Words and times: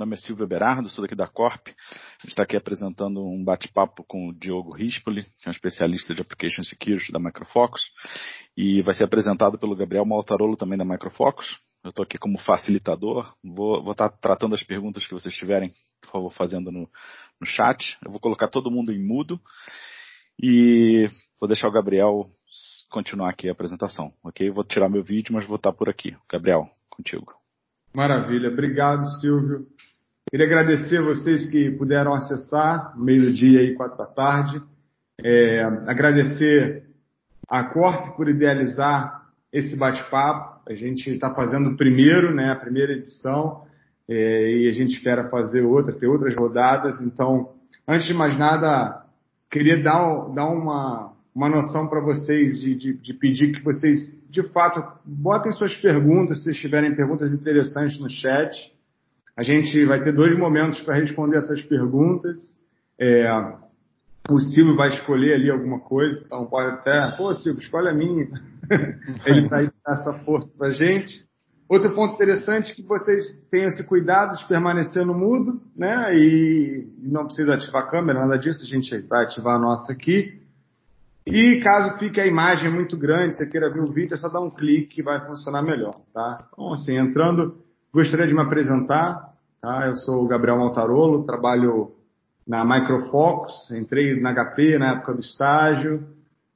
Meu 0.00 0.06
nome 0.06 0.16
é 0.16 0.18
Silvio 0.18 0.46
Berardo, 0.46 0.88
sou 0.88 1.02
daqui 1.02 1.14
da 1.14 1.26
Corp. 1.26 1.68
A 1.68 2.22
gente 2.22 2.30
está 2.30 2.44
aqui 2.44 2.56
apresentando 2.56 3.22
um 3.22 3.44
bate-papo 3.44 4.02
com 4.08 4.28
o 4.28 4.32
Diogo 4.32 4.72
Rispoli, 4.72 5.24
que 5.24 5.46
é 5.46 5.48
um 5.48 5.52
especialista 5.52 6.14
de 6.14 6.22
Application 6.22 6.62
Security 6.62 7.12
da 7.12 7.20
Microfocus, 7.20 7.82
e 8.56 8.80
vai 8.80 8.94
ser 8.94 9.04
apresentado 9.04 9.58
pelo 9.58 9.76
Gabriel 9.76 10.06
Maltarolo, 10.06 10.56
também 10.56 10.78
da 10.78 10.86
Microfocus. 10.86 11.60
Eu 11.84 11.90
estou 11.90 12.02
aqui 12.02 12.16
como 12.16 12.38
facilitador, 12.38 13.30
vou 13.44 13.90
estar 13.90 14.08
tá 14.08 14.16
tratando 14.18 14.54
as 14.54 14.62
perguntas 14.62 15.06
que 15.06 15.12
vocês 15.12 15.34
tiverem, 15.34 15.70
por 16.00 16.10
favor, 16.10 16.30
fazendo 16.32 16.72
no, 16.72 16.88
no 17.38 17.46
chat. 17.46 17.98
Eu 18.02 18.10
vou 18.10 18.20
colocar 18.20 18.48
todo 18.48 18.70
mundo 18.70 18.90
em 18.92 19.06
mudo 19.06 19.38
e 20.42 21.10
vou 21.38 21.46
deixar 21.46 21.68
o 21.68 21.72
Gabriel 21.72 22.26
continuar 22.88 23.28
aqui 23.28 23.50
a 23.50 23.52
apresentação, 23.52 24.14
ok? 24.24 24.50
Vou 24.50 24.64
tirar 24.64 24.88
meu 24.88 25.04
vídeo, 25.04 25.34
mas 25.34 25.44
vou 25.44 25.56
estar 25.56 25.74
por 25.74 25.90
aqui. 25.90 26.16
Gabriel, 26.26 26.70
contigo. 26.88 27.38
Maravilha, 27.92 28.48
obrigado 28.48 29.04
Silvio. 29.20 29.66
Queria 30.28 30.46
agradecer 30.46 31.00
vocês 31.02 31.50
que 31.50 31.70
puderam 31.70 32.14
acessar 32.14 32.96
no 32.96 33.04
meio 33.04 33.22
do 33.22 33.32
dia 33.32 33.62
e 33.62 33.74
quatro 33.74 33.96
da 33.96 34.06
tarde. 34.06 34.62
É, 35.22 35.62
agradecer 35.86 36.84
a 37.48 37.64
Corp 37.64 38.16
por 38.16 38.28
idealizar 38.28 39.28
esse 39.52 39.76
bate-papo. 39.76 40.60
A 40.68 40.74
gente 40.74 41.10
está 41.10 41.34
fazendo 41.34 41.70
o 41.70 41.76
primeiro, 41.76 42.34
né, 42.34 42.52
a 42.52 42.56
primeira 42.56 42.92
edição, 42.92 43.64
é, 44.08 44.52
e 44.52 44.68
a 44.68 44.72
gente 44.72 44.96
espera 44.96 45.28
fazer 45.28 45.62
outra, 45.62 45.92
ter 45.92 46.06
outras 46.06 46.34
rodadas. 46.36 47.00
Então, 47.00 47.54
antes 47.86 48.06
de 48.06 48.14
mais 48.14 48.38
nada, 48.38 49.04
queria 49.50 49.82
dar, 49.82 50.28
dar 50.32 50.46
uma, 50.46 51.12
uma 51.34 51.48
noção 51.48 51.88
para 51.88 52.00
vocês 52.00 52.60
de, 52.60 52.74
de, 52.76 52.92
de, 52.94 53.14
pedir 53.14 53.52
que 53.52 53.62
vocês, 53.62 53.98
de 54.30 54.42
fato, 54.44 54.80
botem 55.04 55.52
suas 55.52 55.74
perguntas, 55.76 56.44
se 56.44 56.52
tiverem 56.52 56.94
perguntas 56.94 57.32
interessantes 57.32 57.98
no 58.00 58.08
chat. 58.08 58.72
A 59.40 59.42
gente 59.42 59.86
vai 59.86 60.02
ter 60.04 60.12
dois 60.12 60.36
momentos 60.36 60.82
para 60.82 60.96
responder 60.96 61.38
essas 61.38 61.62
perguntas. 61.62 62.36
É, 63.00 63.26
o 64.28 64.38
Silvio 64.38 64.76
vai 64.76 64.90
escolher 64.90 65.32
ali 65.32 65.50
alguma 65.50 65.80
coisa, 65.80 66.22
então 66.26 66.44
pode 66.44 66.74
até, 66.74 67.16
pô 67.16 67.34
Silvio, 67.34 67.62
escolhe 67.62 67.88
a 67.88 67.94
minha. 67.94 68.28
Ele 69.24 69.48
vai 69.48 69.68
tá 69.68 69.72
dar 69.86 69.92
essa 69.94 70.12
força 70.24 70.54
para 70.58 70.68
a 70.68 70.72
gente. 70.72 71.24
Outro 71.66 71.90
ponto 71.94 72.12
interessante 72.12 72.72
é 72.72 72.74
que 72.74 72.82
vocês 72.82 73.42
tenham 73.50 73.68
esse 73.68 73.82
cuidado 73.84 74.36
de 74.36 74.46
permanecer 74.46 75.06
no 75.06 75.14
mudo, 75.14 75.58
né? 75.74 76.14
E 76.14 76.92
não 76.98 77.24
precisa 77.24 77.54
ativar 77.54 77.84
a 77.84 77.90
câmera, 77.90 78.20
nada 78.20 78.36
disso, 78.36 78.62
a 78.62 78.68
gente 78.68 78.94
vai 79.08 79.24
ativar 79.24 79.56
a 79.56 79.58
nossa 79.58 79.90
aqui. 79.90 80.38
E 81.26 81.62
caso 81.62 81.98
fique 81.98 82.20
a 82.20 82.26
imagem 82.26 82.70
muito 82.70 82.94
grande, 82.94 83.38
você 83.38 83.46
queira 83.46 83.72
ver 83.72 83.80
o 83.80 83.90
vídeo, 83.90 84.12
é 84.12 84.18
só 84.18 84.28
dar 84.28 84.40
um 84.42 84.50
clique 84.50 84.96
que 84.96 85.02
vai 85.02 85.24
funcionar 85.26 85.62
melhor, 85.62 85.94
tá? 86.12 86.46
Então, 86.52 86.74
assim, 86.74 86.98
entrando, 86.98 87.56
gostaria 87.90 88.26
de 88.26 88.34
me 88.34 88.42
apresentar, 88.42 89.29
tá? 89.60 89.86
Eu 89.86 89.94
sou 89.94 90.24
o 90.24 90.26
Gabriel 90.26 90.58
Maltarolo, 90.58 91.24
trabalho 91.24 91.92
na 92.46 92.64
Microfocus, 92.64 93.70
entrei 93.70 94.18
na 94.20 94.32
HP 94.32 94.78
na 94.78 94.92
época 94.92 95.14
do 95.14 95.20
estágio, 95.20 96.02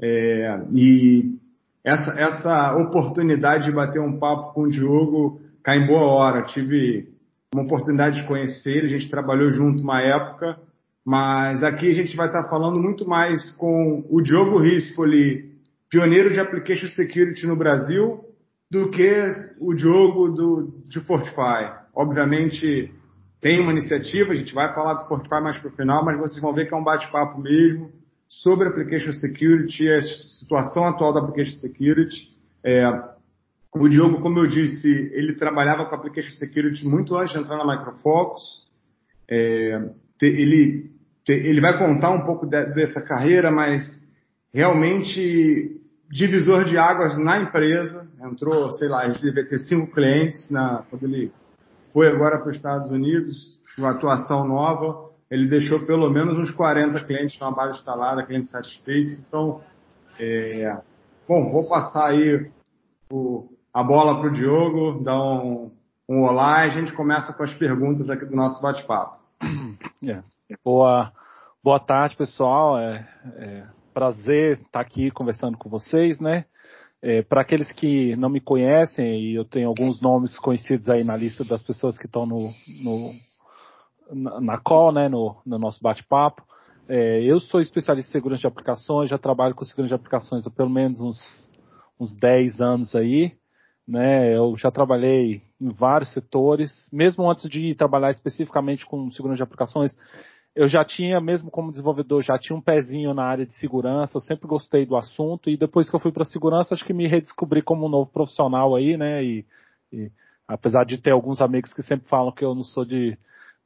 é, 0.00 0.62
e 0.72 1.38
essa, 1.84 2.18
essa 2.18 2.76
oportunidade 2.76 3.66
de 3.66 3.72
bater 3.72 4.00
um 4.00 4.18
papo 4.18 4.54
com 4.54 4.62
o 4.62 4.70
Diogo 4.70 5.40
cai 5.62 5.78
em 5.78 5.86
boa 5.86 6.06
hora. 6.06 6.42
tive 6.42 7.08
uma 7.54 7.62
oportunidade 7.64 8.22
de 8.22 8.26
conhecer 8.26 8.70
ele, 8.70 8.86
a 8.86 8.98
gente 8.98 9.10
trabalhou 9.10 9.52
junto 9.52 9.82
uma 9.82 10.00
época, 10.00 10.58
mas 11.04 11.62
aqui 11.62 11.90
a 11.90 11.94
gente 11.94 12.16
vai 12.16 12.26
estar 12.26 12.48
falando 12.48 12.80
muito 12.80 13.06
mais 13.06 13.50
com 13.52 14.04
o 14.08 14.20
Diogo 14.20 14.58
Rispoli, 14.58 15.52
pioneiro 15.90 16.32
de 16.32 16.40
Application 16.40 16.88
Security 16.88 17.46
no 17.46 17.54
Brasil, 17.54 18.24
do 18.70 18.90
que 18.90 19.28
o 19.60 19.74
Diogo 19.74 20.30
do, 20.30 20.82
de 20.88 20.98
Fortify. 21.00 21.83
Obviamente 21.94 22.92
tem 23.40 23.60
uma 23.60 23.72
iniciativa, 23.72 24.32
a 24.32 24.34
gente 24.34 24.54
vai 24.54 24.74
falar 24.74 24.94
do 24.94 25.06
Fortify 25.06 25.40
mais 25.40 25.58
para 25.58 25.68
o 25.68 25.76
final, 25.76 26.04
mas 26.04 26.18
vocês 26.18 26.40
vão 26.40 26.54
ver 26.54 26.66
que 26.66 26.74
é 26.74 26.76
um 26.76 26.82
bate-papo 26.82 27.40
mesmo 27.40 27.92
sobre 28.26 28.68
Application 28.68 29.12
Security, 29.12 29.92
a 29.92 30.02
situação 30.02 30.86
atual 30.86 31.12
da 31.12 31.20
Application 31.20 31.58
Security. 31.58 32.34
É, 32.64 32.84
o 33.74 33.88
Diogo, 33.88 34.20
como 34.20 34.38
eu 34.38 34.46
disse, 34.46 34.88
ele 34.88 35.34
trabalhava 35.34 35.84
com 35.84 35.94
Application 35.94 36.32
Security 36.32 36.86
muito 36.86 37.14
antes 37.16 37.34
de 37.34 37.40
entrar 37.40 37.58
na 37.58 37.76
Microfocus. 37.76 38.66
É, 39.28 39.90
ele 40.22 40.94
ele 41.26 41.60
vai 41.60 41.78
contar 41.78 42.10
um 42.10 42.24
pouco 42.24 42.46
de, 42.46 42.66
dessa 42.74 43.00
carreira, 43.00 43.50
mas 43.50 43.82
realmente 44.52 45.80
divisor 46.10 46.64
de 46.64 46.76
águas 46.76 47.18
na 47.18 47.40
empresa. 47.40 48.06
Entrou, 48.22 48.70
sei 48.72 48.88
lá, 48.88 49.06
gente 49.08 49.22
devia 49.22 49.46
ter 49.46 49.58
cinco 49.58 49.92
clientes 49.92 50.50
na, 50.50 50.84
quando 50.90 51.04
ele 51.04 51.32
foi 51.94 52.08
agora 52.08 52.40
para 52.40 52.50
os 52.50 52.56
Estados 52.56 52.90
Unidos, 52.90 53.56
uma 53.78 53.92
atuação 53.92 54.44
nova. 54.44 55.12
Ele 55.30 55.46
deixou 55.46 55.86
pelo 55.86 56.10
menos 56.10 56.36
uns 56.36 56.50
40 56.50 56.98
clientes 57.04 57.38
na 57.38 57.52
base 57.52 57.78
instalada, 57.78 58.26
clientes 58.26 58.50
satisfeitos. 58.50 59.20
Então, 59.20 59.60
é, 60.18 60.76
bom, 61.28 61.52
vou 61.52 61.68
passar 61.68 62.10
aí 62.10 62.50
o, 63.12 63.48
a 63.72 63.84
bola 63.84 64.18
para 64.18 64.28
o 64.28 64.32
Diogo, 64.32 65.04
dar 65.04 65.22
um, 65.22 65.70
um 66.08 66.22
olá 66.24 66.66
e 66.66 66.70
a 66.70 66.72
gente 66.72 66.92
começa 66.92 67.32
com 67.32 67.44
as 67.44 67.54
perguntas 67.54 68.10
aqui 68.10 68.26
do 68.26 68.34
nosso 68.34 68.60
bate-papo. 68.60 69.16
É. 70.06 70.22
Boa, 70.62 71.10
boa 71.62 71.80
tarde, 71.80 72.14
pessoal. 72.14 72.78
É, 72.78 73.08
é 73.36 73.66
prazer 73.94 74.60
estar 74.60 74.80
aqui 74.80 75.10
conversando 75.10 75.56
com 75.56 75.70
vocês, 75.70 76.20
né? 76.20 76.44
É, 77.06 77.20
Para 77.20 77.42
aqueles 77.42 77.70
que 77.70 78.16
não 78.16 78.30
me 78.30 78.40
conhecem, 78.40 79.20
e 79.20 79.34
eu 79.34 79.44
tenho 79.44 79.68
alguns 79.68 80.00
nomes 80.00 80.38
conhecidos 80.38 80.88
aí 80.88 81.04
na 81.04 81.14
lista 81.14 81.44
das 81.44 81.62
pessoas 81.62 81.98
que 81.98 82.06
estão 82.06 82.24
no, 82.24 82.50
no 82.82 83.12
na, 84.10 84.40
na 84.40 84.58
call, 84.58 84.90
né, 84.90 85.06
no, 85.06 85.36
no 85.44 85.58
nosso 85.58 85.82
bate-papo. 85.82 86.42
É, 86.88 87.22
eu 87.22 87.38
sou 87.40 87.60
especialista 87.60 88.08
em 88.08 88.12
segurança 88.12 88.40
de 88.40 88.46
aplicações, 88.46 89.10
já 89.10 89.18
trabalho 89.18 89.54
com 89.54 89.66
segurança 89.66 89.94
de 89.94 90.00
aplicações 90.00 90.46
há 90.46 90.50
pelo 90.50 90.70
menos 90.70 90.98
uns, 90.98 91.20
uns 92.00 92.16
10 92.16 92.62
anos 92.62 92.94
aí. 92.94 93.32
Né, 93.86 94.34
eu 94.34 94.56
já 94.56 94.70
trabalhei 94.70 95.42
em 95.60 95.68
vários 95.68 96.10
setores, 96.10 96.88
mesmo 96.90 97.30
antes 97.30 97.50
de 97.50 97.74
trabalhar 97.74 98.12
especificamente 98.12 98.86
com 98.86 99.12
segurança 99.12 99.36
de 99.36 99.42
aplicações, 99.42 99.94
eu 100.54 100.68
já 100.68 100.84
tinha, 100.84 101.20
mesmo 101.20 101.50
como 101.50 101.72
desenvolvedor, 101.72 102.22
já 102.22 102.38
tinha 102.38 102.56
um 102.56 102.60
pezinho 102.60 103.12
na 103.12 103.24
área 103.24 103.44
de 103.44 103.54
segurança, 103.54 104.16
eu 104.16 104.20
sempre 104.20 104.46
gostei 104.46 104.86
do 104.86 104.96
assunto, 104.96 105.50
e 105.50 105.56
depois 105.56 105.90
que 105.90 105.96
eu 105.96 106.00
fui 106.00 106.12
para 106.12 106.24
segurança, 106.24 106.74
acho 106.74 106.84
que 106.84 106.92
me 106.92 107.08
redescobri 107.08 107.60
como 107.60 107.86
um 107.86 107.88
novo 107.88 108.08
profissional 108.10 108.76
aí, 108.76 108.96
né, 108.96 109.24
e, 109.24 109.44
e, 109.92 110.12
apesar 110.46 110.84
de 110.84 110.98
ter 110.98 111.10
alguns 111.10 111.40
amigos 111.40 111.72
que 111.72 111.82
sempre 111.82 112.08
falam 112.08 112.30
que 112.30 112.44
eu 112.44 112.54
não 112.54 112.62
sou 112.62 112.84
de, 112.84 113.18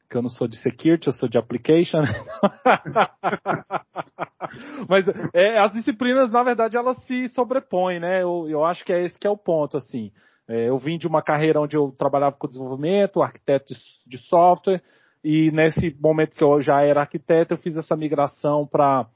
que 0.08 0.16
eu 0.16 0.22
não 0.22 0.30
sou 0.30 0.48
de 0.48 0.56
security, 0.56 1.08
eu 1.08 1.12
sou 1.12 1.28
de 1.28 1.36
application. 1.36 2.00
Mas 4.88 5.04
é, 5.34 5.58
as 5.58 5.70
disciplinas, 5.72 6.30
na 6.30 6.42
verdade, 6.42 6.74
elas 6.74 6.96
se 7.04 7.28
sobrepõem, 7.28 8.00
né, 8.00 8.22
eu, 8.22 8.46
eu 8.48 8.64
acho 8.64 8.82
que 8.82 8.94
é 8.94 9.04
esse 9.04 9.18
que 9.18 9.26
é 9.26 9.30
o 9.30 9.36
ponto, 9.36 9.76
assim. 9.76 10.10
É, 10.48 10.70
eu 10.70 10.78
vim 10.78 10.96
de 10.96 11.06
uma 11.06 11.20
carreira 11.20 11.60
onde 11.60 11.76
eu 11.76 11.94
trabalhava 11.98 12.34
com 12.34 12.48
desenvolvimento, 12.48 13.20
arquiteto 13.20 13.74
de 14.06 14.16
software, 14.16 14.82
e 15.22 15.50
nesse 15.50 15.96
momento 16.00 16.34
que 16.34 16.44
eu 16.44 16.60
já 16.60 16.82
era 16.82 17.00
arquiteto, 17.00 17.54
eu 17.54 17.58
fiz 17.58 17.76
essa 17.76 17.96
migração 17.96 18.66
para 18.66 19.06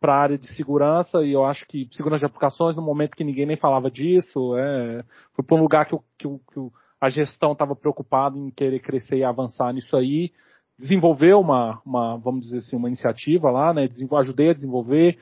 para 0.00 0.14
a 0.16 0.20
área 0.20 0.36
de 0.36 0.52
segurança, 0.56 1.22
e 1.22 1.32
eu 1.32 1.44
acho 1.44 1.64
que 1.68 1.88
segurança 1.92 2.20
de 2.20 2.26
aplicações, 2.26 2.74
no 2.74 2.82
momento 2.82 3.16
que 3.16 3.22
ninguém 3.22 3.46
nem 3.46 3.56
falava 3.56 3.88
disso, 3.88 4.56
é, 4.58 5.04
foi 5.32 5.44
para 5.44 5.56
um 5.56 5.62
lugar 5.62 5.86
que, 5.86 5.96
que, 6.18 6.28
que 6.28 6.60
a 7.00 7.08
gestão 7.08 7.52
estava 7.52 7.76
preocupada 7.76 8.36
em 8.36 8.50
querer 8.50 8.80
crescer 8.80 9.18
e 9.18 9.24
avançar 9.24 9.72
nisso 9.72 9.96
aí, 9.96 10.32
desenvolveu 10.76 11.38
uma, 11.38 11.80
uma 11.86 12.16
vamos 12.16 12.46
dizer 12.46 12.58
assim, 12.58 12.74
uma 12.74 12.88
iniciativa 12.88 13.48
lá, 13.48 13.72
né, 13.72 13.88
ajudei 14.18 14.50
a 14.50 14.54
desenvolver, 14.54 15.18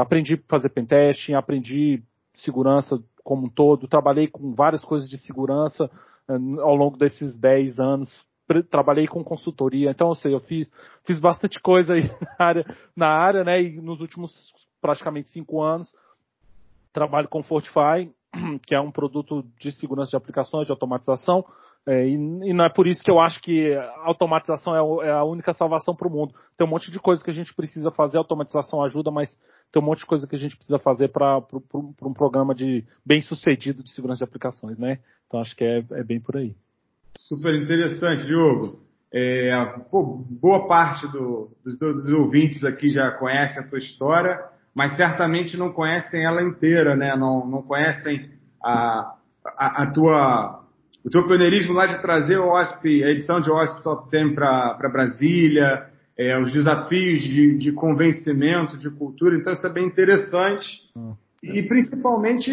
aprendi 0.00 0.34
a 0.34 0.48
fazer 0.48 0.70
pentesting, 0.70 1.34
aprendi 1.34 2.02
segurança 2.34 3.00
como 3.22 3.46
um 3.46 3.48
todo, 3.48 3.86
trabalhei 3.86 4.26
com 4.26 4.52
várias 4.52 4.84
coisas 4.84 5.08
de 5.08 5.16
segurança 5.18 5.88
é, 6.28 6.34
ao 6.60 6.74
longo 6.74 6.98
desses 6.98 7.36
10 7.36 7.78
anos 7.78 8.26
trabalhei 8.70 9.06
com 9.06 9.24
consultoria, 9.24 9.90
então 9.90 10.08
eu 10.08 10.14
sei, 10.14 10.34
eu 10.34 10.40
fiz, 10.40 10.70
fiz 11.04 11.18
bastante 11.18 11.60
coisa 11.60 11.94
aí 11.94 12.02
na 12.38 12.46
área, 12.46 12.76
na 12.96 13.08
área, 13.08 13.44
né, 13.44 13.62
e 13.62 13.80
nos 13.80 14.00
últimos 14.00 14.32
praticamente 14.80 15.30
cinco 15.30 15.62
anos 15.62 15.92
trabalho 16.94 17.28
com 17.28 17.42
Fortify, 17.42 18.08
que 18.64 18.74
é 18.74 18.80
um 18.80 18.90
produto 18.90 19.44
de 19.60 19.72
segurança 19.72 20.10
de 20.10 20.16
aplicações, 20.16 20.64
de 20.64 20.72
automatização, 20.72 21.44
é, 21.86 22.06
e, 22.06 22.14
e, 22.14 22.54
não 22.54 22.64
é 22.64 22.70
por 22.70 22.86
isso 22.86 23.02
que 23.02 23.10
eu 23.10 23.20
acho 23.20 23.42
que 23.42 23.74
automatização 24.04 25.02
é, 25.02 25.08
é 25.08 25.12
a 25.12 25.24
única 25.24 25.52
salvação 25.52 25.94
para 25.94 26.08
o 26.08 26.10
mundo. 26.10 26.34
Tem 26.56 26.66
um 26.66 26.70
monte 26.70 26.90
de 26.90 26.98
coisa 26.98 27.22
que 27.22 27.28
a 27.28 27.34
gente 27.34 27.52
precisa 27.52 27.90
fazer, 27.90 28.16
automatização 28.16 28.82
ajuda, 28.82 29.10
mas 29.10 29.36
tem 29.70 29.82
um 29.82 29.84
monte 29.84 29.98
de 29.98 30.06
coisa 30.06 30.26
que 30.26 30.34
a 30.34 30.38
gente 30.38 30.56
precisa 30.56 30.78
fazer 30.78 31.08
para 31.08 31.42
um 32.02 32.14
programa 32.14 32.54
de 32.54 32.86
bem 33.04 33.20
sucedido 33.20 33.82
de 33.82 33.90
segurança 33.90 34.18
de 34.18 34.24
aplicações, 34.24 34.78
né? 34.78 35.00
Então 35.26 35.40
acho 35.40 35.54
que 35.54 35.64
é, 35.64 35.84
é 35.90 36.02
bem 36.02 36.20
por 36.20 36.38
aí. 36.38 36.56
Super 37.18 37.54
interessante, 37.54 38.26
Diogo. 38.26 38.80
É, 39.12 39.64
pô, 39.90 40.24
boa 40.28 40.66
parte 40.66 41.06
do, 41.12 41.50
dos, 41.64 41.78
dos, 41.78 42.10
ouvintes 42.10 42.64
aqui 42.64 42.88
já 42.88 43.12
conhece 43.12 43.58
a 43.60 43.66
tua 43.66 43.78
história, 43.78 44.40
mas 44.74 44.96
certamente 44.96 45.56
não 45.56 45.72
conhecem 45.72 46.24
ela 46.24 46.42
inteira, 46.42 46.96
né? 46.96 47.14
Não, 47.16 47.46
não 47.46 47.62
conhecem 47.62 48.28
a, 48.62 49.14
a, 49.56 49.82
a 49.84 49.90
tua 49.92 50.64
o 51.04 51.10
teu 51.10 51.26
pioneirismo 51.26 51.74
lá 51.74 51.86
de 51.86 52.00
trazer 52.00 52.38
o 52.38 52.48
OSP, 52.48 53.04
a 53.04 53.10
edição 53.10 53.38
de 53.38 53.50
OSP 53.50 53.82
Top 53.82 54.10
10 54.10 54.34
para 54.34 54.88
Brasília, 54.90 55.86
é, 56.16 56.38
os 56.40 56.50
desafios 56.50 57.20
de, 57.20 57.58
de, 57.58 57.72
convencimento, 57.72 58.78
de 58.78 58.90
cultura, 58.90 59.36
então 59.36 59.52
isso 59.52 59.66
é 59.66 59.72
bem 59.72 59.86
interessante. 59.86 60.90
Hum. 60.96 61.14
E 61.42 61.62
principalmente 61.62 62.50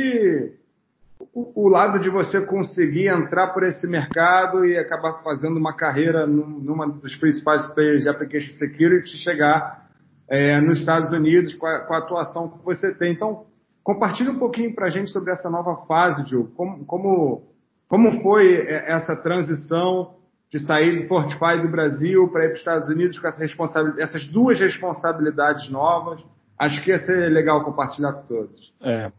o, 1.33 1.69
lado 1.69 1.99
de 1.99 2.09
você 2.09 2.45
conseguir 2.45 3.07
entrar 3.07 3.47
por 3.47 3.63
esse 3.63 3.87
mercado 3.87 4.65
e 4.65 4.77
acabar 4.77 5.23
fazendo 5.23 5.57
uma 5.57 5.73
carreira 5.73 6.27
num, 6.27 6.59
numa 6.59 6.87
dos 6.87 7.15
principais 7.15 7.65
players 7.73 8.03
de 8.03 8.09
application 8.09 8.51
security, 8.57 9.17
chegar 9.17 9.89
é, 10.27 10.59
nos 10.59 10.79
Estados 10.79 11.11
Unidos 11.13 11.53
com 11.53 11.65
a, 11.65 11.79
com 11.79 11.93
a, 11.93 11.99
atuação 11.99 12.49
que 12.49 12.65
você 12.65 12.93
tem. 12.95 13.13
Então, 13.13 13.45
compartilhe 13.81 14.29
um 14.29 14.39
pouquinho 14.39 14.75
para 14.75 14.87
a 14.87 14.89
gente 14.89 15.09
sobre 15.09 15.31
essa 15.31 15.49
nova 15.49 15.85
fase, 15.85 16.25
Diogo. 16.25 16.51
Como, 16.51 16.85
como, 16.85 17.43
como 17.87 18.21
foi 18.21 18.55
é, 18.67 18.91
essa 18.91 19.15
transição 19.15 20.15
de 20.49 20.59
sair 20.59 21.01
do 21.01 21.07
Fortify 21.07 21.61
do 21.61 21.69
Brasil 21.69 22.27
para 22.27 22.43
ir 22.43 22.47
para 22.47 22.53
os 22.55 22.59
Estados 22.59 22.89
Unidos 22.89 23.17
com 23.17 23.27
essa 23.27 23.95
essas 23.99 24.27
duas 24.27 24.59
responsabilidades 24.59 25.69
novas? 25.69 26.21
Acho 26.59 26.83
que 26.83 26.91
ia 26.91 26.99
ser 26.99 27.29
legal 27.29 27.63
compartilhar 27.63 28.11
com 28.11 28.27
todos. 28.27 28.73
É 28.81 29.09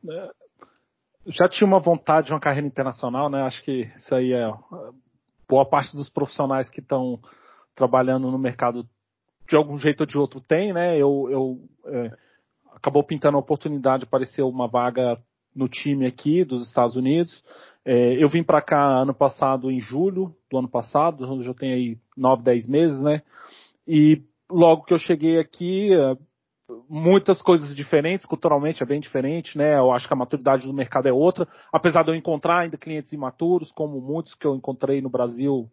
já 1.27 1.49
tinha 1.49 1.67
uma 1.67 1.79
vontade 1.79 2.29
de 2.29 2.33
uma 2.33 2.41
carreira 2.41 2.67
internacional, 2.67 3.31
né? 3.31 3.43
Acho 3.43 3.63
que 3.65 3.91
isso 3.97 4.15
aí 4.15 4.33
é 4.33 4.51
boa 5.49 5.65
parte 5.65 5.95
dos 5.95 6.09
profissionais 6.09 6.69
que 6.69 6.81
estão 6.81 7.21
trabalhando 7.75 8.31
no 8.31 8.39
mercado 8.39 8.87
de 9.49 9.57
algum 9.57 9.77
jeito 9.77 10.01
ou 10.01 10.07
de 10.07 10.19
outro 10.19 10.41
tem, 10.41 10.73
né? 10.73 10.97
Eu, 10.97 11.29
eu 11.31 11.59
é, 11.87 12.13
acabou 12.75 13.05
pintando 13.05 13.37
a 13.37 13.41
oportunidade, 13.41 14.05
apareceu 14.05 14.49
uma 14.49 14.67
vaga 14.67 15.19
no 15.55 15.69
time 15.69 16.07
aqui 16.07 16.45
dos 16.45 16.67
Estados 16.67 16.97
Unidos. 16.97 17.43
É, 17.85 18.23
eu 18.23 18.29
vim 18.29 18.43
para 18.43 18.63
cá 18.63 18.81
ano 18.81 19.15
passado, 19.15 19.71
em 19.71 19.81
julho 19.81 20.35
do 20.51 20.59
ano 20.59 20.69
passado, 20.69 21.43
já 21.43 21.55
tenho 21.55 21.75
aí 21.75 21.99
nove, 22.17 22.43
dez 22.43 22.67
meses, 22.67 23.01
né? 23.03 23.23
E 23.87 24.23
logo 24.51 24.85
que 24.85 24.95
eu 24.95 24.99
cheguei 24.99 25.39
aqui, 25.39 25.93
é, 25.93 26.17
muitas 26.89 27.43
coisas 27.43 27.75
diferentes, 27.75 28.27
culturalmente 28.27 28.83
é 28.83 28.87
bem 28.87 29.01
diferente, 29.01 29.57
né? 29.59 29.77
Eu 29.77 29.93
acho 29.93 30.07
que 30.07 30.15
a 30.15 30.17
maturidade 30.17 30.67
do 30.67 30.73
mercado 30.73 31.09
é 31.09 31.13
outra, 31.13 31.47
apesar 31.73 32.03
de 32.03 32.11
eu 32.11 32.15
encontrar 32.15 32.61
ainda 32.61 32.77
clientes 32.77 33.13
imaturos, 33.13 33.71
como 33.73 34.01
muitos 34.01 34.35
que 34.35 34.47
eu 34.47 34.55
encontrei 34.55 35.01
no 35.01 35.11
Brasil 35.11 35.69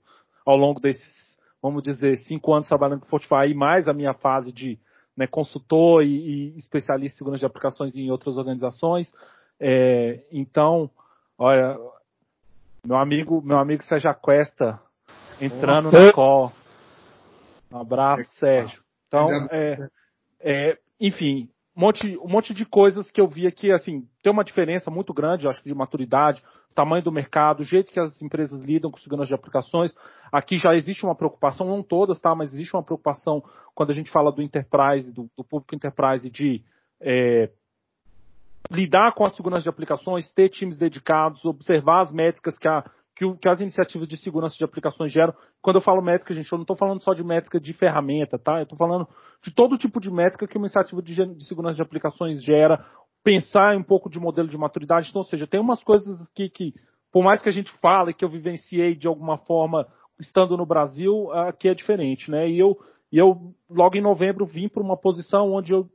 ao 0.46 0.58
longo 0.58 0.80
desses, 0.80 1.38
vamos 1.62 1.84
dizer, 1.84 2.18
cinco 2.20 2.54
anos 2.54 2.68
trabalhando 2.68 3.02
com 3.02 3.08
Fortify, 3.08 3.48
e 3.50 3.54
mais 3.54 3.88
a 3.88 3.94
minha 3.94 4.14
fase 4.14 4.52
de 4.52 4.80
né, 5.16 5.28
consultor 5.28 6.04
e, 6.04 6.54
e, 6.54 6.58
especialista 6.58 7.16
em 7.16 7.18
segurança 7.18 7.40
de 7.40 7.46
aplicações 7.46 7.96
em 7.96 8.10
outras 8.10 8.38
organizações. 8.38 9.12
É, 9.60 10.24
então, 10.32 10.90
olha, 11.38 11.78
meu 12.86 12.98
amigo, 12.98 13.42
meu 13.42 13.60
amigo 13.60 13.84
Sérgio 13.84 14.14
Cuesta 14.16 14.80
entrando 15.40 15.92
no 15.92 16.14
call. 16.14 16.52
Um 17.72 17.78
abraço, 17.78 18.24
Sérgio. 18.40 18.82
Então, 19.08 19.30
é, 19.52 19.90
é, 20.42 20.78
enfim, 21.00 21.50
um 21.76 21.82
monte, 21.82 22.18
um 22.18 22.28
monte 22.28 22.54
de 22.54 22.66
coisas 22.66 23.10
que 23.10 23.22
eu 23.22 23.28
vi 23.28 23.48
aqui, 23.48 23.72
assim, 23.72 24.06
tem 24.22 24.32
uma 24.32 24.44
diferença 24.44 24.92
muito 24.92 25.14
grande, 25.14 25.48
acho 25.48 25.62
que 25.62 25.70
de 25.70 25.76
maturidade, 25.76 26.44
tamanho 26.76 27.04
do 27.04 27.12
mercado, 27.12 27.62
o 27.62 27.66
jeito 27.66 27.92
que 27.92 28.00
as 28.00 28.22
empresas 28.22 28.62
lidam 28.62 28.92
com 28.92 28.98
segurança 29.00 29.28
de 29.28 29.34
aplicações. 29.34 29.94
Aqui 30.32 30.58
já 30.58 30.76
existe 30.76 31.06
uma 31.06 31.16
preocupação, 31.16 31.68
não 31.68 31.84
todas, 31.84 32.20
tá, 32.20 32.36
mas 32.36 32.54
existe 32.54 32.76
uma 32.76 32.84
preocupação 32.84 33.44
quando 33.74 33.92
a 33.92 33.94
gente 33.94 34.12
fala 34.12 34.32
do 34.32 34.42
enterprise, 34.42 35.12
do, 35.12 35.30
do 35.38 35.44
público 35.44 35.76
enterprise, 35.76 36.30
de 36.30 36.62
é, 37.02 37.50
lidar 38.72 39.14
com 39.14 39.26
a 39.26 39.30
segurança 39.30 39.64
de 39.64 39.70
aplicações, 39.70 40.32
ter 40.32 40.50
times 40.50 40.78
dedicados, 40.78 41.44
observar 41.46 42.02
as 42.02 42.12
métricas 42.12 42.58
que 42.58 42.68
a 42.68 42.84
que, 43.20 43.36
que, 43.36 43.50
as 43.50 43.60
iniciativas 43.60 44.08
de 44.08 44.16
segurança 44.16 44.56
de 44.56 44.64
aplicações 44.64 45.12
geram. 45.12 45.34
Quando 45.62 45.76
eu 45.76 45.82
falo 45.82 46.02
métrica, 46.02 46.34
gente, 46.34 46.50
eu 46.50 46.58
não 46.58 46.64
estou 46.64 46.78
falando 46.78 47.04
só 47.04 47.14
de 47.14 47.22
métrica 47.22 47.60
de 47.60 47.74
ferramenta, 47.74 48.40
tá? 48.40 48.60
Eu 48.60 48.64
estou 48.64 48.78
falando 48.78 49.06
de 49.44 49.54
todo 49.54 49.78
tipo 49.78 50.00
de 50.00 50.10
métrica 50.10 50.48
que 50.48 50.58
uma 50.58 50.68
iniciativa 50.68 51.02
de, 51.02 51.36
de, 51.36 51.46
segurança 51.46 51.76
de 51.76 51.82
aplicações 51.82 52.42
gera, 52.42 52.86
pensar 53.22 53.76
um 53.76 53.84
pouco 53.84 54.10
de 54.10 54.18
modelo 54.18 54.48
de 54.48 54.58
maturidade. 54.58 55.10
Então, 55.10 55.20
ou 55.20 55.28
seja, 55.28 55.46
tem 55.46 55.60
umas 55.60 55.84
coisas 55.84 56.22
aqui 56.22 56.50
que, 56.50 56.74
por 57.12 57.22
mais 57.22 57.42
que 57.42 57.50
a 57.50 57.52
gente 57.52 57.70
fale 57.82 58.14
que 58.14 58.24
eu 58.24 58.30
vivenciei 58.30 58.96
de 58.96 59.06
alguma 59.06 59.38
forma 59.38 59.86
estando 60.18 60.56
no 60.56 60.66
Brasil, 60.66 61.30
aqui 61.34 61.68
é 61.68 61.74
diferente, 61.74 62.32
né? 62.32 62.50
E 62.50 62.58
eu, 62.58 62.80
e 63.12 63.18
eu 63.18 63.54
logo 63.70 63.98
em 63.98 64.02
novembro 64.02 64.46
vim 64.46 64.70
para 64.70 64.82
uma 64.82 64.96
posição 64.96 65.52
onde 65.52 65.74
eu 65.74 65.90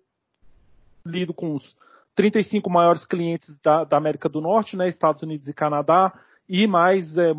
lido 1.06 1.32
com 1.32 1.54
os 1.54 1.74
35 2.16 2.68
maiores 2.68 3.06
clientes 3.06 3.58
da, 3.62 3.82
da 3.84 3.96
América 3.96 4.28
do 4.28 4.42
Norte, 4.42 4.76
né? 4.76 4.90
Estados 4.90 5.22
Unidos 5.22 5.48
e 5.48 5.54
Canadá 5.54 6.12
e 6.48 6.66
mais 6.66 7.16
é, 7.16 7.32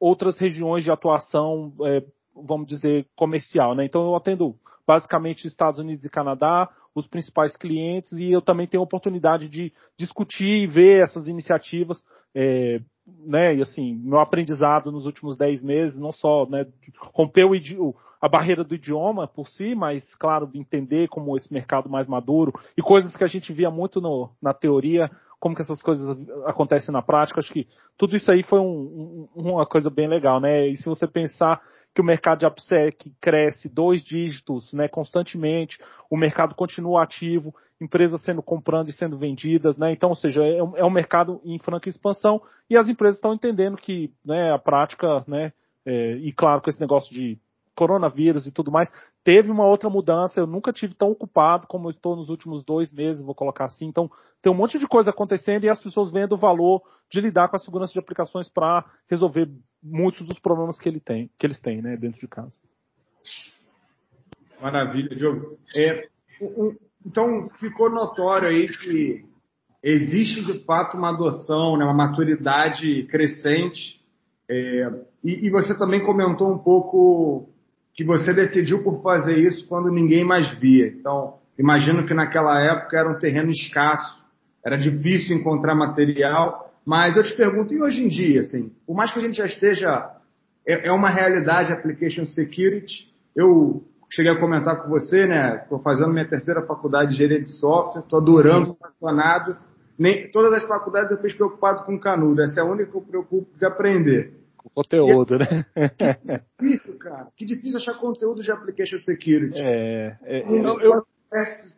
outras 0.00 0.38
regiões 0.38 0.84
de 0.84 0.90
atuação, 0.90 1.72
é, 1.82 2.02
vamos 2.34 2.66
dizer, 2.66 3.06
comercial. 3.16 3.74
Né? 3.74 3.84
Então 3.84 4.02
eu 4.02 4.16
atendo 4.16 4.54
basicamente 4.86 5.46
Estados 5.46 5.78
Unidos 5.78 6.04
e 6.04 6.10
Canadá, 6.10 6.68
os 6.94 7.06
principais 7.06 7.56
clientes, 7.56 8.12
e 8.12 8.30
eu 8.32 8.40
também 8.40 8.66
tenho 8.66 8.82
a 8.82 8.84
oportunidade 8.84 9.48
de 9.48 9.72
discutir 9.96 10.48
e 10.48 10.66
ver 10.66 11.02
essas 11.02 11.28
iniciativas. 11.28 12.02
É, 12.34 12.80
né, 13.24 13.54
e 13.54 13.62
assim, 13.62 13.94
meu 13.94 14.18
aprendizado 14.18 14.92
nos 14.92 15.06
últimos 15.06 15.36
10 15.36 15.62
meses, 15.62 15.96
não 15.96 16.12
só 16.12 16.46
né, 16.46 16.66
romper 17.14 17.44
o, 17.44 17.94
a 18.20 18.28
barreira 18.28 18.64
do 18.64 18.74
idioma 18.74 19.26
por 19.26 19.48
si, 19.48 19.74
mas, 19.74 20.04
claro, 20.16 20.50
entender 20.54 21.08
como 21.08 21.36
esse 21.36 21.52
mercado 21.52 21.88
mais 21.88 22.06
maduro 22.06 22.52
e 22.76 22.82
coisas 22.82 23.16
que 23.16 23.24
a 23.24 23.28
gente 23.28 23.52
via 23.52 23.70
muito 23.70 24.00
no, 24.00 24.30
na 24.42 24.52
teoria, 24.52 25.10
como 25.40 25.54
que 25.54 25.62
essas 25.62 25.80
coisas 25.80 26.16
acontecem 26.46 26.92
na 26.92 27.02
prática. 27.02 27.40
Acho 27.40 27.52
que 27.52 27.66
tudo 27.96 28.16
isso 28.16 28.30
aí 28.30 28.42
foi 28.42 28.60
um, 28.60 29.28
um, 29.34 29.50
uma 29.50 29.66
coisa 29.66 29.90
bem 29.90 30.08
legal, 30.08 30.40
né? 30.40 30.66
E 30.68 30.76
se 30.76 30.84
você 30.86 31.06
pensar 31.06 31.60
que 31.94 32.00
o 32.00 32.04
mercado 32.04 32.40
de 32.40 32.46
AppSec 32.46 33.12
cresce 33.20 33.68
dois 33.68 34.02
dígitos, 34.02 34.72
né, 34.72 34.88
constantemente, 34.88 35.78
o 36.10 36.16
mercado 36.16 36.54
continua 36.54 37.02
ativo, 37.02 37.54
empresas 37.80 38.22
sendo 38.22 38.42
comprando 38.42 38.88
e 38.88 38.92
sendo 38.92 39.16
vendidas, 39.16 39.76
né? 39.76 39.92
Então, 39.92 40.10
ou 40.10 40.16
seja, 40.16 40.44
é 40.44 40.62
um, 40.62 40.76
é 40.76 40.84
um 40.84 40.90
mercado 40.90 41.40
em 41.44 41.58
franca 41.58 41.88
expansão 41.88 42.40
e 42.68 42.76
as 42.76 42.88
empresas 42.88 43.16
estão 43.16 43.34
entendendo 43.34 43.76
que, 43.76 44.12
né, 44.24 44.52
a 44.52 44.58
prática, 44.58 45.24
né, 45.26 45.52
é, 45.86 46.16
e 46.16 46.32
claro, 46.32 46.60
com 46.60 46.70
esse 46.70 46.80
negócio 46.80 47.12
de 47.14 47.38
coronavírus 47.78 48.44
e 48.44 48.50
tudo 48.50 48.72
mais, 48.72 48.92
teve 49.22 49.52
uma 49.52 49.64
outra 49.64 49.88
mudança. 49.88 50.40
Eu 50.40 50.46
nunca 50.48 50.72
tive 50.72 50.94
tão 50.94 51.12
ocupado 51.12 51.68
como 51.68 51.88
estou 51.90 52.16
nos 52.16 52.28
últimos 52.28 52.64
dois 52.64 52.90
meses, 52.90 53.24
vou 53.24 53.36
colocar 53.36 53.66
assim. 53.66 53.86
Então, 53.86 54.10
tem 54.42 54.50
um 54.50 54.56
monte 54.56 54.80
de 54.80 54.88
coisa 54.88 55.10
acontecendo 55.10 55.62
e 55.62 55.68
as 55.68 55.80
pessoas 55.80 56.10
vendo 56.10 56.32
o 56.32 56.38
valor 56.38 56.82
de 57.08 57.20
lidar 57.20 57.48
com 57.48 57.54
a 57.54 57.60
segurança 57.60 57.92
de 57.92 58.00
aplicações 58.00 58.48
para 58.48 58.84
resolver 59.08 59.48
muitos 59.80 60.26
dos 60.26 60.40
problemas 60.40 60.80
que, 60.80 60.88
ele 60.88 60.98
tem, 60.98 61.30
que 61.38 61.46
eles 61.46 61.60
têm 61.60 61.80
né, 61.80 61.96
dentro 61.96 62.18
de 62.18 62.26
casa. 62.26 62.58
Maravilha, 64.60 65.14
Diogo. 65.14 65.56
É, 65.76 66.08
então, 67.06 67.48
ficou 67.60 67.88
notório 67.88 68.48
aí 68.48 68.66
que 68.68 69.24
existe 69.80 70.44
de 70.44 70.64
fato 70.64 70.96
uma 70.96 71.10
adoção, 71.10 71.76
né, 71.76 71.84
uma 71.84 71.94
maturidade 71.94 73.04
crescente. 73.04 74.00
É, 74.50 74.90
e, 75.22 75.46
e, 75.46 75.50
você 75.50 75.78
também 75.78 76.02
comentou 76.02 76.52
um 76.52 76.58
pouco 76.58 77.50
que 77.98 78.04
você 78.04 78.32
decidiu 78.32 78.84
por 78.84 79.02
fazer 79.02 79.36
isso 79.36 79.66
quando 79.66 79.90
ninguém 79.90 80.22
mais 80.22 80.54
via. 80.54 80.86
Então, 80.86 81.34
imagino 81.58 82.06
que 82.06 82.14
naquela 82.14 82.62
época 82.62 82.96
era 82.96 83.10
um 83.10 83.18
terreno 83.18 83.50
escasso, 83.50 84.24
era 84.64 84.78
difícil 84.78 85.36
encontrar 85.36 85.74
material, 85.74 86.72
mas 86.86 87.16
eu 87.16 87.24
te 87.24 87.36
pergunto, 87.36 87.74
e 87.74 87.82
hoje 87.82 88.00
em 88.00 88.08
dia, 88.08 88.42
assim, 88.42 88.70
por 88.86 88.94
mais 88.94 89.10
que 89.10 89.18
a 89.18 89.22
gente 89.22 89.38
já 89.38 89.46
esteja, 89.46 90.12
é, 90.64 90.86
é 90.86 90.92
uma 90.92 91.10
realidade 91.10 91.72
application 91.72 92.24
security, 92.24 93.12
eu 93.34 93.82
cheguei 94.08 94.30
a 94.30 94.38
comentar 94.38 94.80
com 94.80 94.88
você, 94.88 95.26
né, 95.26 95.62
estou 95.64 95.80
fazendo 95.80 96.12
minha 96.12 96.28
terceira 96.28 96.62
faculdade 96.62 97.08
de 97.08 97.14
engenharia 97.16 97.42
de 97.42 97.50
software, 97.50 98.02
estou 98.02 98.20
adorando, 98.20 98.76
apaixonado, 98.80 99.56
nem, 99.98 100.30
todas 100.30 100.52
as 100.52 100.64
faculdades 100.64 101.10
eu 101.10 101.18
fiz 101.18 101.32
preocupado 101.32 101.84
com 101.84 101.98
canudo, 101.98 102.42
essa 102.42 102.60
é 102.60 102.62
a 102.62 102.66
única 102.66 102.92
que 102.92 102.96
eu 102.96 103.02
preocupo 103.02 103.58
de 103.58 103.66
aprender 103.66 104.37
conteúdo, 104.74 105.36
e, 105.36 105.38
né? 105.38 105.64
Que 106.58 106.66
difícil, 106.66 106.98
cara. 106.98 107.28
Que 107.36 107.44
difícil 107.44 107.76
achar 107.78 107.98
conteúdo 107.98 108.42
de 108.42 108.50
application 108.50 108.98
security. 108.98 109.58
É, 109.58 110.16
é 110.22 110.42
eu, 110.42 110.80
eu, 110.80 111.06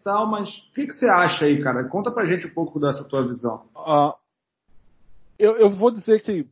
tal, 0.04 0.26
mas 0.26 0.48
o 0.48 0.74
que, 0.74 0.86
que 0.86 0.92
você 0.92 1.06
acha 1.08 1.44
aí, 1.44 1.62
cara? 1.62 1.88
Conta 1.88 2.10
pra 2.10 2.24
gente 2.24 2.46
um 2.46 2.54
pouco 2.54 2.78
dessa 2.78 3.06
tua 3.08 3.26
visão. 3.26 3.66
Uh, 3.74 4.14
eu, 5.38 5.56
eu 5.56 5.70
vou 5.70 5.90
dizer 5.90 6.20
que 6.20 6.46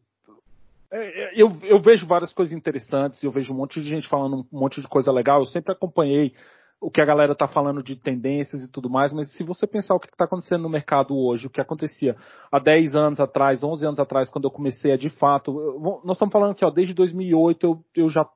é, 0.91 0.99
é, 1.01 1.43
eu, 1.43 1.57
eu 1.63 1.81
vejo 1.81 2.07
várias 2.07 2.33
coisas 2.33 2.53
interessantes, 2.53 3.23
eu 3.23 3.31
vejo 3.31 3.53
um 3.53 3.57
monte 3.57 3.81
de 3.81 3.89
gente 3.89 4.09
falando 4.09 4.47
um 4.51 4.59
monte 4.59 4.81
de 4.81 4.89
coisa 4.89 5.13
legal. 5.13 5.41
Eu 5.41 5.47
sempre 5.47 5.73
acompanhei 5.73 6.35
o 6.81 6.91
que 6.91 7.01
a 7.01 7.05
galera 7.05 7.33
está 7.33 7.49
falando 7.49 7.83
de 7.83 7.97
tendências 7.97 8.63
e 8.63 8.69
tudo 8.69 8.89
mais, 8.89 9.13
mas 9.13 9.33
se 9.33 9.43
você 9.43 9.67
pensar 9.67 9.95
o 9.95 10.01
que 10.01 10.07
está 10.07 10.25
acontecendo 10.25 10.63
no 10.63 10.69
mercado 10.69 11.17
hoje, 11.17 11.47
o 11.47 11.51
que 11.51 11.61
acontecia 11.61 12.17
há 12.53 12.59
10 12.59 12.95
anos 12.95 13.21
atrás, 13.21 13.63
11 13.63 13.85
anos 13.85 13.99
atrás, 13.99 14.31
quando 14.31 14.45
eu 14.45 14.51
comecei 14.51 14.93
a 14.93 14.97
de 14.97 15.11
fato, 15.11 15.59
eu, 15.61 16.01
nós 16.05 16.17
estamos 16.17 16.33
falando 16.33 16.53
aqui, 16.53 16.65
ó, 16.65 16.71
desde 16.71 16.95
2008 16.95 17.67
eu, 17.67 17.85
eu 17.97 18.09
já 18.09 18.29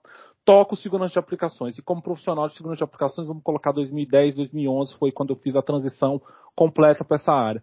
toco 0.44 0.74
segurança 0.74 1.12
de 1.12 1.18
aplicações 1.20 1.78
e 1.78 1.82
como 1.82 2.02
profissional 2.02 2.48
de 2.48 2.56
segurança 2.56 2.78
de 2.78 2.84
aplicações, 2.84 3.28
vamos 3.28 3.44
colocar 3.44 3.70
2010, 3.70 4.34
2011 4.34 4.94
foi 4.94 5.12
quando 5.12 5.30
eu 5.30 5.36
fiz 5.36 5.54
a 5.54 5.62
transição 5.62 6.20
completa 6.56 7.04
para 7.04 7.16
essa 7.16 7.32
área. 7.32 7.62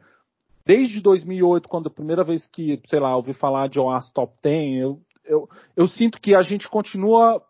Desde 0.65 1.01
2008, 1.01 1.67
quando 1.67 1.87
a 1.87 1.91
primeira 1.91 2.23
vez 2.23 2.47
que, 2.47 2.81
sei 2.87 2.99
lá, 2.99 3.15
ouvi 3.15 3.33
falar 3.33 3.67
de 3.67 3.79
OAS 3.79 4.09
Top 4.11 4.33
10, 4.41 4.81
eu, 4.81 5.01
eu, 5.25 5.49
eu 5.75 5.87
sinto 5.87 6.21
que 6.21 6.33
a 6.35 6.41
gente 6.41 6.69
continua 6.69 7.41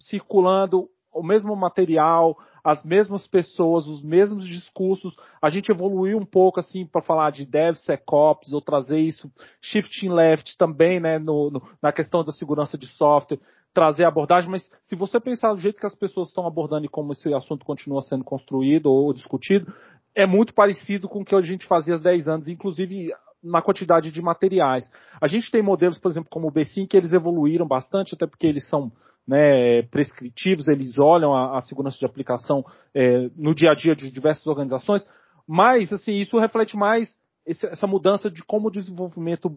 circulando 0.00 0.88
o 1.14 1.22
mesmo 1.22 1.54
material, 1.54 2.36
as 2.64 2.84
mesmas 2.84 3.26
pessoas, 3.26 3.86
os 3.86 4.02
mesmos 4.02 4.46
discursos. 4.46 5.14
A 5.40 5.48
gente 5.48 5.70
evoluiu 5.70 6.18
um 6.18 6.24
pouco 6.24 6.60
assim 6.60 6.86
para 6.86 7.02
falar 7.02 7.30
de 7.30 7.46
DevSecOps 7.46 8.52
ou 8.52 8.60
trazer 8.60 8.98
isso, 8.98 9.30
shifting 9.60 10.08
left 10.08 10.56
também, 10.56 10.98
né, 10.98 11.18
no, 11.18 11.50
no, 11.50 11.62
na 11.82 11.92
questão 11.92 12.24
da 12.24 12.32
segurança 12.32 12.78
de 12.78 12.86
software, 12.88 13.38
trazer 13.72 14.04
abordagem, 14.04 14.50
mas 14.50 14.70
se 14.84 14.94
você 14.94 15.18
pensar 15.18 15.52
do 15.52 15.60
jeito 15.60 15.80
que 15.80 15.86
as 15.86 15.96
pessoas 15.96 16.28
estão 16.28 16.46
abordando 16.46 16.86
e 16.86 16.88
como 16.88 17.12
esse 17.12 17.32
assunto 17.34 17.64
continua 17.66 18.02
sendo 18.02 18.24
construído 18.24 18.86
ou 18.86 19.12
discutido, 19.12 19.72
é 20.14 20.26
muito 20.26 20.54
parecido 20.54 21.08
com 21.08 21.20
o 21.20 21.24
que 21.24 21.34
a 21.34 21.40
gente 21.40 21.66
fazia 21.66 21.96
há 21.96 21.98
10 21.98 22.28
anos, 22.28 22.48
inclusive 22.48 23.12
na 23.42 23.60
quantidade 23.60 24.10
de 24.10 24.22
materiais. 24.22 24.88
A 25.20 25.26
gente 25.26 25.50
tem 25.50 25.60
modelos, 25.60 25.98
por 25.98 26.10
exemplo, 26.10 26.30
como 26.30 26.48
o 26.48 26.52
B5, 26.52 26.88
que 26.88 26.96
eles 26.96 27.12
evoluíram 27.12 27.66
bastante, 27.66 28.14
até 28.14 28.26
porque 28.26 28.46
eles 28.46 28.66
são 28.68 28.90
né, 29.26 29.82
prescritivos, 29.82 30.68
eles 30.68 30.98
olham 30.98 31.34
a, 31.34 31.58
a 31.58 31.60
segurança 31.62 31.98
de 31.98 32.04
aplicação 32.04 32.64
é, 32.94 33.28
no 33.36 33.54
dia 33.54 33.70
a 33.70 33.74
dia 33.74 33.94
de 33.94 34.10
diversas 34.10 34.46
organizações, 34.46 35.06
mas 35.46 35.92
assim, 35.92 36.14
isso 36.14 36.38
reflete 36.38 36.76
mais 36.76 37.16
esse, 37.46 37.66
essa 37.66 37.86
mudança 37.86 38.30
de 38.30 38.42
como 38.42 38.68
o 38.68 38.70
desenvolvimento 38.70 39.56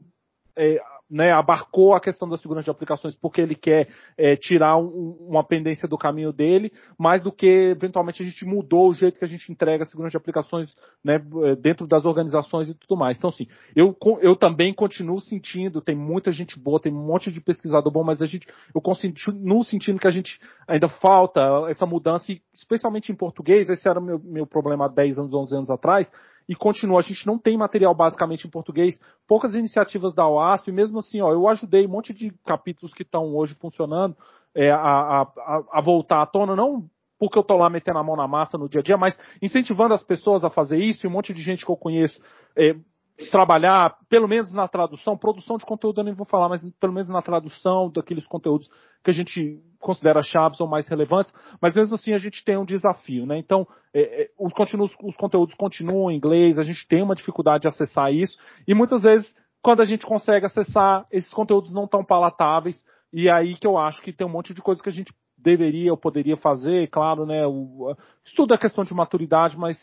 é, 0.58 0.80
né, 1.10 1.32
abarcou 1.32 1.94
a 1.94 2.02
questão 2.02 2.28
da 2.28 2.38
segurança 2.38 2.66
de 2.66 2.72
aplicações 2.72 3.16
porque 3.16 3.40
ele 3.40 3.56
quer 3.56 3.88
é, 4.18 4.36
tirar 4.36 4.78
um, 4.78 5.16
uma 5.22 5.44
pendência 5.44 5.88
do 5.88 5.98
caminho 5.98 6.34
dele, 6.34 6.72
mais 6.98 7.24
do 7.24 7.32
que 7.32 7.48
eventualmente 7.48 8.22
a 8.22 8.26
gente 8.26 8.46
mudou 8.46 8.90
o 8.90 8.94
jeito 8.94 9.18
que 9.18 9.24
a 9.24 9.28
gente 9.28 9.50
entrega 9.52 9.84
a 9.84 9.86
segurança 9.86 10.12
de 10.12 10.18
aplicações 10.18 10.76
né, 11.04 11.18
dentro 11.60 11.88
das 11.88 12.04
organizações 12.04 12.70
e 12.70 12.74
tudo 12.74 12.98
mais. 12.98 13.18
Então, 13.18 13.30
assim, 13.30 13.48
eu, 13.76 13.96
eu 14.22 14.36
também 14.36 14.74
continuo 14.74 15.22
sentindo, 15.22 15.82
tem 15.82 15.96
muita 15.96 16.32
gente 16.32 16.60
boa, 16.60 16.80
tem 16.80 16.92
um 16.92 17.06
monte 17.06 17.32
de 17.32 17.40
pesquisador 17.40 17.92
bom, 17.92 18.04
mas 18.04 18.22
a 18.22 18.26
gente, 18.26 18.46
eu 18.76 18.82
continuo 18.82 19.64
sentindo 19.64 20.00
que 20.00 20.08
a 20.08 20.12
gente 20.12 20.40
ainda 20.68 20.90
falta 20.90 21.42
essa 21.70 21.86
mudança, 21.86 22.34
especialmente 22.54 23.12
em 23.12 23.16
português, 23.16 23.70
esse 23.70 23.88
era 23.88 24.02
meu, 24.02 24.20
meu 24.20 24.46
problema 24.46 24.86
há 24.86 24.90
10 24.90 25.20
anos, 25.20 25.34
11 25.34 25.56
anos 25.56 25.70
atrás, 25.70 26.12
e 26.48 26.56
continua. 26.56 27.00
A 27.00 27.04
gente 27.04 27.26
não 27.26 27.38
tem 27.38 27.58
material 27.58 27.94
basicamente 27.94 28.48
em 28.48 28.50
português, 28.50 29.00
poucas 29.28 29.54
iniciativas 29.54 30.14
da 30.14 30.28
OASP, 30.28 30.70
e 30.70 30.74
mesmo 30.74 31.00
assim, 31.00 31.22
ó, 31.22 31.32
eu 31.32 31.48
ajudei 31.48 31.86
um 31.86 31.90
monte 31.90 32.14
de 32.14 32.32
capítulos 32.46 32.94
que 32.94 33.04
estão 33.04 33.36
hoje 33.36 33.56
funcionando 33.56 34.16
é, 34.56 34.72
a, 34.72 34.78
a, 34.80 35.28
a, 35.74 35.82
voltar 35.82 36.22
à 36.22 36.26
tona, 36.26 36.56
não 36.56 36.90
porque 37.20 37.38
eu 37.38 37.42
estou 37.42 37.58
lá 37.58 37.68
metendo 37.68 37.98
a 37.98 38.04
mão 38.04 38.16
na 38.16 38.28
massa 38.28 38.58
no 38.58 38.70
dia 38.70 38.80
a 38.80 38.84
dia, 38.84 38.96
mas 38.96 39.20
incentivando 39.42 39.94
as 39.94 40.04
pessoas 40.04 40.44
a 40.44 40.52
fazer 40.52 40.78
isso, 40.78 41.06
e 41.06 41.08
um 41.08 41.12
monte 41.12 41.34
de 41.34 41.42
gente 41.42 41.66
que 41.66 41.72
eu 41.72 41.76
conheço 41.76 42.22
é, 42.56 42.76
trabalhar, 43.32 43.98
pelo 44.10 44.28
menos 44.28 44.52
na 44.52 44.68
tradução, 44.68 45.18
produção 45.18 45.58
de 45.58 45.66
conteúdo 45.66 46.00
eu 46.00 46.06
nem 46.06 46.14
vou 46.14 46.26
falar, 46.26 46.50
mas 46.50 46.62
pelo 46.80 46.94
menos 46.94 47.10
na 47.10 47.22
tradução 47.22 47.90
daqueles 47.90 48.28
conteúdos 48.28 48.70
que 49.04 49.10
a 49.10 49.14
gente 49.14 49.60
considera 49.80 50.22
chaves 50.22 50.60
ou 50.60 50.68
mais 50.68 50.88
relevantes, 50.88 51.34
mas 51.60 51.76
mesmo 51.76 51.96
assim 51.96 52.14
a 52.14 52.18
gente 52.20 52.44
tem 52.46 52.58
um 52.58 52.66
desafio, 52.66 53.26
né? 53.26 53.38
Então, 53.38 53.68
é, 53.94 54.24
é, 54.24 54.30
os, 54.38 54.54
os 55.04 55.18
conteúdos 55.18 55.56
continuam 55.56 56.12
em 56.12 56.16
inglês, 56.16 56.60
a 56.60 56.64
gente 56.64 56.88
tem 56.88 57.02
uma 57.02 57.16
dificuldade 57.16 57.64
de 57.64 57.68
acessar 57.68 58.14
isso, 58.14 58.38
e 58.68 58.76
muitas 58.76 59.02
vezes, 59.02 59.34
quando 59.64 59.82
a 59.82 59.86
gente 59.86 60.06
consegue 60.06 60.46
acessar, 60.46 61.06
esses 61.12 61.34
conteúdos 61.34 61.72
não 61.72 61.86
estão 61.86 62.06
palatáveis, 62.06 62.84
e 63.12 63.30
aí 63.34 63.56
que 63.56 63.66
eu 63.66 63.78
acho 63.78 64.02
que 64.02 64.14
tem 64.14 64.28
um 64.28 64.32
monte 64.32 64.54
de 64.54 64.62
coisa 64.62 64.82
que 64.82 64.90
a 64.90 64.94
gente 64.94 65.12
deveria 65.38 65.92
ou 65.92 65.98
poderia 65.98 66.36
fazer, 66.36 66.88
claro, 66.88 67.26
né? 67.26 67.46
O, 67.46 67.96
estudo 68.26 68.54
é 68.54 68.58
questão 68.58 68.84
de 68.84 68.94
maturidade, 68.94 69.58
mas 69.58 69.78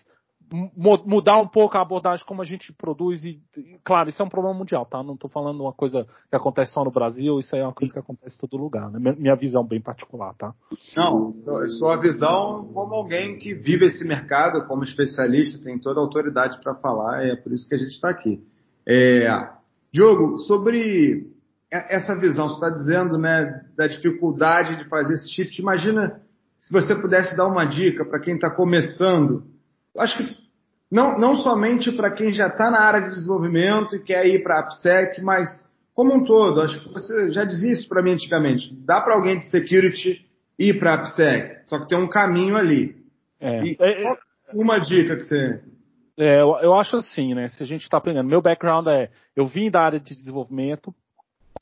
mudar 0.52 1.38
um 1.38 1.48
pouco 1.48 1.76
a 1.76 1.82
abordagem 1.82 2.24
como 2.26 2.42
a 2.42 2.44
gente 2.44 2.72
produz 2.72 3.24
e, 3.24 3.40
claro, 3.82 4.08
isso 4.08 4.20
é 4.20 4.24
um 4.24 4.28
problema 4.28 4.56
mundial, 4.56 4.84
tá? 4.86 5.02
Não 5.02 5.14
estou 5.14 5.30
falando 5.30 5.60
uma 5.60 5.72
coisa 5.72 6.06
que 6.28 6.36
acontece 6.36 6.72
só 6.72 6.84
no 6.84 6.90
Brasil, 6.90 7.38
isso 7.38 7.54
aí 7.54 7.62
é 7.62 7.64
uma 7.64 7.72
coisa 7.72 7.92
que 7.92 7.98
acontece 7.98 8.36
em 8.36 8.38
todo 8.38 8.60
lugar, 8.60 8.90
né? 8.90 9.14
Minha 9.18 9.34
visão 9.36 9.64
bem 9.64 9.80
particular, 9.80 10.34
tá? 10.34 10.54
Não, 10.96 11.34
sua 11.78 11.96
visão 11.96 12.70
como 12.72 12.94
alguém 12.94 13.38
que 13.38 13.54
vive 13.54 13.86
esse 13.86 14.04
mercado, 14.04 14.66
como 14.66 14.84
especialista, 14.84 15.62
tem 15.62 15.78
toda 15.78 16.00
a 16.00 16.02
autoridade 16.02 16.60
para 16.62 16.74
falar, 16.74 17.24
é 17.24 17.36
por 17.36 17.52
isso 17.52 17.68
que 17.68 17.74
a 17.74 17.78
gente 17.78 17.92
está 17.92 18.10
aqui. 18.10 18.42
É, 18.86 19.48
Diogo, 19.92 20.38
sobre 20.38 21.32
essa 21.70 22.14
visão, 22.18 22.46
está 22.46 22.70
dizendo, 22.70 23.18
né, 23.18 23.64
da 23.76 23.86
dificuldade 23.86 24.76
de 24.76 24.88
fazer 24.88 25.14
esse 25.14 25.32
shift, 25.32 25.60
imagina 25.60 26.20
se 26.58 26.72
você 26.72 26.94
pudesse 26.94 27.36
dar 27.36 27.46
uma 27.46 27.64
dica 27.64 28.04
para 28.04 28.20
quem 28.20 28.36
está 28.36 28.50
começando 28.50 29.53
acho 29.98 30.18
que 30.18 30.36
não, 30.90 31.18
não 31.18 31.36
somente 31.36 31.90
para 31.92 32.10
quem 32.10 32.32
já 32.32 32.46
está 32.48 32.70
na 32.70 32.80
área 32.80 33.02
de 33.02 33.14
desenvolvimento 33.14 33.96
e 33.96 34.02
quer 34.02 34.26
ir 34.26 34.42
para 34.42 34.56
a 34.56 34.60
AppSec, 34.60 35.20
mas 35.22 35.48
como 35.94 36.14
um 36.14 36.24
todo. 36.24 36.60
Acho 36.60 36.80
que 36.80 36.92
você 36.92 37.32
já 37.32 37.44
dizia 37.44 37.72
isso 37.72 37.88
para 37.88 38.02
mim 38.02 38.12
antigamente. 38.12 38.74
Dá 38.84 39.00
para 39.00 39.14
alguém 39.14 39.38
de 39.38 39.50
security 39.50 40.24
ir 40.58 40.78
para 40.78 40.92
a 40.92 40.94
AppSec, 40.94 41.68
só 41.68 41.78
que 41.80 41.88
tem 41.88 41.98
um 41.98 42.08
caminho 42.08 42.56
ali. 42.56 42.96
É. 43.40 43.62
E 43.64 43.76
é, 43.80 44.12
é. 44.12 44.16
uma 44.52 44.78
dica 44.78 45.16
que 45.16 45.24
você 45.24 45.60
é, 46.16 46.40
eu, 46.40 46.56
eu, 46.62 46.74
acho 46.74 46.96
assim, 46.96 47.34
né? 47.34 47.48
Se 47.48 47.62
a 47.62 47.66
gente 47.66 47.82
está 47.82 47.98
aprendendo. 47.98 48.28
Meu 48.28 48.40
background 48.40 48.86
é, 48.86 49.10
eu 49.34 49.46
vim 49.46 49.70
da 49.70 49.80
área 49.80 49.98
de 49.98 50.14
desenvolvimento, 50.14 50.94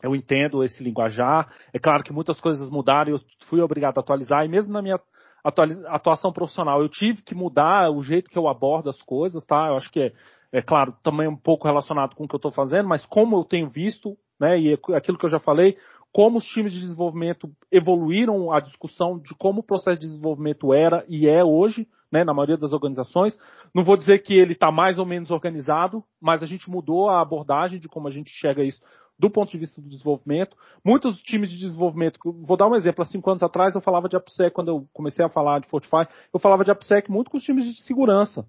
eu 0.03 0.15
entendo 0.15 0.63
esse 0.63 0.83
linguajar. 0.83 1.51
É 1.73 1.79
claro 1.79 2.05
que 2.05 2.13
muitas 2.13 2.39
coisas 2.41 2.69
mudaram 2.71 3.11
e 3.11 3.15
eu 3.15 3.21
fui 3.47 3.61
obrigado 3.61 3.97
a 3.97 4.01
atualizar. 4.01 4.45
E 4.45 4.49
mesmo 4.49 4.73
na 4.73 4.83
minha 4.83 5.01
atuação 5.45 6.33
profissional. 6.33 6.81
Eu 6.81 6.89
tive 6.89 7.23
que 7.23 7.35
mudar 7.35 7.91
o 7.91 8.03
jeito 8.03 8.31
que 8.31 8.39
eu 8.39 8.49
abordo 8.49 8.91
as 8.91 9.01
coisas, 9.03 9.45
tá? 9.45 9.69
Eu 9.69 9.77
acho 9.77 9.91
que 9.91 10.01
é, 10.01 10.13
é 10.53 10.63
claro, 10.63 10.95
também 11.03 11.29
um 11.29 11.37
pouco 11.37 11.67
relacionado 11.67 12.15
com 12.15 12.25
o 12.25 12.29
que 12.29 12.35
eu 12.35 12.39
estou 12.39 12.53
fazendo, 12.53 12.89
mas 12.89 13.05
como 13.07 13.37
eu 13.37 13.45
tenho 13.45 13.69
visto, 13.69 14.17
né, 14.39 14.59
e 14.59 14.73
é 14.73 14.97
aquilo 14.97 15.19
que 15.19 15.25
eu 15.25 15.31
já 15.31 15.41
falei, 15.41 15.77
como 16.13 16.39
os 16.39 16.45
times 16.45 16.73
de 16.73 16.81
desenvolvimento 16.81 17.51
evoluíram 17.71 18.53
a 18.53 18.61
discussão 18.61 19.19
de 19.19 19.35
como 19.35 19.61
o 19.61 19.65
processo 19.65 19.99
de 19.99 20.07
desenvolvimento 20.07 20.75
era 20.75 21.05
e 21.09 21.27
é 21.27 21.43
hoje, 21.43 21.89
né, 22.13 22.23
na 22.23 22.35
maioria 22.35 22.59
das 22.59 22.73
organizações. 22.73 23.37
Não 23.75 23.83
vou 23.83 23.97
dizer 23.97 24.19
que 24.19 24.35
ele 24.35 24.53
está 24.53 24.71
mais 24.71 24.99
ou 24.99 25.07
menos 25.07 25.31
organizado, 25.31 26.05
mas 26.21 26.43
a 26.43 26.47
gente 26.47 26.71
mudou 26.71 27.09
a 27.09 27.23
abordagem 27.23 27.81
de 27.81 27.89
como 27.89 28.09
a 28.09 28.11
gente 28.11 28.31
enxerga 28.31 28.63
isso 28.63 28.83
do 29.23 29.31
ponto 29.31 29.53
de 29.53 29.59
vista 29.59 29.81
do 29.81 29.89
desenvolvimento. 29.89 30.57
Muitos 30.85 31.17
times 31.23 31.49
de 31.49 31.57
desenvolvimento, 31.57 32.19
vou 32.25 32.57
dar 32.57 32.67
um 32.67 32.75
exemplo, 32.75 33.03
há 33.03 33.07
cinco 33.07 33.31
anos 33.31 33.41
atrás 33.41 33.73
eu 33.73 33.81
falava 33.81 34.09
de 34.09 34.17
AppSec, 34.17 34.53
quando 34.53 34.69
eu 34.69 34.89
comecei 34.93 35.25
a 35.25 35.29
falar 35.29 35.61
de 35.61 35.69
Fortify, 35.69 36.09
eu 36.35 36.41
falava 36.41 36.65
de 36.65 36.73
AppSec 36.73 37.09
muito 37.09 37.31
com 37.31 37.37
os 37.37 37.45
times 37.45 37.65
de 37.65 37.81
segurança. 37.83 38.45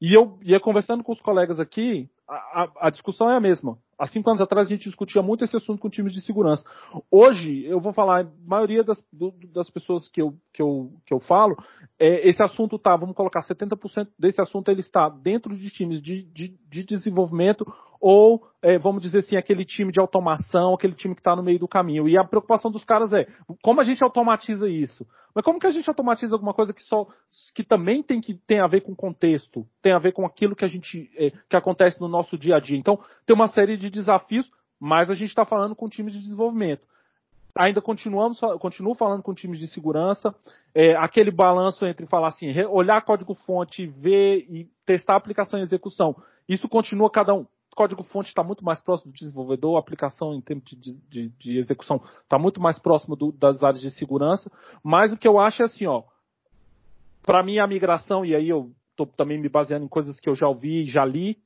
E 0.00 0.14
eu 0.14 0.38
ia 0.42 0.60
conversando 0.60 1.02
com 1.02 1.12
os 1.12 1.20
colegas 1.20 1.58
aqui, 1.58 2.08
a, 2.32 2.68
a, 2.86 2.90
discussão 2.90 3.30
é 3.30 3.36
a 3.36 3.40
mesma. 3.40 3.76
Há 3.98 4.06
cinco 4.06 4.28
anos 4.30 4.40
atrás 4.40 4.66
a 4.66 4.70
gente 4.70 4.84
discutia 4.84 5.22
muito 5.22 5.44
esse 5.44 5.56
assunto 5.56 5.80
com 5.80 5.90
times 5.90 6.12
de 6.12 6.20
segurança. 6.22 6.64
Hoje, 7.10 7.64
eu 7.66 7.80
vou 7.80 7.92
falar, 7.92 8.22
a 8.22 8.28
maioria 8.46 8.82
das, 8.82 9.02
do, 9.12 9.32
das 9.52 9.70
pessoas 9.70 10.08
que 10.08 10.20
eu, 10.20 10.34
que 10.52 10.62
eu, 10.62 10.90
que 11.06 11.14
eu 11.14 11.20
falo, 11.20 11.56
é, 11.98 12.28
esse 12.28 12.42
assunto 12.42 12.76
está, 12.76 12.96
vamos 12.96 13.14
colocar 13.14 13.42
70% 13.42 14.08
desse 14.18 14.40
assunto 14.40 14.70
ele 14.70 14.80
está 14.80 15.08
dentro 15.08 15.56
de 15.56 15.70
times 15.70 16.02
de, 16.02 16.22
de, 16.32 16.56
de 16.68 16.84
desenvolvimento 16.84 17.64
ou, 18.00 18.42
é, 18.60 18.78
vamos 18.78 19.00
dizer 19.02 19.18
assim, 19.18 19.36
aquele 19.36 19.64
time 19.64 19.92
de 19.92 20.00
automação, 20.00 20.74
aquele 20.74 20.94
time 20.94 21.14
que 21.14 21.20
está 21.20 21.36
no 21.36 21.42
meio 21.42 21.60
do 21.60 21.68
caminho. 21.68 22.08
E 22.08 22.18
a 22.18 22.24
preocupação 22.24 22.70
dos 22.70 22.84
caras 22.84 23.12
é, 23.12 23.28
como 23.62 23.80
a 23.80 23.84
gente 23.84 24.02
automatiza 24.02 24.68
isso? 24.68 25.06
Mas 25.34 25.44
como 25.44 25.58
que 25.58 25.66
a 25.66 25.70
gente 25.70 25.88
automatiza 25.88 26.34
alguma 26.34 26.54
coisa 26.54 26.72
que 26.72 26.82
só, 26.82 27.06
que 27.54 27.64
também 27.64 28.02
tem 28.02 28.20
que 28.20 28.34
tem 28.34 28.60
a 28.60 28.66
ver 28.66 28.82
com 28.82 28.94
contexto, 28.94 29.66
tem 29.80 29.92
a 29.92 29.98
ver 29.98 30.12
com 30.12 30.26
aquilo 30.26 30.56
que 30.56 30.64
a 30.64 30.68
gente, 30.68 31.10
é, 31.16 31.30
que 31.48 31.56
acontece 31.56 32.00
no 32.00 32.08
nosso 32.08 32.36
dia 32.36 32.56
a 32.56 32.60
dia. 32.60 32.76
Então, 32.76 32.98
tem 33.24 33.34
uma 33.34 33.48
série 33.48 33.76
de 33.76 33.90
desafios, 33.90 34.50
mas 34.78 35.10
a 35.10 35.14
gente 35.14 35.28
está 35.28 35.44
falando 35.44 35.74
com 35.74 35.88
times 35.88 36.12
de 36.12 36.20
desenvolvimento 36.20 36.86
ainda 37.54 37.80
continuamos, 37.80 38.40
continuo 38.60 38.94
falando 38.94 39.22
com 39.22 39.34
times 39.34 39.58
de 39.58 39.68
segurança, 39.68 40.34
é, 40.74 40.96
aquele 40.96 41.30
balanço 41.30 41.84
entre 41.86 42.06
falar 42.06 42.28
assim, 42.28 42.50
olhar 42.64 43.02
código-fonte, 43.02 43.86
ver 43.86 44.46
e 44.48 44.68
testar 44.86 45.14
a 45.14 45.16
aplicação 45.16 45.58
em 45.58 45.62
execução. 45.62 46.16
Isso 46.48 46.68
continua 46.68 47.10
cada 47.10 47.34
um 47.34 47.46
código-fonte 47.74 48.28
está 48.28 48.42
muito 48.42 48.64
mais 48.64 48.80
próximo 48.80 49.12
do 49.12 49.18
desenvolvedor, 49.18 49.76
a 49.76 49.80
aplicação 49.80 50.34
em 50.34 50.40
termos 50.40 50.64
de, 50.64 50.94
de, 51.08 51.28
de 51.28 51.58
execução 51.58 52.02
está 52.22 52.38
muito 52.38 52.60
mais 52.60 52.78
próximo 52.78 53.16
do, 53.16 53.32
das 53.32 53.62
áreas 53.62 53.80
de 53.80 53.90
segurança, 53.90 54.50
mas 54.82 55.12
o 55.12 55.16
que 55.16 55.28
eu 55.28 55.38
acho 55.38 55.62
é 55.62 55.66
assim, 55.66 55.86
ó, 55.86 56.02
para 57.22 57.42
mim 57.42 57.58
a 57.58 57.66
migração, 57.66 58.24
e 58.24 58.34
aí 58.34 58.48
eu 58.48 58.70
estou 58.90 59.06
também 59.06 59.40
me 59.40 59.48
baseando 59.48 59.84
em 59.84 59.88
coisas 59.88 60.20
que 60.20 60.28
eu 60.28 60.34
já 60.34 60.48
ouvi 60.48 60.82
e 60.82 60.86
já 60.86 61.04
li, 61.04 61.38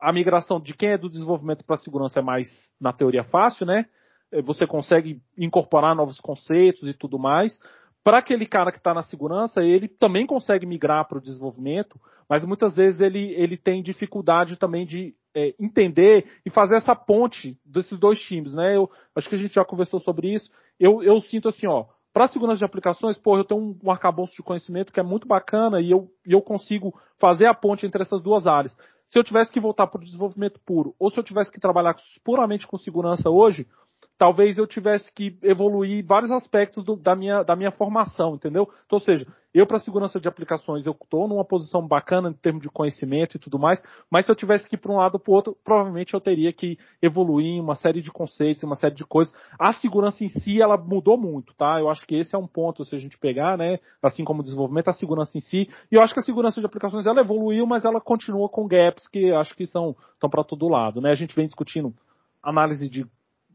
a 0.00 0.12
migração 0.12 0.60
de 0.60 0.74
quem 0.74 0.90
é 0.90 0.98
do 0.98 1.08
desenvolvimento 1.08 1.64
para 1.64 1.74
a 1.74 1.78
segurança 1.78 2.20
é 2.20 2.22
mais, 2.22 2.48
na 2.80 2.92
teoria, 2.92 3.24
fácil, 3.24 3.64
né? 3.64 3.86
É, 4.30 4.42
você 4.42 4.66
consegue 4.66 5.22
incorporar 5.38 5.94
novos 5.94 6.20
conceitos 6.20 6.88
e 6.88 6.92
tudo 6.92 7.18
mais. 7.18 7.58
Para 8.02 8.18
aquele 8.18 8.44
cara 8.44 8.70
que 8.70 8.76
está 8.76 8.92
na 8.92 9.02
segurança, 9.02 9.62
ele 9.62 9.88
também 9.88 10.26
consegue 10.26 10.66
migrar 10.66 11.08
para 11.08 11.16
o 11.16 11.22
desenvolvimento, 11.22 11.98
mas 12.28 12.44
muitas 12.44 12.76
vezes 12.76 13.00
ele, 13.00 13.32
ele 13.32 13.56
tem 13.56 13.82
dificuldade 13.82 14.56
também 14.58 14.84
de 14.84 15.14
é, 15.34 15.54
entender 15.58 16.26
e 16.44 16.50
fazer 16.50 16.76
essa 16.76 16.94
ponte 16.94 17.58
desses 17.64 17.98
dois 17.98 18.18
times, 18.20 18.54
né? 18.54 18.76
Eu 18.76 18.90
acho 19.14 19.28
que 19.28 19.34
a 19.34 19.38
gente 19.38 19.54
já 19.54 19.64
conversou 19.64 20.00
sobre 20.00 20.32
isso. 20.32 20.50
Eu, 20.78 21.02
eu 21.02 21.20
sinto 21.20 21.48
assim, 21.48 21.66
ó, 21.66 21.86
para 22.12 22.28
segurança 22.28 22.58
de 22.58 22.64
aplicações, 22.64 23.18
pô, 23.18 23.36
eu 23.36 23.44
tenho 23.44 23.60
um, 23.60 23.78
um 23.82 23.90
arcabouço 23.90 24.34
de 24.34 24.42
conhecimento 24.42 24.92
que 24.92 25.00
é 25.00 25.02
muito 25.02 25.26
bacana 25.26 25.80
e 25.80 25.90
eu, 25.90 26.08
eu 26.24 26.40
consigo 26.40 26.94
fazer 27.18 27.46
a 27.46 27.54
ponte 27.54 27.84
entre 27.84 28.02
essas 28.02 28.22
duas 28.22 28.46
áreas. 28.46 28.76
Se 29.06 29.18
eu 29.18 29.24
tivesse 29.24 29.52
que 29.52 29.60
voltar 29.60 29.88
para 29.88 30.00
o 30.00 30.04
desenvolvimento 30.04 30.60
puro, 30.64 30.94
ou 30.98 31.10
se 31.10 31.18
eu 31.18 31.24
tivesse 31.24 31.50
que 31.50 31.60
trabalhar 31.60 31.96
puramente 32.24 32.66
com 32.66 32.78
segurança 32.78 33.28
hoje, 33.28 33.66
talvez 34.16 34.58
eu 34.58 34.66
tivesse 34.66 35.12
que 35.12 35.36
evoluir 35.42 36.04
vários 36.06 36.30
aspectos 36.30 36.84
do, 36.84 36.96
da, 36.96 37.16
minha, 37.16 37.42
da 37.42 37.56
minha 37.56 37.70
formação, 37.70 38.34
entendeu? 38.34 38.68
Então, 38.86 38.96
ou 38.96 39.00
seja, 39.00 39.26
eu 39.52 39.66
para 39.66 39.78
segurança 39.78 40.18
de 40.18 40.28
aplicações 40.28 40.86
eu 40.86 40.92
estou 40.92 41.28
numa 41.28 41.44
posição 41.44 41.86
bacana 41.86 42.30
em 42.30 42.32
termos 42.32 42.62
de 42.62 42.68
conhecimento 42.68 43.36
e 43.36 43.40
tudo 43.40 43.58
mais, 43.58 43.82
mas 44.10 44.26
se 44.26 44.32
eu 44.32 44.36
tivesse 44.36 44.68
que 44.68 44.74
ir 44.76 44.78
para 44.78 44.92
um 44.92 44.96
lado 44.96 45.14
ou 45.14 45.20
para 45.20 45.30
o 45.30 45.34
outro, 45.34 45.56
provavelmente 45.64 46.14
eu 46.14 46.20
teria 46.20 46.52
que 46.52 46.78
evoluir 47.02 47.46
em 47.46 47.60
uma 47.60 47.74
série 47.74 48.02
de 48.02 48.10
conceitos, 48.10 48.62
uma 48.64 48.76
série 48.76 48.94
de 48.94 49.04
coisas. 49.04 49.34
A 49.58 49.72
segurança 49.72 50.24
em 50.24 50.28
si, 50.28 50.60
ela 50.60 50.76
mudou 50.76 51.16
muito, 51.16 51.54
tá? 51.54 51.78
Eu 51.78 51.88
acho 51.88 52.06
que 52.06 52.16
esse 52.16 52.34
é 52.34 52.38
um 52.38 52.46
ponto, 52.46 52.84
se 52.84 52.94
a 52.94 52.98
gente 52.98 53.18
pegar, 53.18 53.56
né, 53.56 53.78
assim 54.02 54.24
como 54.24 54.40
o 54.40 54.44
desenvolvimento, 54.44 54.88
a 54.88 54.92
segurança 54.92 55.36
em 55.36 55.40
si, 55.40 55.68
e 55.90 55.94
eu 55.94 56.02
acho 56.02 56.14
que 56.14 56.20
a 56.20 56.24
segurança 56.24 56.60
de 56.60 56.66
aplicações, 56.66 57.06
ela 57.06 57.20
evoluiu, 57.20 57.66
mas 57.66 57.84
ela 57.84 58.00
continua 58.00 58.48
com 58.48 58.66
gaps 58.66 59.06
que 59.08 59.32
acho 59.32 59.54
que 59.56 59.66
são, 59.66 59.96
estão 60.14 60.30
para 60.30 60.44
todo 60.44 60.68
lado, 60.68 61.00
né? 61.00 61.10
A 61.10 61.16
gente 61.16 61.34
vem 61.34 61.46
discutindo 61.46 61.94
análise 62.42 62.88
de 62.88 63.06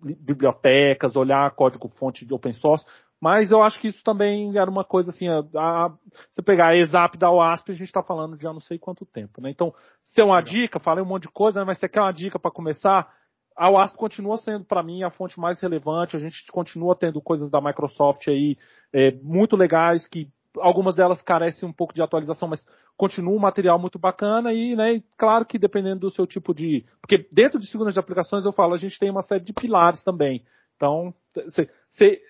bibliotecas, 0.01 1.15
olhar 1.15 1.51
código-fonte 1.51 2.25
de 2.25 2.34
open 2.34 2.53
source, 2.53 2.86
mas 3.22 3.51
eu 3.51 3.62
acho 3.62 3.79
que 3.82 3.89
isso 3.89 4.01
também 4.03 4.58
era 4.58 4.70
uma 4.70 4.84
coisa 4.84 5.10
assim, 5.10 5.27
a, 5.27 5.39
a, 5.56 5.94
você 6.32 6.41
pegar 6.41 6.70
a 6.70 6.77
ESAP 6.77 7.18
da 7.18 7.29
OASP, 7.29 7.72
a 7.72 7.74
gente 7.74 7.88
está 7.88 8.01
falando 8.01 8.38
de 8.38 8.48
há 8.48 8.53
não 8.53 8.62
sei 8.62 8.79
quanto 8.79 9.06
tempo, 9.06 9.41
né? 9.41 9.50
Então, 9.50 9.74
se 10.06 10.22
é 10.22 10.24
uma 10.24 10.41
dica, 10.41 10.79
falei 10.79 11.03
um 11.03 11.08
monte 11.08 11.24
de 11.24 11.32
coisa, 11.32 11.60
né? 11.60 11.65
mas 11.65 11.77
você 11.77 11.89
quer 11.89 12.01
uma 12.01 12.13
dica 12.13 12.39
para 12.39 12.51
começar, 12.51 13.12
a 13.58 13.70
OASP 13.70 13.98
continua 13.98 14.38
sendo 14.38 14.63
para 14.63 14.82
mim 14.82 15.03
a 15.03 15.12
fonte 15.12 15.38
mais 15.38 15.60
relevante, 15.60 16.15
a 16.15 16.20
gente 16.20 16.46
continua 16.50 16.96
tendo 16.96 17.22
coisas 17.22 17.51
da 17.51 17.60
Microsoft 17.60 18.25
aí 18.29 18.58
é, 18.94 19.12
muito 19.22 19.58
legais 19.58 20.08
que 20.08 20.29
algumas 20.58 20.96
delas 20.96 21.22
carecem 21.22 21.68
um 21.68 21.74
pouco 21.74 21.94
de 21.94 22.01
atualização, 22.01 22.48
mas 22.48 22.65
continua 22.98 23.34
um 23.34 23.39
material 23.39 23.77
muito 23.77 24.00
bacana 24.00 24.53
e, 24.53 24.75
né, 24.75 25.01
claro 25.18 25.46
que 25.46 25.60
dependendo 25.60 26.01
do 26.01 26.12
seu 26.12 26.25
tipo 26.25 26.53
de, 26.53 26.86
porque 27.01 27.27
dentro 27.32 27.60
de 27.60 27.68
segurança 27.68 27.94
de 27.94 28.00
aplicações 28.00 28.46
eu 28.46 28.51
falo, 28.51 28.74
a 28.74 28.77
gente 28.77 29.00
tem 29.00 29.10
uma 29.10 29.22
série 29.22 29.44
de 29.44 29.53
pilares 29.53 30.03
também. 30.03 30.44
Então, 30.75 31.13
você, 31.34 32.22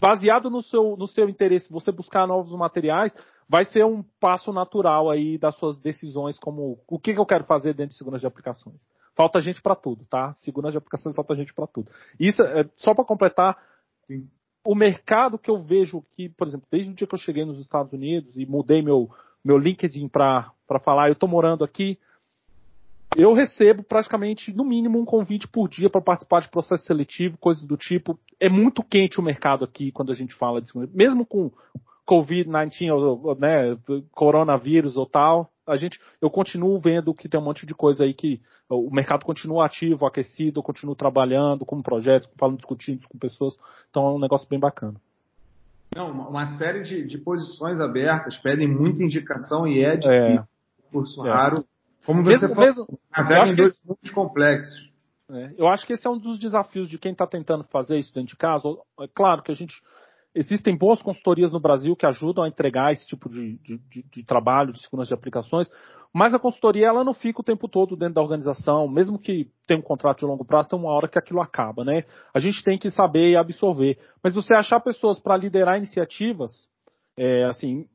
baseado 0.00 0.50
no 0.50 0.62
seu, 0.62 0.96
no 0.96 1.06
seu 1.06 1.28
interesse, 1.28 1.72
você 1.72 1.90
buscar 1.90 2.26
novos 2.26 2.52
materiais, 2.52 3.14
vai 3.48 3.64
ser 3.64 3.84
um 3.84 4.02
passo 4.20 4.52
natural 4.52 5.10
aí 5.10 5.38
das 5.38 5.56
suas 5.56 5.78
decisões, 5.78 6.38
como 6.38 6.80
o 6.86 6.98
que, 6.98 7.14
que 7.14 7.20
eu 7.20 7.26
quero 7.26 7.44
fazer 7.44 7.72
dentro 7.72 7.92
de 7.92 7.98
segurança 7.98 8.22
de 8.22 8.26
aplicações. 8.26 8.76
Falta 9.14 9.40
gente 9.40 9.62
para 9.62 9.74
tudo, 9.74 10.04
tá? 10.04 10.34
Segurança 10.34 10.72
de 10.72 10.78
aplicações 10.78 11.14
falta 11.14 11.34
gente 11.34 11.54
para 11.54 11.66
tudo. 11.66 11.90
Isso 12.20 12.42
é 12.42 12.68
só 12.76 12.94
para 12.94 13.04
completar. 13.04 13.56
Sim 14.04 14.28
o 14.66 14.74
mercado 14.74 15.38
que 15.38 15.50
eu 15.50 15.62
vejo 15.62 16.04
que, 16.16 16.28
por 16.28 16.46
exemplo, 16.46 16.66
desde 16.70 16.90
o 16.90 16.94
dia 16.94 17.06
que 17.06 17.14
eu 17.14 17.18
cheguei 17.18 17.44
nos 17.44 17.58
Estados 17.60 17.92
Unidos 17.92 18.36
e 18.36 18.44
mudei 18.44 18.82
meu, 18.82 19.08
meu 19.44 19.56
LinkedIn 19.56 20.08
para 20.08 20.52
falar, 20.84 21.08
eu 21.08 21.12
estou 21.12 21.28
morando 21.28 21.64
aqui, 21.64 21.98
eu 23.16 23.32
recebo 23.32 23.82
praticamente, 23.82 24.52
no 24.52 24.64
mínimo, 24.64 24.98
um 24.98 25.04
convite 25.04 25.48
por 25.48 25.68
dia 25.68 25.88
para 25.88 26.02
participar 26.02 26.40
de 26.40 26.50
processo 26.50 26.84
seletivo, 26.84 27.38
coisas 27.38 27.64
do 27.64 27.76
tipo. 27.76 28.18
É 28.38 28.48
muito 28.48 28.82
quente 28.82 29.18
o 29.18 29.22
mercado 29.22 29.64
aqui 29.64 29.90
quando 29.90 30.12
a 30.12 30.14
gente 30.14 30.34
fala 30.34 30.60
disso. 30.60 30.78
Mesmo 30.92 31.24
com 31.24 31.50
Covid-19, 32.06 33.38
né, 33.38 33.78
coronavírus 34.12 34.96
ou 34.96 35.06
tal, 35.06 35.50
a 35.66 35.76
gente, 35.76 36.00
eu 36.20 36.30
continuo 36.30 36.78
vendo 36.78 37.14
que 37.14 37.28
tem 37.28 37.40
um 37.40 37.44
monte 37.44 37.66
de 37.66 37.74
coisa 37.74 38.04
aí 38.04 38.14
que 38.14 38.40
o 38.68 38.90
mercado 38.90 39.24
continua 39.24 39.66
ativo, 39.66 40.06
aquecido, 40.06 40.60
eu 40.60 40.62
continuo 40.62 40.94
trabalhando 40.94 41.64
com 41.64 41.82
projetos, 41.82 42.28
falando, 42.38 42.58
discutindo 42.58 43.06
com 43.08 43.18
pessoas, 43.18 43.58
então 43.90 44.06
é 44.06 44.12
um 44.12 44.18
negócio 44.18 44.48
bem 44.48 44.58
bacana. 44.58 44.94
Não, 45.94 46.10
uma 46.10 46.46
série 46.58 46.82
de, 46.82 47.06
de 47.06 47.18
posições 47.18 47.80
abertas 47.80 48.36
pedem 48.36 48.68
muita 48.68 49.02
indicação 49.02 49.66
e 49.66 49.82
é 49.82 49.96
de 49.96 50.08
é. 50.08 50.44
curso 50.90 51.24
é. 51.26 51.30
raro. 51.30 51.64
Como 52.04 52.22
você 52.22 52.30
mesmo, 52.30 52.54
falou, 52.54 52.64
mesmo, 52.64 52.98
até 53.10 53.48
em 53.48 53.54
dois 53.54 53.82
mundos 53.84 54.10
complexos. 54.10 54.90
É, 55.28 55.54
eu 55.58 55.66
acho 55.66 55.84
que 55.84 55.92
esse 55.92 56.06
é 56.06 56.10
um 56.10 56.18
dos 56.18 56.38
desafios 56.38 56.88
de 56.88 56.98
quem 56.98 57.12
está 57.12 57.26
tentando 57.26 57.64
fazer 57.64 57.98
isso 57.98 58.14
dentro 58.14 58.30
de 58.30 58.36
casa. 58.36 58.68
É 59.00 59.08
claro 59.08 59.42
que 59.42 59.50
a 59.50 59.54
gente 59.54 59.74
Existem 60.38 60.76
boas 60.76 61.00
consultorias 61.00 61.50
no 61.50 61.58
Brasil 61.58 61.96
que 61.96 62.04
ajudam 62.04 62.44
a 62.44 62.48
entregar 62.48 62.92
esse 62.92 63.06
tipo 63.06 63.26
de, 63.28 63.56
de, 63.58 63.78
de, 63.78 64.02
de, 64.02 64.22
trabalho 64.22 64.70
de 64.70 64.82
segurança 64.82 65.08
de 65.08 65.14
aplicações, 65.14 65.66
mas 66.12 66.34
a 66.34 66.38
consultoria 66.38 66.88
ela 66.88 67.02
não 67.02 67.14
fica 67.14 67.40
o 67.40 67.44
tempo 67.44 67.66
todo 67.66 67.96
dentro 67.96 68.14
da 68.14 68.22
organização, 68.22 68.86
mesmo 68.86 69.18
que 69.18 69.48
tenha 69.66 69.80
um 69.80 69.82
contrato 69.82 70.18
de 70.18 70.26
longo 70.26 70.44
prazo, 70.44 70.68
tem 70.68 70.78
uma 70.78 70.92
hora 70.92 71.08
que 71.08 71.18
aquilo 71.18 71.40
acaba, 71.40 71.84
né? 71.84 72.04
A 72.34 72.38
gente 72.38 72.62
tem 72.62 72.78
que 72.78 72.90
saber 72.90 73.30
e 73.30 73.36
absorver. 73.36 73.98
Mas 74.22 74.34
você 74.34 74.54
achar 74.54 74.78
pessoas 74.80 75.18
para 75.18 75.38
liderar 75.38 75.78
iniciativas, 75.78 76.68
é, 77.16 77.44
assim, 77.44 77.86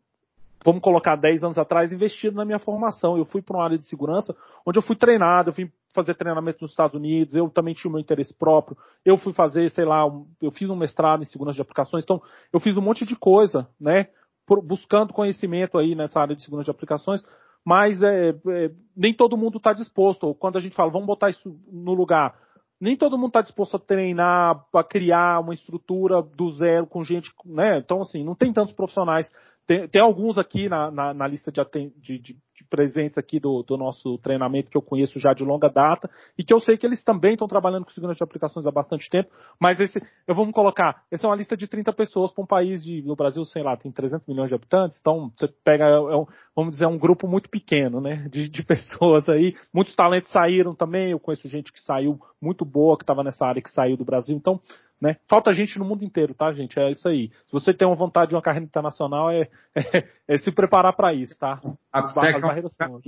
vamos 0.65 0.81
colocar 0.81 1.15
10 1.15 1.43
anos 1.43 1.57
atrás, 1.59 1.93
investiram 1.93 2.35
na 2.35 2.45
minha 2.45 2.59
formação. 2.59 3.17
Eu 3.17 3.25
fui 3.25 3.41
para 3.41 3.57
uma 3.57 3.63
área 3.63 3.77
de 3.77 3.85
segurança 3.85 4.35
onde 4.65 4.79
eu 4.79 4.83
fui 4.83 4.95
treinado, 4.95 5.49
eu 5.49 5.53
fui 5.53 5.71
fazer 5.93 6.15
treinamento 6.15 6.59
nos 6.61 6.71
Estados 6.71 6.95
Unidos, 6.95 7.33
eu 7.35 7.49
também 7.49 7.73
tinha 7.73 7.89
o 7.89 7.91
meu 7.91 8.01
interesse 8.01 8.33
próprio, 8.33 8.77
eu 9.05 9.17
fui 9.17 9.33
fazer, 9.33 9.69
sei 9.71 9.85
lá, 9.85 10.05
um, 10.05 10.25
eu 10.41 10.51
fiz 10.51 10.69
um 10.69 10.75
mestrado 10.75 11.21
em 11.21 11.25
segurança 11.25 11.55
de 11.55 11.61
aplicações, 11.61 12.03
então 12.03 12.21
eu 12.51 12.59
fiz 12.59 12.77
um 12.77 12.81
monte 12.81 13.05
de 13.05 13.15
coisa, 13.15 13.67
né, 13.79 14.07
por, 14.45 14.61
buscando 14.61 15.13
conhecimento 15.13 15.77
aí 15.77 15.95
nessa 15.95 16.19
área 16.19 16.35
de 16.35 16.43
segurança 16.43 16.65
de 16.65 16.71
aplicações, 16.71 17.23
mas 17.65 18.01
é, 18.01 18.29
é 18.29 18.71
nem 18.95 19.13
todo 19.13 19.37
mundo 19.37 19.57
está 19.57 19.73
disposto, 19.73 20.33
quando 20.35 20.57
a 20.57 20.61
gente 20.61 20.75
fala, 20.75 20.91
vamos 20.91 21.07
botar 21.07 21.29
isso 21.29 21.55
no 21.71 21.93
lugar, 21.93 22.35
nem 22.79 22.97
todo 22.97 23.17
mundo 23.17 23.29
está 23.29 23.41
disposto 23.41 23.75
a 23.75 23.79
treinar, 23.79 24.65
a 24.73 24.83
criar 24.83 25.39
uma 25.39 25.53
estrutura 25.53 26.21
do 26.21 26.49
zero 26.51 26.87
com 26.87 27.03
gente, 27.03 27.31
né, 27.45 27.77
então 27.77 28.01
assim, 28.01 28.23
não 28.23 28.35
tem 28.35 28.53
tantos 28.53 28.73
profissionais 28.73 29.29
tem, 29.67 29.87
tem 29.87 30.01
alguns 30.01 30.37
aqui 30.37 30.67
na, 30.67 30.91
na, 30.91 31.13
na 31.13 31.27
lista 31.27 31.51
de, 31.51 31.61
de, 31.97 32.19
de, 32.19 32.37
presentes 32.69 33.17
aqui 33.17 33.39
do, 33.39 33.63
do 33.63 33.75
nosso 33.75 34.17
treinamento 34.19 34.69
que 34.69 34.77
eu 34.77 34.81
conheço 34.81 35.19
já 35.19 35.33
de 35.33 35.43
longa 35.43 35.69
data 35.69 36.09
e 36.37 36.43
que 36.43 36.53
eu 36.53 36.59
sei 36.59 36.77
que 36.77 36.85
eles 36.85 37.03
também 37.03 37.33
estão 37.33 37.47
trabalhando 37.47 37.83
com 37.83 37.91
segurança 37.91 38.17
de 38.17 38.23
aplicações 38.23 38.65
há 38.65 38.71
bastante 38.71 39.09
tempo, 39.09 39.29
mas 39.59 39.79
esse, 39.79 40.01
eu 40.25 40.33
vou 40.33 40.49
colocar, 40.53 41.03
essa 41.11 41.27
é 41.27 41.29
uma 41.29 41.35
lista 41.35 41.57
de 41.57 41.67
30 41.67 41.91
pessoas 41.91 42.31
para 42.31 42.43
um 42.43 42.47
país 42.47 42.81
de, 42.83 43.01
no 43.01 43.15
Brasil, 43.15 43.43
sei 43.45 43.61
lá, 43.61 43.75
tem 43.75 43.91
300 43.91 44.25
milhões 44.27 44.47
de 44.47 44.55
habitantes, 44.55 44.97
então 44.99 45.31
você 45.35 45.47
pega, 45.63 45.85
é 45.85 46.15
um, 46.15 46.25
vamos 46.55 46.71
dizer, 46.71 46.85
é 46.85 46.87
um 46.87 46.97
grupo 46.97 47.27
muito 47.27 47.49
pequeno, 47.49 47.99
né, 47.99 48.27
de, 48.29 48.47
de 48.47 48.63
pessoas 48.63 49.27
aí, 49.27 49.53
muitos 49.73 49.93
talentos 49.93 50.31
saíram 50.31 50.73
também, 50.73 51.11
eu 51.11 51.19
conheço 51.19 51.47
gente 51.49 51.73
que 51.73 51.83
saiu 51.83 52.19
muito 52.41 52.63
boa, 52.63 52.97
que 52.97 53.03
estava 53.03 53.23
nessa 53.23 53.45
área 53.45 53.61
que 53.61 53.71
saiu 53.71 53.97
do 53.97 54.05
Brasil, 54.05 54.35
então 54.35 54.61
né? 55.01 55.17
Falta 55.27 55.51
gente 55.51 55.79
no 55.79 55.85
mundo 55.85 56.05
inteiro, 56.05 56.35
tá, 56.35 56.53
gente? 56.53 56.79
É 56.79 56.91
isso 56.91 57.07
aí. 57.07 57.31
Se 57.47 57.51
você 57.51 57.73
tem 57.73 57.87
uma 57.87 57.95
vontade 57.95 58.29
de 58.29 58.35
uma 58.35 58.41
carreira 58.41 58.65
internacional, 58.65 59.31
é, 59.31 59.49
é, 59.75 60.07
é 60.27 60.37
se 60.37 60.51
preparar 60.51 60.95
para 60.95 61.11
isso, 61.13 61.37
tá? 61.39 61.59
A 61.91 62.03
PSEC 62.03 62.35
as 62.35 62.41
barreiras 62.41 62.79
é 62.79 62.87
um... 62.87 63.01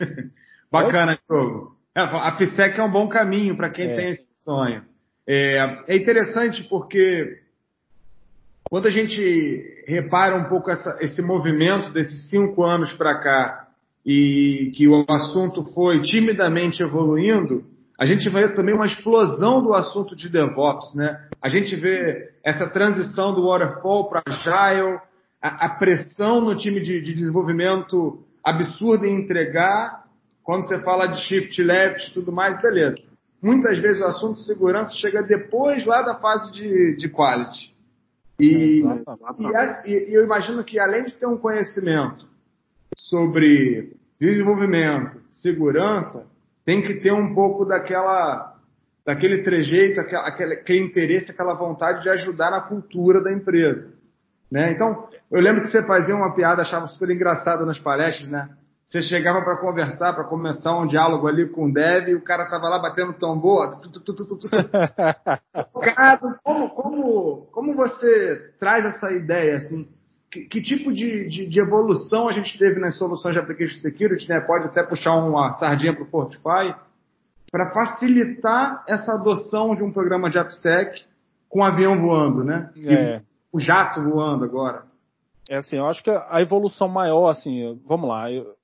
Bacana, 0.70 1.18
jogo. 1.30 1.76
É, 1.94 2.00
a 2.00 2.32
PSEC 2.32 2.78
é 2.78 2.82
um 2.82 2.90
bom 2.90 3.08
caminho 3.08 3.56
para 3.56 3.70
quem 3.70 3.88
é. 3.88 3.94
tem 3.94 4.10
esse 4.10 4.28
sonho. 4.42 4.84
É, 5.26 5.84
é, 5.86 5.96
interessante 5.96 6.64
porque 6.64 7.40
quando 8.68 8.86
a 8.86 8.90
gente 8.90 9.84
repara 9.86 10.36
um 10.36 10.48
pouco 10.48 10.70
essa, 10.70 10.98
esse 11.00 11.22
movimento 11.22 11.92
desses 11.92 12.28
cinco 12.28 12.64
anos 12.64 12.92
para 12.94 13.20
cá 13.20 13.68
e 14.04 14.72
que 14.74 14.88
o 14.88 15.04
assunto 15.08 15.64
foi 15.72 16.00
timidamente 16.02 16.82
evoluindo, 16.82 17.64
a 17.98 18.06
gente 18.06 18.30
vê 18.30 18.48
também 18.50 18.72
uma 18.72 18.86
explosão 18.86 19.60
do 19.60 19.74
assunto 19.74 20.14
de 20.14 20.28
DevOps, 20.28 20.94
né? 20.94 21.28
A 21.42 21.48
gente 21.48 21.74
vê 21.74 22.30
essa 22.44 22.70
transição 22.70 23.34
do 23.34 23.48
Waterfall 23.48 24.08
para 24.08 24.22
Agile, 24.24 25.00
a, 25.42 25.66
a, 25.66 25.68
pressão 25.70 26.40
no 26.40 26.56
time 26.56 26.80
de, 26.80 27.02
de, 27.02 27.12
desenvolvimento 27.12 28.22
absurda 28.42 29.04
em 29.04 29.20
entregar. 29.20 30.04
Quando 30.44 30.62
você 30.62 30.78
fala 30.84 31.06
de 31.08 31.20
shift 31.22 31.60
left 31.60 32.08
e 32.08 32.14
tudo 32.14 32.30
mais, 32.30 32.62
beleza. 32.62 32.98
Muitas 33.42 33.78
vezes 33.80 34.00
o 34.00 34.06
assunto 34.06 34.34
de 34.34 34.46
segurança 34.46 34.94
chega 34.96 35.20
depois 35.20 35.84
lá 35.84 36.00
da 36.00 36.14
fase 36.20 36.52
de, 36.52 36.96
de 36.96 37.08
quality. 37.08 37.74
E, 38.38 38.84
e, 39.84 40.10
e 40.10 40.16
eu 40.16 40.24
imagino 40.24 40.62
que 40.62 40.78
além 40.78 41.04
de 41.04 41.12
ter 41.14 41.26
um 41.26 41.36
conhecimento 41.36 42.26
sobre 42.96 43.92
desenvolvimento, 44.20 45.20
segurança, 45.30 46.26
tem 46.68 46.82
que 46.82 47.00
ter 47.00 47.12
um 47.12 47.34
pouco 47.34 47.64
daquela, 47.64 48.54
daquele 49.06 49.42
trejeito, 49.42 49.98
aquele, 49.98 50.52
aquele 50.52 50.84
interesse, 50.84 51.30
aquela 51.30 51.54
vontade 51.54 52.02
de 52.02 52.10
ajudar 52.10 52.50
na 52.50 52.60
cultura 52.60 53.22
da 53.22 53.32
empresa. 53.32 53.90
Né? 54.52 54.72
Então, 54.72 55.08
eu 55.30 55.40
lembro 55.40 55.62
que 55.62 55.68
você 55.68 55.82
fazia 55.86 56.14
uma 56.14 56.34
piada, 56.34 56.60
achava 56.60 56.86
super 56.86 57.08
engraçado 57.08 57.64
nas 57.64 57.78
palestras, 57.78 58.28
né? 58.28 58.50
Você 58.84 59.00
chegava 59.00 59.42
para 59.42 59.56
conversar, 59.56 60.12
para 60.12 60.24
começar 60.24 60.78
um 60.78 60.86
diálogo 60.86 61.26
ali 61.26 61.48
com 61.48 61.70
o 61.70 61.72
dev, 61.72 62.08
e 62.08 62.14
o 62.14 62.22
cara 62.22 62.50
tava 62.50 62.68
lá 62.68 62.78
batendo 62.78 63.14
tambor. 63.14 63.66
cara, 65.94 66.18
como, 66.44 66.68
como, 66.68 67.48
como 67.50 67.74
você 67.74 68.52
traz 68.60 68.84
essa 68.84 69.10
ideia, 69.10 69.56
assim? 69.56 69.88
Que, 70.30 70.44
que 70.44 70.60
tipo 70.60 70.92
de, 70.92 71.28
de, 71.28 71.46
de, 71.46 71.60
evolução 71.60 72.28
a 72.28 72.32
gente 72.32 72.58
teve 72.58 72.78
nas 72.80 72.98
soluções 72.98 73.34
de 73.34 73.40
application 73.40 73.80
security, 73.80 74.28
né? 74.28 74.40
Pode 74.40 74.66
até 74.66 74.82
puxar 74.82 75.16
uma 75.16 75.52
sardinha 75.54 75.94
para 75.94 76.02
o 76.02 76.06
Fortify, 76.06 76.74
para 77.50 77.72
facilitar 77.72 78.84
essa 78.86 79.14
adoção 79.14 79.74
de 79.74 79.82
um 79.82 79.92
programa 79.92 80.28
de 80.28 80.38
AppSec 80.38 81.04
com 81.48 81.60
o 81.60 81.64
avião 81.64 82.00
voando, 82.00 82.44
né? 82.44 82.70
É. 82.84 83.22
o 83.50 83.58
jato 83.58 84.02
voando 84.02 84.44
agora. 84.44 84.84
É 85.48 85.56
assim, 85.56 85.76
eu 85.76 85.86
acho 85.86 86.02
que 86.02 86.10
a 86.10 86.42
evolução 86.42 86.88
maior, 86.88 87.30
assim, 87.30 87.80
vamos 87.86 88.06
lá, 88.06 88.30
eu, 88.30 88.54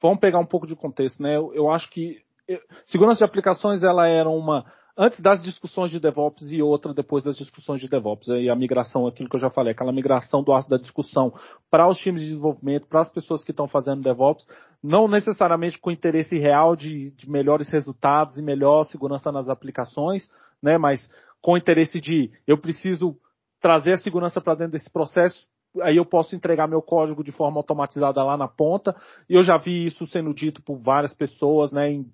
vamos 0.00 0.18
pegar 0.18 0.38
um 0.38 0.46
pouco 0.46 0.66
de 0.66 0.74
contexto, 0.74 1.22
né? 1.22 1.36
Eu, 1.36 1.52
eu 1.54 1.70
acho 1.70 1.90
que 1.90 2.18
eu, 2.48 2.58
segurança 2.86 3.18
de 3.18 3.24
aplicações 3.24 3.82
ela 3.82 4.08
era 4.08 4.28
uma 4.28 4.64
antes 4.96 5.20
das 5.20 5.42
discussões 5.42 5.90
de 5.90 5.98
DevOps 5.98 6.50
e 6.50 6.62
outra 6.62 6.94
depois 6.94 7.24
das 7.24 7.36
discussões 7.36 7.80
de 7.80 7.88
DevOps. 7.88 8.28
E 8.28 8.48
a 8.48 8.54
migração, 8.54 9.06
aquilo 9.06 9.28
que 9.28 9.36
eu 9.36 9.40
já 9.40 9.50
falei, 9.50 9.72
aquela 9.72 9.92
migração 9.92 10.42
do 10.42 10.52
da 10.68 10.76
discussão 10.76 11.32
para 11.70 11.88
os 11.88 11.98
times 11.98 12.22
de 12.22 12.28
desenvolvimento, 12.28 12.86
para 12.86 13.00
as 13.00 13.10
pessoas 13.10 13.42
que 13.42 13.50
estão 13.50 13.66
fazendo 13.66 14.02
DevOps, 14.02 14.46
não 14.82 15.08
necessariamente 15.08 15.78
com 15.78 15.90
interesse 15.90 16.38
real 16.38 16.76
de, 16.76 17.10
de 17.12 17.28
melhores 17.28 17.68
resultados 17.68 18.38
e 18.38 18.42
melhor 18.42 18.84
segurança 18.84 19.32
nas 19.32 19.48
aplicações, 19.48 20.30
né? 20.62 20.78
Mas 20.78 21.10
com 21.42 21.56
interesse 21.56 22.00
de 22.00 22.30
eu 22.46 22.56
preciso 22.56 23.16
trazer 23.60 23.92
a 23.92 23.98
segurança 23.98 24.40
para 24.40 24.54
dentro 24.54 24.72
desse 24.72 24.90
processo 24.90 25.46
aí 25.82 25.96
eu 25.96 26.04
posso 26.04 26.36
entregar 26.36 26.68
meu 26.68 26.80
código 26.80 27.24
de 27.24 27.32
forma 27.32 27.58
automatizada 27.58 28.22
lá 28.22 28.36
na 28.36 28.48
ponta. 28.48 28.94
E 29.28 29.34
eu 29.34 29.42
já 29.42 29.56
vi 29.56 29.86
isso 29.86 30.06
sendo 30.06 30.32
dito 30.32 30.62
por 30.62 30.78
várias 30.78 31.14
pessoas, 31.14 31.72
né, 31.72 31.90
em 31.90 32.06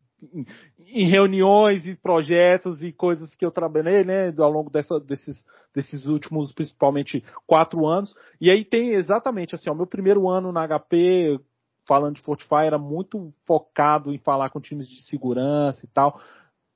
em, 0.79 1.05
reuniões 1.09 1.87
e 1.87 1.95
projetos 1.95 2.83
e 2.83 2.93
coisas 2.93 3.35
que 3.35 3.45
eu 3.45 3.51
trabalhei, 3.51 4.05
né, 4.05 4.33
ao 4.39 4.51
longo 4.51 4.71
dessa, 4.71 4.99
desses, 5.01 5.45
desses 5.75 6.07
últimos, 6.07 6.53
principalmente, 6.53 7.25
quatro 7.47 7.87
anos. 7.87 8.15
E 8.41 8.51
aí 8.51 8.65
tem 8.65 8.95
exatamente 8.95 9.55
assim, 9.55 9.71
o 9.71 9.75
meu 9.75 9.87
primeiro 9.87 10.29
ano 10.29 10.53
na 10.53 10.67
HP, 10.67 11.41
falando 11.87 12.17
de 12.17 12.23
Fortify, 12.23 12.67
era 12.67 12.79
muito 12.79 13.33
focado 13.47 14.13
em 14.13 14.19
falar 14.19 14.51
com 14.51 14.61
times 14.61 14.89
de 14.89 15.03
segurança 15.03 15.85
e 15.85 15.89
tal. 15.89 16.21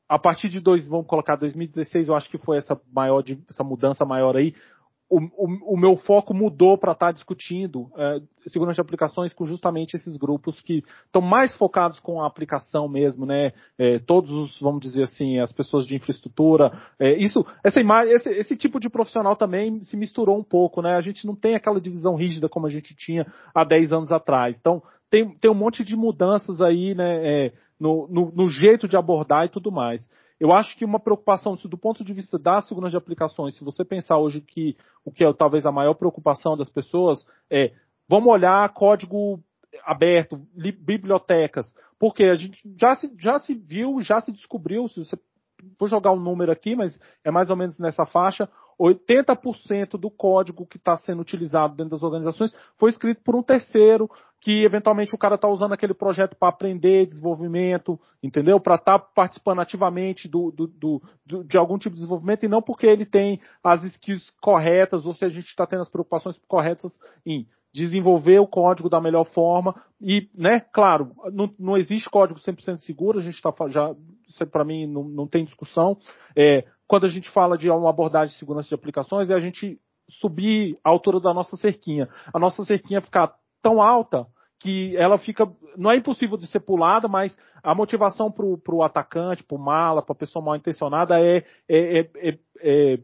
A 0.09 0.19
partir 0.19 0.49
de 0.49 0.61
dois, 0.61 0.87
vamos 0.87 1.07
colocar 1.07 1.37
2016, 1.37 2.09
eu 2.09 2.15
acho 2.15 2.29
que 2.29 2.39
foi 2.39 2.59
essa 2.59 2.81
maior, 2.93 3.25
essa 3.49 3.65
mudança 3.65 4.05
maior 4.05 4.37
aí, 4.37 4.55
o, 5.15 5.19
o, 5.37 5.75
o, 5.75 5.77
meu 5.77 5.97
foco 5.97 6.35
mudou 6.35 6.77
para 6.77 6.93
estar 6.93 7.07
tá 7.07 7.13
discutindo 7.13 7.89
é, 7.97 8.21
segurança 8.49 8.75
de 8.75 8.81
aplicações 8.81 9.33
com 9.33 9.45
justamente 9.45 9.95
esses 9.95 10.17
grupos 10.17 10.61
que 10.61 10.83
estão 11.07 11.23
mais 11.23 11.57
focados 11.57 12.01
com 12.01 12.21
a 12.21 12.27
aplicação 12.27 12.89
mesmo, 12.89 13.25
né? 13.25 13.53
É, 13.79 14.01
todos 14.01 14.33
os, 14.33 14.61
vamos 14.61 14.81
dizer 14.81 15.05
assim, 15.05 15.39
as 15.39 15.53
pessoas 15.53 15.87
de 15.87 15.95
infraestrutura. 15.95 16.73
É, 16.99 17.17
isso, 17.17 17.47
essa 17.63 17.81
imagem, 17.81 18.13
esse, 18.15 18.29
esse, 18.31 18.57
tipo 18.57 18.81
de 18.81 18.89
profissional 18.89 19.37
também 19.37 19.85
se 19.85 19.97
misturou 19.97 20.37
um 20.37 20.45
pouco, 20.45 20.83
né? 20.83 20.97
A 20.97 21.01
gente 21.01 21.27
não 21.27 21.37
tem 21.37 21.55
aquela 21.55 21.81
divisão 21.81 22.17
rígida 22.17 22.49
como 22.49 22.67
a 22.67 22.71
gente 22.71 22.95
tinha 22.97 23.25
há 23.55 23.65
10 23.65 23.93
anos 23.93 24.13
atrás. 24.13 24.57
Então, 24.59 24.83
tem, 25.09 25.37
tem 25.39 25.51
um 25.51 25.55
monte 25.55 25.85
de 25.85 25.95
mudanças 25.95 26.61
aí, 26.61 26.95
né? 26.95 27.47
É, 27.47 27.53
no, 27.79 28.09
no, 28.09 28.33
no 28.33 28.49
jeito 28.49 28.89
de 28.89 28.97
abordar 28.97 29.47
e 29.47 29.49
tudo 29.49 29.71
mais. 29.71 30.09
Eu 30.39 30.53
acho 30.53 30.77
que 30.77 30.85
uma 30.85 30.99
preocupação 30.99 31.57
do 31.57 31.79
ponto 31.79 32.05
de 32.05 32.13
vista 32.13 32.39
da 32.39 32.61
segurança 32.61 32.93
de 32.93 32.97
aplicações, 32.97 33.57
se 33.57 33.65
você 33.65 33.85
pensar 33.85 34.19
hoje 34.19 34.41
que 34.41 34.77
o 35.05 35.13
que 35.13 35.25
é 35.25 35.33
talvez 35.33 35.65
a 35.65 35.73
maior 35.73 35.95
preocupação 35.95 36.57
das 36.57 36.69
pessoas 36.69 37.25
é 37.51 37.73
vamos 38.09 38.33
olhar 38.33 38.69
código 38.75 39.41
aberto, 39.85 40.41
bibliotecas, 40.55 41.75
porque 41.99 42.25
a 42.25 42.35
gente 42.35 42.61
já 42.79 42.95
se, 42.97 43.13
já 43.19 43.39
se 43.39 43.55
viu, 43.55 44.01
já 44.01 44.21
se 44.21 44.33
descobriu, 44.33 44.89
se 44.89 45.01
você 45.01 45.19
vou 45.79 45.89
jogar 45.89 46.13
um 46.13 46.21
número 46.21 46.53
aqui, 46.53 46.77
mas 46.77 46.99
é 47.25 47.31
mais 47.31 47.49
ou 47.49 47.57
menos 47.57 47.79
nessa 47.79 48.05
faixa, 48.05 48.49
80% 48.79 49.97
do 49.99 50.11
código 50.11 50.67
que 50.67 50.77
está 50.77 50.97
sendo 50.97 51.23
utilizado 51.23 51.77
dentro 51.77 51.93
das 51.93 52.03
organizações 52.03 52.55
foi 52.77 52.91
escrito 52.91 53.23
por 53.23 53.37
um 53.37 53.43
terceiro, 53.43 54.11
que 54.45 54.63
eventualmente 54.63 55.15
o 55.15 55.19
cara 55.19 55.37
está 55.37 55.49
usando 55.49 55.73
aquele 55.73 55.95
projeto 55.95 56.37
para 56.37 56.51
aprender 56.51 57.07
desenvolvimento, 57.07 57.99
entendeu? 58.23 58.61
Para 58.61 58.75
estar 58.75 58.99
tá 58.99 59.07
participando 59.15 59.61
ativamente 59.61 60.29
do, 60.29 60.51
do, 60.51 60.67
do, 60.67 61.03
do, 61.25 61.45
de 61.45 61.57
algum 61.57 61.79
tipo 61.79 61.95
de 61.95 62.03
desenvolvimento 62.03 62.45
e 62.45 62.49
não 62.49 62.61
porque 62.61 62.87
ele 62.87 63.07
tem 63.07 63.41
as 63.65 63.83
skills 63.85 64.29
corretas 64.43 65.07
ou 65.07 65.15
se 65.15 65.25
a 65.25 65.31
gente 65.31 65.47
está 65.47 65.67
tendo 65.67 65.81
as 65.81 65.89
preocupações 65.89 66.39
corretas 66.47 67.01
em 67.25 67.47
desenvolver 67.73 68.39
o 68.39 68.47
código 68.47 68.91
da 68.91 69.01
melhor 69.01 69.25
forma 69.25 69.75
e, 69.99 70.29
né, 70.35 70.61
claro, 70.61 71.13
não, 71.33 71.51
não 71.59 71.79
existe 71.79 72.11
código 72.11 72.39
100% 72.39 72.81
seguro, 72.81 73.21
a 73.21 73.23
gente 73.23 73.37
está 73.37 73.51
já, 73.69 73.95
isso 74.29 74.47
para 74.49 74.63
mim 74.63 74.87
não, 74.87 75.05
não 75.05 75.27
tem 75.27 75.47
discussão. 75.47 75.97
É, 76.37 76.67
quando 76.87 77.07
a 77.07 77.09
gente 77.09 77.31
fala 77.31 77.57
de 77.57 77.71
uma 77.71 77.89
abordagem 77.89 78.35
de 78.35 78.39
segurança 78.39 78.69
de 78.69 78.75
aplicações, 78.75 79.31
é 79.31 79.35
a 79.35 79.41
gente 79.41 79.81
subir 80.11 80.79
a 80.85 80.91
altura 80.91 81.19
da 81.19 81.33
nossa 81.33 81.57
cerquinha. 81.57 82.11
A 82.31 82.39
nossa 82.39 82.63
cerquinha 82.67 83.01
ficar 83.01 83.35
tão 83.65 83.81
alta 83.81 84.27
que 84.61 84.95
ela 84.97 85.19
fica. 85.19 85.51
Não 85.77 85.91
é 85.91 85.97
impossível 85.97 86.37
de 86.37 86.47
ser 86.47 86.61
pulada, 86.61 87.09
mas 87.09 87.37
a 87.63 87.75
motivação 87.75 88.31
para 88.31 88.75
o 88.75 88.83
atacante, 88.83 89.43
para 89.43 89.57
o 89.57 89.61
mala, 89.61 90.03
para 90.03 90.13
a 90.13 90.19
pessoa 90.19 90.45
mal 90.45 90.55
intencionada 90.55 91.19
é, 91.19 91.39
é, 91.69 92.01
é, 92.01 92.09
é, 92.15 92.39
é 92.61 92.99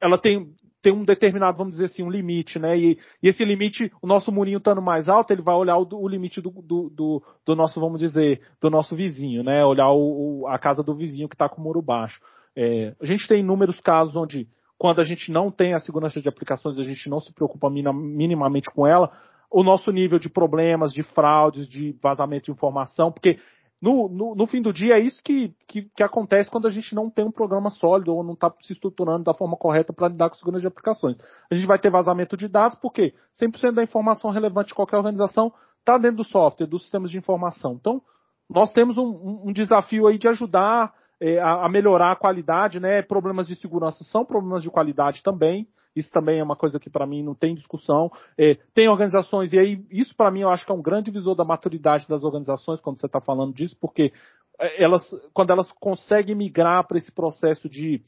ela 0.00 0.18
tem, 0.18 0.52
tem 0.82 0.92
um 0.92 1.04
determinado, 1.04 1.56
vamos 1.56 1.74
dizer 1.74 1.86
assim, 1.86 2.02
um 2.02 2.10
limite, 2.10 2.58
né? 2.58 2.76
E, 2.76 2.98
e 3.22 3.28
esse 3.28 3.44
limite, 3.44 3.92
o 4.02 4.06
nosso 4.06 4.32
murinho 4.32 4.58
estando 4.58 4.82
mais 4.82 5.08
alto, 5.08 5.32
ele 5.32 5.42
vai 5.42 5.54
olhar 5.54 5.76
o, 5.76 5.86
o 5.92 6.08
limite 6.08 6.40
do, 6.40 6.50
do, 6.50 6.90
do, 6.90 7.22
do, 7.46 7.56
nosso, 7.56 7.78
vamos 7.80 8.00
dizer, 8.00 8.40
do 8.60 8.68
nosso 8.70 8.96
vizinho, 8.96 9.42
né? 9.42 9.64
Olhar 9.64 9.90
o, 9.90 10.40
o, 10.42 10.48
a 10.48 10.58
casa 10.58 10.82
do 10.82 10.94
vizinho 10.94 11.28
que 11.28 11.34
está 11.34 11.48
com 11.48 11.60
o 11.60 11.64
muro 11.64 11.80
baixo. 11.80 12.20
É, 12.56 12.94
a 13.00 13.06
gente 13.06 13.28
tem 13.28 13.40
inúmeros 13.40 13.78
casos 13.80 14.16
onde, 14.16 14.48
quando 14.76 15.00
a 15.00 15.04
gente 15.04 15.30
não 15.30 15.50
tem 15.50 15.74
a 15.74 15.80
segurança 15.80 16.20
de 16.20 16.28
aplicações, 16.28 16.78
a 16.78 16.82
gente 16.82 17.08
não 17.08 17.20
se 17.20 17.32
preocupa 17.32 17.70
minimamente 17.70 18.68
com 18.70 18.86
ela, 18.86 19.10
o 19.50 19.62
nosso 19.62 19.90
nível 19.90 20.18
de 20.18 20.28
problemas, 20.28 20.92
de 20.92 21.02
fraudes, 21.02 21.68
de 21.68 21.96
vazamento 22.00 22.46
de 22.46 22.52
informação, 22.52 23.10
porque 23.10 23.38
no, 23.82 24.08
no, 24.08 24.34
no, 24.34 24.46
fim 24.46 24.60
do 24.60 24.72
dia 24.72 24.98
é 24.98 25.00
isso 25.00 25.22
que, 25.22 25.54
que, 25.66 25.90
que, 25.96 26.02
acontece 26.02 26.50
quando 26.50 26.66
a 26.66 26.70
gente 26.70 26.94
não 26.94 27.08
tem 27.08 27.24
um 27.24 27.32
programa 27.32 27.70
sólido 27.70 28.14
ou 28.14 28.22
não 28.22 28.34
está 28.34 28.52
se 28.60 28.74
estruturando 28.74 29.24
da 29.24 29.32
forma 29.32 29.56
correta 29.56 29.90
para 29.90 30.08
lidar 30.08 30.28
com 30.28 30.36
segurança 30.36 30.60
de 30.60 30.66
aplicações. 30.66 31.16
A 31.50 31.54
gente 31.54 31.66
vai 31.66 31.78
ter 31.78 31.90
vazamento 31.90 32.36
de 32.36 32.46
dados 32.46 32.78
porque 32.78 33.14
100% 33.40 33.72
da 33.72 33.82
informação 33.82 34.30
relevante 34.30 34.68
de 34.68 34.74
qualquer 34.74 34.98
organização 34.98 35.50
está 35.78 35.96
dentro 35.96 36.18
do 36.18 36.24
software, 36.24 36.66
dos 36.66 36.82
sistemas 36.82 37.10
de 37.10 37.16
informação. 37.16 37.72
Então, 37.72 38.02
nós 38.50 38.70
temos 38.72 38.98
um, 38.98 39.44
um, 39.46 39.52
desafio 39.52 40.06
aí 40.06 40.18
de 40.18 40.28
ajudar 40.28 40.92
é, 41.18 41.38
a, 41.40 41.64
a 41.64 41.68
melhorar 41.68 42.12
a 42.12 42.16
qualidade, 42.16 42.78
né? 42.78 43.00
Problemas 43.00 43.46
de 43.46 43.54
segurança 43.54 44.04
são 44.04 44.26
problemas 44.26 44.62
de 44.62 44.70
qualidade 44.70 45.22
também. 45.22 45.66
Isso 45.94 46.10
também 46.10 46.38
é 46.38 46.44
uma 46.44 46.56
coisa 46.56 46.78
que 46.78 46.88
para 46.88 47.06
mim 47.06 47.22
não 47.22 47.34
tem 47.34 47.54
discussão. 47.54 48.10
É, 48.38 48.56
tem 48.74 48.88
organizações, 48.88 49.52
e 49.52 49.58
aí 49.58 49.84
isso 49.90 50.14
para 50.14 50.30
mim 50.30 50.40
eu 50.40 50.50
acho 50.50 50.64
que 50.64 50.70
é 50.70 50.74
um 50.74 50.82
grande 50.82 51.10
visor 51.10 51.34
da 51.34 51.44
maturidade 51.44 52.08
das 52.08 52.22
organizações 52.22 52.80
quando 52.80 53.00
você 53.00 53.06
está 53.06 53.20
falando 53.20 53.54
disso, 53.54 53.76
porque 53.80 54.12
é, 54.58 54.82
elas, 54.82 55.02
quando 55.32 55.50
elas 55.50 55.70
conseguem 55.72 56.34
migrar 56.34 56.86
para 56.86 56.98
esse 56.98 57.10
processo 57.10 57.68
de 57.68 58.02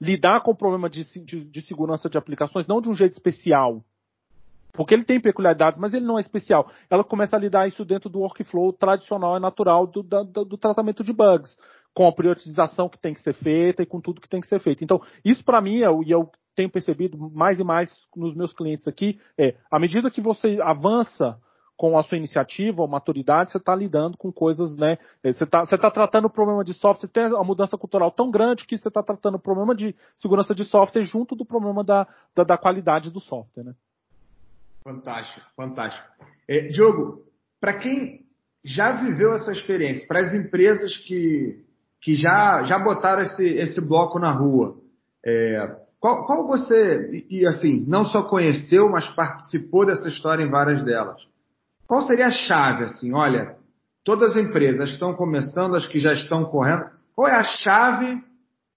lidar 0.00 0.40
com 0.40 0.52
o 0.52 0.56
problema 0.56 0.88
de, 0.88 1.04
de, 1.24 1.44
de, 1.44 1.62
segurança 1.62 2.08
de 2.08 2.16
aplicações, 2.16 2.66
não 2.66 2.80
de 2.80 2.88
um 2.88 2.94
jeito 2.94 3.12
especial, 3.12 3.84
porque 4.72 4.94
ele 4.94 5.04
tem 5.04 5.20
peculiaridades, 5.20 5.78
mas 5.78 5.92
ele 5.92 6.06
não 6.06 6.16
é 6.16 6.20
especial. 6.22 6.70
Ela 6.88 7.04
começa 7.04 7.36
a 7.36 7.38
lidar 7.38 7.66
isso 7.66 7.84
dentro 7.84 8.08
do 8.08 8.20
workflow 8.20 8.72
tradicional 8.72 9.36
e 9.36 9.40
natural 9.40 9.86
do, 9.86 10.02
do, 10.02 10.44
do 10.44 10.56
tratamento 10.56 11.04
de 11.04 11.12
bugs, 11.12 11.58
com 11.92 12.06
a 12.06 12.12
priorização 12.12 12.88
que 12.88 12.98
tem 12.98 13.12
que 13.12 13.20
ser 13.20 13.34
feita 13.34 13.82
e 13.82 13.86
com 13.86 14.00
tudo 14.00 14.20
que 14.20 14.28
tem 14.28 14.40
que 14.40 14.46
ser 14.46 14.60
feito. 14.60 14.82
Então, 14.82 15.02
isso 15.24 15.44
para 15.44 15.60
mim, 15.60 15.82
é, 15.82 15.88
e 16.06 16.10
eu 16.10 16.30
tenho 16.54 16.70
percebido 16.70 17.16
mais 17.16 17.60
e 17.60 17.64
mais 17.64 17.90
nos 18.14 18.34
meus 18.34 18.52
clientes 18.52 18.86
aqui, 18.86 19.18
é, 19.38 19.54
à 19.70 19.78
medida 19.78 20.10
que 20.10 20.20
você 20.20 20.58
avança 20.62 21.38
com 21.80 21.96
a 21.96 22.02
sua 22.02 22.18
iniciativa 22.18 22.82
ou 22.82 22.88
maturidade, 22.88 23.52
você 23.52 23.56
está 23.56 23.74
lidando 23.74 24.14
com 24.18 24.30
coisas, 24.30 24.76
né? 24.76 24.98
É, 25.24 25.32
você 25.32 25.44
está 25.44 25.64
tá 25.64 25.90
tratando 25.90 26.26
o 26.26 26.30
problema 26.30 26.62
de 26.62 26.74
software, 26.74 27.08
tem 27.08 27.26
uma 27.28 27.42
mudança 27.42 27.78
cultural 27.78 28.10
tão 28.10 28.30
grande 28.30 28.66
que 28.66 28.76
você 28.76 28.88
está 28.88 29.02
tratando 29.02 29.36
o 29.36 29.40
problema 29.40 29.74
de 29.74 29.96
segurança 30.16 30.54
de 30.54 30.64
software 30.64 31.04
junto 31.04 31.34
do 31.34 31.42
problema 31.42 31.82
da, 31.82 32.06
da, 32.36 32.44
da 32.44 32.58
qualidade 32.58 33.10
do 33.10 33.18
software, 33.18 33.64
né? 33.64 33.74
Fantástico, 34.84 35.46
fantástico. 35.56 36.06
É, 36.46 36.68
Diogo, 36.68 37.24
para 37.58 37.78
quem 37.78 38.26
já 38.62 38.92
viveu 39.00 39.32
essa 39.32 39.52
experiência, 39.52 40.06
para 40.06 40.20
as 40.20 40.34
empresas 40.34 40.96
que, 40.98 41.64
que 42.02 42.14
já, 42.14 42.62
já 42.64 42.78
botaram 42.78 43.22
esse, 43.22 43.46
esse 43.56 43.80
bloco 43.80 44.18
na 44.18 44.32
rua, 44.32 44.76
é, 45.24 45.79
qual, 46.00 46.24
qual 46.24 46.46
você, 46.46 47.26
e, 47.28 47.46
assim, 47.46 47.84
não 47.86 48.06
só 48.06 48.22
conheceu, 48.22 48.88
mas 48.88 49.06
participou 49.08 49.84
dessa 49.84 50.08
história 50.08 50.42
em 50.42 50.50
várias 50.50 50.82
delas? 50.82 51.20
Qual 51.86 52.02
seria 52.02 52.28
a 52.28 52.32
chave, 52.32 52.84
assim, 52.84 53.12
olha, 53.12 53.56
todas 54.02 54.30
as 54.30 54.42
empresas 54.42 54.90
estão 54.90 55.14
começando, 55.14 55.76
as 55.76 55.86
que 55.86 55.98
já 55.98 56.14
estão 56.14 56.44
correndo, 56.46 56.86
qual 57.14 57.28
é 57.28 57.34
a 57.34 57.44
chave 57.44 58.18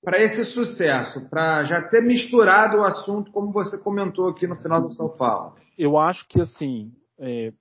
para 0.04 0.22
esse 0.22 0.44
sucesso, 0.46 1.30
para 1.30 1.64
já 1.64 1.88
ter 1.88 2.02
misturado 2.02 2.80
o 2.80 2.84
assunto, 2.84 3.32
como 3.32 3.54
você 3.54 3.82
comentou 3.82 4.28
aqui 4.28 4.46
no 4.46 4.58
final 4.58 4.82
da 4.82 4.90
sua 4.90 5.16
fala? 5.16 5.54
Eu 5.78 5.98
acho 5.98 6.28
que, 6.28 6.42
assim, 6.42 6.92
é, 7.18 7.54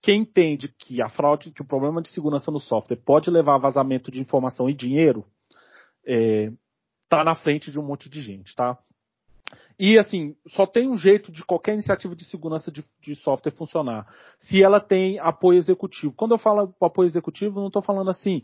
quem 0.00 0.22
entende 0.22 0.68
que 0.78 1.02
a 1.02 1.10
fraude, 1.10 1.50
que 1.50 1.60
o 1.60 1.66
problema 1.66 2.00
de 2.00 2.08
segurança 2.08 2.50
no 2.50 2.58
software 2.58 2.96
pode 3.04 3.28
levar 3.28 3.56
a 3.56 3.58
vazamento 3.58 4.10
de 4.10 4.18
informação 4.18 4.70
e 4.70 4.72
dinheiro, 4.72 5.26
é, 6.06 6.50
tá 7.08 7.24
na 7.24 7.34
frente 7.34 7.70
de 7.70 7.78
um 7.78 7.82
monte 7.82 8.08
de 8.08 8.20
gente, 8.20 8.54
tá? 8.54 8.78
E 9.78 9.98
assim, 9.98 10.34
só 10.48 10.66
tem 10.66 10.88
um 10.88 10.96
jeito 10.96 11.30
de 11.30 11.44
qualquer 11.44 11.72
iniciativa 11.72 12.14
de 12.14 12.24
segurança 12.24 12.70
de, 12.70 12.84
de 13.00 13.14
software 13.16 13.52
funcionar. 13.52 14.06
Se 14.38 14.62
ela 14.62 14.80
tem 14.80 15.18
apoio 15.20 15.58
executivo. 15.58 16.12
Quando 16.14 16.32
eu 16.32 16.38
falo 16.38 16.74
apoio 16.80 17.06
executivo, 17.06 17.60
não 17.60 17.68
estou 17.68 17.80
falando 17.80 18.10
assim, 18.10 18.42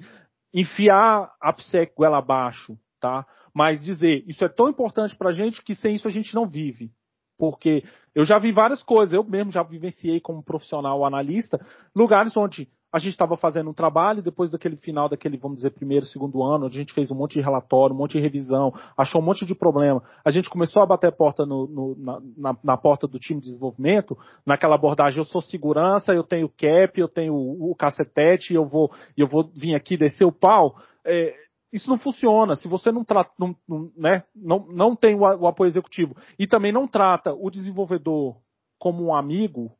enfiar 0.52 1.32
a 1.40 1.52
PSEC 1.52 1.92
goela 1.96 2.18
abaixo, 2.18 2.78
tá? 3.00 3.26
Mas 3.52 3.82
dizer, 3.82 4.24
isso 4.26 4.44
é 4.44 4.48
tão 4.48 4.68
importante 4.68 5.16
para 5.16 5.30
a 5.30 5.32
gente 5.32 5.62
que 5.62 5.74
sem 5.74 5.96
isso 5.96 6.06
a 6.06 6.10
gente 6.10 6.34
não 6.34 6.46
vive. 6.46 6.90
Porque 7.36 7.82
eu 8.14 8.24
já 8.24 8.38
vi 8.38 8.52
várias 8.52 8.82
coisas, 8.82 9.12
eu 9.12 9.24
mesmo 9.24 9.50
já 9.50 9.62
vivenciei 9.64 10.20
como 10.20 10.42
profissional 10.42 11.04
analista, 11.04 11.58
lugares 11.94 12.36
onde 12.36 12.68
a 12.94 13.00
gente 13.00 13.10
estava 13.10 13.36
fazendo 13.36 13.68
um 13.68 13.74
trabalho, 13.74 14.22
depois 14.22 14.52
daquele 14.52 14.76
final 14.76 15.08
daquele, 15.08 15.36
vamos 15.36 15.56
dizer, 15.56 15.70
primeiro, 15.70 16.06
segundo 16.06 16.44
ano, 16.44 16.66
a 16.66 16.70
gente 16.70 16.92
fez 16.92 17.10
um 17.10 17.16
monte 17.16 17.32
de 17.32 17.40
relatório, 17.40 17.92
um 17.92 17.98
monte 17.98 18.12
de 18.12 18.20
revisão, 18.20 18.72
achou 18.96 19.20
um 19.20 19.24
monte 19.24 19.44
de 19.44 19.52
problema. 19.52 20.00
A 20.24 20.30
gente 20.30 20.48
começou 20.48 20.80
a 20.80 20.86
bater 20.86 21.08
a 21.08 21.12
porta 21.12 21.44
no, 21.44 21.66
no, 21.66 22.22
na, 22.36 22.56
na, 22.62 22.76
porta 22.76 23.08
do 23.08 23.18
time 23.18 23.40
de 23.40 23.48
desenvolvimento, 23.48 24.16
naquela 24.46 24.76
abordagem, 24.76 25.18
eu 25.18 25.24
sou 25.24 25.40
segurança, 25.40 26.14
eu 26.14 26.22
tenho 26.22 26.48
cap, 26.48 26.92
eu 26.96 27.08
tenho 27.08 27.34
o, 27.34 27.72
o 27.72 27.74
cacetete, 27.74 28.54
eu 28.54 28.64
vou, 28.64 28.88
eu 29.16 29.26
vou 29.26 29.50
vir 29.52 29.74
aqui 29.74 29.96
descer 29.96 30.24
o 30.24 30.30
pau. 30.30 30.76
É, 31.04 31.34
isso 31.72 31.90
não 31.90 31.98
funciona. 31.98 32.54
Se 32.54 32.68
você 32.68 32.92
não 32.92 33.02
trata, 33.02 33.32
não, 33.36 33.56
não, 33.68 33.90
né, 33.96 34.22
não, 34.36 34.68
não 34.68 34.94
tem 34.94 35.16
o, 35.16 35.22
o 35.22 35.48
apoio 35.48 35.68
executivo 35.68 36.14
e 36.38 36.46
também 36.46 36.70
não 36.70 36.86
trata 36.86 37.34
o 37.34 37.50
desenvolvedor 37.50 38.36
como 38.78 39.04
um 39.04 39.12
amigo, 39.12 39.72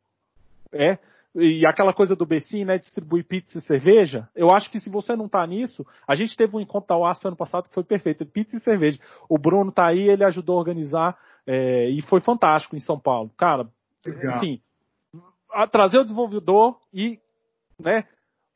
é, 0.73 0.99
e 1.35 1.67
aquela 1.67 1.93
coisa 1.93 2.15
do 2.15 2.25
Bessim, 2.25 2.65
né, 2.65 2.79
distribuir 2.79 3.27
pizza 3.27 3.59
e 3.59 3.61
cerveja, 3.63 4.29
eu 4.37 4.51
acho 4.51 4.71
que 4.71 4.79
se 4.79 4.89
você 4.89 5.17
não 5.17 5.29
tá 5.29 5.45
nisso, 5.47 5.85
a 6.07 6.15
gente 6.15 6.37
teve 6.37 6.57
um 6.57 6.61
encontro 6.61 6.89
da 6.89 6.99
UASP 6.99 7.27
ano 7.27 7.37
passado 7.37 7.69
que 7.69 7.75
foi 7.75 7.83
perfeito, 7.83 8.25
pizza 8.25 8.57
e 8.57 8.61
cerveja. 8.61 9.01
O 9.29 9.37
Bruno 9.37 9.73
tá 9.73 9.87
aí, 9.87 10.09
ele 10.09 10.25
ajudou 10.25 10.57
a 10.57 10.61
organizar 10.61 11.19
é, 11.47 11.89
e 11.91 12.01
foi 12.03 12.21
fantástico 12.21 12.77
em 12.77 12.81
São 12.81 12.99
Paulo. 12.99 13.31
Cara, 13.37 13.69
Legal. 14.07 14.37
assim, 14.37 14.61
trazer 15.73 15.99
o 15.99 16.05
desenvolvedor 16.05 16.79
e, 16.93 17.19
né, 17.81 18.05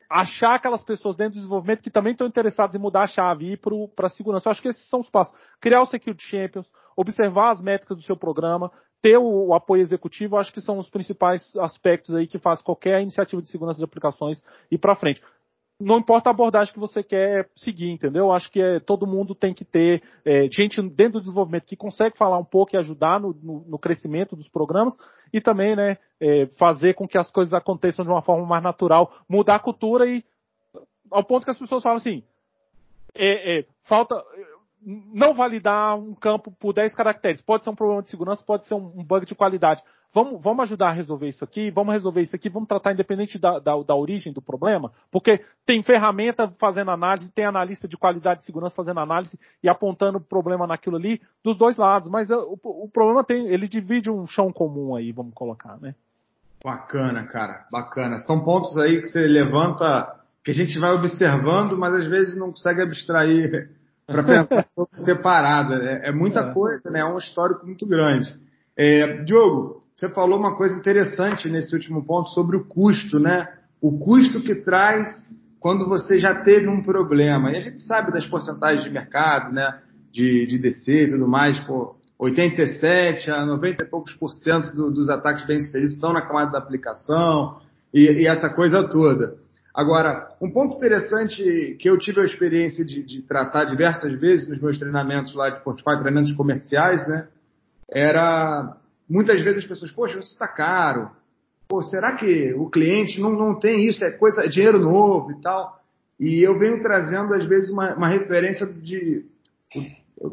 achar 0.09 0.55
aquelas 0.55 0.83
pessoas 0.83 1.15
dentro 1.15 1.33
do 1.33 1.41
desenvolvimento 1.41 1.83
que 1.83 1.91
também 1.91 2.13
estão 2.13 2.25
interessadas 2.25 2.75
em 2.75 2.79
mudar 2.79 3.03
a 3.03 3.07
chave 3.07 3.45
e 3.45 3.53
ir 3.53 3.59
para 3.95 4.07
a 4.07 4.09
segurança. 4.09 4.47
Eu 4.47 4.51
acho 4.51 4.61
que 4.61 4.69
esses 4.69 4.89
são 4.89 5.01
os 5.01 5.09
passos. 5.09 5.37
Criar 5.61 5.81
o 5.81 5.85
Security 5.85 6.23
Champions, 6.23 6.71
observar 6.97 7.51
as 7.51 7.61
métricas 7.61 7.97
do 7.97 8.03
seu 8.03 8.17
programa, 8.17 8.71
ter 9.01 9.17
o, 9.17 9.47
o, 9.47 9.53
apoio 9.53 9.81
executivo, 9.81 10.37
acho 10.37 10.51
que 10.51 10.61
são 10.61 10.77
os 10.77 10.89
principais 10.89 11.55
aspectos 11.57 12.13
aí 12.15 12.27
que 12.27 12.39
faz 12.39 12.61
qualquer 12.61 13.01
iniciativa 13.01 13.41
de 13.41 13.49
segurança 13.49 13.77
de 13.77 13.85
aplicações 13.85 14.41
ir 14.69 14.77
para 14.77 14.95
frente. 14.95 15.21
Não 15.79 15.99
importa 15.99 16.29
a 16.29 16.31
abordagem 16.31 16.73
que 16.73 16.79
você 16.79 17.01
quer 17.01 17.49
seguir, 17.55 17.89
entendeu? 17.89 18.33
Acho 18.33 18.51
que 18.51 18.61
é, 18.61 18.81
todo 18.81 19.07
mundo 19.07 19.33
tem 19.33 19.53
que 19.53 19.63
ter 19.63 20.03
é, 20.25 20.49
gente 20.51 20.81
dentro 20.81 21.13
do 21.13 21.21
desenvolvimento 21.21 21.65
que 21.65 21.77
consegue 21.77 22.17
falar 22.17 22.37
um 22.37 22.43
pouco 22.43 22.75
e 22.75 22.77
ajudar 22.77 23.19
no, 23.19 23.33
no, 23.41 23.65
no 23.65 23.79
crescimento 23.79 24.35
dos 24.35 24.49
programas 24.49 24.93
e 25.31 25.39
também 25.39 25.77
né, 25.77 25.97
é, 26.19 26.47
fazer 26.57 26.95
com 26.95 27.07
que 27.07 27.17
as 27.17 27.31
coisas 27.31 27.53
aconteçam 27.53 28.03
de 28.03 28.11
uma 28.11 28.21
forma 28.21 28.45
mais 28.45 28.61
natural, 28.61 29.13
mudar 29.29 29.55
a 29.55 29.59
cultura 29.59 30.05
e 30.05 30.21
ao 31.09 31.23
ponto 31.23 31.45
que 31.45 31.51
as 31.51 31.57
pessoas 31.57 31.81
falam 31.81 31.97
assim, 31.97 32.23
é, 33.15 33.59
é 33.59 33.65
falta, 33.83 34.21
não 34.85 35.33
validar 35.33 35.97
um 35.97 36.13
campo 36.13 36.51
por 36.51 36.73
10 36.73 36.95
caracteres. 36.95 37.41
Pode 37.41 37.63
ser 37.63 37.69
um 37.69 37.75
problema 37.75 38.01
de 38.01 38.09
segurança, 38.09 38.43
pode 38.43 38.65
ser 38.65 38.73
um, 38.73 39.03
bug 39.03 39.25
de 39.25 39.35
qualidade. 39.35 39.81
Vamos, 40.13 40.41
vamos 40.41 40.63
ajudar 40.63 40.87
a 40.87 40.93
resolver 40.93 41.29
isso 41.29 41.43
aqui, 41.43 41.69
vamos 41.69 41.93
resolver 41.93 42.21
isso 42.21 42.35
aqui, 42.35 42.49
vamos 42.49 42.67
tratar 42.67 42.93
independente 42.93 43.37
da, 43.37 43.59
da, 43.59 43.79
da, 43.83 43.95
origem 43.95 44.33
do 44.33 44.41
problema, 44.41 44.91
porque 45.11 45.39
tem 45.67 45.83
ferramenta 45.83 46.51
fazendo 46.57 46.89
análise, 46.89 47.31
tem 47.31 47.45
analista 47.45 47.87
de 47.87 47.95
qualidade 47.95 48.39
de 48.39 48.47
segurança 48.47 48.75
fazendo 48.75 48.99
análise 48.99 49.37
e 49.61 49.69
apontando 49.69 50.17
o 50.17 50.21
problema 50.21 50.65
naquilo 50.65 50.95
ali 50.95 51.21
dos 51.43 51.55
dois 51.55 51.77
lados. 51.77 52.09
Mas 52.09 52.31
uh, 52.31 52.39
o, 52.39 52.85
o 52.85 52.89
problema 52.89 53.23
tem, 53.23 53.49
ele 53.49 53.67
divide 53.67 54.09
um 54.09 54.25
chão 54.25 54.51
comum 54.51 54.95
aí, 54.95 55.11
vamos 55.11 55.33
colocar, 55.35 55.77
né? 55.79 55.93
Bacana, 56.63 57.25
cara, 57.27 57.67
bacana. 57.71 58.17
São 58.21 58.43
pontos 58.43 58.75
aí 58.79 59.01
que 59.01 59.07
você 59.09 59.27
levanta, 59.27 60.21
que 60.43 60.49
a 60.49 60.55
gente 60.55 60.77
vai 60.79 60.91
observando, 60.91 61.77
mas 61.77 61.93
às 61.93 62.07
vezes 62.07 62.35
não 62.35 62.49
consegue 62.49 62.81
abstrair 62.81 63.69
para 64.11 64.23
pensar 64.23 64.65
separada. 65.03 65.75
É, 65.75 66.09
é 66.09 66.11
muita 66.11 66.41
é. 66.41 66.53
coisa, 66.53 66.89
né? 66.89 66.99
É 66.99 67.05
um 67.05 67.17
histórico 67.17 67.65
muito 67.65 67.85
grande. 67.85 68.33
É, 68.75 69.23
Diogo, 69.23 69.81
você 69.95 70.09
falou 70.09 70.39
uma 70.39 70.55
coisa 70.55 70.77
interessante 70.77 71.49
nesse 71.49 71.73
último 71.73 72.03
ponto 72.05 72.29
sobre 72.29 72.57
o 72.57 72.65
custo, 72.65 73.19
né? 73.19 73.47
O 73.81 73.97
custo 73.97 74.41
que 74.41 74.55
traz 74.55 75.07
quando 75.59 75.87
você 75.87 76.17
já 76.17 76.35
teve 76.35 76.67
um 76.67 76.81
problema. 76.81 77.51
E 77.51 77.57
a 77.57 77.61
gente 77.61 77.83
sabe 77.83 78.11
das 78.11 78.25
porcentagens 78.25 78.83
de 78.83 78.89
mercado, 78.89 79.53
né? 79.53 79.79
De, 80.11 80.47
de 80.47 80.57
DC 80.57 80.91
e 80.91 81.09
tudo 81.11 81.27
mais, 81.27 81.59
pô, 81.59 81.95
87 82.17 83.29
a 83.31 83.45
90 83.45 83.83
e 83.83 83.87
poucos 83.87 84.13
por 84.13 84.29
cento 84.29 84.75
do, 84.75 84.91
dos 84.91 85.09
ataques 85.09 85.45
bem-sucedidos 85.45 85.99
são 85.99 86.11
na 86.11 86.21
camada 86.21 86.51
da 86.51 86.57
aplicação 86.57 87.59
e, 87.93 88.23
e 88.23 88.27
essa 88.27 88.49
coisa 88.49 88.87
toda. 88.89 89.35
Agora, 89.79 90.27
um 90.41 90.51
ponto 90.51 90.75
interessante 90.75 91.77
que 91.79 91.89
eu 91.89 91.97
tive 91.97 92.19
a 92.19 92.25
experiência 92.25 92.83
de, 92.83 93.01
de, 93.01 93.21
tratar 93.21 93.63
diversas 93.63 94.19
vezes 94.19 94.49
nos 94.49 94.59
meus 94.59 94.77
treinamentos 94.77 95.33
lá 95.33 95.49
de 95.49 95.63
Fortify, 95.63 95.91
treinamentos 95.91 96.33
comerciais, 96.33 97.07
né? 97.07 97.29
Era 97.89 98.75
muitas 99.09 99.41
vezes 99.41 99.63
as 99.63 99.69
pessoas, 99.69 99.89
poxa, 99.93 100.19
isso 100.19 100.33
está 100.33 100.49
caro. 100.49 101.09
Pô, 101.65 101.81
será 101.81 102.17
que 102.17 102.53
o 102.55 102.69
cliente 102.69 103.21
não, 103.21 103.31
não 103.31 103.57
tem 103.57 103.87
isso? 103.87 104.03
É 104.03 104.11
coisa, 104.11 104.41
é 104.41 104.49
dinheiro 104.49 104.79
novo 104.79 105.31
e 105.31 105.39
tal. 105.39 105.79
E 106.19 106.45
eu 106.45 106.59
venho 106.59 106.81
trazendo 106.81 107.33
às 107.33 107.47
vezes 107.47 107.69
uma, 107.69 107.95
uma 107.95 108.09
referência 108.09 108.65
de 108.67 109.25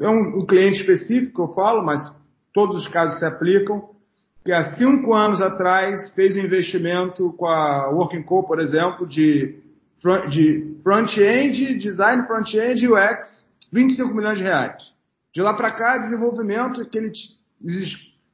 é 0.01 0.09
um, 0.09 0.41
um 0.41 0.45
cliente 0.45 0.81
específico 0.81 1.37
que 1.37 1.41
eu 1.41 1.55
falo, 1.55 1.87
mas 1.87 2.01
todos 2.53 2.79
os 2.79 2.89
casos 2.89 3.21
se 3.21 3.25
aplicam 3.25 3.91
que 4.47 4.53
há 4.53 4.75
cinco 4.75 5.13
anos 5.13 5.43
atrás 5.43 6.15
fez 6.15 6.37
um 6.37 6.39
investimento 6.39 7.33
com 7.33 7.49
a 7.49 7.89
Working 7.91 8.23
Co, 8.23 8.45
por 8.45 8.61
exemplo, 8.61 9.05
de, 9.05 9.59
de 10.31 10.77
front-end, 10.85 11.75
design 11.79 12.25
front-end 12.29 12.85
e 12.85 12.89
UX, 12.89 13.45
25 13.73 14.15
milhões 14.15 14.39
de 14.39 14.45
reais. 14.45 14.93
De 15.35 15.43
lá 15.43 15.53
para 15.53 15.73
cá, 15.73 15.99
desenvolvimento, 15.99 16.81
aqueles 16.81 17.13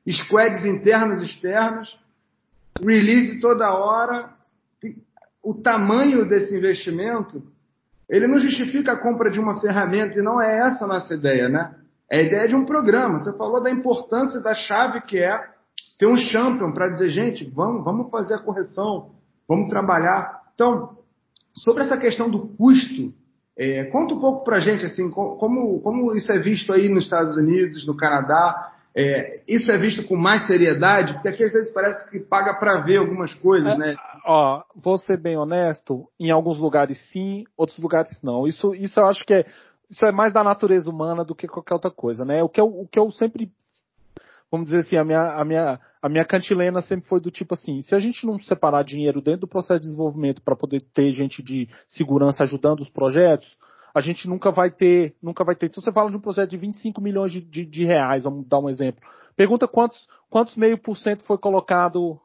squads 0.06 0.66
internos 0.66 1.22
e 1.22 1.24
externos, 1.24 1.98
release 2.78 3.40
toda 3.40 3.72
hora. 3.72 4.28
O 5.42 5.54
tamanho 5.54 6.28
desse 6.28 6.54
investimento, 6.54 7.42
ele 8.06 8.26
não 8.26 8.38
justifica 8.38 8.92
a 8.92 9.00
compra 9.00 9.30
de 9.30 9.40
uma 9.40 9.58
ferramenta, 9.62 10.18
e 10.18 10.22
não 10.22 10.38
é 10.38 10.58
essa 10.58 10.84
a 10.84 10.88
nossa 10.88 11.14
ideia, 11.14 11.48
né? 11.48 11.74
É 12.10 12.18
a 12.18 12.22
ideia 12.22 12.48
de 12.48 12.54
um 12.54 12.66
programa. 12.66 13.18
Você 13.18 13.34
falou 13.38 13.62
da 13.62 13.70
importância 13.70 14.42
da 14.42 14.52
chave 14.52 15.00
que 15.06 15.18
é 15.18 15.51
ter 16.02 16.08
um 16.08 16.16
champion 16.16 16.72
para 16.72 16.88
dizer, 16.88 17.10
gente, 17.10 17.44
vamos, 17.44 17.84
vamos 17.84 18.10
fazer 18.10 18.34
a 18.34 18.42
correção, 18.42 19.10
vamos 19.48 19.68
trabalhar. 19.68 20.42
Então, 20.52 20.96
sobre 21.54 21.84
essa 21.84 21.96
questão 21.96 22.28
do 22.28 22.48
custo, 22.56 23.14
é, 23.56 23.84
conta 23.84 24.14
um 24.14 24.18
pouco 24.18 24.42
para 24.42 24.56
a 24.56 24.60
gente, 24.60 24.84
assim, 24.84 25.08
como, 25.12 25.80
como 25.80 26.12
isso 26.16 26.32
é 26.32 26.40
visto 26.40 26.72
aí 26.72 26.88
nos 26.88 27.04
Estados 27.04 27.36
Unidos, 27.36 27.86
no 27.86 27.96
Canadá, 27.96 28.72
é, 28.96 29.44
isso 29.46 29.70
é 29.70 29.78
visto 29.78 30.04
com 30.08 30.16
mais 30.16 30.44
seriedade? 30.48 31.12
Porque 31.14 31.28
aqui 31.28 31.44
às 31.44 31.52
vezes 31.52 31.72
parece 31.72 32.10
que 32.10 32.18
paga 32.18 32.54
para 32.54 32.80
ver 32.80 32.96
algumas 32.96 33.32
coisas, 33.34 33.72
é, 33.72 33.78
né? 33.78 33.96
Ó, 34.26 34.60
vou 34.74 34.98
ser 34.98 35.16
bem 35.16 35.36
honesto, 35.36 36.08
em 36.18 36.32
alguns 36.32 36.58
lugares 36.58 36.98
sim, 37.12 37.44
outros 37.56 37.78
lugares 37.78 38.18
não. 38.24 38.44
Isso, 38.44 38.74
isso 38.74 38.98
eu 38.98 39.06
acho 39.06 39.24
que 39.24 39.34
é, 39.34 39.46
isso 39.88 40.04
é 40.04 40.10
mais 40.10 40.32
da 40.32 40.42
natureza 40.42 40.90
humana 40.90 41.24
do 41.24 41.32
que 41.32 41.46
qualquer 41.46 41.74
outra 41.74 41.92
coisa, 41.92 42.24
né? 42.24 42.42
O 42.42 42.48
que 42.48 42.60
eu, 42.60 42.66
o 42.66 42.88
que 42.88 42.98
eu 42.98 43.08
sempre, 43.12 43.52
vamos 44.50 44.64
dizer 44.64 44.78
assim, 44.78 44.96
a 44.96 45.04
minha, 45.04 45.32
a 45.34 45.44
minha, 45.44 45.80
a 46.02 46.08
minha 46.08 46.24
cantilena 46.24 46.82
sempre 46.82 47.08
foi 47.08 47.20
do 47.20 47.30
tipo 47.30 47.54
assim, 47.54 47.80
se 47.80 47.94
a 47.94 48.00
gente 48.00 48.26
não 48.26 48.38
separar 48.40 48.82
dinheiro 48.82 49.22
dentro 49.22 49.42
do 49.42 49.48
processo 49.48 49.78
de 49.78 49.86
desenvolvimento 49.86 50.42
para 50.42 50.56
poder 50.56 50.80
ter 50.92 51.12
gente 51.12 51.40
de 51.40 51.68
segurança 51.86 52.42
ajudando 52.42 52.80
os 52.80 52.90
projetos, 52.90 53.56
a 53.94 54.00
gente 54.00 54.28
nunca 54.28 54.50
vai 54.50 54.68
ter, 54.68 55.14
nunca 55.22 55.44
vai 55.44 55.54
ter. 55.54 55.66
Então 55.66 55.80
você 55.80 55.92
fala 55.92 56.10
de 56.10 56.16
um 56.16 56.20
projeto 56.20 56.50
de 56.50 56.56
25 56.56 57.00
milhões 57.00 57.30
de, 57.30 57.40
de, 57.40 57.64
de 57.64 57.84
reais, 57.84 58.24
vamos 58.24 58.48
dar 58.48 58.58
um 58.58 58.68
exemplo. 58.68 59.00
Pergunta 59.36 59.68
quantos, 59.68 60.08
quantos 60.28 60.56
meio 60.56 60.76
por 60.76 60.96
cento 60.96 61.22
foi 61.24 61.38
colocado 61.38 62.20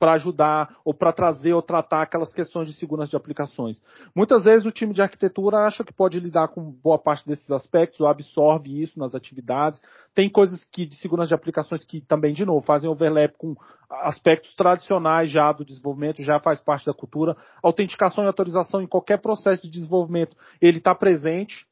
para 0.00 0.14
ajudar 0.14 0.76
ou 0.82 0.94
para 0.94 1.12
trazer 1.12 1.52
ou 1.52 1.60
tratar 1.60 2.00
aquelas 2.00 2.32
questões 2.32 2.66
de 2.66 2.74
segurança 2.74 3.10
de 3.10 3.16
aplicações. 3.16 3.78
Muitas 4.16 4.44
vezes 4.44 4.64
o 4.64 4.70
time 4.72 4.94
de 4.94 5.02
arquitetura 5.02 5.58
acha 5.58 5.84
que 5.84 5.92
pode 5.92 6.18
lidar 6.18 6.48
com 6.48 6.70
boa 6.70 6.98
parte 6.98 7.26
desses 7.26 7.50
aspectos 7.50 8.00
ou 8.00 8.06
absorve 8.06 8.82
isso 8.82 8.98
nas 8.98 9.14
atividades. 9.14 9.78
Tem 10.14 10.30
coisas 10.30 10.64
que 10.64 10.86
de 10.86 10.96
segurança 10.96 11.28
de 11.28 11.34
aplicações 11.34 11.84
que 11.84 12.00
também, 12.00 12.32
de 12.32 12.46
novo, 12.46 12.64
fazem 12.64 12.88
overlap 12.88 13.34
com 13.36 13.54
aspectos 13.90 14.54
tradicionais 14.54 15.30
já 15.30 15.52
do 15.52 15.66
desenvolvimento, 15.66 16.22
já 16.22 16.40
faz 16.40 16.62
parte 16.62 16.86
da 16.86 16.94
cultura. 16.94 17.36
Autenticação 17.62 18.24
e 18.24 18.26
autorização 18.26 18.80
em 18.80 18.86
qualquer 18.86 19.18
processo 19.18 19.62
de 19.62 19.70
desenvolvimento, 19.70 20.34
ele 20.62 20.78
está 20.78 20.94
presente 20.94 21.66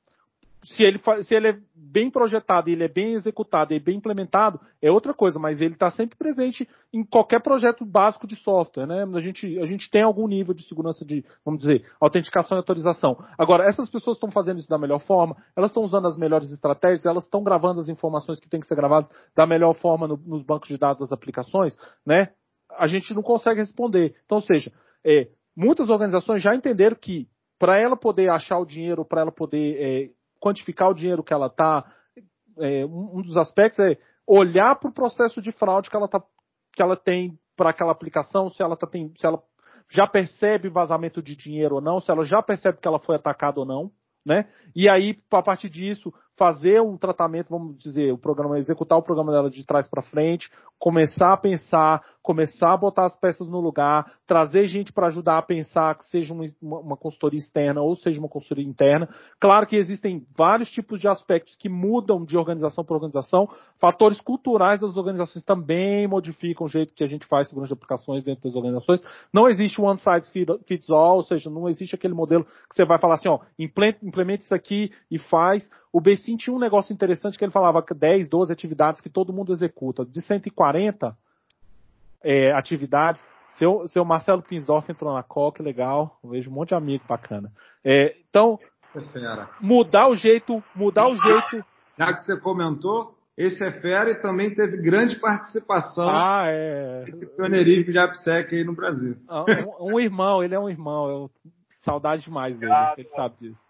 se 0.69 0.85
ele, 0.85 1.01
se 1.23 1.35
ele 1.35 1.49
é 1.49 1.59
bem 1.75 2.11
projetado, 2.11 2.69
ele 2.69 2.85
é 2.85 2.89
bem 2.89 3.15
executado 3.15 3.73
e 3.73 3.81
bem 3.81 3.97
implementado, 3.97 4.61
é 4.83 4.91
outra 4.91 5.15
coisa, 5.15 5.39
mas 5.39 5.61
ele 5.61 5.73
está 5.73 5.89
sempre 5.89 6.17
presente 6.17 6.69
em 6.93 7.03
qualquer 7.03 7.41
projeto 7.43 7.87
básico 7.87 8.27
de 8.27 8.37
software, 8.37 8.87
né? 8.87 9.07
A 9.15 9.21
gente, 9.21 9.59
a 9.59 9.65
gente 9.65 9.91
tem 9.91 10.03
algum 10.03 10.29
nível 10.29 10.53
de 10.53 10.63
segurança 10.65 11.05
de, 11.05 11.25
vamos 11.45 11.61
dizer, 11.61 11.87
autenticação 11.99 12.57
e 12.57 12.61
autorização. 12.61 13.17
Agora, 13.39 13.65
essas 13.65 13.89
pessoas 13.89 14.17
estão 14.17 14.31
fazendo 14.31 14.59
isso 14.59 14.69
da 14.69 14.79
melhor 14.79 15.01
forma, 15.01 15.37
elas 15.57 15.71
estão 15.71 15.85
usando 15.85 16.07
as 16.07 16.17
melhores 16.17 16.51
estratégias, 16.53 17.07
elas 17.07 17.25
estão 17.25 17.43
gravando 17.43 17.81
as 17.81 17.89
informações 17.89 18.39
que 18.39 18.49
têm 18.49 18.61
que 18.61 18.67
ser 18.67 18.77
gravadas 18.77 19.11
da 19.35 19.47
melhor 19.47 19.75
forma 19.75 20.07
no, 20.07 20.19
nos 20.19 20.43
bancos 20.43 20.69
de 20.69 20.77
dados 20.77 21.01
das 21.01 21.13
aplicações, 21.13 21.75
né? 22.05 22.31
A 22.79 22.87
gente 22.87 23.15
não 23.15 23.23
consegue 23.23 23.61
responder. 23.61 24.15
Então, 24.27 24.37
ou 24.37 24.43
seja, 24.43 24.71
é, 25.05 25.29
muitas 25.57 25.89
organizações 25.89 26.43
já 26.43 26.55
entenderam 26.55 26.97
que 27.01 27.27
para 27.59 27.77
ela 27.79 27.97
poder 27.97 28.31
achar 28.31 28.59
o 28.59 28.67
dinheiro, 28.67 29.05
para 29.05 29.23
ela 29.23 29.33
poder 29.33 29.77
é, 29.81 30.11
quantificar 30.41 30.91
o 30.91 30.95
dinheiro 30.95 31.23
que 31.23 31.33
ela 31.33 31.47
está. 31.47 31.85
É, 32.59 32.85
um 32.87 33.23
dos 33.23 33.37
aspectos 33.37 33.79
é 33.85 33.97
olhar 34.27 34.77
para 34.77 34.91
o 34.91 34.95
processo 34.95 35.41
de 35.41 35.53
fraude 35.53 35.89
que 35.89 35.97
ela, 35.97 36.09
tá, 36.09 36.23
que 36.73 36.83
ela 36.83 36.97
tem 36.97 37.39
para 37.57 37.71
aquela 37.71 37.93
aplicação, 37.93 38.51
se 38.51 38.63
ela, 38.63 38.77
tá, 38.77 38.87
tem, 38.87 39.13
se 39.17 39.27
ela 39.27 39.43
já 39.91 40.07
percebe 40.07 40.69
vazamento 40.69 41.23
de 41.23 41.35
dinheiro 41.35 41.77
ou 41.77 41.81
não, 41.81 42.01
se 42.01 42.11
ela 42.11 42.25
já 42.25 42.43
percebe 42.43 42.79
que 42.79 42.87
ela 42.87 42.99
foi 42.99 43.17
atacada 43.17 43.59
ou 43.59 43.67
não, 43.67 43.91
né? 44.25 44.47
E 44.77 44.89
aí, 44.89 45.19
a 45.31 45.43
partir 45.43 45.71
disso, 45.71 46.13
fazer 46.37 46.83
um 46.83 46.97
tratamento, 46.99 47.49
vamos 47.49 47.79
dizer, 47.79 48.13
o 48.13 48.19
programa, 48.19 48.59
executar 48.59 48.99
o 48.99 49.03
programa 49.03 49.33
dela 49.33 49.51
de 49.51 49.65
trás 49.65 49.89
para 49.89 50.03
frente, 50.03 50.51
começar 50.79 51.33
a 51.33 51.37
pensar, 51.37 52.05
começar 52.29 52.75
a 52.75 52.77
botar 52.77 53.07
as 53.07 53.17
peças 53.17 53.49
no 53.49 53.59
lugar, 53.59 54.13
trazer 54.27 54.67
gente 54.67 54.93
para 54.93 55.07
ajudar 55.07 55.39
a 55.39 55.43
pensar, 55.43 55.95
que 55.95 56.05
seja 56.05 56.35
uma, 56.35 56.45
uma, 56.61 56.95
consultoria 56.95 57.39
externa 57.39 57.81
ou 57.81 57.97
seja 57.97 58.21
uma 58.21 58.29
consultoria 58.29 58.69
interna. 58.69 59.09
Claro 59.41 59.67
que 59.67 59.77
existem 59.77 60.27
vários 60.37 60.71
tipos 60.71 61.01
de 61.01 61.09
aspectos 61.09 61.57
que 61.57 61.71
mudam 61.71 62.23
de 62.27 62.37
organização 62.37 62.85
para 62.85 62.97
organização. 62.97 63.49
Fatores 63.81 64.21
culturais 64.21 64.79
das 64.79 64.95
organizações 64.95 65.43
também 65.43 66.07
modificam 66.07 66.67
o 66.67 66.69
jeito 66.69 66.93
que 66.93 67.03
a 67.03 67.07
gente 67.07 67.25
faz 67.25 67.49
segurança 67.49 67.69
de 67.69 67.79
aplicações 67.79 68.23
dentro 68.23 68.43
das 68.43 68.55
organizações. 68.55 69.01
Não 69.33 69.49
existe 69.49 69.81
one 69.81 69.99
size 69.99 70.31
fits 70.67 70.91
all, 70.91 71.17
ou 71.17 71.23
seja, 71.23 71.49
não 71.49 71.67
existe 71.67 71.95
aquele 71.95 72.13
modelo 72.13 72.45
que 72.45 72.77
você 72.77 72.85
vai 72.85 72.99
falar 72.99 73.15
assim, 73.15 73.31
ó, 73.31 73.39
implemente 73.59 74.43
isso 74.43 74.55
aqui 74.55 74.93
e 75.11 75.19
faz. 75.19 75.71
O 75.91 75.99
Bessin 75.99 76.37
tinha 76.37 76.55
um 76.55 76.59
negócio 76.59 76.93
interessante 76.93 77.39
que 77.39 77.45
ele 77.45 77.53
falava 77.53 77.83
que 77.83 77.95
10, 77.95 78.29
12 78.29 78.53
atividades 78.53 79.01
que 79.01 79.09
todo 79.09 79.33
mundo 79.33 79.51
executa. 79.51 80.05
De 80.05 80.21
140 80.21 81.17
é, 82.23 82.53
atividades, 82.53 83.23
seu, 83.51 83.87
seu 83.89 84.05
Marcelo 84.05 84.43
Pinsdorf 84.43 84.91
entrou 84.91 85.15
na 85.15 85.23
COC, 85.23 85.63
legal. 85.63 86.19
Eu 86.23 86.31
vejo 86.31 86.51
um 86.51 86.55
monte 86.55 86.69
de 86.69 86.75
amigo 86.75 87.05
bacana. 87.09 87.51
É, 87.85 88.17
então, 88.29 88.59
mudar 89.61 90.09
o 90.09 90.15
jeito, 90.15 90.63
mudar 90.75 91.09
o 91.09 91.17
jeito. 91.17 91.65
Já 91.99 92.13
que 92.13 92.23
você 92.23 92.41
comentou, 92.41 93.17
esse 93.37 93.65
é 93.65 93.71
fera 93.71 94.11
e 94.11 94.21
também 94.21 94.55
teve 94.55 94.77
grande 94.79 95.17
participação 95.17 96.09
ah, 96.09 96.45
é... 96.47 97.05
nesse 97.05 97.27
pioneirismo 97.27 97.93
de 97.93 97.99
AppSec 97.99 98.55
aí 98.55 98.65
no 98.65 98.75
Brasil. 98.75 99.17
Ah, 99.29 99.45
um, 99.81 99.95
um, 99.95 100.01
irmão, 100.01 100.43
ele 100.43 100.55
é 100.55 100.59
um 100.59 100.69
irmão. 100.69 101.09
Eu, 101.09 101.31
saudade 101.83 102.23
demais 102.25 102.59
dele, 102.59 102.73
ele 102.97 103.09
sabe 103.09 103.37
disso. 103.39 103.63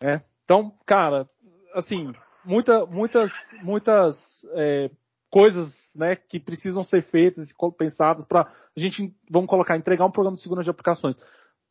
É. 0.00 0.20
Então, 0.44 0.72
cara, 0.86 1.28
assim, 1.74 2.12
muita, 2.44 2.86
muitas, 2.86 3.30
muitas 3.62 4.16
é, 4.54 4.90
coisas 5.30 5.72
né, 5.94 6.16
que 6.16 6.40
precisam 6.40 6.82
ser 6.82 7.02
feitas 7.04 7.50
e 7.50 7.54
pensadas 7.76 8.24
para 8.24 8.42
a 8.42 8.80
gente, 8.80 9.14
vamos 9.30 9.48
colocar, 9.48 9.76
entregar 9.76 10.04
um 10.04 10.10
programa 10.10 10.36
de 10.36 10.42
segurança 10.42 10.64
de 10.64 10.70
aplicações. 10.70 11.16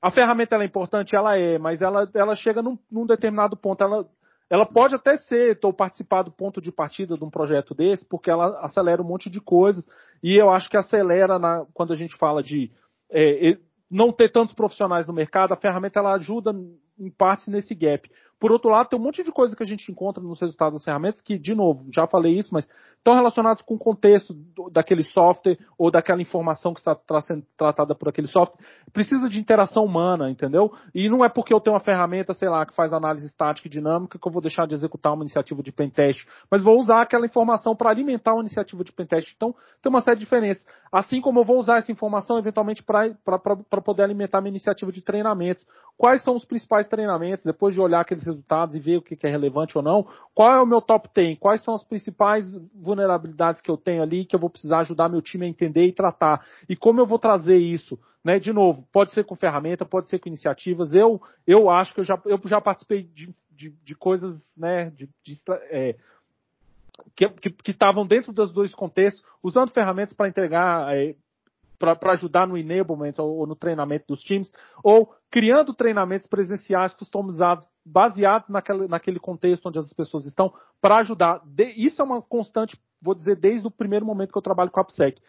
A 0.02 0.12
ferramenta 0.12 0.56
é 0.56 0.66
importante, 0.66 1.16
ela 1.16 1.38
é, 1.38 1.58
mas 1.58 1.82
ela, 1.82 2.10
ela 2.14 2.36
chega 2.36 2.62
num, 2.62 2.78
num 2.90 3.06
determinado 3.06 3.58
ponto. 3.58 3.84
Ela, 3.84 4.06
ela 4.50 4.66
pode 4.66 4.96
até 4.96 5.18
ser, 5.18 5.52
estou 5.52 5.74
participar 5.74 6.24
do 6.24 6.32
ponto 6.32 6.62
de 6.62 6.72
partida 6.72 7.18
de 7.18 7.24
um 7.24 7.30
projeto 7.30 7.76
desse, 7.76 8.06
porque 8.06 8.32
ela 8.32 8.60
acelera 8.62 9.02
um 9.02 9.06
monte 9.06 9.30
de 9.30 9.42
coisas, 9.42 9.86
e 10.24 10.38
eu 10.38 10.50
acho 10.50 10.70
que 10.70 10.78
acelera 10.78 11.38
na, 11.38 11.66
quando 11.74 11.92
a 11.92 11.96
gente 11.96 12.16
fala 12.18 12.42
de 12.42 12.72
é, 13.12 13.58
não 13.92 14.12
ter 14.12 14.32
tantos 14.32 14.54
profissionais 14.54 15.06
no 15.06 15.14
mercado, 15.14 15.54
a 15.54 15.58
ferramenta 15.58 16.00
ela 16.00 16.14
ajuda 16.14 16.52
em 16.98 17.10
parte 17.10 17.50
nesse 17.50 17.76
gap. 17.76 18.10
Por 18.40 18.52
outro 18.52 18.70
lado, 18.70 18.88
tem 18.88 18.98
um 18.98 19.02
monte 19.02 19.22
de 19.22 19.32
coisa 19.32 19.56
que 19.56 19.64
a 19.64 19.66
gente 19.66 19.92
encontra 19.92 20.24
nos 20.24 20.40
resultados 20.40 20.76
das 20.76 20.86
ferramentas 20.86 21.20
que, 21.20 21.38
de 21.38 21.54
novo, 21.54 21.86
já 21.94 22.08
falei 22.08 22.38
isso, 22.38 22.54
mas 22.54 22.68
estão 23.00 23.16
relacionados 23.16 23.64
com 23.64 23.76
o 23.76 23.80
contexto 23.80 24.36
daquele 24.72 25.04
software 25.04 25.58
ou 25.78 25.90
daquela 25.90 26.22
informação 26.22 26.74
que 26.74 26.80
está 26.80 27.22
sendo 27.22 27.44
tratada 27.58 27.96
por 27.96 28.10
aquele 28.10 28.28
software. 28.28 28.64
Precisa 28.94 29.28
de 29.28 29.40
interação 29.40 29.84
humana, 29.84 30.30
entendeu? 30.30 30.72
E 30.94 31.10
não 31.10 31.24
é 31.24 31.30
porque 31.30 31.54
eu 31.54 31.60
tenho 31.60 31.74
uma 31.74 31.80
ferramenta, 31.80 32.34
sei 32.34 32.50
lá, 32.50 32.66
que 32.66 32.76
faz 32.76 32.94
análise 32.94 33.26
estática 33.26 33.68
e 33.68 33.72
dinâmica 33.72 34.20
que 34.20 34.28
eu 34.28 34.32
vou 34.32 34.42
deixar 34.42 34.68
de 34.68 34.74
executar 34.74 35.14
uma 35.14 35.24
iniciativa 35.24 35.64
de 35.64 35.72
pentest, 35.72 36.28
mas 36.52 36.62
vou 36.62 36.78
usar 36.78 37.02
aquela 37.02 37.26
informação 37.26 37.76
para 37.76 37.90
alimentar 37.90 38.34
uma 38.34 38.42
iniciativa 38.42 38.84
de 38.84 38.92
pentest. 38.92 39.34
Então, 39.36 39.56
tem 39.82 39.90
uma 39.90 40.02
série 40.02 40.18
de 40.18 40.26
diferenças. 40.26 40.66
Assim 40.92 41.22
como 41.22 41.40
eu 41.40 41.46
vou 41.46 41.58
usar 41.58 41.78
essa 41.78 41.92
informação 41.92 42.38
eventualmente 42.38 42.84
para 42.84 43.82
poder 43.82 44.04
alimentar 44.04 44.42
minha 44.42 44.52
iniciativa 44.52 44.92
de 44.92 45.02
treinamento. 45.02 45.64
Quais 45.98 46.24
são 46.24 46.36
os 46.36 46.46
principais 46.46 46.88
treinamentos, 46.88 47.46
depois 47.46 47.74
de 47.74 47.82
olhar 47.82 48.02
aqueles 48.02 48.24
resultados 48.24 48.76
e 48.76 48.80
ver 48.80 48.98
o 48.98 49.02
que 49.02 49.18
é 49.26 49.30
relevante 49.30 49.78
ou 49.78 49.84
não? 49.84 50.08
Qual 50.34 50.54
é 50.54 50.62
o 50.62 50.66
meu 50.66 50.82
top 50.82 51.10
10? 51.14 51.38
Quais 51.40 51.64
são 51.64 51.76
as 51.76 51.84
principais 51.84 52.46
vulnerabilidades 52.90 53.62
que 53.62 53.70
eu 53.70 53.78
tenho 53.78 54.02
ali 54.02 54.26
que 54.26 54.36
eu 54.36 54.40
vou 54.40 54.50
precisar 54.50 54.80
ajudar 54.80 55.10
meu 55.10 55.22
time 55.22 55.46
a 55.46 55.50
entender 55.50 55.86
e 55.86 55.94
tratar? 55.94 56.46
E 56.68 56.76
como 56.76 57.00
eu 57.00 57.06
vou 57.06 57.20
trazer 57.20 57.58
isso? 57.58 58.00
Né, 58.22 58.38
de 58.38 58.52
novo, 58.52 58.86
pode 58.92 59.14
ser 59.14 59.24
com 59.24 59.36
ferramenta, 59.36 59.86
pode 59.86 60.10
ser 60.10 60.20
com 60.20 60.28
iniciativas. 60.28 60.92
Eu, 60.92 61.22
eu 61.48 61.70
acho 61.70 61.94
que 61.94 62.02
eu 62.02 62.04
já, 62.04 62.22
eu 62.26 62.40
já 62.46 62.60
participei 62.60 63.04
de, 63.04 63.34
de, 63.50 63.70
de 63.70 63.96
coisas, 63.96 64.54
né, 64.58 64.90
de, 64.90 65.10
de 65.24 65.38
é, 65.72 65.96
que 67.16 67.72
estavam 67.72 68.06
dentro 68.06 68.34
dos 68.34 68.52
dois 68.52 68.76
contextos, 68.76 69.24
usando 69.42 69.72
ferramentas 69.72 70.14
para 70.14 70.28
entregar 70.28 70.94
é, 70.94 71.16
para 71.80 72.12
ajudar 72.12 72.46
no 72.46 72.58
enablement 72.58 73.14
ou, 73.18 73.38
ou, 73.38 73.48
no 73.48 73.56
treinamento 73.56 74.06
dos 74.10 74.22
times, 74.22 74.52
ou 74.84 75.14
criando 75.32 75.74
treinamentos 75.74 76.28
presenciais 76.28 76.94
customizados, 76.94 77.66
baseados 77.86 78.50
naquele, 78.50 78.88
naquele 78.88 79.20
contexto 79.20 79.68
onde 79.68 79.80
as 79.80 79.94
pessoas 79.94 80.26
estão, 80.26 80.54
para 80.82 80.98
ajudar. 80.98 81.42
De, 81.46 81.72
isso 81.72 82.02
é 82.02 82.06
uma 82.06 82.22
constante, 82.22 82.78
vou 83.02 83.16
dizer, 83.16 83.38
desde 83.38 83.66
o 83.66 83.72
primeiro 83.72 84.06
momento 84.06 84.32
que 84.32 84.38
eu 84.38 84.42
trabalho 84.42 84.70
com 84.70 84.80
a 84.80 84.84
AppSec. 84.84 85.22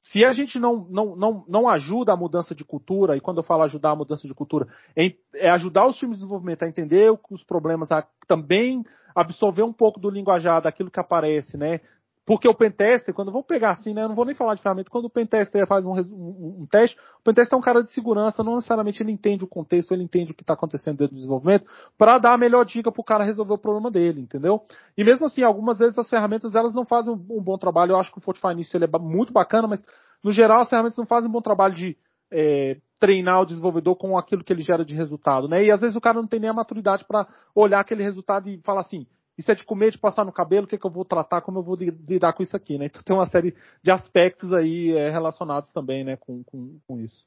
Se 0.00 0.24
a 0.24 0.32
gente 0.32 0.58
não, 0.58 0.86
não, 0.88 1.16
não, 1.16 1.44
não 1.46 1.68
ajuda 1.68 2.12
a 2.12 2.16
mudança 2.16 2.54
de 2.54 2.64
cultura, 2.64 3.16
e 3.16 3.20
quando 3.20 3.38
eu 3.38 3.42
falo 3.42 3.64
ajudar 3.64 3.90
a 3.90 3.96
mudança 3.96 4.26
de 4.26 4.34
cultura, 4.34 4.66
é, 4.96 5.50
ajudar 5.50 5.86
os 5.86 5.96
times 5.96 6.16
de 6.16 6.22
desenvolvimento 6.22 6.62
a 6.62 6.68
entender 6.68 7.12
os 7.30 7.44
problemas, 7.44 7.92
a 7.92 8.06
também 8.26 8.84
absorver 9.14 9.62
um 9.62 9.72
pouco 9.72 9.98
do 9.98 10.08
linguajar 10.08 10.62
daquilo 10.62 10.90
que 10.90 11.00
aparece, 11.00 11.56
né? 11.56 11.80
Porque 12.28 12.46
o 12.46 12.52
pentester, 12.52 13.14
quando 13.14 13.32
vou 13.32 13.42
pegar 13.42 13.70
assim, 13.70 13.94
né, 13.94 14.02
eu 14.02 14.08
não 14.08 14.14
vou 14.14 14.26
nem 14.26 14.34
falar 14.34 14.54
de 14.54 14.60
ferramenta, 14.60 14.90
quando 14.90 15.06
o 15.06 15.10
pentester 15.10 15.66
faz 15.66 15.82
um, 15.82 15.94
um, 15.94 16.56
um, 16.60 16.66
teste, 16.70 16.94
o 17.20 17.24
pentester 17.24 17.56
é 17.56 17.58
um 17.58 17.62
cara 17.62 17.82
de 17.82 17.90
segurança, 17.90 18.44
não 18.44 18.56
necessariamente 18.56 19.02
ele 19.02 19.10
entende 19.10 19.44
o 19.44 19.48
contexto, 19.48 19.92
ele 19.92 20.02
entende 20.02 20.32
o 20.32 20.34
que 20.34 20.42
está 20.42 20.52
acontecendo 20.52 20.98
dentro 20.98 21.14
do 21.14 21.16
desenvolvimento, 21.16 21.64
para 21.96 22.18
dar 22.18 22.34
a 22.34 22.36
melhor 22.36 22.66
dica 22.66 22.92
para 22.92 23.00
o 23.00 23.04
cara 23.04 23.24
resolver 23.24 23.54
o 23.54 23.58
problema 23.58 23.90
dele, 23.90 24.20
entendeu? 24.20 24.60
E 24.94 25.02
mesmo 25.02 25.24
assim, 25.24 25.42
algumas 25.42 25.78
vezes 25.78 25.96
as 25.96 26.10
ferramentas 26.10 26.54
elas 26.54 26.74
não 26.74 26.84
fazem 26.84 27.14
um, 27.14 27.38
um 27.38 27.42
bom 27.42 27.56
trabalho, 27.56 27.92
eu 27.92 27.96
acho 27.96 28.12
que 28.12 28.18
o 28.18 28.20
Fortify 28.20 28.54
nisso 28.54 28.76
ele 28.76 28.84
é 28.84 28.98
muito 28.98 29.32
bacana, 29.32 29.66
mas 29.66 29.82
no 30.22 30.30
geral 30.30 30.60
as 30.60 30.68
ferramentas 30.68 30.98
não 30.98 31.06
fazem 31.06 31.30
um 31.30 31.32
bom 31.32 31.40
trabalho 31.40 31.74
de 31.74 31.96
é, 32.30 32.76
treinar 32.98 33.40
o 33.40 33.46
desenvolvedor 33.46 33.96
com 33.96 34.18
aquilo 34.18 34.44
que 34.44 34.52
ele 34.52 34.60
gera 34.60 34.84
de 34.84 34.94
resultado, 34.94 35.48
né? 35.48 35.64
E 35.64 35.70
às 35.70 35.80
vezes 35.80 35.96
o 35.96 36.00
cara 36.00 36.20
não 36.20 36.28
tem 36.28 36.40
nem 36.40 36.50
a 36.50 36.52
maturidade 36.52 37.06
para 37.06 37.26
olhar 37.54 37.80
aquele 37.80 38.02
resultado 38.02 38.50
e 38.50 38.60
falar 38.60 38.82
assim, 38.82 39.06
isso 39.38 39.52
é 39.52 39.54
de 39.54 39.64
comer, 39.64 39.92
de 39.92 39.98
passar 39.98 40.24
no 40.24 40.32
cabelo, 40.32 40.64
o 40.64 40.68
que, 40.68 40.74
é 40.74 40.78
que 40.78 40.84
eu 40.84 40.90
vou 40.90 41.04
tratar, 41.04 41.40
como 41.40 41.60
eu 41.60 41.62
vou 41.62 41.76
lidar 41.76 42.32
com 42.32 42.42
isso 42.42 42.56
aqui, 42.56 42.76
né? 42.76 42.86
Então 42.86 43.02
tem 43.02 43.14
uma 43.14 43.26
série 43.26 43.54
de 43.82 43.90
aspectos 43.90 44.52
aí 44.52 44.92
é, 44.92 45.10
relacionados 45.10 45.72
também, 45.72 46.02
né, 46.02 46.16
com, 46.16 46.42
com, 46.42 46.76
com 46.86 46.98
isso. 46.98 47.24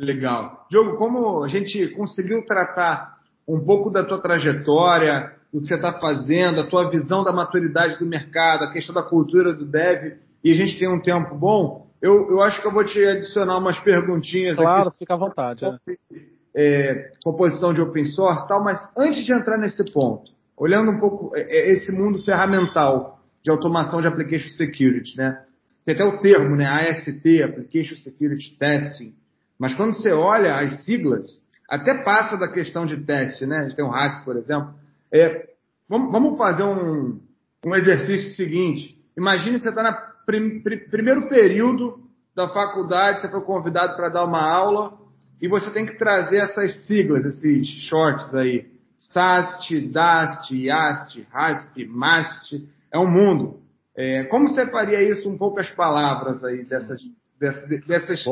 Legal. 0.00 0.66
Diogo, 0.70 0.96
como 0.96 1.44
a 1.44 1.48
gente 1.48 1.88
conseguiu 1.88 2.44
tratar 2.46 3.18
um 3.46 3.60
pouco 3.60 3.90
da 3.90 4.02
tua 4.02 4.20
trajetória, 4.20 5.34
do 5.52 5.60
que 5.60 5.66
você 5.66 5.74
está 5.74 5.92
fazendo, 6.00 6.60
a 6.60 6.66
tua 6.66 6.90
visão 6.90 7.22
da 7.22 7.32
maturidade 7.32 7.98
do 7.98 8.06
mercado, 8.06 8.64
a 8.64 8.72
questão 8.72 8.94
da 8.94 9.02
cultura 9.02 9.52
do 9.52 9.64
dev, 9.64 10.16
e 10.42 10.50
a 10.50 10.54
gente 10.54 10.78
tem 10.78 10.88
um 10.88 11.00
tempo 11.00 11.34
bom, 11.36 11.86
eu, 12.02 12.28
eu 12.30 12.42
acho 12.42 12.60
que 12.60 12.66
eu 12.66 12.72
vou 12.72 12.84
te 12.84 12.98
adicionar 13.04 13.58
umas 13.58 13.78
perguntinhas 13.80 14.56
claro, 14.56 14.88
aqui. 14.88 14.98
fica 14.98 15.14
à 15.14 15.16
vontade. 15.16 15.64
É. 15.64 15.78
É, 16.56 17.12
composição 17.24 17.72
de 17.74 17.80
open 17.80 18.04
source 18.04 18.44
e 18.44 18.48
tal, 18.48 18.62
mas 18.62 18.80
antes 18.96 19.24
de 19.24 19.32
entrar 19.32 19.58
nesse 19.58 19.92
ponto, 19.92 20.33
olhando 20.56 20.92
um 20.92 20.98
pouco 20.98 21.36
é, 21.36 21.42
é, 21.42 21.70
esse 21.72 21.92
mundo 21.92 22.24
ferramental 22.24 23.18
de 23.42 23.50
automação 23.50 24.00
de 24.00 24.06
application 24.06 24.48
security, 24.50 25.16
né? 25.16 25.42
Tem 25.84 25.94
até 25.94 26.04
o 26.04 26.18
termo, 26.18 26.56
né? 26.56 26.66
AST, 26.66 27.42
Application 27.42 27.96
Security 27.96 28.56
Testing. 28.58 29.14
Mas 29.58 29.74
quando 29.74 29.92
você 29.92 30.10
olha 30.10 30.56
as 30.56 30.84
siglas, 30.84 31.26
até 31.68 32.02
passa 32.02 32.36
da 32.36 32.48
questão 32.48 32.86
de 32.86 32.96
teste, 33.04 33.46
né? 33.46 33.58
A 33.58 33.62
gente 33.64 33.76
tem 33.76 33.84
o 33.84 33.90
RASP, 33.90 34.24
por 34.24 34.36
exemplo. 34.36 34.74
É, 35.12 35.48
vamos, 35.88 36.10
vamos, 36.10 36.38
fazer 36.38 36.62
um, 36.64 37.20
um 37.66 37.74
exercício 37.74 38.30
seguinte. 38.32 38.96
Imagine 39.16 39.58
que 39.58 39.64
você 39.64 39.68
está 39.68 39.82
no 39.82 39.96
prim, 40.24 40.60
prim, 40.60 40.78
primeiro 40.90 41.28
período 41.28 42.00
da 42.34 42.48
faculdade, 42.48 43.20
você 43.20 43.30
foi 43.30 43.42
convidado 43.42 43.94
para 43.94 44.08
dar 44.08 44.24
uma 44.24 44.42
aula 44.42 44.98
e 45.40 45.46
você 45.46 45.70
tem 45.70 45.86
que 45.86 45.98
trazer 45.98 46.38
essas 46.38 46.86
siglas, 46.86 47.24
esses 47.26 47.68
shorts 47.88 48.34
aí. 48.34 48.73
SAST, 49.12 49.92
DAST, 49.92 50.50
YAST, 50.50 51.26
RASP, 51.30 51.86
MAST, 51.86 52.68
é 52.92 52.98
um 52.98 53.10
mundo. 53.10 53.60
É, 53.96 54.24
como 54.24 54.48
você 54.48 54.68
faria 54.70 55.02
isso 55.02 55.28
um 55.28 55.38
pouco 55.38 55.60
as 55.60 55.70
palavras 55.70 56.42
aí 56.44 56.64
dessas 56.64 57.00
dessas, 57.38 57.86
dessas 57.86 58.24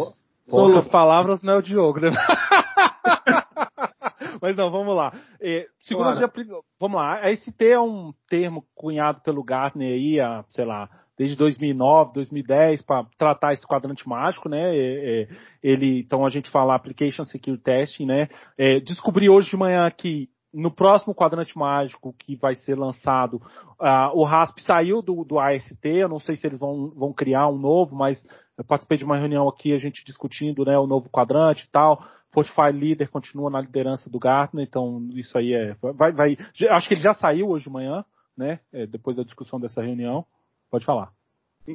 Poucas 0.49 0.89
palavras 0.89 1.41
não 1.41 1.55
é 1.55 1.59
o 1.59 1.63
Diogo, 1.63 2.01
né? 2.01 2.11
Mas 4.41 4.57
não, 4.57 4.73
vamos 4.73 4.97
lá. 4.97 5.13
É, 5.41 5.69
segundo 5.85 6.17
claro. 6.17 6.65
vamos 6.81 6.97
lá. 6.97 7.21
A 7.21 7.37
ST 7.37 7.65
é 7.65 7.79
um 7.79 8.13
termo 8.29 8.65
cunhado 8.75 9.21
pelo 9.21 9.45
Gartner 9.45 9.93
aí, 9.93 10.19
a, 10.19 10.45
sei 10.51 10.65
lá, 10.65 10.91
desde 11.17 11.37
2009, 11.37 12.15
2010, 12.15 12.83
para 12.83 13.07
tratar 13.17 13.53
esse 13.53 13.65
quadrante 13.65 14.09
mágico, 14.09 14.49
né? 14.49 14.77
É, 14.77 15.23
é, 15.23 15.29
ele, 15.63 16.01
então 16.01 16.27
a 16.27 16.29
gente 16.29 16.51
fala 16.51 16.75
Application 16.75 17.23
Security 17.25 17.63
Testing, 17.63 18.07
né? 18.07 18.29
É, 18.59 18.81
descobri 18.81 19.31
hoje 19.31 19.51
de 19.51 19.57
manhã 19.57 19.89
que 19.91 20.29
no 20.53 20.71
próximo 20.71 21.15
quadrante 21.15 21.57
mágico 21.57 22.15
que 22.19 22.37
vai 22.37 22.55
ser 22.55 22.79
lançado, 22.79 23.37
uh, 23.81 24.11
o 24.15 24.25
RASP 24.25 24.61
saiu 24.61 25.01
do, 25.01 25.25
do 25.25 25.39
AST, 25.39 25.85
eu 25.85 26.09
não 26.09 26.21
sei 26.21 26.37
se 26.37 26.47
eles 26.47 26.59
vão, 26.59 26.91
vão 26.91 27.13
criar 27.13 27.49
um 27.49 27.59
novo, 27.59 27.97
mas 27.97 28.25
Eu 28.57 28.65
participei 28.65 28.99
de 28.99 29.05
uma 29.05 29.17
reunião 29.17 29.49
aqui, 29.49 29.73
a 29.73 29.79
gente 29.79 30.05
discutindo 30.05 30.65
né, 30.65 30.79
o 30.79 30.87
novo 30.87 31.09
quadrante 31.09 31.65
e 31.65 31.71
tal. 31.71 32.05
Fortify 32.33 32.71
Leader 32.73 33.11
continua 33.11 33.51
na 33.51 33.61
liderança 33.61 34.09
do 34.09 34.19
Gartner, 34.19 34.67
então 34.67 35.09
isso 35.13 35.37
aí 35.37 35.53
é. 35.53 35.75
Vai, 35.95 36.13
vai, 36.13 36.37
acho 36.71 36.89
que 36.89 36.95
ele 36.95 37.01
já 37.01 37.13
saiu 37.13 37.49
hoje 37.49 37.65
de 37.65 37.71
manhã, 37.71 38.05
né? 38.37 38.61
É, 38.73 38.87
depois 38.87 39.17
da 39.17 39.23
discussão 39.23 39.61
dessa 39.61 39.83
reunião. 39.83 40.25
Pode 40.71 40.85
falar. 40.85 41.13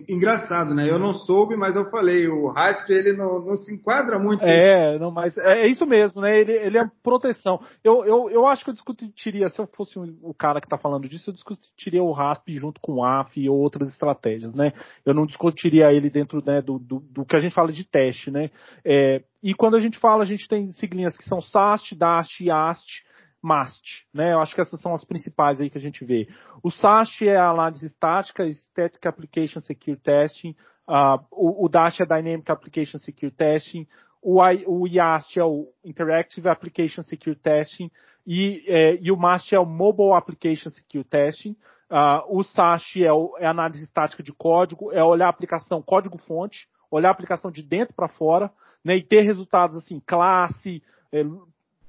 Engraçado, 0.09 0.75
né? 0.75 0.89
Eu 0.89 0.99
não 0.99 1.13
soube, 1.13 1.55
mas 1.55 1.73
eu 1.73 1.89
falei, 1.89 2.27
o 2.27 2.49
Rasp 2.49 2.89
ele 2.89 3.13
não, 3.13 3.39
não 3.39 3.55
se 3.55 3.73
enquadra 3.73 4.19
muito. 4.19 4.43
É, 4.43 4.99
não, 4.99 5.09
mas 5.09 5.37
é, 5.37 5.61
é, 5.61 5.67
isso 5.67 5.85
mesmo, 5.85 6.19
né? 6.19 6.37
Ele, 6.37 6.51
ele 6.51 6.77
é 6.77 6.83
proteção. 7.01 7.61
Eu, 7.81 8.03
eu, 8.03 8.29
eu 8.29 8.45
acho 8.45 8.65
que 8.65 8.69
eu 8.69 8.73
discutiria, 8.73 9.47
se 9.47 9.59
eu 9.59 9.65
fosse 9.65 9.97
o 9.97 10.33
cara 10.33 10.59
que 10.59 10.65
está 10.65 10.77
falando 10.77 11.07
disso, 11.07 11.29
eu 11.29 11.33
discutiria 11.33 12.03
o 12.03 12.11
Rasp 12.11 12.49
junto 12.49 12.81
com 12.81 12.95
o 12.95 13.05
AF 13.05 13.39
e 13.39 13.49
outras 13.49 13.89
estratégias, 13.89 14.53
né? 14.53 14.73
Eu 15.05 15.13
não 15.13 15.25
discutiria 15.25 15.93
ele 15.93 16.09
dentro 16.09 16.43
né, 16.45 16.61
do, 16.61 16.77
do, 16.77 16.99
do 16.99 17.25
que 17.25 17.37
a 17.37 17.39
gente 17.39 17.55
fala 17.55 17.71
de 17.71 17.87
teste, 17.87 18.29
né? 18.29 18.51
É, 18.83 19.23
e 19.41 19.53
quando 19.53 19.77
a 19.77 19.79
gente 19.79 19.97
fala, 19.97 20.23
a 20.23 20.27
gente 20.27 20.49
tem 20.49 20.73
siglinhas 20.73 21.15
que 21.15 21.23
são 21.23 21.39
SAST, 21.39 21.95
DAST 21.95 22.43
e 22.43 22.51
AST 22.51 23.06
MAST, 23.47 24.05
né? 24.13 24.33
Eu 24.33 24.41
acho 24.41 24.53
que 24.53 24.61
essas 24.61 24.81
são 24.81 24.93
as 24.93 25.05
principais 25.05 25.61
aí 25.61 25.69
que 25.69 25.77
a 25.77 25.81
gente 25.81 26.03
vê. 26.03 26.27
O 26.61 26.69
SAST 26.69 27.27
é 27.27 27.37
a 27.37 27.49
análise 27.49 27.85
estática, 27.85 28.49
Static 28.49 29.05
Application 29.05 29.61
Secure 29.61 29.97
Testing, 29.97 30.55
uh, 30.87 31.23
o, 31.31 31.65
o 31.65 31.69
DAST 31.69 32.01
é 32.01 32.05
Dynamic 32.05 32.51
Application 32.51 32.99
Secure 32.99 33.31
Testing, 33.31 33.87
o, 34.21 34.43
I, 34.43 34.65
o 34.67 34.85
IAST 34.85 35.39
é 35.39 35.43
o 35.43 35.67
Interactive 35.85 36.49
Application 36.49 37.03
Secure 37.03 37.35
Testing 37.37 37.89
e, 38.25 38.65
é, 38.67 38.97
e 39.01 39.11
o 39.11 39.17
MAST 39.17 39.55
é 39.55 39.59
o 39.59 39.65
Mobile 39.65 40.13
Application 40.13 40.69
Secure 40.69 41.05
Testing. 41.05 41.55
Uh, 41.89 42.37
o 42.37 42.43
SAST 42.43 43.01
é, 43.01 43.13
o, 43.13 43.37
é 43.39 43.45
análise 43.45 43.85
estática 43.85 44.21
de 44.21 44.33
código, 44.33 44.91
é 44.91 45.01
olhar 45.01 45.27
a 45.27 45.29
aplicação 45.29 45.81
código-fonte, 45.81 46.67
olhar 46.91 47.07
a 47.07 47.11
aplicação 47.11 47.49
de 47.49 47.63
dentro 47.63 47.95
para 47.95 48.09
fora, 48.09 48.51
né, 48.83 48.97
e 48.97 49.01
ter 49.01 49.21
resultados 49.21 49.77
assim, 49.77 50.01
classe, 50.05 50.83
é, 51.13 51.23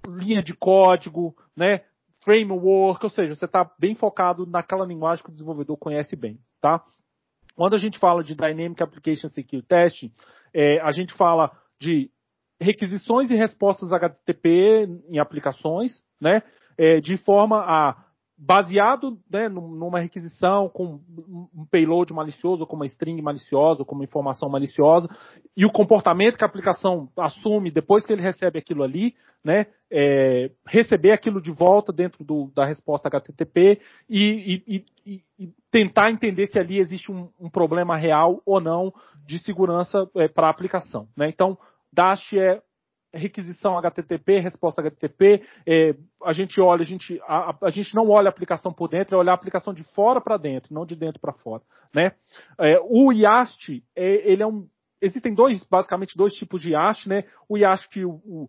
linha 0.09 0.43
de 0.43 0.55
código, 0.55 1.37
né? 1.57 1.83
Framework, 2.25 3.05
ou 3.05 3.11
seja, 3.11 3.35
você 3.35 3.45
está 3.45 3.71
bem 3.79 3.95
focado 3.95 4.45
naquela 4.45 4.85
linguagem 4.85 5.25
que 5.25 5.31
o 5.31 5.33
desenvolvedor 5.33 5.77
conhece 5.77 6.17
bem, 6.17 6.39
tá? 6.61 6.83
Quando 7.55 7.75
a 7.75 7.79
gente 7.79 7.99
fala 7.99 8.23
de 8.23 8.35
Dynamic 8.35 8.83
Application 8.83 9.29
Security 9.29 9.67
Testing, 9.67 10.13
é, 10.53 10.81
a 10.81 10.91
gente 10.91 11.13
fala 11.15 11.51
de 11.81 12.11
requisições 12.61 13.31
e 13.31 13.35
respostas 13.35 13.93
HTTP 13.93 14.89
em 15.09 15.19
aplicações, 15.19 16.03
né? 16.21 16.43
É, 16.77 17.01
de 17.01 17.17
forma 17.17 17.59
a 17.59 17.97
baseado 18.39 19.19
né, 19.29 19.49
numa 19.49 19.99
requisição 19.99 20.69
com 20.69 21.01
um 21.53 21.67
payload 21.69 22.13
malicioso, 22.13 22.65
com 22.67 22.77
uma 22.77 22.87
string 22.87 23.21
maliciosa, 23.21 23.85
com 23.85 23.97
uma 23.97 24.05
informação 24.05 24.49
maliciosa, 24.49 25.09
e 25.57 25.67
o 25.67 25.73
comportamento 25.73 26.39
que 26.39 26.45
a 26.45 26.47
aplicação 26.47 27.09
assume 27.17 27.71
depois 27.71 28.07
que 28.07 28.13
ele 28.13 28.23
recebe 28.23 28.57
aquilo 28.57 28.85
ali, 28.85 29.17
né, 29.45 29.67
é, 29.91 30.51
receber 30.67 31.11
aquilo 31.11 31.43
de 31.43 31.51
volta 31.51 31.93
dentro 31.93 32.25
do, 32.25 32.51
da 32.55 32.65
resposta 32.65 33.09
HTTP 33.09 33.81
e, 34.09 34.63
e, 34.69 34.85
e, 35.05 35.23
e, 35.39 35.53
tentar 35.71 36.11
entender 36.11 36.47
se 36.47 36.59
ali 36.59 36.79
existe 36.79 37.11
um, 37.11 37.29
um 37.41 37.51
problema 37.51 37.97
real 37.97 38.41
ou 38.47 38.61
não 38.61 38.93
de 39.27 39.39
segurança 39.41 40.09
é, 40.17 40.29
para 40.29 40.47
a 40.47 40.51
aplicação. 40.51 41.09
Né? 41.17 41.29
Então, 41.29 41.59
Dash 41.93 42.33
é 42.35 42.61
requisição 43.13 43.79
HTTP, 43.79 44.39
resposta 44.39 44.83
HTTP, 44.83 45.43
é, 45.67 45.95
a 46.23 46.33
gente 46.33 46.61
olha, 46.61 46.83
a 46.83 46.85
gente, 46.85 47.21
a, 47.27 47.57
a, 47.63 47.71
gente 47.71 47.95
não 47.95 48.09
olha 48.09 48.29
a 48.29 48.31
aplicação 48.31 48.73
por 48.73 48.89
dentro, 48.89 49.17
é 49.17 49.19
olhar 49.19 49.33
a 49.33 49.35
aplicação 49.35 49.73
de 49.73 49.83
fora 49.95 50.21
para 50.21 50.37
dentro, 50.37 50.75
não 50.75 50.85
de 50.85 50.95
dentro 50.95 51.21
para 51.21 51.33
fora, 51.33 51.63
né? 51.95 52.13
É, 52.59 52.79
o 52.83 53.13
IAST, 53.13 53.83
é, 53.97 54.31
ele 54.31 54.43
é 54.43 54.47
um, 54.47 54.67
existem 55.01 55.35
dois, 55.35 55.63
basicamente 55.69 56.17
dois 56.17 56.35
tipos 56.35 56.61
de 56.61 56.73
IAST, 56.73 57.09
né? 57.09 57.25
O 57.49 57.57
IAST 57.57 57.89
que 57.89 58.05
o, 58.05 58.21
o, 58.25 58.49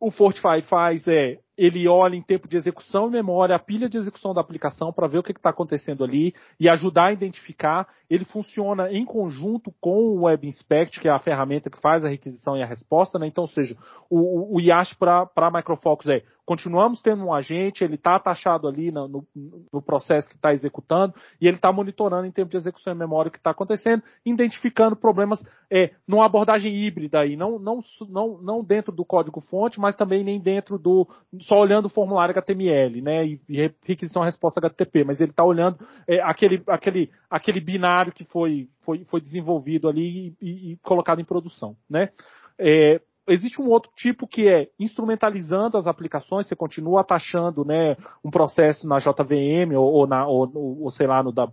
o 0.00 0.10
Fortify 0.10 0.62
faz 0.62 1.06
é 1.08 1.38
ele 1.56 1.86
olha 1.86 2.16
em 2.16 2.22
tempo 2.22 2.48
de 2.48 2.56
execução 2.56 3.08
e 3.08 3.10
memória 3.10 3.54
a 3.54 3.58
pilha 3.58 3.88
de 3.88 3.98
execução 3.98 4.32
da 4.32 4.40
aplicação 4.40 4.92
para 4.92 5.06
ver 5.06 5.18
o 5.18 5.22
que 5.22 5.32
está 5.32 5.50
acontecendo 5.50 6.02
ali 6.02 6.34
e 6.58 6.68
ajudar 6.68 7.08
a 7.08 7.12
identificar. 7.12 7.86
Ele 8.08 8.24
funciona 8.24 8.90
em 8.90 9.04
conjunto 9.04 9.72
com 9.80 9.96
o 9.96 10.22
Web 10.22 10.46
Inspect, 10.46 11.00
que 11.00 11.08
é 11.08 11.10
a 11.10 11.18
ferramenta 11.18 11.70
que 11.70 11.80
faz 11.80 12.04
a 12.04 12.08
requisição 12.08 12.56
e 12.56 12.62
a 12.62 12.66
resposta. 12.66 13.18
Né? 13.18 13.26
Então, 13.26 13.42
ou 13.42 13.48
seja, 13.48 13.76
o, 14.08 14.56
o 14.56 14.60
IASH 14.60 14.94
para 14.94 15.28
a 15.36 15.50
Microfocus 15.50 16.08
é 16.08 16.22
continuamos 16.44 17.00
tendo 17.00 17.24
um 17.24 17.32
agente, 17.32 17.84
ele 17.84 17.94
está 17.94 18.18
taxado 18.18 18.66
ali 18.66 18.90
no, 18.90 19.08
no, 19.08 19.26
no, 19.72 19.82
processo 19.82 20.28
que 20.28 20.34
está 20.34 20.52
executando 20.52 21.14
e 21.40 21.46
ele 21.46 21.56
está 21.56 21.72
monitorando 21.72 22.26
em 22.26 22.32
tempo 22.32 22.50
de 22.50 22.56
execução 22.56 22.92
e 22.92 22.96
memória 22.96 23.28
o 23.28 23.32
que 23.32 23.38
está 23.38 23.50
acontecendo, 23.50 24.02
identificando 24.24 24.96
problemas 24.96 25.42
é, 25.70 25.92
numa 26.06 26.26
abordagem 26.26 26.74
híbrida 26.74 27.20
aí, 27.20 27.36
não, 27.36 27.58
não, 27.58 27.80
não, 28.08 28.42
não 28.42 28.64
dentro 28.64 28.92
do 28.92 29.04
código 29.04 29.40
fonte, 29.40 29.80
mas 29.80 29.94
também 29.94 30.24
nem 30.24 30.40
dentro 30.40 30.78
do 30.78 31.08
só 31.42 31.56
olhando 31.56 31.86
o 31.86 31.90
formulário 31.90 32.32
HTML, 32.32 33.00
né, 33.00 33.26
e, 33.26 33.40
e 33.48 33.74
requisição 33.84 34.22
resposta 34.22 34.60
HTTP, 34.60 35.04
mas 35.04 35.20
ele 35.20 35.30
está 35.30 35.44
olhando 35.44 35.78
é, 36.06 36.20
aquele, 36.22 36.62
aquele, 36.66 37.10
aquele 37.30 37.60
binário 37.60 38.12
que 38.12 38.24
foi, 38.24 38.68
foi, 38.82 39.04
foi 39.04 39.20
desenvolvido 39.20 39.88
ali 39.88 40.34
e, 40.40 40.46
e, 40.46 40.72
e 40.72 40.76
colocado 40.78 41.20
em 41.20 41.24
produção, 41.24 41.76
né. 41.88 42.10
É, 42.58 43.00
existe 43.28 43.60
um 43.60 43.68
outro 43.68 43.90
tipo 43.96 44.26
que 44.26 44.48
é 44.48 44.68
instrumentalizando 44.78 45.76
as 45.76 45.86
aplicações, 45.86 46.46
você 46.48 46.56
continua 46.56 47.04
taxando, 47.04 47.64
né, 47.64 47.96
um 48.24 48.30
processo 48.30 48.86
na 48.86 48.98
JVM 48.98 49.76
ou, 49.76 49.92
ou 49.92 50.06
na, 50.06 50.26
ou, 50.26 50.50
ou, 50.82 50.90
sei 50.90 51.06
lá, 51.06 51.22
no 51.22 51.32
da, 51.32 51.48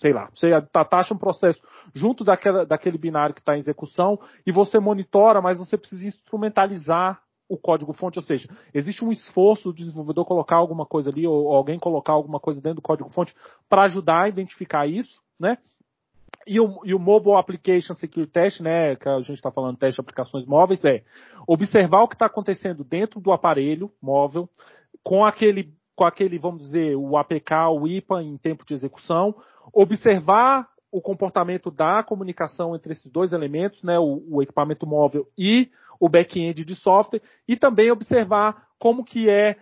sei 0.00 0.12
lá, 0.12 0.28
você 0.34 0.50
taxa 0.88 1.14
um 1.14 1.18
processo 1.18 1.60
junto 1.94 2.24
daquela, 2.24 2.64
daquele 2.64 2.96
binário 2.96 3.34
que 3.34 3.40
está 3.40 3.56
em 3.56 3.60
execução 3.60 4.18
e 4.46 4.52
você 4.52 4.78
monitora, 4.78 5.42
mas 5.42 5.58
você 5.58 5.76
precisa 5.76 6.08
instrumentalizar 6.08 7.20
o 7.50 7.58
código-fonte, 7.58 8.16
ou 8.16 8.22
seja, 8.22 8.48
existe 8.72 9.04
um 9.04 9.10
esforço 9.10 9.64
do 9.64 9.74
desenvolvedor 9.74 10.24
colocar 10.24 10.54
alguma 10.54 10.86
coisa 10.86 11.10
ali, 11.10 11.26
ou 11.26 11.52
alguém 11.52 11.80
colocar 11.80 12.12
alguma 12.12 12.38
coisa 12.38 12.60
dentro 12.60 12.76
do 12.76 12.82
código-fonte 12.82 13.34
para 13.68 13.82
ajudar 13.86 14.22
a 14.22 14.28
identificar 14.28 14.86
isso, 14.86 15.20
né? 15.38 15.58
E 16.46 16.60
o, 16.60 16.80
e 16.84 16.94
o 16.94 16.98
Mobile 16.98 17.34
Application 17.34 17.94
Security 17.94 18.32
Test, 18.32 18.60
né, 18.60 18.94
que 18.94 19.08
a 19.08 19.18
gente 19.18 19.32
está 19.32 19.50
falando 19.50 19.76
teste 19.76 19.96
de 19.96 20.00
aplicações 20.00 20.46
móveis, 20.46 20.84
é 20.84 21.02
observar 21.46 22.02
o 22.02 22.08
que 22.08 22.14
está 22.14 22.26
acontecendo 22.26 22.84
dentro 22.84 23.20
do 23.20 23.32
aparelho 23.32 23.90
móvel, 24.00 24.48
com 25.02 25.24
aquele, 25.24 25.74
com 25.96 26.04
aquele, 26.04 26.38
vamos 26.38 26.62
dizer, 26.62 26.96
o 26.96 27.16
APK, 27.16 27.52
o 27.72 27.86
IPA 27.86 28.22
em 28.22 28.38
tempo 28.38 28.64
de 28.64 28.74
execução, 28.74 29.34
observar 29.72 30.68
o 30.92 31.00
comportamento 31.00 31.70
da 31.70 32.02
comunicação 32.02 32.76
entre 32.76 32.92
esses 32.92 33.10
dois 33.10 33.32
elementos, 33.32 33.82
né, 33.82 33.98
o, 33.98 34.22
o 34.30 34.40
equipamento 34.40 34.86
móvel 34.86 35.26
e 35.36 35.68
o 36.00 36.08
back-end 36.08 36.64
de 36.64 36.74
software 36.74 37.20
e 37.46 37.56
também 37.56 37.90
observar 37.90 38.66
como 38.78 39.04
que 39.04 39.28
é, 39.28 39.56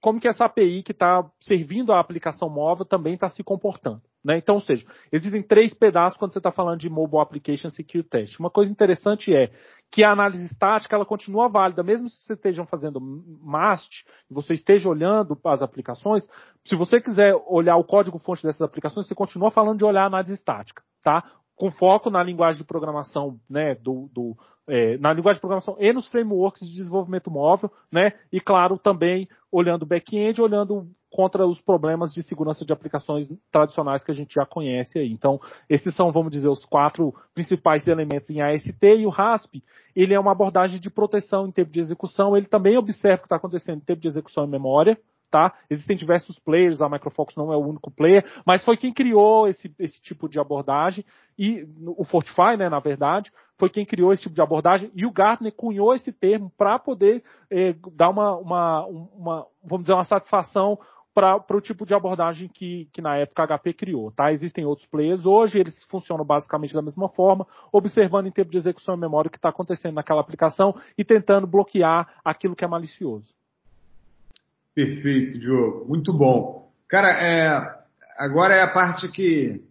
como 0.00 0.20
que 0.20 0.26
essa 0.26 0.44
API 0.44 0.82
que 0.82 0.90
está 0.90 1.24
servindo 1.40 1.92
a 1.92 2.00
aplicação 2.00 2.50
móvel 2.50 2.84
também 2.84 3.14
está 3.14 3.28
se 3.28 3.44
comportando. 3.44 4.02
Né? 4.24 4.38
Então, 4.38 4.56
ou 4.56 4.60
seja, 4.60 4.84
existem 5.12 5.42
três 5.42 5.72
pedaços 5.72 6.18
quando 6.18 6.32
você 6.32 6.38
está 6.38 6.50
falando 6.50 6.80
de 6.80 6.88
Mobile 6.88 7.20
Application 7.20 7.70
Security 7.70 8.08
Test. 8.08 8.40
Uma 8.40 8.50
coisa 8.50 8.72
interessante 8.72 9.32
é 9.32 9.52
que 9.92 10.02
a 10.02 10.10
análise 10.10 10.44
estática 10.46 10.96
ela 10.96 11.04
continua 11.04 11.48
válida, 11.48 11.82
mesmo 11.82 12.08
se 12.08 12.16
você 12.24 12.32
estejam 12.32 12.66
fazendo 12.66 13.00
MAST, 13.00 14.04
você 14.28 14.54
esteja 14.54 14.88
olhando 14.88 15.38
as 15.44 15.62
aplicações, 15.62 16.26
se 16.64 16.74
você 16.74 17.00
quiser 17.00 17.34
olhar 17.46 17.76
o 17.76 17.84
código-fonte 17.84 18.42
dessas 18.42 18.62
aplicações, 18.62 19.06
você 19.06 19.14
continua 19.14 19.52
falando 19.52 19.78
de 19.78 19.84
olhar 19.84 20.02
a 20.02 20.06
análise 20.06 20.32
estática, 20.32 20.82
tá? 21.04 21.22
Com 21.56 21.70
foco 21.70 22.10
na 22.10 22.22
linguagem 22.22 22.60
de 22.60 22.66
programação, 22.66 23.38
né, 23.48 23.74
do, 23.76 24.08
do 24.12 24.36
é, 24.66 24.96
na 24.98 25.12
linguagem 25.12 25.36
de 25.36 25.40
programação 25.40 25.76
e 25.78 25.92
nos 25.92 26.08
frameworks 26.08 26.66
de 26.66 26.74
desenvolvimento 26.74 27.30
móvel, 27.30 27.70
né? 27.92 28.14
E 28.32 28.40
claro, 28.40 28.78
também 28.78 29.28
olhando 29.52 29.86
back-end, 29.86 30.40
olhando 30.40 30.88
contra 31.14 31.46
os 31.46 31.60
problemas 31.60 32.12
de 32.12 32.24
segurança 32.24 32.64
de 32.64 32.72
aplicações 32.72 33.28
tradicionais 33.52 34.02
que 34.02 34.10
a 34.10 34.14
gente 34.14 34.34
já 34.34 34.44
conhece 34.44 34.98
aí. 34.98 35.12
Então, 35.12 35.40
esses 35.70 35.94
são, 35.94 36.10
vamos 36.10 36.32
dizer, 36.32 36.48
os 36.48 36.64
quatro 36.64 37.14
principais 37.32 37.86
elementos 37.86 38.28
em 38.30 38.40
AST 38.42 38.82
e 38.82 39.06
o 39.06 39.10
RASP, 39.10 39.62
ele 39.94 40.12
é 40.12 40.18
uma 40.18 40.32
abordagem 40.32 40.80
de 40.80 40.90
proteção 40.90 41.46
em 41.46 41.52
tempo 41.52 41.70
de 41.70 41.78
execução, 41.78 42.36
ele 42.36 42.46
também 42.46 42.76
observa 42.76 43.14
o 43.14 43.18
que 43.18 43.26
está 43.26 43.36
acontecendo 43.36 43.76
em 43.76 43.84
tempo 43.84 44.00
de 44.00 44.08
execução 44.08 44.44
em 44.44 44.50
memória, 44.50 44.98
tá? 45.34 45.52
Existem 45.68 45.96
diversos 45.96 46.38
players, 46.38 46.80
a 46.80 46.88
Microfocus 46.88 47.34
não 47.34 47.52
é 47.52 47.56
o 47.56 47.66
único 47.66 47.90
player, 47.90 48.24
mas 48.46 48.64
foi 48.64 48.76
quem 48.76 48.94
criou 48.94 49.48
esse, 49.48 49.68
esse 49.80 50.00
tipo 50.00 50.28
de 50.28 50.38
abordagem 50.38 51.04
e 51.36 51.66
o 51.84 52.04
Fortify, 52.04 52.56
né, 52.56 52.68
na 52.68 52.78
verdade, 52.78 53.32
foi 53.58 53.68
quem 53.68 53.84
criou 53.84 54.12
esse 54.12 54.22
tipo 54.22 54.34
de 54.36 54.40
abordagem 54.40 54.92
e 54.94 55.04
o 55.04 55.10
Gartner 55.10 55.52
cunhou 55.52 55.92
esse 55.92 56.12
termo 56.12 56.52
para 56.56 56.78
poder 56.78 57.24
eh, 57.50 57.74
dar 57.96 58.10
uma, 58.10 58.36
uma, 58.36 58.86
uma, 58.86 59.46
vamos 59.64 59.86
dizer, 59.86 59.94
uma 59.94 60.04
satisfação 60.04 60.78
para 61.12 61.42
o 61.50 61.60
tipo 61.60 61.84
de 61.84 61.94
abordagem 61.94 62.46
que, 62.46 62.88
que 62.92 63.02
na 63.02 63.16
época 63.16 63.42
a 63.42 63.58
HP 63.58 63.72
criou. 63.72 64.12
Tá? 64.12 64.30
Existem 64.30 64.64
outros 64.64 64.86
players 64.86 65.26
hoje, 65.26 65.58
eles 65.58 65.82
funcionam 65.90 66.24
basicamente 66.24 66.74
da 66.74 66.82
mesma 66.82 67.08
forma, 67.08 67.44
observando 67.72 68.28
em 68.28 68.32
tempo 68.32 68.52
de 68.52 68.58
execução 68.58 68.94
e 68.94 68.98
memória 68.98 69.26
o 69.26 69.32
que 69.32 69.38
está 69.38 69.48
acontecendo 69.48 69.94
naquela 69.94 70.20
aplicação 70.20 70.76
e 70.96 71.04
tentando 71.04 71.44
bloquear 71.44 72.08
aquilo 72.24 72.54
que 72.54 72.64
é 72.64 72.68
malicioso. 72.68 73.33
Perfeito, 74.74 75.38
Diogo. 75.38 75.86
Muito 75.86 76.12
bom. 76.12 76.70
Cara, 76.88 77.10
é, 77.10 77.84
agora 78.18 78.54
é 78.54 78.62
a 78.62 78.70
parte 78.70 79.08
que, 79.08 79.62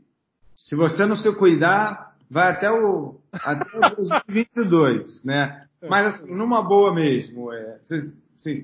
se 0.55 0.75
você 0.75 1.05
não 1.05 1.17
se 1.17 1.31
cuidar, 1.35 2.13
vai 2.29 2.51
até 2.51 2.71
o, 2.71 3.19
até 3.31 3.77
o 3.77 3.81
2022, 4.27 5.23
né? 5.23 5.65
Mas 5.89 6.15
assim, 6.15 6.33
numa 6.33 6.61
boa 6.61 6.93
mesmo. 6.93 7.51
É, 7.51 7.77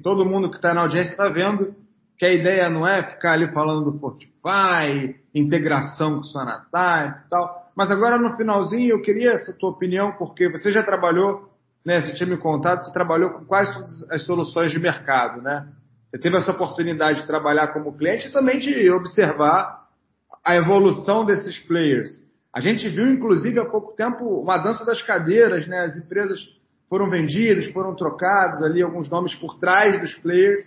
todo 0.01 0.25
mundo 0.25 0.49
que 0.49 0.55
está 0.55 0.73
na 0.73 0.81
audiência 0.81 1.11
está 1.11 1.27
vendo 1.27 1.75
que 2.17 2.25
a 2.25 2.33
ideia 2.33 2.69
não 2.69 2.85
é 2.85 3.03
ficar 3.03 3.33
ali 3.33 3.51
falando 3.53 3.91
do 3.91 3.99
Fortify, 3.99 5.15
integração 5.33 6.15
com 6.15 6.21
o 6.21 6.25
Sonatype 6.25 7.25
e 7.25 7.29
tal. 7.29 7.71
Mas 7.75 7.89
agora 7.89 8.17
no 8.17 8.35
finalzinho 8.35 8.91
eu 8.91 9.01
queria 9.01 9.31
essa 9.31 9.53
tua 9.53 9.69
opinião, 9.69 10.11
porque 10.13 10.49
você 10.49 10.69
já 10.69 10.83
trabalhou, 10.83 11.49
né? 11.85 12.01
Você 12.01 12.13
tinha 12.13 12.29
me 12.29 12.37
contado, 12.37 12.83
você 12.83 12.91
trabalhou 12.91 13.31
com 13.31 13.45
quase 13.45 13.73
todas 13.73 14.11
as 14.11 14.25
soluções 14.25 14.71
de 14.71 14.79
mercado, 14.79 15.41
né? 15.41 15.65
Você 16.09 16.17
teve 16.19 16.37
essa 16.37 16.51
oportunidade 16.51 17.21
de 17.21 17.27
trabalhar 17.27 17.67
como 17.67 17.95
cliente 17.95 18.27
e 18.27 18.31
também 18.31 18.57
de 18.57 18.89
observar 18.91 19.87
a 20.43 20.55
evolução 20.55 21.23
desses 21.23 21.59
players. 21.59 22.09
A 22.53 22.59
gente 22.59 22.89
viu, 22.89 23.07
inclusive, 23.07 23.59
há 23.59 23.65
pouco 23.65 23.95
tempo, 23.95 24.25
uma 24.41 24.57
dança 24.57 24.83
das 24.83 25.01
cadeiras, 25.03 25.67
né? 25.67 25.81
As 25.81 25.95
empresas 25.97 26.39
foram 26.89 27.09
vendidas, 27.09 27.71
foram 27.71 27.95
trocados 27.95 28.63
ali 28.63 28.81
alguns 28.81 29.07
nomes 29.07 29.35
por 29.35 29.59
trás 29.59 30.01
dos 30.01 30.15
players. 30.15 30.65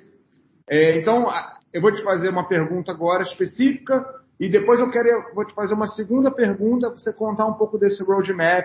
É, 0.70 0.98
então, 0.98 1.26
eu 1.72 1.82
vou 1.82 1.92
te 1.92 2.02
fazer 2.04 2.28
uma 2.28 2.46
pergunta 2.46 2.92
agora 2.92 3.24
específica 3.24 4.04
e 4.38 4.48
depois 4.48 4.78
eu 4.78 4.90
quero, 4.90 5.08
eu 5.08 5.34
vou 5.34 5.44
te 5.44 5.54
fazer 5.54 5.74
uma 5.74 5.88
segunda 5.88 6.30
pergunta 6.30 6.88
para 6.88 6.98
você 6.98 7.12
contar 7.12 7.46
um 7.46 7.54
pouco 7.54 7.76
desse 7.76 8.04
roadmap 8.04 8.64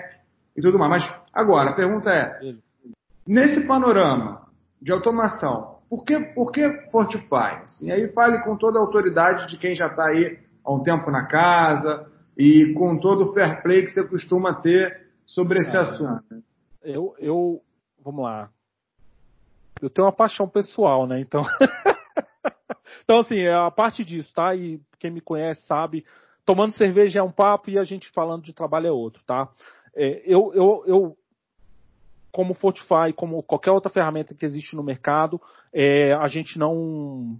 e 0.55 0.61
tudo 0.61 0.77
mais. 0.77 1.03
Mas 1.03 1.21
agora, 1.33 1.71
a 1.71 1.75
pergunta 1.75 2.11
é, 2.11 2.53
nesse 3.25 3.65
panorama 3.65 4.47
de 4.79 4.91
automação, 4.91 5.76
por 5.89 6.03
que, 6.03 6.19
por 6.19 6.51
que 6.51 6.69
Fortify? 6.91 7.63
Assim, 7.63 7.91
aí 7.91 8.11
fale 8.13 8.43
com 8.43 8.57
toda 8.57 8.79
a 8.79 8.81
autoridade 8.81 9.47
de 9.47 9.57
quem 9.57 9.75
já 9.75 9.87
está 9.87 10.07
aí 10.07 10.39
há 10.63 10.73
um 10.73 10.83
tempo 10.83 11.09
na 11.09 11.25
casa, 11.27 12.07
e 12.37 12.73
com 12.73 12.99
todo 12.99 13.29
o 13.29 13.33
fair 13.33 13.63
play 13.63 13.83
que 13.83 13.89
você 13.89 14.07
costuma 14.07 14.53
ter 14.53 15.07
sobre 15.25 15.59
esse 15.59 15.75
assunto. 15.75 16.43
Eu, 16.83 17.15
eu, 17.17 17.61
vamos 18.03 18.23
lá. 18.23 18.49
Eu 19.81 19.89
tenho 19.89 20.05
uma 20.05 20.13
paixão 20.13 20.47
pessoal, 20.47 21.07
né? 21.07 21.19
Então, 21.19 21.43
então 23.03 23.19
assim, 23.19 23.39
é 23.39 23.53
a 23.53 23.71
parte 23.71 24.05
disso, 24.05 24.31
tá? 24.33 24.55
E 24.55 24.79
quem 24.99 25.11
me 25.11 25.21
conhece 25.21 25.65
sabe, 25.65 26.05
tomando 26.45 26.73
cerveja 26.73 27.19
é 27.19 27.23
um 27.23 27.31
papo 27.31 27.69
e 27.69 27.79
a 27.79 27.83
gente 27.83 28.09
falando 28.11 28.43
de 28.43 28.53
trabalho 28.53 28.87
é 28.87 28.91
outro, 28.91 29.21
tá? 29.25 29.49
É, 29.95 30.21
eu, 30.25 30.51
eu, 30.53 30.83
eu, 30.85 31.17
como 32.31 32.53
Fortify, 32.53 33.13
como 33.15 33.41
qualquer 33.43 33.71
outra 33.71 33.91
ferramenta 33.91 34.33
que 34.33 34.45
existe 34.45 34.75
no 34.75 34.83
mercado, 34.83 35.41
é, 35.73 36.13
a 36.13 36.27
gente 36.27 36.59
não 36.59 37.39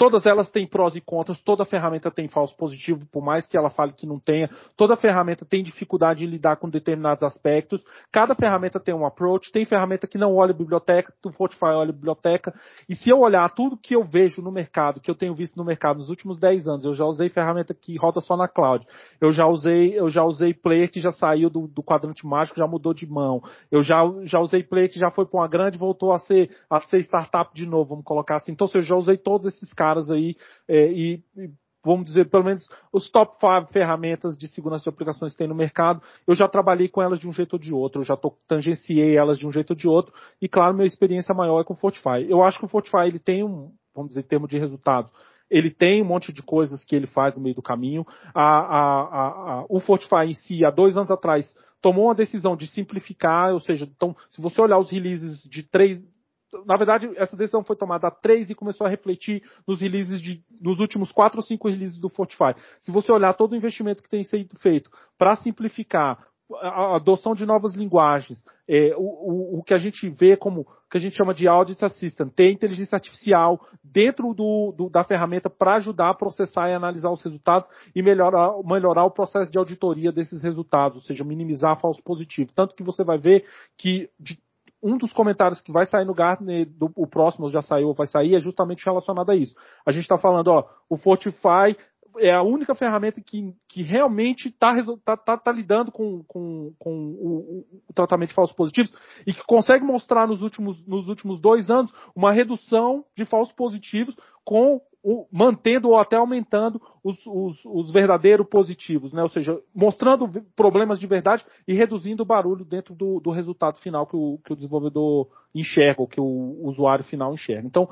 Todas 0.00 0.24
elas 0.24 0.50
têm 0.50 0.66
prós 0.66 0.96
e 0.96 1.00
contras, 1.02 1.38
toda 1.42 1.62
ferramenta 1.66 2.10
tem 2.10 2.26
falso 2.26 2.56
positivo, 2.56 3.04
por 3.12 3.22
mais 3.22 3.46
que 3.46 3.54
ela 3.54 3.68
fale 3.68 3.92
que 3.92 4.06
não 4.06 4.18
tenha. 4.18 4.48
Toda 4.74 4.96
ferramenta 4.96 5.44
tem 5.44 5.62
dificuldade 5.62 6.24
em 6.24 6.26
lidar 6.26 6.56
com 6.56 6.70
determinados 6.70 7.22
aspectos. 7.22 7.84
Cada 8.10 8.34
ferramenta 8.34 8.80
tem 8.80 8.94
um 8.94 9.04
approach. 9.04 9.52
Tem 9.52 9.62
ferramenta 9.66 10.06
que 10.06 10.16
não 10.16 10.34
olha 10.36 10.54
biblioteca, 10.54 11.12
o 11.22 11.30
Spotify 11.30 11.66
olha 11.66 11.92
biblioteca. 11.92 12.54
E 12.88 12.94
se 12.94 13.10
eu 13.10 13.18
olhar 13.18 13.46
tudo 13.50 13.76
que 13.76 13.94
eu 13.94 14.02
vejo 14.02 14.40
no 14.40 14.50
mercado, 14.50 15.02
que 15.02 15.10
eu 15.10 15.14
tenho 15.14 15.34
visto 15.34 15.58
no 15.58 15.66
mercado 15.66 15.98
nos 15.98 16.08
últimos 16.08 16.38
10 16.38 16.66
anos, 16.66 16.86
eu 16.86 16.94
já 16.94 17.04
usei 17.04 17.28
ferramenta 17.28 17.74
que 17.74 17.94
roda 17.98 18.22
só 18.22 18.38
na 18.38 18.48
cloud. 18.48 18.86
Eu 19.20 19.32
já 19.32 19.46
usei, 19.46 19.98
eu 20.00 20.08
já 20.08 20.24
usei 20.24 20.54
player 20.54 20.90
que 20.90 20.98
já 20.98 21.10
saiu 21.10 21.50
do, 21.50 21.68
do 21.68 21.82
quadrante 21.82 22.26
mágico, 22.26 22.58
já 22.58 22.66
mudou 22.66 22.94
de 22.94 23.06
mão. 23.06 23.42
Eu 23.70 23.82
já, 23.82 24.02
já 24.22 24.40
usei 24.40 24.62
player 24.62 24.90
que 24.90 24.98
já 24.98 25.10
foi 25.10 25.26
para 25.26 25.40
uma 25.40 25.46
grande, 25.46 25.76
voltou 25.76 26.10
a 26.14 26.18
ser, 26.18 26.48
a 26.70 26.80
ser 26.80 27.00
startup 27.00 27.54
de 27.54 27.66
novo, 27.66 27.90
vamos 27.90 28.04
colocar 28.06 28.36
assim. 28.36 28.52
Então, 28.52 28.66
eu 28.72 28.80
já 28.80 28.96
usei 28.96 29.18
todos 29.18 29.46
esses 29.46 29.74
caras 29.74 29.89
caras 29.90 30.10
aí 30.10 30.36
é, 30.68 30.90
e, 30.92 31.22
e 31.36 31.50
vamos 31.84 32.06
dizer, 32.06 32.28
pelo 32.28 32.44
menos 32.44 32.68
os 32.92 33.10
top 33.10 33.36
5 33.40 33.72
ferramentas 33.72 34.36
de 34.36 34.46
segurança 34.48 34.84
de 34.84 34.88
aplicações 34.88 35.32
que 35.32 35.38
tem 35.38 35.48
no 35.48 35.54
mercado, 35.54 36.02
eu 36.26 36.34
já 36.34 36.46
trabalhei 36.46 36.88
com 36.88 37.02
elas 37.02 37.18
de 37.18 37.28
um 37.28 37.32
jeito 37.32 37.54
ou 37.54 37.58
de 37.58 37.72
outro, 37.72 38.02
eu 38.02 38.04
já 38.04 38.16
tô, 38.16 38.36
tangenciei 38.46 39.16
elas 39.16 39.38
de 39.38 39.46
um 39.46 39.52
jeito 39.52 39.70
ou 39.70 39.76
de 39.76 39.88
outro, 39.88 40.12
e 40.40 40.48
claro, 40.48 40.74
minha 40.74 40.86
experiência 40.86 41.34
maior 41.34 41.60
é 41.60 41.64
com 41.64 41.74
o 41.74 41.76
Fortify. 41.76 42.24
Eu 42.28 42.42
acho 42.42 42.58
que 42.58 42.64
o 42.64 42.68
Fortify 42.68 43.06
ele 43.06 43.18
tem 43.18 43.42
um, 43.42 43.72
vamos 43.94 44.10
dizer, 44.10 44.20
em 44.20 44.28
termos 44.28 44.48
de 44.48 44.58
resultado, 44.58 45.10
ele 45.50 45.70
tem 45.70 46.02
um 46.02 46.06
monte 46.06 46.32
de 46.32 46.42
coisas 46.42 46.84
que 46.84 46.94
ele 46.94 47.08
faz 47.08 47.34
no 47.34 47.40
meio 47.40 47.56
do 47.56 47.62
caminho. 47.62 48.06
A, 48.32 48.42
a, 48.42 49.00
a, 49.62 49.64
o 49.68 49.80
Fortify 49.80 50.26
em 50.26 50.34
si, 50.34 50.64
há 50.64 50.70
dois 50.70 50.96
anos 50.96 51.10
atrás, 51.10 51.52
tomou 51.82 52.04
uma 52.04 52.14
decisão 52.14 52.54
de 52.54 52.68
simplificar, 52.68 53.52
ou 53.52 53.58
seja, 53.58 53.84
então, 53.84 54.14
se 54.30 54.40
você 54.40 54.60
olhar 54.60 54.78
os 54.78 54.90
releases 54.90 55.42
de 55.42 55.64
três, 55.64 56.00
na 56.66 56.76
verdade, 56.76 57.10
essa 57.16 57.36
decisão 57.36 57.62
foi 57.62 57.76
tomada 57.76 58.08
a 58.08 58.10
três 58.10 58.50
e 58.50 58.54
começou 58.54 58.86
a 58.86 58.90
refletir 58.90 59.42
nos 59.66 59.80
releases 59.80 60.20
de, 60.20 60.42
nos 60.60 60.80
últimos 60.80 61.12
quatro 61.12 61.38
ou 61.38 61.44
cinco 61.44 61.68
releases 61.68 61.98
do 61.98 62.08
Fortify. 62.08 62.54
Se 62.80 62.90
você 62.90 63.12
olhar 63.12 63.34
todo 63.34 63.52
o 63.52 63.56
investimento 63.56 64.02
que 64.02 64.08
tem 64.08 64.24
sido 64.24 64.58
feito 64.58 64.90
para 65.16 65.36
simplificar 65.36 66.26
a 66.60 66.96
adoção 66.96 67.34
de 67.34 67.46
novas 67.46 67.74
linguagens, 67.74 68.44
é, 68.68 68.94
o, 68.96 69.02
o, 69.02 69.58
o, 69.58 69.62
que 69.62 69.72
a 69.72 69.78
gente 69.78 70.08
vê 70.08 70.36
como 70.36 70.66
que 70.90 70.96
a 70.96 71.00
gente 71.00 71.16
chama 71.16 71.32
de 71.32 71.46
audit 71.46 71.84
assistant, 71.84 72.32
ter 72.34 72.50
inteligência 72.50 72.96
artificial 72.96 73.64
dentro 73.84 74.34
do, 74.34 74.74
do, 74.76 74.90
da 74.90 75.04
ferramenta 75.04 75.48
para 75.48 75.76
ajudar 75.76 76.10
a 76.10 76.14
processar 76.14 76.68
e 76.68 76.74
analisar 76.74 77.10
os 77.10 77.22
resultados 77.22 77.68
e 77.94 78.02
melhorar, 78.02 78.52
melhorar 78.64 79.04
o 79.04 79.10
processo 79.10 79.52
de 79.52 79.58
auditoria 79.58 80.10
desses 80.10 80.42
resultados, 80.42 80.98
ou 80.98 81.04
seja, 81.04 81.22
minimizar 81.22 81.80
falso 81.80 82.02
positivo. 82.02 82.50
Tanto 82.52 82.74
que 82.74 82.82
você 82.82 83.04
vai 83.04 83.18
ver 83.18 83.44
que 83.78 84.10
de 84.18 84.36
um 84.82 84.96
dos 84.96 85.12
comentários 85.12 85.60
que 85.60 85.72
vai 85.72 85.86
sair 85.86 86.04
no 86.04 86.14
Gartner, 86.14 86.66
do, 86.66 86.90
o 86.96 87.06
próximo 87.06 87.48
já 87.48 87.62
saiu 87.62 87.88
ou 87.88 87.94
vai 87.94 88.06
sair, 88.06 88.34
é 88.34 88.40
justamente 88.40 88.84
relacionado 88.84 89.30
a 89.30 89.36
isso. 89.36 89.54
A 89.86 89.92
gente 89.92 90.02
está 90.02 90.16
falando, 90.16 90.48
ó, 90.48 90.68
o 90.88 90.96
Fortify 90.96 91.76
é 92.18 92.32
a 92.32 92.42
única 92.42 92.74
ferramenta 92.74 93.20
que, 93.20 93.54
que 93.68 93.82
realmente 93.82 94.48
está 94.48 94.74
tá, 95.04 95.16
tá, 95.16 95.36
tá, 95.36 95.52
lidando 95.52 95.92
com, 95.92 96.24
com, 96.24 96.72
com 96.78 96.90
o, 96.90 97.64
o, 97.88 97.92
tratamento 97.94 98.30
de 98.30 98.34
falsos 98.34 98.56
positivos 98.56 98.92
e 99.26 99.32
que 99.32 99.42
consegue 99.44 99.84
mostrar 99.84 100.26
nos 100.26 100.42
últimos, 100.42 100.84
nos 100.86 101.06
últimos 101.06 101.40
dois 101.40 101.70
anos 101.70 101.92
uma 102.14 102.32
redução 102.32 103.04
de 103.16 103.24
falsos 103.24 103.54
positivos 103.54 104.16
com 104.44 104.80
o, 105.02 105.26
mantendo 105.32 105.88
ou 105.88 105.96
até 105.96 106.16
aumentando 106.16 106.80
os, 107.02 107.16
os, 107.26 107.58
os, 107.64 107.90
verdadeiros 107.90 108.46
positivos, 108.46 109.12
né? 109.12 109.22
ou 109.22 109.28
seja, 109.28 109.58
mostrando 109.74 110.28
problemas 110.54 111.00
de 111.00 111.06
verdade 111.06 111.44
e 111.66 111.74
reduzindo 111.74 112.22
o 112.22 112.26
barulho 112.26 112.64
dentro 112.64 112.94
do, 112.94 113.18
do 113.20 113.30
resultado 113.30 113.78
final 113.78 114.06
que 114.06 114.16
o, 114.16 114.38
que 114.44 114.52
o 114.52 114.56
desenvolvedor 114.56 115.28
enxerga, 115.54 116.02
ou 116.02 116.06
que 116.06 116.20
o 116.20 116.60
usuário 116.62 117.04
final 117.04 117.32
enxerga. 117.32 117.66
Então, 117.66 117.88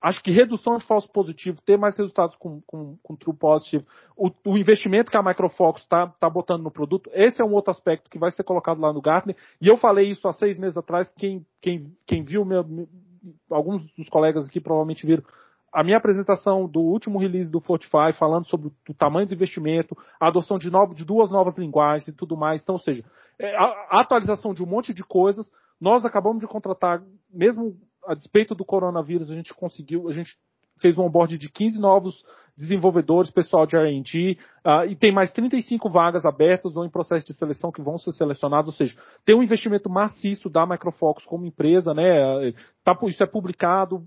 acho 0.00 0.22
que 0.22 0.30
redução 0.30 0.78
de 0.78 0.86
falso 0.86 1.10
positivo, 1.10 1.60
ter 1.62 1.76
mais 1.76 1.96
resultados 1.96 2.36
com, 2.36 2.60
com, 2.66 2.96
com 3.02 3.16
true 3.16 3.36
positive, 3.36 3.84
o, 4.16 4.30
o, 4.46 4.56
investimento 4.56 5.10
que 5.10 5.16
a 5.16 5.22
Microfox 5.22 5.82
está 5.82 6.06
tá 6.06 6.30
botando 6.30 6.62
no 6.62 6.70
produto, 6.70 7.10
esse 7.12 7.42
é 7.42 7.44
um 7.44 7.52
outro 7.52 7.72
aspecto 7.72 8.08
que 8.08 8.18
vai 8.18 8.30
ser 8.30 8.44
colocado 8.44 8.80
lá 8.80 8.92
no 8.92 9.02
Gartner, 9.02 9.36
e 9.60 9.66
eu 9.66 9.76
falei 9.76 10.08
isso 10.08 10.28
há 10.28 10.32
seis 10.32 10.58
meses 10.58 10.76
atrás, 10.76 11.12
quem, 11.18 11.44
quem, 11.60 11.92
quem 12.06 12.22
viu, 12.22 12.44
meu, 12.44 12.64
alguns 13.50 13.84
dos 13.94 14.08
colegas 14.08 14.46
aqui 14.46 14.60
provavelmente 14.60 15.04
viram, 15.04 15.24
a 15.72 15.84
minha 15.84 15.96
apresentação 15.96 16.66
do 16.66 16.80
último 16.80 17.18
release 17.18 17.50
do 17.50 17.60
Fortify, 17.60 18.12
falando 18.18 18.46
sobre 18.46 18.72
o 18.88 18.94
tamanho 18.94 19.26
do 19.26 19.34
investimento, 19.34 19.96
a 20.18 20.28
adoção 20.28 20.58
de, 20.58 20.70
novo, 20.70 20.94
de 20.94 21.04
duas 21.04 21.30
novas 21.30 21.56
linguagens 21.56 22.08
e 22.08 22.12
tudo 22.12 22.36
mais. 22.36 22.62
Então, 22.62 22.74
ou 22.74 22.80
seja, 22.80 23.04
é, 23.38 23.54
a 23.56 24.00
atualização 24.00 24.54
de 24.54 24.62
um 24.62 24.66
monte 24.66 24.92
de 24.94 25.04
coisas. 25.04 25.50
Nós 25.80 26.04
acabamos 26.04 26.40
de 26.40 26.46
contratar, 26.46 27.02
mesmo 27.32 27.76
a 28.06 28.14
despeito 28.14 28.54
do 28.54 28.64
coronavírus, 28.64 29.30
a 29.30 29.34
gente 29.34 29.54
conseguiu, 29.54 30.08
a 30.08 30.12
gente 30.12 30.36
fez 30.80 30.96
um 30.96 31.02
onboard 31.02 31.36
de 31.38 31.48
15 31.50 31.78
novos 31.78 32.24
desenvolvedores, 32.56 33.30
pessoal 33.30 33.66
de 33.66 33.76
R&D, 33.76 34.38
uh, 34.64 34.84
e 34.88 34.96
tem 34.96 35.12
mais 35.12 35.30
35 35.32 35.88
vagas 35.90 36.24
abertas 36.24 36.76
ou 36.76 36.84
em 36.84 36.90
processo 36.90 37.26
de 37.26 37.34
seleção 37.34 37.70
que 37.70 37.82
vão 37.82 37.98
ser 37.98 38.12
selecionadas, 38.12 38.66
ou 38.66 38.72
seja, 38.72 38.96
tem 39.24 39.34
um 39.34 39.42
investimento 39.42 39.88
maciço 39.88 40.48
da 40.48 40.66
Microfox 40.66 41.24
como 41.24 41.46
empresa, 41.46 41.94
né, 41.94 42.52
tá, 42.82 42.98
isso 43.04 43.22
é 43.22 43.26
publicado, 43.26 44.04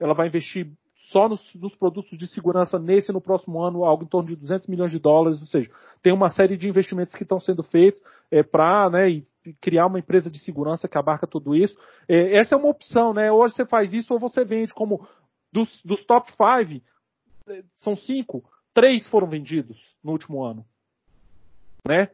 ela 0.00 0.14
vai 0.14 0.26
investir 0.26 0.72
só 1.10 1.28
nos, 1.28 1.54
nos, 1.54 1.74
produtos 1.74 2.18
de 2.18 2.26
segurança 2.28 2.78
nesse 2.78 3.10
e 3.10 3.14
no 3.14 3.20
próximo 3.20 3.62
ano 3.62 3.84
algo 3.84 4.04
em 4.04 4.08
torno 4.08 4.28
de 4.28 4.36
200 4.36 4.66
milhões 4.66 4.90
de 4.90 4.98
dólares, 4.98 5.40
ou 5.40 5.46
seja, 5.46 5.70
tem 6.02 6.12
uma 6.12 6.28
série 6.28 6.56
de 6.56 6.68
investimentos 6.68 7.14
que 7.14 7.22
estão 7.22 7.38
sendo 7.38 7.62
feitos 7.62 8.00
é, 8.30 8.42
para 8.42 8.90
né, 8.90 9.22
criar 9.60 9.86
uma 9.86 9.98
empresa 9.98 10.30
de 10.30 10.38
segurança 10.38 10.88
que 10.88 10.98
abarca 10.98 11.26
tudo 11.26 11.54
isso. 11.54 11.76
É, 12.08 12.36
essa 12.36 12.54
é 12.54 12.58
uma 12.58 12.68
opção, 12.68 13.14
né? 13.14 13.30
Hoje 13.30 13.54
você 13.54 13.64
faz 13.64 13.92
isso 13.92 14.12
ou 14.14 14.18
você 14.18 14.44
vende 14.44 14.74
como 14.74 15.06
dos, 15.52 15.80
dos 15.84 16.04
top 16.04 16.30
5, 16.32 16.84
é, 17.48 17.62
são 17.76 17.96
cinco, 17.96 18.42
três 18.74 19.06
foram 19.06 19.28
vendidos 19.28 19.78
no 20.02 20.12
último 20.12 20.42
ano. 20.42 20.66
Né? 21.86 22.10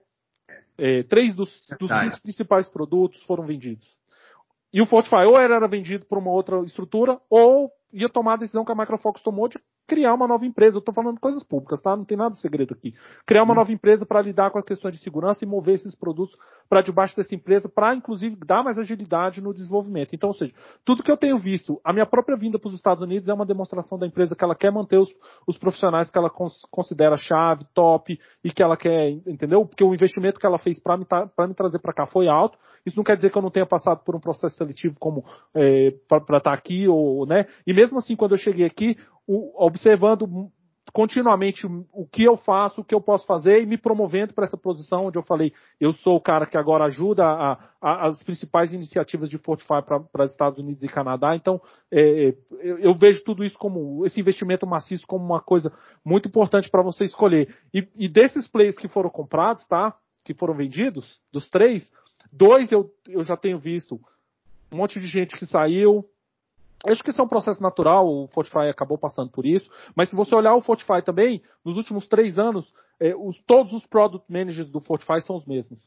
É, 0.76 1.02
três 1.04 1.34
dos, 1.34 1.48
dos 1.78 1.88
cinco 1.88 2.20
principais 2.20 2.68
produtos 2.68 3.22
foram 3.24 3.46
vendidos. 3.46 3.88
E 4.72 4.80
o 4.82 4.86
Fortify 4.86 5.24
ou 5.26 5.38
era 5.38 5.66
vendido 5.66 6.04
por 6.06 6.18
uma 6.18 6.30
outra 6.30 6.58
estrutura, 6.64 7.18
ou 7.28 7.70
ia 7.92 8.08
tomar 8.08 8.34
a 8.34 8.36
decisão 8.38 8.64
que 8.64 8.72
a 8.72 8.74
Microfox 8.74 9.22
tomou 9.22 9.48
de 9.48 9.58
criar 9.86 10.14
uma 10.14 10.26
nova 10.26 10.46
empresa. 10.46 10.76
Eu 10.76 10.78
estou 10.78 10.94
falando 10.94 11.20
coisas 11.20 11.42
públicas, 11.44 11.80
tá? 11.80 11.96
Não 11.96 12.04
tem 12.04 12.16
nada 12.16 12.30
de 12.30 12.40
segredo 12.40 12.72
aqui. 12.72 12.94
Criar 13.26 13.42
uma 13.42 13.52
hum. 13.52 13.56
nova 13.56 13.72
empresa 13.72 14.06
para 14.06 14.22
lidar 14.22 14.50
com 14.50 14.58
as 14.58 14.64
questões 14.64 14.96
de 14.96 15.02
segurança 15.02 15.44
e 15.44 15.46
mover 15.46 15.74
esses 15.74 15.94
produtos 15.94 16.36
para 16.68 16.80
debaixo 16.80 17.14
dessa 17.14 17.34
empresa, 17.34 17.68
para 17.68 17.94
inclusive 17.94 18.36
dar 18.46 18.62
mais 18.62 18.78
agilidade 18.78 19.42
no 19.42 19.52
desenvolvimento. 19.52 20.14
Então, 20.14 20.30
ou 20.30 20.34
seja, 20.34 20.54
tudo 20.84 21.02
que 21.02 21.10
eu 21.10 21.16
tenho 21.16 21.38
visto, 21.38 21.78
a 21.84 21.92
minha 21.92 22.06
própria 22.06 22.36
vinda 22.36 22.58
para 22.58 22.68
os 22.68 22.74
Estados 22.74 23.02
Unidos 23.02 23.28
é 23.28 23.34
uma 23.34 23.44
demonstração 23.44 23.98
da 23.98 24.06
empresa 24.06 24.34
que 24.34 24.42
ela 24.42 24.54
quer 24.54 24.72
manter 24.72 24.98
os, 24.98 25.12
os 25.46 25.58
profissionais 25.58 26.10
que 26.10 26.16
ela 26.16 26.30
cons, 26.30 26.62
considera 26.70 27.16
chave, 27.18 27.66
top 27.74 28.18
e 28.42 28.50
que 28.50 28.62
ela 28.62 28.76
quer, 28.76 29.10
entendeu? 29.26 29.66
Porque 29.66 29.84
o 29.84 29.92
investimento 29.92 30.40
que 30.40 30.46
ela 30.46 30.58
fez 30.58 30.80
para 30.80 30.96
me, 30.96 31.04
me 31.04 31.54
trazer 31.54 31.78
para 31.80 31.92
cá 31.92 32.06
foi 32.06 32.28
alto. 32.28 32.56
Isso 32.86 32.96
não 32.96 33.04
quer 33.04 33.16
dizer 33.16 33.30
que 33.30 33.36
eu 33.36 33.42
não 33.42 33.50
tenha 33.50 33.66
passado 33.66 34.02
por 34.04 34.16
um 34.16 34.20
processo 34.20 34.56
seletivo 34.56 34.96
como 34.98 35.24
é, 35.54 35.92
para 36.08 36.18
estar 36.18 36.40
tá 36.40 36.54
aqui 36.54 36.88
ou, 36.88 37.26
né? 37.26 37.46
E 37.66 37.74
mesmo 37.82 37.98
assim, 37.98 38.14
quando 38.14 38.32
eu 38.32 38.38
cheguei 38.38 38.64
aqui, 38.64 38.96
o, 39.26 39.64
observando 39.64 40.50
continuamente 40.92 41.66
o 41.66 42.06
que 42.06 42.22
eu 42.22 42.36
faço, 42.36 42.80
o 42.80 42.84
que 42.84 42.94
eu 42.94 43.00
posso 43.00 43.26
fazer 43.26 43.62
e 43.62 43.66
me 43.66 43.78
promovendo 43.78 44.34
para 44.34 44.44
essa 44.44 44.58
posição 44.58 45.06
onde 45.06 45.16
eu 45.18 45.22
falei, 45.22 45.52
eu 45.80 45.92
sou 45.94 46.16
o 46.16 46.20
cara 46.20 46.46
que 46.46 46.56
agora 46.56 46.84
ajuda 46.84 47.24
a, 47.24 47.58
a, 47.80 48.06
as 48.08 48.22
principais 48.22 48.72
iniciativas 48.72 49.28
de 49.30 49.38
Fortify 49.38 49.80
para 50.12 50.24
Estados 50.24 50.58
Unidos 50.58 50.82
e 50.82 50.88
Canadá. 50.88 51.34
Então, 51.34 51.60
é, 51.90 52.28
é, 52.28 52.34
eu, 52.60 52.78
eu, 52.78 52.94
vejo 52.94 53.24
tudo 53.24 53.42
isso 53.42 53.56
como, 53.58 54.04
esse 54.04 54.20
investimento 54.20 54.66
maciço 54.66 55.06
como 55.06 55.24
uma 55.24 55.40
coisa 55.40 55.72
muito 56.04 56.28
importante 56.28 56.70
para 56.70 56.82
você 56.82 57.04
escolher. 57.04 57.56
E, 57.72 57.88
e 57.96 58.08
desses 58.08 58.46
plays 58.46 58.76
que 58.76 58.88
foram 58.88 59.08
comprados, 59.08 59.64
tá? 59.66 59.96
Que 60.24 60.34
foram 60.34 60.54
vendidos, 60.54 61.20
dos 61.32 61.48
três, 61.48 61.90
dois 62.30 62.70
eu, 62.70 62.90
eu 63.08 63.22
já 63.22 63.36
tenho 63.36 63.58
visto 63.58 63.98
um 64.70 64.76
monte 64.76 64.98
de 64.98 65.06
gente 65.06 65.36
que 65.36 65.46
saiu, 65.46 66.04
Acho 66.86 67.02
que 67.02 67.10
isso 67.10 67.20
é 67.20 67.24
um 67.24 67.28
processo 67.28 67.62
natural, 67.62 68.06
o 68.06 68.28
Fortify 68.28 68.68
acabou 68.68 68.98
passando 68.98 69.30
por 69.30 69.46
isso, 69.46 69.70
mas 69.94 70.08
se 70.08 70.16
você 70.16 70.34
olhar 70.34 70.54
o 70.54 70.60
Fortify 70.60 71.02
também, 71.04 71.42
nos 71.64 71.76
últimos 71.76 72.06
três 72.06 72.38
anos, 72.38 72.72
é, 72.98 73.14
os, 73.14 73.40
todos 73.46 73.72
os 73.72 73.86
product 73.86 74.30
managers 74.30 74.68
do 74.70 74.80
Fortify 74.80 75.20
são 75.22 75.36
os 75.36 75.46
mesmos. 75.46 75.78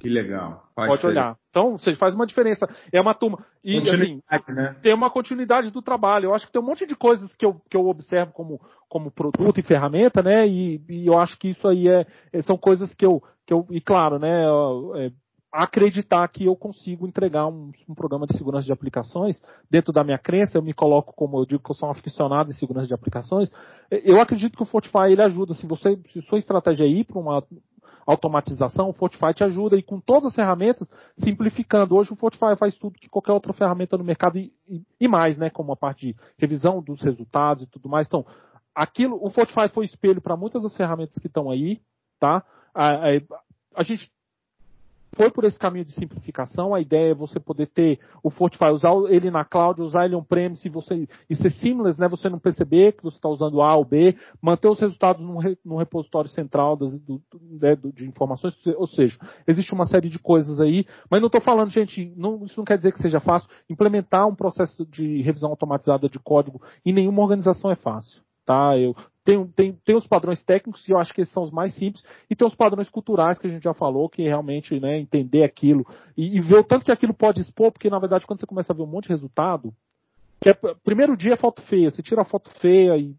Que 0.00 0.08
legal. 0.08 0.64
Faz 0.74 0.88
Pode 0.88 1.06
olhar. 1.06 1.36
Então, 1.50 1.78
você 1.78 1.94
faz 1.94 2.14
uma 2.14 2.26
diferença. 2.26 2.68
É 2.92 3.00
uma 3.00 3.14
turma. 3.14 3.44
E 3.62 3.78
assim, 3.78 4.20
né? 4.48 4.76
tem 4.82 4.92
uma 4.92 5.08
continuidade 5.08 5.70
do 5.70 5.80
trabalho. 5.80 6.26
Eu 6.26 6.34
acho 6.34 6.46
que 6.46 6.52
tem 6.52 6.60
um 6.60 6.64
monte 6.64 6.84
de 6.86 6.96
coisas 6.96 7.34
que 7.34 7.46
eu, 7.46 7.60
que 7.70 7.76
eu 7.76 7.86
observo 7.86 8.32
como, 8.32 8.60
como 8.88 9.10
produto 9.10 9.60
e 9.60 9.62
ferramenta, 9.62 10.22
né? 10.22 10.46
E, 10.46 10.82
e 10.88 11.06
eu 11.06 11.18
acho 11.18 11.38
que 11.38 11.48
isso 11.48 11.66
aí 11.68 11.88
é, 11.88 12.06
são 12.42 12.58
coisas 12.58 12.92
que 12.94 13.06
eu, 13.06 13.22
que 13.46 13.54
eu. 13.54 13.66
E 13.70 13.80
claro, 13.80 14.18
né? 14.18 14.44
É, 14.96 15.12
acreditar 15.54 16.26
que 16.26 16.46
eu 16.46 16.56
consigo 16.56 17.06
entregar 17.06 17.46
um, 17.46 17.70
um, 17.88 17.94
programa 17.94 18.26
de 18.26 18.36
segurança 18.36 18.66
de 18.66 18.72
aplicações 18.72 19.40
dentro 19.70 19.92
da 19.92 20.02
minha 20.02 20.18
crença, 20.18 20.58
eu 20.58 20.62
me 20.62 20.74
coloco 20.74 21.14
como 21.14 21.38
eu 21.38 21.46
digo 21.46 21.62
que 21.62 21.70
eu 21.70 21.76
sou 21.76 21.88
um 21.88 21.92
aficionado 21.92 22.50
em 22.50 22.54
segurança 22.54 22.88
de 22.88 22.94
aplicações, 22.94 23.48
eu 23.88 24.20
acredito 24.20 24.56
que 24.56 24.62
o 24.64 24.66
Fortify 24.66 25.12
ele 25.12 25.22
ajuda, 25.22 25.54
se 25.54 25.64
você, 25.64 25.96
se 26.10 26.22
sua 26.22 26.40
estratégia 26.40 26.82
é 26.82 26.88
ir 26.88 27.04
para 27.04 27.20
uma 27.20 27.40
automatização, 28.04 28.88
o 28.88 28.92
Fortify 28.92 29.32
te 29.32 29.44
ajuda 29.44 29.76
e 29.76 29.82
com 29.82 30.00
todas 30.00 30.30
as 30.30 30.34
ferramentas, 30.34 30.90
simplificando. 31.16 31.94
Hoje 31.94 32.12
o 32.12 32.16
Fortify 32.16 32.56
faz 32.58 32.76
tudo 32.76 32.98
que 32.98 33.08
qualquer 33.08 33.32
outra 33.32 33.52
ferramenta 33.52 33.96
no 33.96 34.02
mercado 34.02 34.36
e, 34.38 34.52
e, 34.68 34.82
e 35.00 35.06
mais, 35.06 35.38
né, 35.38 35.50
como 35.50 35.72
a 35.72 35.76
parte 35.76 36.08
de 36.08 36.16
revisão 36.36 36.82
dos 36.82 37.00
resultados 37.00 37.62
e 37.62 37.66
tudo 37.66 37.88
mais. 37.88 38.08
Então, 38.08 38.26
aquilo, 38.74 39.24
o 39.24 39.30
Fortify 39.30 39.68
foi 39.72 39.84
espelho 39.84 40.20
para 40.20 40.36
muitas 40.36 40.62
das 40.62 40.76
ferramentas 40.76 41.16
que 41.16 41.28
estão 41.28 41.48
aí, 41.48 41.80
tá? 42.18 42.44
A, 42.74 42.90
a, 42.90 43.10
a 43.76 43.82
gente 43.84 44.10
foi 45.16 45.30
por 45.30 45.44
esse 45.44 45.58
caminho 45.58 45.84
de 45.84 45.92
simplificação. 45.92 46.74
A 46.74 46.80
ideia 46.80 47.12
é 47.12 47.14
você 47.14 47.38
poder 47.38 47.66
ter 47.66 47.98
o 48.22 48.30
Fortify, 48.30 48.70
usar 48.70 48.92
ele 49.08 49.30
na 49.30 49.44
cloud, 49.44 49.80
usar 49.82 50.04
ele 50.04 50.14
on-premise 50.14 50.68
você, 50.68 51.08
e 51.28 51.34
ser 51.34 51.50
seamless, 51.50 51.98
né? 52.00 52.08
Você 52.08 52.28
não 52.28 52.38
perceber 52.38 52.92
que 52.92 53.02
você 53.02 53.16
está 53.16 53.28
usando 53.28 53.62
A 53.62 53.74
ou 53.76 53.84
B, 53.84 54.16
manter 54.40 54.68
os 54.68 54.78
resultados 54.78 55.22
no, 55.22 55.40
no 55.64 55.76
repositório 55.76 56.30
central 56.30 56.76
das, 56.76 56.92
do, 57.00 57.22
né, 57.60 57.76
de 57.76 58.06
informações, 58.06 58.54
ou 58.76 58.86
seja, 58.86 59.18
existe 59.46 59.72
uma 59.72 59.86
série 59.86 60.08
de 60.08 60.18
coisas 60.18 60.60
aí, 60.60 60.86
mas 61.10 61.20
não 61.20 61.26
estou 61.26 61.40
falando, 61.40 61.70
gente, 61.70 62.12
não, 62.16 62.44
isso 62.44 62.58
não 62.58 62.64
quer 62.64 62.76
dizer 62.76 62.92
que 62.92 63.02
seja 63.02 63.20
fácil. 63.20 63.48
Implementar 63.68 64.26
um 64.26 64.34
processo 64.34 64.84
de 64.86 65.22
revisão 65.22 65.50
automatizada 65.50 66.08
de 66.08 66.18
código 66.18 66.60
em 66.84 66.92
nenhuma 66.92 67.22
organização 67.22 67.70
é 67.70 67.76
fácil 67.76 68.24
tá? 68.44 68.76
Eu 68.78 68.94
tem, 69.24 69.46
tem, 69.48 69.72
tem 69.84 69.96
os 69.96 70.06
padrões 70.06 70.42
técnicos, 70.42 70.84
que 70.84 70.92
eu 70.92 70.98
acho 70.98 71.12
que 71.14 71.22
esses 71.22 71.32
são 71.32 71.42
os 71.42 71.50
mais 71.50 71.74
simples, 71.74 72.04
e 72.28 72.36
tem 72.36 72.46
os 72.46 72.54
padrões 72.54 72.90
culturais 72.90 73.38
que 73.38 73.46
a 73.46 73.50
gente 73.50 73.62
já 73.62 73.72
falou, 73.72 74.08
que 74.08 74.22
realmente, 74.22 74.78
né, 74.78 74.98
entender 74.98 75.42
aquilo 75.42 75.86
e, 76.16 76.36
e 76.36 76.40
ver 76.40 76.56
o 76.56 76.64
tanto 76.64 76.84
que 76.84 76.92
aquilo 76.92 77.14
pode 77.14 77.40
expor, 77.40 77.72
porque 77.72 77.88
na 77.88 77.98
verdade 77.98 78.26
quando 78.26 78.40
você 78.40 78.46
começa 78.46 78.72
a 78.72 78.76
ver 78.76 78.82
um 78.82 78.86
monte 78.86 79.04
de 79.04 79.14
resultado, 79.14 79.72
que 80.40 80.50
é, 80.50 80.54
primeiro 80.84 81.16
dia 81.16 81.32
é 81.32 81.36
foto 81.36 81.62
feia, 81.62 81.90
você 81.90 82.02
tira 82.02 82.20
a 82.20 82.26
foto 82.26 82.50
feia 82.60 82.96
e 82.98 83.14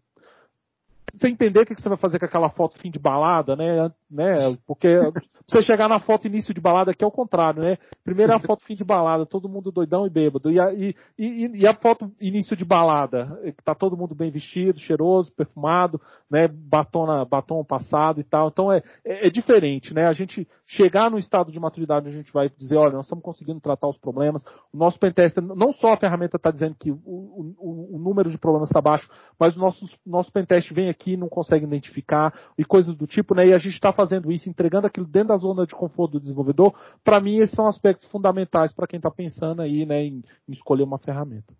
você 1.14 1.28
entender 1.28 1.60
o 1.60 1.66
que 1.66 1.80
você 1.80 1.88
vai 1.88 1.98
fazer 1.98 2.18
com 2.18 2.24
aquela 2.24 2.50
foto 2.50 2.78
fim 2.78 2.90
de 2.90 2.98
balada, 2.98 3.56
né? 3.56 3.90
né? 4.10 4.56
Porque 4.66 4.88
você 5.46 5.62
chegar 5.62 5.88
na 5.88 6.00
foto 6.00 6.26
início 6.26 6.52
de 6.52 6.60
balada 6.60 6.90
aqui 6.90 7.04
é 7.04 7.06
o 7.06 7.12
contrário, 7.12 7.62
né? 7.62 7.78
Primeiro 8.04 8.32
é 8.32 8.34
a 8.34 8.40
foto 8.40 8.64
fim 8.64 8.74
de 8.74 8.84
balada, 8.84 9.24
todo 9.24 9.48
mundo 9.48 9.72
doidão 9.72 10.06
e 10.06 10.10
bêbado. 10.10 10.50
E 10.50 10.60
a, 10.60 10.72
e, 10.72 10.94
e, 11.18 11.62
e 11.62 11.66
a 11.66 11.74
foto 11.74 12.10
início 12.20 12.56
de 12.56 12.64
balada, 12.64 13.40
que 13.44 13.64
tá 13.64 13.74
todo 13.74 13.96
mundo 13.96 14.14
bem 14.14 14.30
vestido, 14.30 14.78
cheiroso, 14.78 15.32
perfumado, 15.32 16.00
né? 16.30 16.48
Batom, 16.48 17.06
na, 17.06 17.24
batom 17.24 17.64
passado 17.64 18.20
e 18.20 18.24
tal. 18.24 18.48
Então 18.48 18.72
é, 18.72 18.82
é, 19.04 19.28
é 19.28 19.30
diferente, 19.30 19.94
né? 19.94 20.06
A 20.06 20.12
gente 20.12 20.46
chegar 20.66 21.10
no 21.10 21.18
estado 21.18 21.52
de 21.52 21.60
maturidade, 21.60 22.08
a 22.08 22.12
gente 22.12 22.32
vai 22.32 22.48
dizer, 22.48 22.76
olha, 22.76 22.94
nós 22.94 23.04
estamos 23.04 23.22
conseguindo 23.22 23.60
tratar 23.60 23.88
os 23.88 23.96
problemas. 23.96 24.42
O 24.72 24.76
nosso 24.76 24.98
pentester, 24.98 25.42
não 25.42 25.72
só 25.72 25.92
a 25.92 25.96
ferramenta 25.96 26.36
está 26.36 26.50
dizendo 26.50 26.74
que 26.74 26.90
o, 26.90 26.96
o, 27.04 27.96
o, 27.96 27.98
número 27.98 28.30
de 28.30 28.36
problemas 28.36 28.68
está 28.68 28.80
baixo, 28.80 29.08
mas 29.38 29.56
o 29.56 29.60
nosso, 29.60 29.86
nosso 30.04 30.32
pentest 30.32 30.72
vem 30.72 30.88
aqui 30.88 31.12
e 31.12 31.16
não 31.16 31.28
consegue 31.28 31.64
identificar 31.64 32.34
e 32.58 32.64
coisas 32.64 32.96
do 32.96 33.06
tipo, 33.06 33.34
né? 33.34 33.46
E 33.46 33.54
a 33.54 33.58
gente 33.58 33.74
está 33.74 33.92
fazendo 33.92 34.32
isso, 34.32 34.48
entregando 34.48 34.88
aquilo 34.88 35.06
dentro 35.06 35.28
da 35.28 35.36
zona 35.36 35.66
de 35.66 35.74
conforto 35.74 36.12
do 36.12 36.20
desenvolvedor. 36.20 36.74
Para 37.04 37.20
mim, 37.20 37.36
esses 37.36 37.54
são 37.54 37.68
aspectos 37.68 38.08
fundamentais 38.08 38.72
para 38.72 38.88
quem 38.88 38.96
está 38.96 39.10
pensando 39.10 39.62
aí, 39.62 39.86
né, 39.86 40.02
em, 40.02 40.24
em, 40.48 40.52
escolher 40.52 40.82
uma 40.82 40.98
ferramenta. 40.98 41.54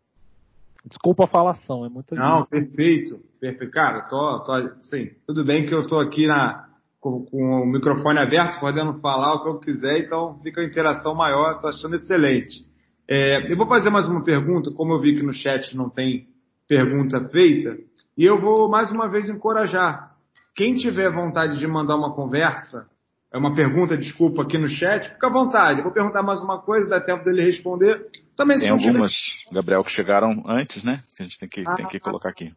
Desculpa 0.85 1.25
a 1.25 1.29
falação, 1.29 1.85
é 1.85 1.89
muito. 1.89 2.15
Não, 2.15 2.45
perfeito, 2.47 3.21
perfeito. 3.41 3.73
Cara, 3.73 4.03
tô, 4.03 4.41
tô, 4.41 4.83
sim, 4.83 5.11
tudo 5.27 5.45
bem 5.45 5.67
que 5.67 5.75
eu 5.75 5.87
tô 5.87 5.99
aqui 5.99 6.27
na, 6.29 6.66
com, 7.07 7.25
com, 7.27 7.63
o 7.63 7.67
microfone 7.67 8.19
aberto, 8.19 8.59
podendo 8.59 8.99
falar 8.99 9.35
o 9.35 9.43
que 9.45 9.49
eu 9.49 9.61
quiser, 9.61 9.99
então 9.99 10.41
fica 10.43 10.61
a 10.61 10.65
interação 10.65 11.15
maior, 11.15 11.53
estou 11.53 11.71
achando 11.71 11.95
excelente. 11.95 12.65
É, 13.09 13.51
eu 13.51 13.57
vou 13.57 13.69
fazer 13.69 13.91
mais 13.91 14.09
uma 14.09 14.25
pergunta, 14.25 14.73
como 14.73 14.93
eu 14.93 15.01
vi 15.01 15.15
que 15.15 15.23
no 15.23 15.33
chat 15.33 15.77
não 15.77 15.89
tem 15.89 16.27
pergunta 16.67 17.29
feita, 17.29 17.77
e 18.19 18.25
eu 18.25 18.41
vou 18.41 18.69
mais 18.69 18.91
uma 18.91 19.09
vez 19.09 19.29
encorajar. 19.29 20.17
Quem 20.57 20.75
tiver 20.75 21.13
vontade 21.13 21.61
de 21.61 21.67
mandar 21.69 21.95
uma 21.95 22.13
conversa, 22.13 22.89
é 23.33 23.39
uma 23.39 23.55
pergunta, 23.55 23.97
desculpa, 23.97 24.43
aqui 24.43 24.59
no 24.59 24.69
chat, 24.69 25.11
fica 25.11 25.29
à 25.29 25.31
vontade. 25.31 25.79
Eu 25.79 25.85
vou 25.85 25.93
perguntar 25.93 26.23
mais 26.23 26.41
uma 26.41 26.61
coisa, 26.61 26.89
dá 26.89 27.01
tempo 27.01 27.25
dele 27.25 27.43
responder. 27.43 28.05
Também 28.37 28.59
Tem 28.59 28.71
algumas, 28.71 29.13
tiver... 29.13 29.55
Gabriel, 29.55 29.85
que 29.85 29.91
chegaram 29.91 30.43
antes, 30.47 30.83
né? 30.83 31.03
Que 31.17 31.23
a 31.23 31.27
gente 31.27 31.39
tem 31.39 31.49
que, 31.49 31.63
ah, 31.67 31.75
tem 31.75 31.87
que 31.87 32.01
colocar 32.01 32.31
aqui. 32.31 32.53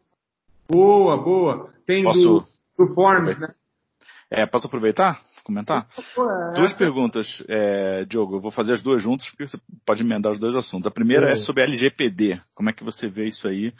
Boa, 0.68 1.16
boa. 1.22 1.70
Tem 1.86 2.02
Posso... 2.02 2.20
do, 2.20 2.44
do 2.78 2.94
Forms, 2.94 3.38
né? 3.38 3.48
É, 4.30 4.46
posso 4.46 4.66
aproveitar? 4.66 5.20
Comentar? 5.42 5.88
Duas 6.54 6.72
perguntas, 6.74 7.42
é, 7.48 8.04
Diogo. 8.04 8.36
Eu 8.36 8.40
vou 8.40 8.52
fazer 8.52 8.74
as 8.74 8.82
duas 8.82 9.02
juntas 9.02 9.28
porque 9.30 9.46
você 9.46 9.58
pode 9.84 10.02
emendar 10.02 10.32
os 10.32 10.38
dois 10.38 10.54
assuntos. 10.54 10.86
A 10.86 10.90
primeira 10.90 11.30
é, 11.30 11.32
é 11.32 11.36
sobre 11.36 11.64
LGPD. 11.64 12.40
Como 12.54 12.70
é 12.70 12.72
que 12.72 12.84
você 12.84 13.08
vê 13.08 13.26
isso 13.26 13.48
aí 13.48 13.72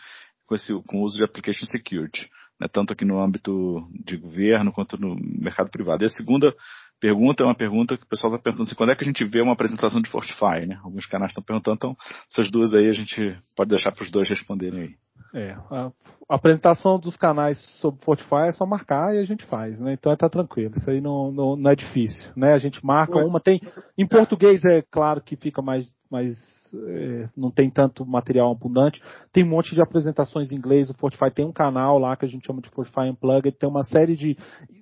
com, 0.46 0.54
esse, 0.54 0.72
com 0.86 0.98
o 0.98 1.02
uso 1.02 1.16
de 1.16 1.24
Application 1.24 1.66
Security? 1.66 2.28
Né, 2.60 2.66
tanto 2.70 2.92
aqui 2.92 3.04
no 3.04 3.22
âmbito 3.22 3.88
de 4.04 4.16
governo 4.16 4.72
quanto 4.72 5.00
no 5.00 5.16
mercado 5.16 5.70
privado. 5.70 6.02
E 6.02 6.06
a 6.06 6.10
segunda 6.10 6.54
pergunta 7.00 7.42
é 7.42 7.46
uma 7.46 7.54
pergunta 7.54 7.96
que 7.96 8.04
o 8.04 8.08
pessoal 8.08 8.32
está 8.32 8.42
perguntando 8.42 8.68
assim, 8.68 8.76
quando 8.76 8.90
é 8.90 8.94
que 8.94 9.02
a 9.02 9.06
gente 9.06 9.24
vê 9.24 9.40
uma 9.40 9.54
apresentação 9.54 10.02
de 10.02 10.10
Fortify, 10.10 10.66
né? 10.66 10.78
Alguns 10.84 11.06
canais 11.06 11.30
estão 11.30 11.42
perguntando, 11.42 11.76
então 11.76 11.96
essas 12.30 12.50
duas 12.50 12.74
aí 12.74 12.88
a 12.88 12.92
gente 12.92 13.34
pode 13.56 13.70
deixar 13.70 13.92
para 13.92 14.04
os 14.04 14.10
dois 14.10 14.28
responderem 14.28 14.80
aí. 14.80 14.94
É, 15.32 15.52
a, 15.70 15.92
a, 16.28 16.34
apresentação 16.34 16.98
dos 16.98 17.16
canais 17.16 17.58
sobre 17.80 18.04
Fortify 18.04 18.48
é 18.48 18.52
só 18.52 18.66
marcar 18.66 19.14
e 19.14 19.18
a 19.18 19.24
gente 19.24 19.44
faz, 19.44 19.78
né? 19.78 19.92
Então 19.92 20.14
tá 20.16 20.28
tranquilo, 20.28 20.74
isso 20.76 20.90
aí 20.90 21.00
não, 21.00 21.30
não, 21.30 21.56
não 21.56 21.70
é 21.70 21.76
difícil, 21.76 22.28
né? 22.34 22.52
A 22.52 22.58
gente 22.58 22.84
marca 22.84 23.16
uma, 23.18 23.38
tem, 23.38 23.60
em 23.96 24.06
português 24.06 24.64
é 24.64 24.82
claro 24.82 25.20
que 25.20 25.36
fica 25.36 25.62
mais, 25.62 25.86
mais 26.10 26.36
é, 26.74 27.28
não 27.36 27.48
tem 27.48 27.70
tanto 27.70 28.04
material 28.04 28.50
abundante, 28.50 29.00
tem 29.32 29.44
um 29.44 29.50
monte 29.50 29.72
de 29.72 29.80
apresentações 29.80 30.50
em 30.50 30.56
inglês, 30.56 30.90
o 30.90 30.94
Fortify 30.94 31.30
tem 31.30 31.44
um 31.44 31.52
canal 31.52 31.96
lá 31.96 32.16
que 32.16 32.24
a 32.24 32.28
gente 32.28 32.44
chama 32.44 32.60
de 32.60 32.70
Fortify 32.70 33.08
Unplugged, 33.08 33.56
tem 33.56 33.68
uma 33.68 33.84
série 33.84 34.16
de, 34.16 34.36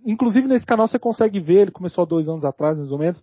inclusive 0.06 0.48
nesse 0.48 0.64
canal 0.64 0.88
você 0.88 0.98
consegue 0.98 1.40
ver, 1.40 1.60
ele 1.60 1.70
começou 1.70 2.04
há 2.04 2.06
dois 2.06 2.26
anos 2.26 2.44
atrás 2.46 2.78
mais 2.78 2.90
ou 2.90 2.98
menos, 2.98 3.22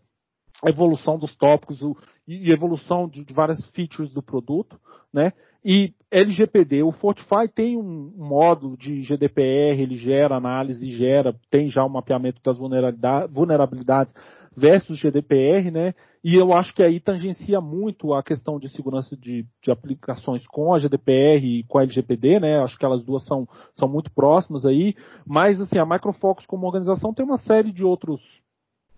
a 0.64 0.70
evolução 0.70 1.18
dos 1.18 1.36
tópicos 1.36 1.82
o, 1.82 1.98
e 2.28 2.52
evolução 2.52 3.08
de, 3.08 3.24
de 3.24 3.34
várias 3.34 3.60
features 3.72 4.12
do 4.14 4.22
produto, 4.22 4.80
né? 5.12 5.34
E 5.68 5.96
LGPD, 6.12 6.84
o 6.84 6.92
Fortify 6.92 7.48
tem 7.54 7.76
um 7.76 8.14
módulo 8.16 8.78
de 8.78 9.02
GDPR, 9.02 9.82
ele 9.82 9.98
gera 9.98 10.36
análise, 10.36 10.88
gera, 10.96 11.36
tem 11.50 11.72
já 11.72 11.84
o 11.84 11.88
um 11.88 11.90
mapeamento 11.90 12.40
das 12.44 12.56
vulnerabilidades, 12.56 14.14
versus 14.56 15.00
GDPR, 15.00 15.72
né? 15.72 15.96
E 16.24 16.36
eu 16.36 16.54
acho 16.54 16.74
que 16.74 16.84
aí 16.84 17.00
tangencia 17.00 17.60
muito 17.60 18.14
a 18.14 18.24
questão 18.24 18.60
de 18.60 18.70
segurança 18.70 19.18
de, 19.18 19.46
de 19.62 19.72
aplicações 19.72 20.46
com 20.48 20.74
a 20.74 20.78
GDPR 20.78 21.44
e 21.44 21.64
com 21.64 21.80
a 21.80 21.84
LGPD, 21.84 22.40
né? 22.40 22.60
Acho 22.60 22.78
que 22.78 22.86
elas 22.86 23.04
duas 23.04 23.26
são, 23.26 23.48
são 23.74 23.88
muito 23.88 24.12
próximas 24.12 24.66
aí. 24.66 24.96
Mas, 25.26 25.60
assim, 25.60 25.80
a 25.80 25.86
Microfocus 25.86 26.46
como 26.46 26.66
organização 26.68 27.14
tem 27.14 27.26
uma 27.26 27.38
série 27.38 27.72
de 27.72 27.84
outros 27.84 28.22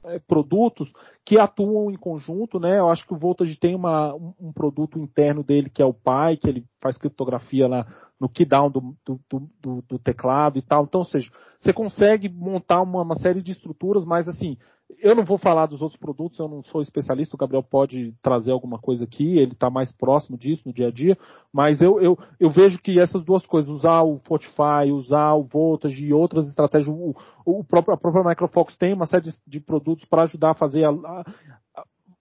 é, 0.08 0.20
produtos 0.20 0.92
que 1.26 1.38
atuam 1.38 1.92
em 1.92 1.98
conjunto, 1.98 2.60
né? 2.60 2.80
Eu 2.80 2.90
acho 2.90 3.06
que 3.06 3.14
o 3.14 3.18
Voltage 3.18 3.56
tem 3.60 3.76
uma, 3.76 4.14
um, 4.16 4.34
um, 4.40 4.52
produto 4.52 5.00
interno 5.00 5.44
dele 5.44 5.70
que 5.70 5.82
é 5.82 5.86
o 5.86 5.94
Pi, 5.94 6.38
que 6.40 6.48
ele 6.48 6.66
faz 6.82 6.98
criptografia 6.98 7.68
lá 7.68 7.86
no 8.20 8.28
keydown 8.28 8.70
do, 8.70 8.96
do, 9.06 9.20
do, 9.62 9.84
do 9.88 10.00
teclado 10.00 10.58
e 10.58 10.62
tal. 10.62 10.84
Então, 10.84 11.02
ou 11.02 11.06
seja, 11.06 11.32
você 11.60 11.72
consegue 11.72 12.28
montar 12.30 12.82
uma, 12.82 13.02
uma 13.02 13.16
série 13.16 13.42
de 13.42 13.52
estruturas, 13.52 14.06
mas 14.06 14.28
assim, 14.28 14.58
eu 15.00 15.14
não 15.14 15.26
vou 15.26 15.38
falar 15.38 15.66
dos 15.66 15.82
outros 15.82 16.00
produtos, 16.00 16.40
eu 16.40 16.48
não 16.48 16.64
sou 16.64 16.82
especialista, 16.82 17.36
o 17.36 17.40
Gabriel 17.40 17.64
pode 17.64 18.14
trazer 18.22 18.52
alguma 18.52 18.80
coisa 18.80 19.04
aqui, 19.04 19.38
ele 19.38 19.52
está 19.52 19.70
mais 19.70 19.92
próximo 19.92 20.38
disso 20.38 20.64
no 20.66 20.74
dia 20.74 20.88
a 20.88 20.92
dia, 20.92 21.18
mas 21.52 21.82
eu, 21.82 22.02
eu, 22.02 22.18
eu 22.40 22.50
vejo 22.50 22.80
que 22.80 23.00
essas 23.00 23.24
duas 23.24 23.46
coisas, 23.46 23.70
usar 23.70 24.04
o 24.04 24.20
Fortify, 24.20 24.92
usar 24.92 25.34
o 25.34 25.44
Voltage 25.44 26.06
e 26.06 26.14
outras 26.14 26.48
estratégias, 26.48 26.88
o, 26.88 27.14
o 27.46 27.64
próprio, 27.64 27.94
a 27.94 27.98
própria 27.98 28.24
Microfox 28.24 28.76
tem 28.78 28.94
uma 28.94 29.06
série 29.06 29.24
de, 29.24 29.34
de 29.46 29.60
produtos 29.60 30.06
para 30.06 30.24
ajudar 30.24 30.52
a 30.52 30.56
fazer 30.56 30.86
a, 30.86 30.90
a, 30.90 31.26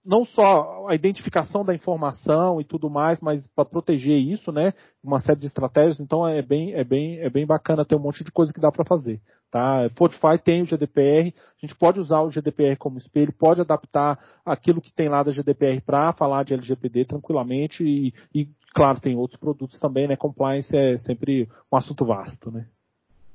não 0.07 0.23
só 0.23 0.87
a 0.87 0.95
identificação 0.95 1.65
da 1.65 1.75
informação 1.75 2.61
e 2.61 2.63
tudo 2.63 2.89
mais, 2.89 3.19
mas 3.19 3.45
para 3.47 3.65
proteger 3.65 4.17
isso, 4.17 4.53
né? 4.53 4.73
Uma 5.03 5.19
série 5.19 5.41
de 5.41 5.47
estratégias. 5.47 5.99
Então 5.99 6.25
é 6.25 6.41
bem, 6.41 6.73
é 6.73 6.83
bem, 6.85 7.19
é 7.19 7.29
bem 7.29 7.45
bacana 7.45 7.83
ter 7.83 7.95
um 7.95 7.99
monte 7.99 8.23
de 8.23 8.31
coisa 8.31 8.53
que 8.53 8.61
dá 8.61 8.71
para 8.71 8.85
fazer, 8.85 9.19
tá? 9.51 9.89
Fortify 9.95 10.37
tem 10.43 10.61
o 10.61 10.65
GDPR, 10.65 11.33
a 11.33 11.65
gente 11.65 11.75
pode 11.75 11.99
usar 11.99 12.21
o 12.21 12.29
GDPR 12.29 12.75
como 12.77 12.97
espelho, 12.97 13.33
pode 13.33 13.61
adaptar 13.61 14.19
aquilo 14.45 14.81
que 14.81 14.93
tem 14.93 15.09
lá 15.09 15.23
da 15.23 15.31
GDPR 15.31 15.81
para 15.81 16.13
falar 16.13 16.43
de 16.43 16.53
LGPD 16.53 17.05
tranquilamente 17.05 17.83
e, 17.83 18.13
e, 18.33 18.47
claro, 18.73 18.99
tem 18.99 19.15
outros 19.15 19.39
produtos 19.39 19.79
também, 19.79 20.07
né? 20.07 20.15
Compliance 20.15 20.75
é 20.75 20.97
sempre 20.99 21.47
um 21.71 21.77
assunto 21.77 22.05
vasto, 22.05 22.51
né? 22.51 22.65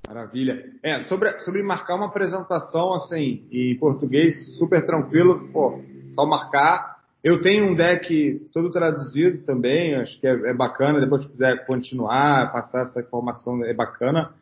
Maravilha. 0.06 0.64
É, 0.82 1.04
sobre, 1.04 1.38
sobre 1.40 1.62
marcar 1.62 1.94
uma 1.94 2.06
apresentação 2.06 2.92
assim, 2.94 3.46
em 3.50 3.76
português, 3.78 4.56
super 4.58 4.84
tranquilo, 4.84 5.48
pô, 5.52 5.80
só 6.14 6.26
marcar. 6.26 6.92
Eu 7.22 7.40
tenho 7.40 7.70
um 7.70 7.74
deck 7.74 8.48
todo 8.52 8.70
traduzido 8.70 9.44
também, 9.44 9.94
acho 9.94 10.20
que 10.20 10.26
é, 10.26 10.32
é 10.32 10.52
bacana, 10.54 11.00
depois 11.00 11.22
se 11.22 11.28
quiser 11.28 11.64
continuar, 11.66 12.52
passar 12.52 12.82
essa 12.82 13.00
informação 13.00 13.64
é 13.64 13.72
bacana. 13.72 14.32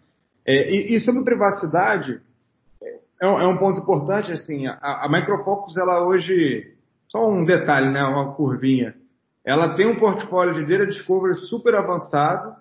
É, 0.46 0.70
e, 0.70 0.96
e, 0.96 1.00
sobre 1.00 1.22
privacidade, 1.22 2.20
é 3.20 3.28
um, 3.28 3.40
é 3.40 3.46
um, 3.46 3.56
ponto 3.56 3.80
importante, 3.80 4.32
assim, 4.32 4.66
a, 4.66 5.04
a 5.04 5.08
Microfocus, 5.10 5.76
ela 5.76 6.06
hoje, 6.06 6.74
só 7.08 7.28
um 7.28 7.44
detalhe, 7.44 7.90
né, 7.90 8.02
uma 8.04 8.32
curvinha, 8.32 8.94
ela 9.44 9.74
tem 9.74 9.86
um 9.86 9.96
portfólio 9.96 10.54
de 10.54 10.64
Data 10.64 10.86
Discovery 10.86 11.34
super 11.34 11.74
avançado, 11.74 12.54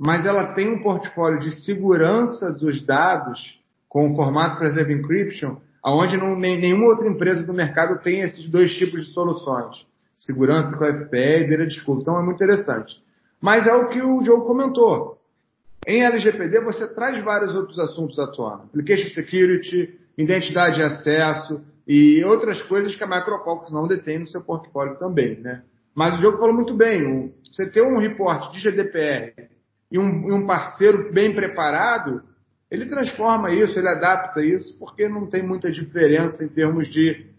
mas 0.00 0.24
ela 0.24 0.54
tem 0.54 0.68
um 0.68 0.82
portfólio 0.82 1.40
de 1.40 1.52
segurança 1.64 2.52
dos 2.52 2.84
dados 2.84 3.58
com 3.88 4.10
o 4.10 4.14
formato 4.14 4.58
Preserve 4.58 4.92
Encryption 4.92 5.56
aonde 5.82 6.16
não, 6.16 6.36
nem, 6.36 6.60
nenhuma 6.60 6.86
outra 6.86 7.08
empresa 7.08 7.46
do 7.46 7.54
mercado 7.54 8.00
tem 8.02 8.20
esses 8.20 8.48
dois 8.50 8.74
tipos 8.76 9.06
de 9.06 9.12
soluções. 9.12 9.86
Segurança 10.16 10.76
com 10.76 10.84
FPE 10.84 11.42
e 11.42 11.46
beira 11.46 11.66
desculpa. 11.66 12.02
Então 12.02 12.18
é 12.18 12.22
muito 12.22 12.36
interessante. 12.36 13.00
Mas 13.40 13.66
é 13.66 13.74
o 13.74 13.88
que 13.88 14.02
o 14.02 14.20
Diogo 14.20 14.46
comentou. 14.46 15.17
Em 15.88 16.04
LGPD 16.04 16.60
você 16.60 16.94
traz 16.94 17.24
vários 17.24 17.54
outros 17.54 17.78
assuntos 17.78 18.18
atuando. 18.18 18.64
Application 18.64 19.08
Security, 19.08 19.98
identidade 20.18 20.76
de 20.76 20.82
acesso 20.82 21.64
e 21.86 22.22
outras 22.24 22.60
coisas 22.64 22.94
que 22.94 23.02
a 23.02 23.06
Microfocus 23.06 23.72
não 23.72 23.86
detém 23.86 24.18
no 24.18 24.26
seu 24.26 24.42
portfólio 24.42 24.98
também, 24.98 25.40
né? 25.40 25.62
Mas 25.94 26.14
o 26.14 26.18
Diogo 26.18 26.36
falou 26.36 26.54
muito 26.54 26.74
bem, 26.74 27.32
você 27.50 27.66
ter 27.66 27.80
um 27.80 27.98
reporte 27.98 28.52
de 28.52 28.60
GDPR 28.60 29.48
e 29.90 29.98
um, 29.98 30.28
e 30.28 30.32
um 30.32 30.46
parceiro 30.46 31.10
bem 31.10 31.34
preparado, 31.34 32.22
ele 32.70 32.84
transforma 32.84 33.50
isso, 33.50 33.78
ele 33.78 33.88
adapta 33.88 34.44
isso, 34.44 34.78
porque 34.78 35.08
não 35.08 35.26
tem 35.26 35.42
muita 35.42 35.70
diferença 35.70 36.44
em 36.44 36.48
termos 36.48 36.88
de 36.88 37.30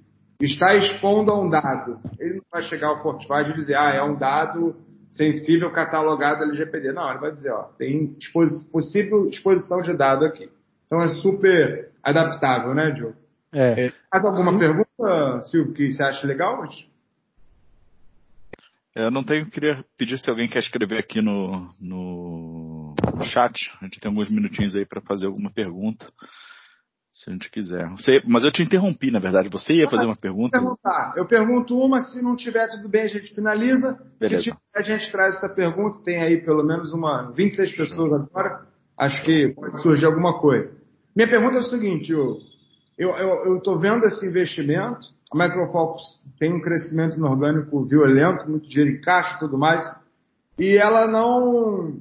estar 0.41 0.75
expondo 0.75 1.29
a 1.29 1.39
um 1.39 1.47
dado. 1.47 1.99
Ele 2.19 2.37
não 2.37 2.43
vai 2.51 2.63
chegar 2.63 2.87
ao 2.87 3.03
Fortify 3.03 3.47
e 3.47 3.53
dizer, 3.53 3.75
ah, 3.75 3.93
é 3.93 4.01
um 4.01 4.17
dado 4.17 4.75
sensível 5.11 5.71
catalogado 5.71 6.43
LGPD. 6.43 6.91
Não, 6.91 7.09
ele 7.09 7.19
vai 7.19 7.31
dizer, 7.31 7.51
ó, 7.51 7.63
tem 7.77 8.15
possível 8.71 9.27
exposição 9.27 9.81
de 9.81 9.93
dado 9.93 10.25
aqui. 10.25 10.49
Então 10.85 11.01
é 11.01 11.07
super 11.07 11.91
adaptável, 12.03 12.73
né, 12.73 12.91
Diogo? 12.91 13.15
É. 13.53 13.87
é 13.87 13.93
mais 14.11 14.25
alguma 14.25 14.57
pergunta, 14.57 15.43
Silvio, 15.43 15.73
que 15.73 15.91
você 15.91 16.03
acha 16.03 16.25
legal? 16.25 16.63
Eu 18.95 19.09
não 19.11 19.23
tenho, 19.23 19.49
queria 19.49 19.83
pedir 19.97 20.17
se 20.19 20.29
alguém 20.29 20.47
quer 20.47 20.59
escrever 20.59 20.99
aqui 20.99 21.21
no, 21.21 21.69
no, 21.79 22.95
no 23.15 23.23
chat. 23.23 23.53
A 23.81 23.85
gente 23.85 23.99
tem 23.99 24.09
alguns 24.09 24.29
minutinhos 24.29 24.75
aí 24.75 24.85
para 24.85 25.01
fazer 25.01 25.25
alguma 25.25 25.51
pergunta, 25.51 26.05
se 27.11 27.29
a 27.29 27.33
gente 27.33 27.49
quiser. 27.49 27.87
Você, 27.89 28.21
mas 28.25 28.43
eu 28.43 28.51
te 28.51 28.63
interrompi, 28.63 29.11
na 29.11 29.19
verdade. 29.19 29.49
Você 29.49 29.73
ia 29.73 29.89
fazer 29.89 30.05
uma 30.05 30.15
pergunta? 30.15 30.57
Perguntar. 30.57 31.13
Eu 31.15 31.25
pergunto 31.25 31.77
uma, 31.77 32.03
se 32.03 32.21
não 32.21 32.35
tiver 32.35 32.67
tudo 32.69 32.87
bem, 32.87 33.03
a 33.03 33.07
gente 33.07 33.33
finaliza. 33.33 33.99
Beleza. 34.19 34.41
Se 34.41 34.49
tiver, 34.49 34.59
a 34.75 34.81
gente 34.81 35.11
traz 35.11 35.35
essa 35.35 35.49
pergunta. 35.49 36.03
Tem 36.03 36.21
aí 36.21 36.43
pelo 36.43 36.63
menos 36.63 36.93
uma 36.93 37.31
26 37.31 37.75
pessoas 37.75 38.13
agora. 38.13 38.67
Acho 38.97 39.23
que 39.23 39.53
pode 39.55 39.81
surgir 39.81 40.05
alguma 40.05 40.39
coisa. 40.39 40.71
Minha 41.15 41.29
pergunta 41.29 41.57
é 41.57 41.59
o 41.59 41.63
seguinte, 41.63 42.11
eu 42.11 42.37
estou 43.57 43.79
vendo 43.79 44.05
esse 44.05 44.25
investimento 44.25 45.07
a 45.31 45.37
Microfocus 45.37 46.23
tem 46.39 46.53
um 46.53 46.61
crescimento 46.61 47.17
inorgânico 47.17 47.85
violento, 47.85 48.49
muito 48.49 48.67
dinheiro 48.67 48.97
em 48.97 49.01
caixa 49.01 49.35
e 49.35 49.39
tudo 49.39 49.57
mais, 49.57 49.85
e 50.57 50.75
ela 50.75 51.07
não, 51.07 51.99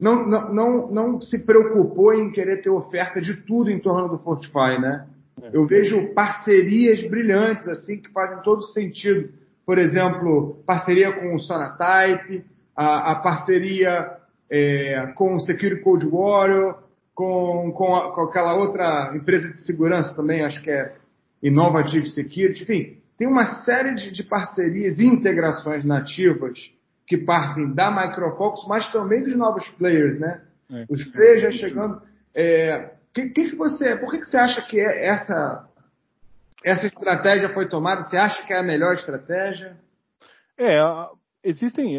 não, 0.00 0.26
não, 0.26 0.54
não, 0.54 0.86
não 0.86 1.20
se 1.20 1.44
preocupou 1.44 2.14
em 2.14 2.30
querer 2.30 2.62
ter 2.62 2.70
oferta 2.70 3.20
de 3.20 3.42
tudo 3.42 3.70
em 3.70 3.78
torno 3.78 4.08
do 4.08 4.18
Fortify, 4.18 4.78
né? 4.80 5.06
É. 5.42 5.50
Eu 5.52 5.66
vejo 5.66 6.14
parcerias 6.14 7.02
brilhantes, 7.08 7.66
assim, 7.68 7.96
que 7.96 8.10
fazem 8.12 8.40
todo 8.42 8.62
sentido. 8.62 9.30
Por 9.66 9.78
exemplo, 9.78 10.62
parceria 10.66 11.12
com 11.12 11.34
o 11.34 11.38
Sonatype, 11.38 12.44
a, 12.76 13.12
a 13.12 13.14
parceria 13.16 14.18
é, 14.50 15.12
com 15.14 15.34
o 15.34 15.40
Security 15.40 15.82
Code 15.82 16.06
Warrior, 16.06 16.78
com, 17.14 17.72
com, 17.72 17.94
a, 17.94 18.12
com 18.12 18.22
aquela 18.22 18.54
outra 18.54 19.12
empresa 19.14 19.52
de 19.52 19.64
segurança 19.64 20.14
também, 20.14 20.44
acho 20.44 20.62
que 20.62 20.70
é 20.70 20.94
Innovative 21.42 22.08
Security, 22.10 22.62
enfim, 22.62 22.98
tem 23.18 23.26
uma 23.26 23.64
série 23.64 23.94
de, 23.94 24.12
de 24.12 24.22
parcerias 24.22 24.98
e 24.98 25.04
integrações 25.04 25.84
nativas 25.84 26.70
que 27.08 27.16
partem 27.16 27.72
da 27.74 27.90
Microfocus, 27.90 28.66
mas 28.68 28.92
também 28.92 29.24
dos 29.24 29.34
novos 29.34 29.66
players, 29.70 30.20
né? 30.20 30.42
É. 30.70 30.84
Os 30.90 31.02
players 31.04 31.42
já 31.42 31.50
chegando. 31.52 32.02
É, 32.34 32.90
que, 33.14 33.30
que, 33.30 33.50
que 33.50 33.56
você, 33.56 33.96
por 33.96 34.10
que, 34.10 34.18
que 34.18 34.26
você 34.26 34.36
acha 34.36 34.62
que 34.62 34.78
é 34.78 35.06
essa, 35.06 35.66
essa 36.62 36.86
estratégia 36.86 37.52
foi 37.54 37.66
tomada? 37.66 38.02
Você 38.02 38.16
acha 38.16 38.46
que 38.46 38.52
é 38.52 38.58
a 38.58 38.62
melhor 38.62 38.94
estratégia? 38.94 39.76
É, 40.58 40.78
existem 41.42 41.98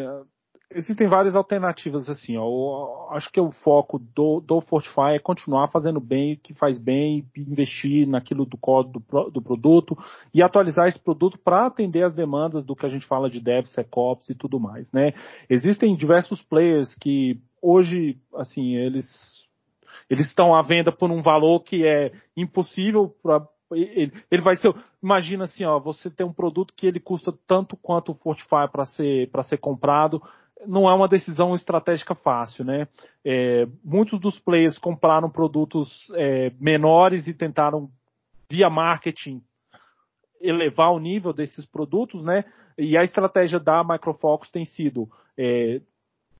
existem 0.71 1.07
várias 1.07 1.35
alternativas 1.35 2.07
assim. 2.09 2.37
Ó. 2.37 3.09
acho 3.11 3.31
que 3.31 3.39
o 3.39 3.51
foco 3.51 3.99
do, 3.99 4.39
do 4.39 4.61
Fortify 4.61 5.15
é 5.15 5.19
continuar 5.19 5.67
fazendo 5.69 5.99
bem 5.99 6.33
o 6.33 6.37
que 6.37 6.53
faz 6.53 6.77
bem, 6.77 7.25
investir 7.35 8.07
naquilo 8.07 8.45
do 8.45 8.57
código 8.57 8.99
do, 8.99 9.29
do 9.31 9.41
produto 9.41 9.97
e 10.33 10.41
atualizar 10.41 10.87
esse 10.87 10.99
produto 10.99 11.37
para 11.39 11.65
atender 11.65 12.03
as 12.03 12.13
demandas 12.13 12.63
do 12.63 12.75
que 12.75 12.85
a 12.85 12.89
gente 12.89 13.05
fala 13.05 13.29
de 13.29 13.39
DevSecOps 13.39 14.29
e 14.29 14.35
tudo 14.35 14.59
mais, 14.59 14.91
né? 14.91 15.13
Existem 15.49 15.95
diversos 15.95 16.41
players 16.43 16.93
que 16.95 17.39
hoje, 17.61 18.17
assim, 18.35 18.75
eles 18.75 19.39
eles 20.09 20.25
estão 20.25 20.55
à 20.55 20.61
venda 20.63 20.91
por 20.91 21.11
um 21.11 21.21
valor 21.21 21.61
que 21.61 21.85
é 21.85 22.11
impossível 22.35 23.13
para 23.21 23.45
ele, 23.71 24.11
ele, 24.31 24.41
vai 24.41 24.55
ser. 24.55 24.73
Imagina 25.03 25.43
assim, 25.43 25.63
ó, 25.63 25.79
você 25.79 26.09
tem 26.09 26.25
um 26.25 26.33
produto 26.33 26.73
que 26.75 26.87
ele 26.87 26.99
custa 26.99 27.31
tanto 27.45 27.77
quanto 27.77 28.11
o 28.11 28.15
Fortify 28.15 28.67
para 28.71 28.87
ser 28.87 29.29
para 29.29 29.43
ser 29.43 29.57
comprado 29.57 30.21
não 30.65 30.89
é 30.89 30.93
uma 30.93 31.07
decisão 31.07 31.55
estratégica 31.55 32.13
fácil, 32.15 32.65
né? 32.65 32.87
É, 33.23 33.67
muitos 33.83 34.19
dos 34.19 34.37
players 34.39 34.77
compraram 34.77 35.29
produtos 35.29 36.09
é, 36.15 36.51
menores 36.59 37.27
e 37.27 37.33
tentaram 37.33 37.89
via 38.49 38.69
marketing 38.69 39.41
elevar 40.41 40.91
o 40.91 40.99
nível 40.99 41.33
desses 41.33 41.65
produtos, 41.65 42.23
né? 42.23 42.43
E 42.77 42.97
a 42.97 43.03
estratégia 43.03 43.59
da 43.59 43.83
Microfocus 43.83 44.49
tem 44.49 44.65
sido, 44.65 45.09
é, 45.37 45.81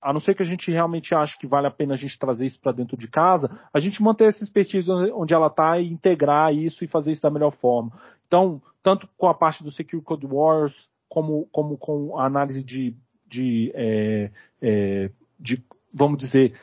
a 0.02 0.14
não 0.14 0.22
ser 0.22 0.36
que 0.36 0.44
a 0.44 0.46
gente 0.46 0.72
realmente 0.72 1.14
ache 1.14 1.38
que 1.38 1.48
vale 1.48 1.68
a 1.68 1.72
pena 1.72 1.94
a 1.94 1.98
gente 1.98 2.18
trazer 2.18 2.46
isso 2.46 2.60
para 2.60 2.72
dentro 2.72 2.98
de 2.98 3.08
casa, 3.08 3.50
a 3.74 3.80
gente 3.80 4.02
manter 4.02 4.30
essa 4.30 4.44
expertise 4.44 4.90
onde 4.90 5.34
ela 5.34 5.48
está 5.48 5.78
e 5.80 5.92
integrar 5.92 6.54
isso 6.54 6.84
e 6.84 6.88
fazer 6.88 7.12
isso 7.12 7.22
da 7.22 7.30
melhor 7.30 7.52
forma. 7.52 7.92
Então, 8.26 8.62
tanto 8.82 9.08
com 9.18 9.28
a 9.28 9.34
parte 9.34 9.64
do 9.64 9.72
Secure 9.72 10.02
Code 10.02 10.26
Wars, 10.26 10.74
como, 11.10 11.48
como 11.52 11.78
com 11.78 12.18
a 12.18 12.26
análise 12.26 12.64
de 12.64 12.96
de, 13.30 13.72
é, 13.76 14.32
é, 14.62 15.10
de 15.40 15.64
vamos 15.94 16.18
dizer, 16.18 16.54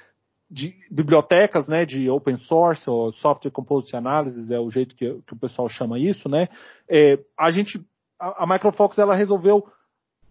de 0.50 0.74
bibliotecas, 0.90 1.66
né, 1.66 1.84
de 1.84 2.08
open 2.08 2.38
source 2.38 2.88
ou 2.88 3.12
software 3.14 3.50
composite 3.50 3.96
analysis 3.96 4.50
é 4.50 4.58
o 4.60 4.70
jeito 4.70 4.94
que, 4.94 5.20
que 5.26 5.34
o 5.34 5.38
pessoal 5.38 5.68
chama 5.68 5.98
isso, 5.98 6.28
né? 6.28 6.48
É, 6.88 7.18
a 7.36 7.50
gente, 7.50 7.84
a, 8.18 8.44
a 8.44 8.46
Microfox 8.46 8.96
ela 8.98 9.14
resolveu 9.14 9.66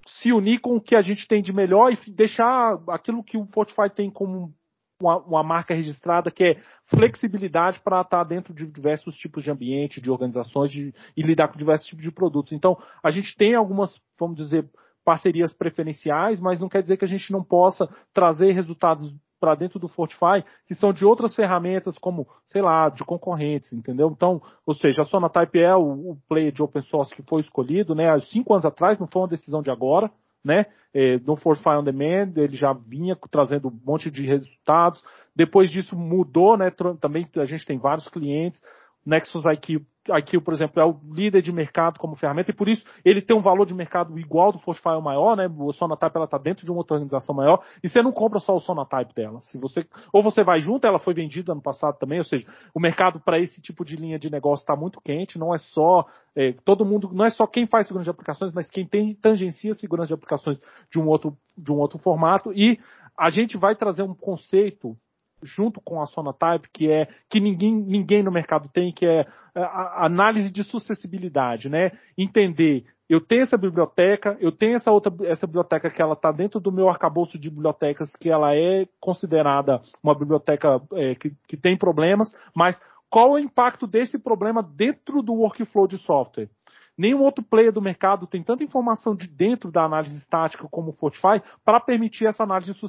se 0.08 0.32
unir 0.32 0.60
com 0.60 0.76
o 0.76 0.82
que 0.82 0.96
a 0.96 1.02
gente 1.02 1.28
tem 1.28 1.42
de 1.42 1.52
melhor 1.52 1.92
e 1.92 2.12
deixar 2.12 2.80
aquilo 2.90 3.24
que 3.24 3.38
o 3.38 3.48
Fortify 3.48 3.90
tem 3.90 4.10
como 4.10 4.54
uma, 5.02 5.18
uma 5.18 5.44
marca 5.44 5.74
registrada, 5.74 6.32
que 6.32 6.44
é 6.44 6.62
flexibilidade 6.88 7.80
para 7.82 8.02
estar 8.02 8.24
dentro 8.24 8.54
de 8.54 8.66
diversos 8.66 9.18
tipos 9.18 9.44
de 9.44 9.52
ambiente, 9.52 10.00
de 10.00 10.10
organizações 10.10 10.72
de, 10.72 10.94
e 11.18 11.22
lidar 11.22 11.50
com 11.50 11.58
diversos 11.58 11.88
tipos 11.88 12.04
de 12.04 12.12
produtos. 12.12 12.54
Então, 12.54 12.78
a 13.04 13.12
gente 13.12 13.36
tem 13.36 13.56
algumas, 13.56 13.94
vamos 14.18 14.38
dizer, 14.38 14.66
parcerias 15.06 15.53
preferenciais, 15.53 16.39
mas 16.39 16.60
não 16.60 16.68
quer 16.68 16.82
dizer 16.82 16.97
que 16.97 17.06
a 17.06 17.08
gente 17.08 17.32
não 17.32 17.43
possa 17.43 17.88
trazer 18.12 18.51
resultados 18.51 19.14
para 19.39 19.53
dentro 19.53 19.78
do 19.78 19.88
Fortify 19.88 20.43
que 20.68 20.74
são 20.74 20.91
de 20.91 21.06
outras 21.06 21.36
ferramentas 21.36 21.97
como, 21.99 22.28
sei 22.47 22.64
lá, 22.64 22.89
de 22.89 23.03
concorrentes, 23.03 23.72
entendeu? 23.72 24.10
Então, 24.12 24.41
ou 24.66 24.74
seja, 24.74 25.03
a 25.03 25.06
Sonatype 25.06 25.60
é 25.60 25.76
o, 25.76 26.12
o 26.12 26.18
player 26.28 26.51
de 26.51 26.64
open 26.64 26.82
source 26.84 27.14
que 27.14 27.22
foi 27.22 27.41
escolhido, 27.41 27.93
né, 27.93 28.10
há 28.10 28.20
cinco 28.22 28.53
anos 28.53 28.66
atrás, 28.66 28.97
não 28.97 29.08
foi 29.08 29.22
uma 29.22 29.28
decisão 29.28 29.62
de 29.62 29.70
agora, 29.70 30.10
né? 30.43 30.66
É, 30.93 31.20
no 31.20 31.36
Fortify 31.36 31.70
on 31.70 31.84
Demand 31.84 32.32
ele 32.38 32.56
já 32.56 32.72
vinha 32.72 33.18
trazendo 33.30 33.68
um 33.68 33.80
monte 33.84 34.10
de 34.10 34.26
resultados. 34.26 35.03
Depois 35.36 35.70
disso 35.70 35.95
mudou, 35.95 36.56
né? 36.56 36.72
Também 37.01 37.28
a 37.36 37.45
gente 37.45 37.66
tem 37.66 37.78
vários 37.78 38.08
clientes. 38.08 38.62
Nexus 39.06 39.43
IQ 39.45 39.86
IQ, 40.08 40.41
por 40.41 40.53
exemplo, 40.53 40.82
é 40.82 40.86
o 40.86 40.99
líder 41.12 41.41
de 41.41 41.51
mercado 41.51 41.99
como 41.99 42.16
ferramenta 42.16 42.51
e 42.51 42.53
por 42.53 42.70
isso 42.70 42.86
ele 43.03 43.22
tem 43.22 43.36
um 43.36 43.41
valor 43.41 43.66
de 43.66 43.74
mercado 43.74 44.18
igual 44.20 44.51
do 44.51 44.60
Fortify 44.60 45.01
maior, 45.01 45.36
né? 45.36 45.49
O 45.58 45.74
Sonatype 45.74 46.16
ela 46.16 46.26
está 46.26 46.38
dentro 46.38 46.66
de 46.66 46.72
uma 46.72 46.80
outra 46.80 46.95
organização 46.95 47.34
maior 47.34 47.64
e 47.84 47.89
você 47.89 48.01
não 48.01 48.12
compra 48.12 48.39
só 48.39 48.56
o 48.56 48.60
Sonatype 48.60 49.14
dela. 49.16 49.41
Se 49.41 49.58
você 49.58 49.86
ou 50.14 50.22
você 50.22 50.43
vai 50.43 50.62
junto, 50.62 50.86
ela 50.86 50.99
foi 50.99 51.14
vendida 51.14 51.51
ano 51.51 51.62
passado 51.62 51.97
também, 51.97 52.20
ou 52.20 52.26
seja, 52.26 52.45
o 52.74 52.80
mercado 52.80 53.20
para 53.20 53.39
esse 53.39 53.62
tipo 53.62 53.84
de 53.84 53.95
linha 53.95 54.20
de 54.20 54.32
negócio 54.32 54.64
está 54.64 54.76
muito 54.76 55.01
quente. 55.01 55.39
Não 55.39 55.53
é 55.53 55.58
só 55.58 56.06
é, 56.36 56.53
todo 56.64 56.86
mundo, 56.86 57.10
não 57.12 57.26
é 57.26 57.30
só 57.30 57.47
quem 57.47 57.66
faz 57.66 57.88
segurança 57.88 58.06
de 58.06 58.12
aplicações, 58.12 58.51
mas 58.53 58.70
quem 58.70 58.86
tem 58.86 59.16
tangencia 59.16 59.74
segurança 59.74 60.08
de 60.08 60.14
aplicações 60.14 60.60
de 60.91 60.99
um 60.99 61.08
outro 61.08 61.36
de 61.58 61.72
um 61.72 61.78
outro 61.78 61.97
formato 61.97 62.51
e 62.53 62.80
a 63.18 63.30
gente 63.30 63.58
vai 63.58 63.76
trazer 63.76 64.03
um 64.03 64.14
conceito 64.14 64.97
junto 65.44 65.82
com 65.82 66.02
a 66.02 66.06
Sonatype, 66.06 66.70
que 66.74 66.92
é 66.92 67.08
que 67.30 67.40
ninguém, 67.40 67.74
ninguém 67.74 68.24
no 68.24 68.32
mercado 68.32 68.70
tem, 68.70 68.92
que 68.92 69.06
é 69.06 69.26
a 69.56 70.06
análise 70.06 70.52
de 70.52 70.64
sucessibilidade, 70.64 71.70
né? 71.70 71.92
Entender, 72.18 72.86
eu 73.08 73.22
tenho 73.22 73.44
essa 73.44 73.58
biblioteca, 73.58 74.36
eu 74.40 74.52
tenho 74.52 74.76
essa 74.76 74.92
outra 74.92 75.14
essa 75.28 75.46
biblioteca 75.46 75.90
que 75.90 76.02
ela 76.02 76.14
está 76.14 76.32
dentro 76.32 76.60
do 76.60 76.72
meu 76.72 76.90
arcabouço 76.90 77.38
de 77.38 77.50
bibliotecas, 77.50 78.16
que 78.16 78.30
ela 78.30 78.56
é 78.56 78.88
considerada 79.00 79.82
uma 80.04 80.18
biblioteca 80.18 80.82
é, 80.94 81.16
que, 81.16 81.32
que 81.48 81.56
tem 81.56 81.78
problemas, 81.78 82.34
mas 82.54 82.80
qual 83.10 83.32
o 83.32 83.40
impacto 83.40 83.86
desse 83.86 84.18
problema 84.18 84.62
dentro 84.62 85.22
do 85.22 85.34
workflow 85.34 85.88
de 85.88 85.98
software? 86.00 86.50
Nenhum 86.98 87.22
outro 87.22 87.44
player 87.44 87.72
do 87.72 87.82
mercado 87.82 88.26
tem 88.26 88.42
tanta 88.42 88.64
informação 88.64 89.16
de 89.16 89.28
dentro 89.28 89.72
da 89.72 89.84
análise 89.84 90.18
estática 90.18 90.68
como 90.70 90.90
o 90.90 90.94
Fortify 90.94 91.42
para 91.64 91.80
permitir 91.80 92.26
essa 92.26 92.44
análise 92.44 92.74
de 92.74 92.80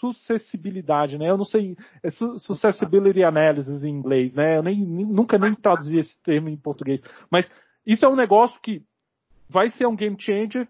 sucessibilidade, 0.00 1.18
né? 1.18 1.30
Eu 1.30 1.36
não 1.36 1.44
sei, 1.44 1.76
é 2.02 2.10
successibility 2.10 3.22
analysis 3.22 3.84
em 3.84 3.90
inglês, 3.90 4.32
né? 4.32 4.58
Eu 4.58 4.62
nem, 4.62 4.78
nunca 4.78 5.38
nem 5.38 5.54
traduzi 5.54 5.98
esse 5.98 6.20
termo 6.22 6.48
em 6.48 6.56
português. 6.56 7.00
Mas 7.30 7.50
isso 7.86 8.04
é 8.04 8.08
um 8.08 8.16
negócio 8.16 8.60
que 8.60 8.82
vai 9.48 9.68
ser 9.70 9.86
um 9.86 9.96
game 9.96 10.16
changer. 10.18 10.68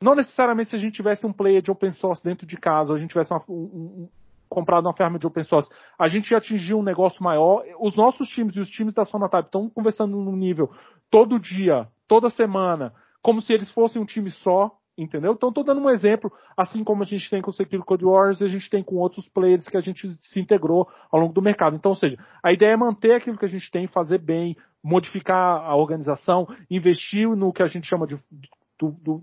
Não 0.00 0.14
necessariamente 0.14 0.70
se 0.70 0.76
a 0.76 0.78
gente 0.78 0.94
tivesse 0.94 1.26
um 1.26 1.32
player 1.32 1.62
de 1.62 1.70
open 1.70 1.92
source 1.92 2.22
dentro 2.22 2.46
de 2.46 2.56
casa, 2.56 2.90
ou 2.90 2.96
a 2.96 2.98
gente 2.98 3.10
tivesse 3.10 3.32
uma, 3.32 3.42
um, 3.48 3.54
um, 3.54 4.08
comprado 4.48 4.86
uma 4.86 4.94
ferramenta 4.94 5.20
de 5.20 5.26
open 5.26 5.44
source, 5.44 5.68
a 5.98 6.08
gente 6.08 6.30
ia 6.30 6.38
atingir 6.38 6.74
um 6.74 6.82
negócio 6.82 7.22
maior. 7.22 7.64
Os 7.80 7.96
nossos 7.96 8.28
times 8.28 8.54
e 8.56 8.60
os 8.60 8.68
times 8.68 8.94
da 8.94 9.04
Sonatype 9.04 9.46
estão 9.46 9.68
conversando 9.68 10.16
num 10.16 10.36
nível 10.36 10.70
todo 11.10 11.38
dia, 11.38 11.88
toda 12.06 12.30
semana, 12.30 12.92
como 13.22 13.40
se 13.40 13.52
eles 13.52 13.70
fossem 13.70 14.00
um 14.00 14.04
time 14.04 14.30
só, 14.30 14.77
Entendeu? 14.98 15.32
Então, 15.32 15.50
estou 15.50 15.62
dando 15.62 15.80
um 15.80 15.88
exemplo, 15.88 16.32
assim 16.56 16.82
como 16.82 17.04
a 17.04 17.06
gente 17.06 17.30
tem 17.30 17.40
com 17.40 17.52
o 17.52 17.54
Secure 17.54 17.84
Code 17.84 18.04
Wars, 18.04 18.42
a 18.42 18.48
gente 18.48 18.68
tem 18.68 18.82
com 18.82 18.96
outros 18.96 19.28
players 19.28 19.68
que 19.68 19.76
a 19.76 19.80
gente 19.80 20.12
se 20.22 20.40
integrou 20.40 20.88
ao 21.08 21.20
longo 21.20 21.32
do 21.32 21.40
mercado. 21.40 21.76
Então, 21.76 21.92
ou 21.92 21.96
seja, 21.96 22.18
a 22.42 22.52
ideia 22.52 22.72
é 22.72 22.76
manter 22.76 23.14
aquilo 23.14 23.38
que 23.38 23.44
a 23.44 23.48
gente 23.48 23.70
tem, 23.70 23.86
fazer 23.86 24.18
bem, 24.18 24.56
modificar 24.82 25.64
a 25.64 25.76
organização, 25.76 26.48
investir 26.68 27.28
no 27.28 27.52
que 27.52 27.62
a 27.62 27.68
gente 27.68 27.86
chama 27.86 28.08
de 28.08 28.18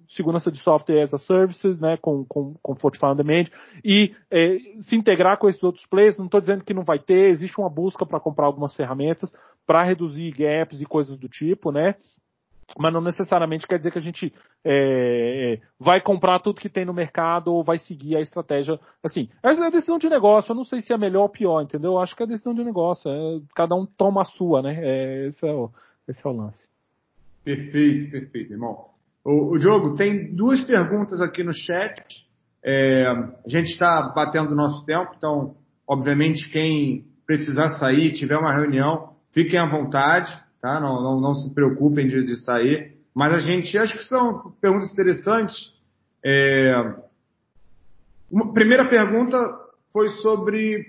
segurança 0.09 0.51
de 0.51 0.61
software 0.61 1.03
as 1.03 1.13
a 1.13 1.19
services, 1.19 1.79
né, 1.79 1.97
com, 1.97 2.25
com, 2.25 2.53
com 2.61 2.75
Fortify 2.75 3.07
on 3.07 3.15
Demand, 3.15 3.45
e 3.83 4.13
é, 4.31 4.57
se 4.79 4.95
integrar 4.95 5.37
com 5.37 5.49
esses 5.49 5.63
outros 5.63 5.85
players. 5.87 6.17
Não 6.17 6.25
estou 6.25 6.39
dizendo 6.39 6.63
que 6.63 6.73
não 6.73 6.83
vai 6.83 6.99
ter, 6.99 7.31
existe 7.31 7.59
uma 7.59 7.69
busca 7.69 8.05
para 8.05 8.19
comprar 8.19 8.45
algumas 8.45 8.75
ferramentas 8.75 9.33
para 9.65 9.83
reduzir 9.83 10.31
gaps 10.31 10.79
e 10.79 10.85
coisas 10.85 11.17
do 11.17 11.27
tipo, 11.27 11.71
né? 11.71 11.95
Mas 12.77 12.93
não 12.93 13.01
necessariamente 13.01 13.67
quer 13.67 13.77
dizer 13.77 13.91
que 13.91 13.97
a 13.97 14.01
gente 14.01 14.33
é, 14.63 15.53
é, 15.53 15.61
vai 15.79 16.01
comprar 16.01 16.39
tudo 16.39 16.59
que 16.59 16.69
tem 16.69 16.85
no 16.85 16.93
mercado 16.93 17.53
ou 17.53 17.63
vai 17.63 17.77
seguir 17.77 18.15
a 18.15 18.21
estratégia. 18.21 18.79
Assim, 19.03 19.29
essa 19.43 19.65
é 19.65 19.71
decisão 19.71 19.97
de 19.97 20.09
negócio. 20.09 20.51
Eu 20.51 20.55
não 20.55 20.65
sei 20.65 20.81
se 20.81 20.91
é 20.91 20.97
melhor 20.97 21.23
ou 21.23 21.29
pior, 21.29 21.61
entendeu? 21.61 21.93
Eu 21.93 21.99
acho 21.99 22.15
que 22.15 22.23
é 22.23 22.27
decisão 22.27 22.53
de 22.53 22.63
negócio. 22.63 23.09
É, 23.09 23.39
cada 23.55 23.75
um 23.75 23.85
toma 23.85 24.21
a 24.21 24.25
sua, 24.25 24.61
né? 24.61 24.75
É, 24.79 25.27
esse, 25.27 25.47
é 25.47 25.51
o, 25.51 25.69
esse 26.07 26.25
é 26.25 26.29
o 26.29 26.33
lance. 26.33 26.67
Perfeito, 27.43 28.11
perfeito, 28.11 28.53
irmão. 28.53 28.85
O, 29.23 29.55
o 29.55 29.59
Diogo, 29.59 29.95
tem 29.95 30.35
duas 30.35 30.61
perguntas 30.61 31.21
aqui 31.21 31.43
no 31.43 31.53
chat. 31.53 32.03
É, 32.63 33.05
a 33.07 33.47
gente 33.47 33.67
está 33.67 34.11
batendo 34.15 34.51
o 34.51 34.55
nosso 34.55 34.83
tempo, 34.85 35.11
então, 35.15 35.55
obviamente, 35.87 36.49
quem 36.49 37.05
precisar 37.27 37.69
sair, 37.77 38.13
tiver 38.13 38.37
uma 38.37 38.51
reunião, 38.51 39.13
fiquem 39.31 39.59
à 39.59 39.69
vontade 39.69 40.44
tá? 40.65 40.79
Não, 40.79 40.99
não, 40.99 41.21
não 41.21 41.35
se 41.35 41.53
preocupem 41.53 42.07
de, 42.07 42.25
de, 42.25 42.35
sair. 42.37 42.95
Mas 43.13 43.33
a 43.33 43.39
gente, 43.39 43.77
acho 43.77 43.95
que 43.95 44.03
são 44.05 44.51
perguntas 44.59 44.91
interessantes. 44.91 45.71
É... 46.25 46.73
Uma 48.31 48.51
primeira 48.51 48.89
pergunta 48.89 49.37
foi 49.93 50.09
sobre 50.09 50.83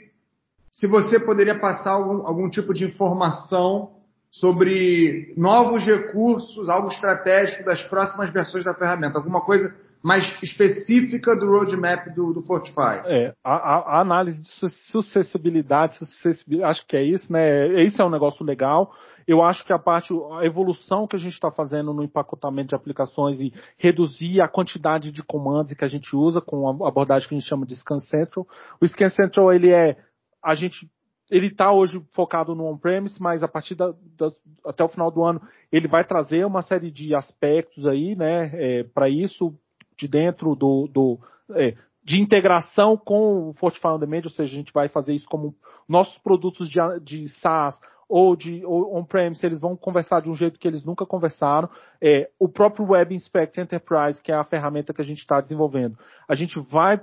se 0.70 0.86
você 0.86 1.20
poderia 1.20 1.58
passar 1.58 1.92
algum, 1.92 2.26
algum 2.26 2.48
tipo 2.48 2.72
de 2.72 2.86
informação 2.86 3.90
sobre 4.30 5.34
novos 5.36 5.84
recursos, 5.84 6.68
algo 6.68 6.88
estratégico 6.88 7.64
das 7.64 7.82
próximas 7.82 8.32
versões 8.32 8.64
da 8.64 8.74
ferramenta, 8.74 9.18
alguma 9.18 9.42
coisa 9.42 9.74
mais 10.02 10.24
específica 10.42 11.34
do 11.36 11.46
roadmap 11.46 12.14
do, 12.14 12.32
do 12.32 12.42
Fortify. 12.42 13.02
É, 13.06 13.34
a, 13.44 13.96
a 13.96 14.00
análise 14.00 14.40
de 14.40 14.48
sucessibilidade, 14.90 15.96
sucessibilidade, 15.96 16.70
acho 16.70 16.86
que 16.86 16.96
é 16.96 17.02
isso, 17.02 17.32
né? 17.32 17.82
Isso 17.82 18.00
é 18.00 18.04
um 18.04 18.10
negócio 18.10 18.44
legal. 18.44 18.92
Eu 19.26 19.42
acho 19.42 19.64
que 19.64 19.72
a 19.72 19.78
parte, 19.78 20.14
a 20.38 20.46
evolução 20.46 21.06
que 21.06 21.16
a 21.16 21.18
gente 21.18 21.32
está 21.32 21.50
fazendo 21.50 21.92
no 21.92 22.02
empacotamento 22.02 22.68
de 22.68 22.74
aplicações 22.74 23.40
e 23.40 23.52
reduzir 23.76 24.40
a 24.40 24.48
quantidade 24.48 25.10
de 25.10 25.22
comandos 25.22 25.74
que 25.74 25.84
a 25.84 25.88
gente 25.88 26.14
usa 26.14 26.40
com 26.40 26.84
a 26.84 26.88
abordagem 26.88 27.28
que 27.28 27.34
a 27.34 27.38
gente 27.38 27.48
chama 27.48 27.66
de 27.66 27.74
Scan 27.76 27.98
Central. 28.00 28.46
O 28.80 28.86
Scan 28.86 29.08
Central, 29.10 29.52
ele 29.52 29.72
é, 29.72 29.96
a 30.42 30.54
gente 30.54 30.88
ele 31.28 31.48
está 31.48 31.72
hoje 31.72 32.00
focado 32.12 32.54
no 32.54 32.66
on-premise, 32.66 33.20
mas 33.20 33.42
a 33.42 33.48
partir 33.48 33.74
da, 33.74 33.92
da, 34.16 34.30
até 34.64 34.84
o 34.84 34.88
final 34.88 35.10
do 35.10 35.24
ano 35.24 35.40
ele 35.72 35.88
vai 35.88 36.04
trazer 36.04 36.46
uma 36.46 36.62
série 36.62 36.90
de 36.90 37.14
aspectos 37.14 37.84
aí, 37.84 38.14
né, 38.14 38.50
é, 38.54 38.84
para 38.84 39.08
isso 39.08 39.52
de 39.98 40.06
dentro 40.06 40.54
do, 40.54 40.86
do 40.86 41.18
é, 41.50 41.74
de 42.04 42.20
integração 42.20 42.96
com 42.96 43.50
o 43.50 43.54
Fortify 43.54 43.88
on 43.88 43.98
Demand, 43.98 44.22
ou 44.24 44.30
seja, 44.30 44.52
a 44.52 44.56
gente 44.56 44.72
vai 44.72 44.88
fazer 44.88 45.14
isso 45.14 45.26
como 45.28 45.56
nossos 45.88 46.16
produtos 46.18 46.70
de, 46.70 46.78
de 47.02 47.28
SaaS 47.40 47.76
ou 48.08 48.36
de 48.36 48.64
on-premise, 48.64 49.44
eles 49.44 49.60
vão 49.60 49.76
conversar 49.76 50.20
de 50.20 50.30
um 50.30 50.34
jeito 50.34 50.58
que 50.58 50.68
eles 50.68 50.84
nunca 50.84 51.04
conversaram. 51.04 51.68
É, 52.00 52.30
o 52.38 52.48
próprio 52.48 52.90
Web 52.90 53.14
Inspect 53.14 53.60
Enterprise, 53.60 54.22
que 54.22 54.30
é 54.30 54.34
a 54.34 54.44
ferramenta 54.44 54.94
que 54.94 55.02
a 55.02 55.04
gente 55.04 55.18
está 55.18 55.40
desenvolvendo, 55.40 55.98
a 56.28 56.34
gente 56.34 56.58
vai 56.60 57.00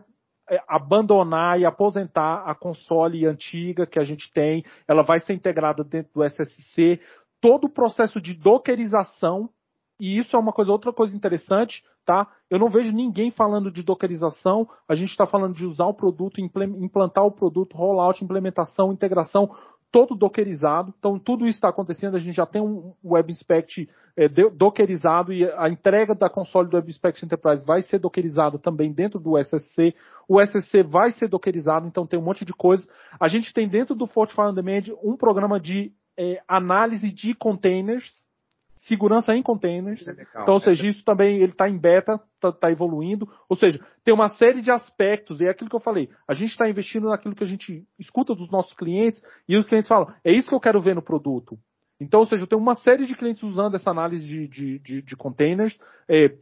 é, 0.49 0.62
abandonar 0.68 1.60
e 1.60 1.66
aposentar 1.66 2.43
a 2.45 2.56
console 2.56 3.26
antiga 3.26 3.86
que 3.86 3.99
a 3.99 4.04
gente 4.04 4.32
tem, 4.32 4.64
ela 4.88 5.04
vai 5.04 5.20
ser 5.20 5.34
integrada 5.34 5.84
dentro 5.84 6.12
do 6.14 6.24
SSC. 6.24 6.99
Todo 7.41 7.66
o 7.66 7.70
processo 7.70 8.22
de 8.22 8.34
dockerização, 8.34 9.49
e 9.99 10.18
isso 10.18 10.36
é 10.36 10.39
uma 10.39 10.54
coisa, 10.54 10.72
outra 10.72 10.93
coisa 10.93 11.16
interessante, 11.16 11.84
tá? 12.06 12.28
Eu 12.49 12.60
não 12.60 12.70
vejo 12.70 12.91
ninguém 12.93 13.32
falando 13.32 13.72
de 13.72 13.82
dockerização, 13.82 14.68
a 14.88 14.95
gente 14.95 15.10
está 15.10 15.26
falando 15.26 15.56
de 15.56 15.66
usar 15.66 15.86
o 15.86 15.93
produto, 15.93 16.39
implantar 16.39 17.26
o 17.26 17.32
produto, 17.32 17.76
rollout, 17.76 18.24
implementação, 18.24 18.91
integração, 18.91 19.49
todo 19.93 20.15
dockerizado. 20.15 20.91
Então, 20.97 21.19
tudo 21.19 21.45
isso 21.45 21.57
está 21.57 21.69
acontecendo. 21.69 22.17
A 22.17 22.19
gente 22.19 22.35
já 22.35 22.47
tem 22.47 22.59
um 22.59 22.95
Web 23.05 23.31
Inspect 23.31 23.87
é, 24.17 24.27
dockerizado 24.27 25.31
e 25.31 25.45
a 25.45 25.69
entrega 25.69 26.15
da 26.15 26.27
console 26.27 26.67
do 26.67 26.75
Web 26.75 26.89
Inspect 26.89 27.23
Enterprise 27.23 27.63
vai 27.63 27.83
ser 27.83 27.99
dockerizado 27.99 28.57
também 28.57 28.91
dentro 28.91 29.19
do 29.19 29.37
SSC. 29.37 29.93
O 30.27 30.41
SSC 30.41 30.81
vai 30.81 31.11
ser 31.11 31.27
dockerizado, 31.29 31.87
então 31.87 32.07
tem 32.07 32.19
um 32.19 32.23
monte 32.23 32.43
de 32.43 32.53
coisa. 32.53 32.89
A 33.19 33.27
gente 33.27 33.53
tem 33.53 33.69
dentro 33.69 33.93
do 33.93 34.07
Fortify 34.07 34.41
on 34.41 34.53
Demand 34.55 34.95
um 35.03 35.15
programa 35.15 35.59
de 35.59 35.93
é, 36.17 36.41
análise 36.47 37.11
de 37.11 37.35
containers, 37.35 38.11
segurança 38.88 39.36
em 39.36 39.41
containers. 39.41 40.07
É 40.07 40.11
então, 40.11 40.53
ou 40.53 40.59
seja, 40.59 40.88
isso 40.88 41.03
também 41.03 41.38
ele 41.38 41.51
está 41.51 41.69
em 41.69 41.77
beta, 41.77 42.19
está 42.36 42.51
tá 42.51 42.71
evoluindo. 42.71 43.27
Ou 43.49 43.55
seja, 43.55 43.79
tem 44.03 44.13
uma 44.13 44.29
série 44.29 44.61
de 44.61 44.71
aspectos, 44.71 45.39
e 45.39 45.45
é 45.45 45.49
aquilo 45.49 45.69
que 45.69 45.75
eu 45.75 45.81
falei. 45.81 46.09
A 46.27 46.34
gente 46.34 46.51
está 46.51 46.69
investindo 46.69 47.09
naquilo 47.09 47.36
que 47.36 47.43
a 47.43 47.47
gente 47.47 47.84
escuta 47.99 48.36
dos 48.36 48.49
nossos 48.51 48.73
clientes, 48.73 49.21
e 49.47 49.57
os 49.57 49.65
clientes 49.65 49.88
falam, 49.88 50.13
é 50.23 50.31
isso 50.31 50.49
que 50.49 50.55
eu 50.55 50.59
quero 50.59 50.81
ver 50.81 50.95
no 50.95 51.01
produto. 51.01 51.57
Então, 51.99 52.21
ou 52.21 52.25
seja, 52.25 52.43
eu 52.43 52.47
tenho 52.47 52.61
uma 52.61 52.75
série 52.75 53.05
de 53.05 53.15
clientes 53.15 53.43
usando 53.43 53.75
essa 53.75 53.89
análise 53.89 54.25
de, 54.25 54.47
de, 54.47 54.79
de, 54.79 55.01
de 55.01 55.15
containers. 55.15 55.77
É, 56.09 56.36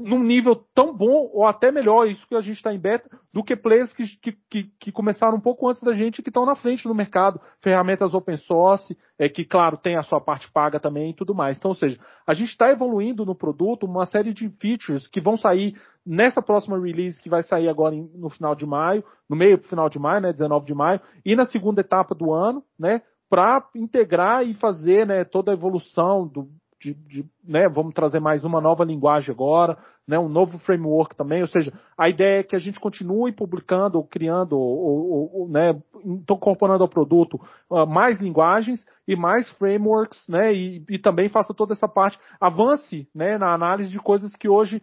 num 0.00 0.22
nível 0.22 0.54
tão 0.74 0.96
bom 0.96 1.28
ou 1.32 1.46
até 1.46 1.72
melhor, 1.72 2.08
isso 2.08 2.26
que 2.26 2.34
a 2.34 2.40
gente 2.40 2.56
está 2.56 2.72
em 2.72 2.78
beta, 2.78 3.08
do 3.32 3.42
que 3.42 3.56
players 3.56 3.92
que, 3.92 4.04
que, 4.48 4.70
que, 4.78 4.92
começaram 4.92 5.36
um 5.36 5.40
pouco 5.40 5.68
antes 5.68 5.82
da 5.82 5.92
gente 5.92 6.22
que 6.22 6.30
estão 6.30 6.46
na 6.46 6.54
frente 6.54 6.86
no 6.86 6.94
mercado. 6.94 7.40
Ferramentas 7.60 8.14
open 8.14 8.36
source, 8.36 8.96
é, 9.18 9.28
que, 9.28 9.44
claro, 9.44 9.76
tem 9.76 9.96
a 9.96 10.02
sua 10.04 10.20
parte 10.20 10.50
paga 10.50 10.78
também 10.78 11.10
e 11.10 11.14
tudo 11.14 11.34
mais. 11.34 11.56
Então, 11.56 11.72
ou 11.72 11.76
seja, 11.76 11.98
a 12.26 12.32
gente 12.32 12.50
está 12.50 12.70
evoluindo 12.70 13.26
no 13.26 13.34
produto 13.34 13.84
uma 13.84 14.06
série 14.06 14.32
de 14.32 14.48
features 14.60 15.06
que 15.08 15.20
vão 15.20 15.36
sair 15.36 15.74
nessa 16.06 16.40
próxima 16.40 16.78
release 16.78 17.20
que 17.20 17.28
vai 17.28 17.42
sair 17.42 17.68
agora 17.68 17.94
em, 17.94 18.08
no 18.14 18.30
final 18.30 18.54
de 18.54 18.64
maio, 18.64 19.04
no 19.28 19.36
meio 19.36 19.58
do 19.58 19.68
final 19.68 19.88
de 19.88 19.98
maio, 19.98 20.22
né, 20.22 20.32
19 20.32 20.64
de 20.64 20.74
maio, 20.74 21.00
e 21.24 21.36
na 21.36 21.44
segunda 21.44 21.80
etapa 21.80 22.14
do 22.14 22.32
ano, 22.32 22.62
né, 22.78 23.02
para 23.28 23.68
integrar 23.74 24.46
e 24.46 24.54
fazer 24.54 25.06
né, 25.06 25.24
toda 25.24 25.50
a 25.50 25.54
evolução 25.54 26.26
do, 26.26 26.48
de, 26.80 26.94
de, 26.94 27.24
né, 27.44 27.68
vamos 27.68 27.92
trazer 27.92 28.20
mais 28.20 28.44
uma 28.44 28.60
nova 28.60 28.84
linguagem 28.84 29.32
agora, 29.32 29.76
né, 30.06 30.18
um 30.18 30.28
novo 30.28 30.58
framework 30.58 31.16
também, 31.16 31.42
ou 31.42 31.48
seja, 31.48 31.72
a 31.96 32.08
ideia 32.08 32.40
é 32.40 32.42
que 32.42 32.54
a 32.54 32.58
gente 32.58 32.78
continue 32.78 33.32
publicando, 33.32 33.98
ou 33.98 34.04
criando, 34.04 34.56
ou, 34.56 35.30
ou, 35.34 35.48
né, 35.48 35.80
incorporando 36.04 36.82
ao 36.82 36.88
produto 36.88 37.40
uh, 37.68 37.86
mais 37.86 38.20
linguagens 38.20 38.84
e 39.06 39.16
mais 39.16 39.50
frameworks, 39.52 40.26
né, 40.28 40.54
e, 40.54 40.84
e, 40.88 40.98
também 40.98 41.28
faça 41.28 41.52
toda 41.52 41.72
essa 41.72 41.88
parte, 41.88 42.18
avance, 42.40 43.08
né, 43.14 43.36
na 43.38 43.52
análise 43.52 43.90
de 43.90 43.98
coisas 43.98 44.34
que 44.36 44.48
hoje 44.48 44.80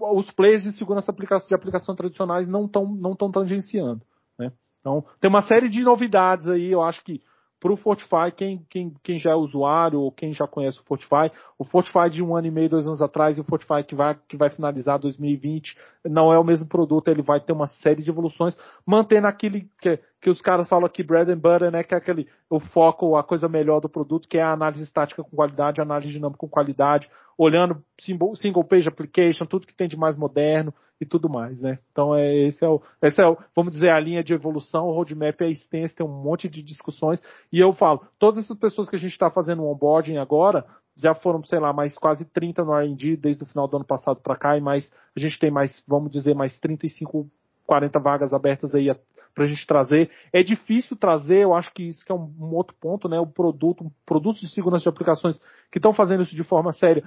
os 0.00 0.30
players 0.30 0.62
de 0.62 0.72
segurança 0.72 1.12
de 1.12 1.54
aplicação 1.54 1.96
tradicionais 1.96 2.46
não 2.46 2.66
estão 2.66 2.86
não 2.86 3.16
tão 3.16 3.32
tangenciando, 3.32 4.02
né. 4.38 4.52
Então, 4.80 5.04
tem 5.20 5.28
uma 5.28 5.42
série 5.42 5.68
de 5.68 5.82
novidades 5.82 6.46
aí, 6.46 6.70
eu 6.70 6.82
acho 6.82 7.02
que 7.04 7.20
para 7.60 7.72
o 7.72 7.76
Fortify, 7.76 8.30
quem, 8.34 8.64
quem, 8.70 8.94
quem 9.02 9.18
já 9.18 9.32
é 9.32 9.34
usuário 9.34 10.00
ou 10.00 10.12
quem 10.12 10.32
já 10.32 10.46
conhece 10.46 10.78
o 10.80 10.84
Fortify, 10.84 11.30
o 11.58 11.64
Fortify 11.64 12.08
de 12.08 12.22
um 12.22 12.36
ano 12.36 12.46
e 12.46 12.50
meio, 12.50 12.68
dois 12.68 12.86
anos 12.86 13.02
atrás 13.02 13.36
e 13.36 13.40
o 13.40 13.44
Fortify 13.44 13.82
que 13.82 13.94
vai, 13.94 14.16
que 14.28 14.36
vai 14.36 14.48
finalizar 14.50 14.98
2020 14.98 15.76
não 16.04 16.32
é 16.32 16.38
o 16.38 16.44
mesmo 16.44 16.68
produto, 16.68 17.08
ele 17.08 17.22
vai 17.22 17.40
ter 17.40 17.52
uma 17.52 17.66
série 17.66 18.02
de 18.02 18.10
evoluções, 18.10 18.56
mantendo 18.86 19.26
aquele 19.26 19.68
que, 19.80 19.98
que 20.20 20.30
os 20.30 20.40
caras 20.40 20.68
falam 20.68 20.86
aqui, 20.86 21.02
bread 21.02 21.30
and 21.30 21.38
butter, 21.38 21.70
né, 21.70 21.82
que 21.82 21.94
é 21.94 21.98
aquele, 21.98 22.28
o 22.48 22.60
foco, 22.60 23.16
a 23.16 23.24
coisa 23.24 23.48
melhor 23.48 23.80
do 23.80 23.88
produto, 23.88 24.28
que 24.28 24.38
é 24.38 24.42
a 24.42 24.52
análise 24.52 24.82
estática 24.82 25.24
com 25.24 25.36
qualidade, 25.36 25.80
a 25.80 25.84
análise 25.84 26.12
dinâmica 26.12 26.38
com 26.38 26.48
qualidade, 26.48 27.10
olhando 27.36 27.82
single 28.00 28.64
page 28.64 28.88
application, 28.88 29.46
tudo 29.46 29.66
que 29.66 29.74
tem 29.74 29.88
de 29.88 29.96
mais 29.96 30.16
moderno, 30.16 30.72
e 31.00 31.06
tudo 31.06 31.28
mais, 31.28 31.58
né? 31.60 31.78
Então 31.92 32.14
é 32.14 32.34
esse 32.46 32.64
é 32.64 32.68
o, 32.68 32.82
esse 33.02 33.20
é 33.22 33.26
o, 33.26 33.36
vamos 33.54 33.72
dizer, 33.72 33.90
a 33.90 34.00
linha 34.00 34.22
de 34.22 34.32
evolução, 34.32 34.86
o 34.88 34.92
roadmap 34.92 35.40
é 35.40 35.50
extenso, 35.50 35.94
tem 35.94 36.04
um 36.04 36.22
monte 36.22 36.48
de 36.48 36.62
discussões, 36.62 37.22
e 37.52 37.58
eu 37.58 37.72
falo, 37.72 38.02
todas 38.18 38.44
essas 38.44 38.58
pessoas 38.58 38.88
que 38.88 38.96
a 38.96 38.98
gente 38.98 39.12
está 39.12 39.30
fazendo 39.30 39.62
um 39.62 39.70
onboarding 39.70 40.16
agora, 40.16 40.64
já 40.96 41.14
foram, 41.14 41.44
sei 41.44 41.60
lá, 41.60 41.72
mais 41.72 41.96
quase 41.96 42.24
30 42.24 42.64
no 42.64 42.74
R&D 42.74 43.16
desde 43.16 43.44
o 43.44 43.46
final 43.46 43.68
do 43.68 43.76
ano 43.76 43.86
passado 43.86 44.20
para 44.20 44.36
cá, 44.36 44.56
e 44.56 44.60
mais, 44.60 44.90
a 45.16 45.20
gente 45.20 45.38
tem 45.38 45.50
mais, 45.50 45.82
vamos 45.86 46.10
dizer, 46.10 46.34
mais 46.34 46.56
35, 46.58 47.30
40 47.66 48.00
vagas 48.00 48.32
abertas 48.32 48.74
aí 48.74 48.92
para 49.32 49.44
a 49.44 49.46
gente 49.46 49.64
trazer. 49.64 50.10
É 50.32 50.42
difícil 50.42 50.96
trazer, 50.96 51.44
eu 51.44 51.54
acho 51.54 51.72
que 51.72 51.84
isso 51.84 52.04
que 52.04 52.10
é 52.10 52.14
um, 52.14 52.34
um 52.40 52.52
outro 52.54 52.74
ponto, 52.80 53.08
né? 53.08 53.20
O 53.20 53.26
produto, 53.26 53.88
produtos 54.04 54.40
de 54.40 54.48
segurança 54.48 54.82
de 54.82 54.88
aplicações 54.88 55.38
que 55.70 55.78
estão 55.78 55.92
fazendo 55.92 56.24
isso 56.24 56.34
de 56.34 56.42
forma 56.42 56.72
séria 56.72 57.04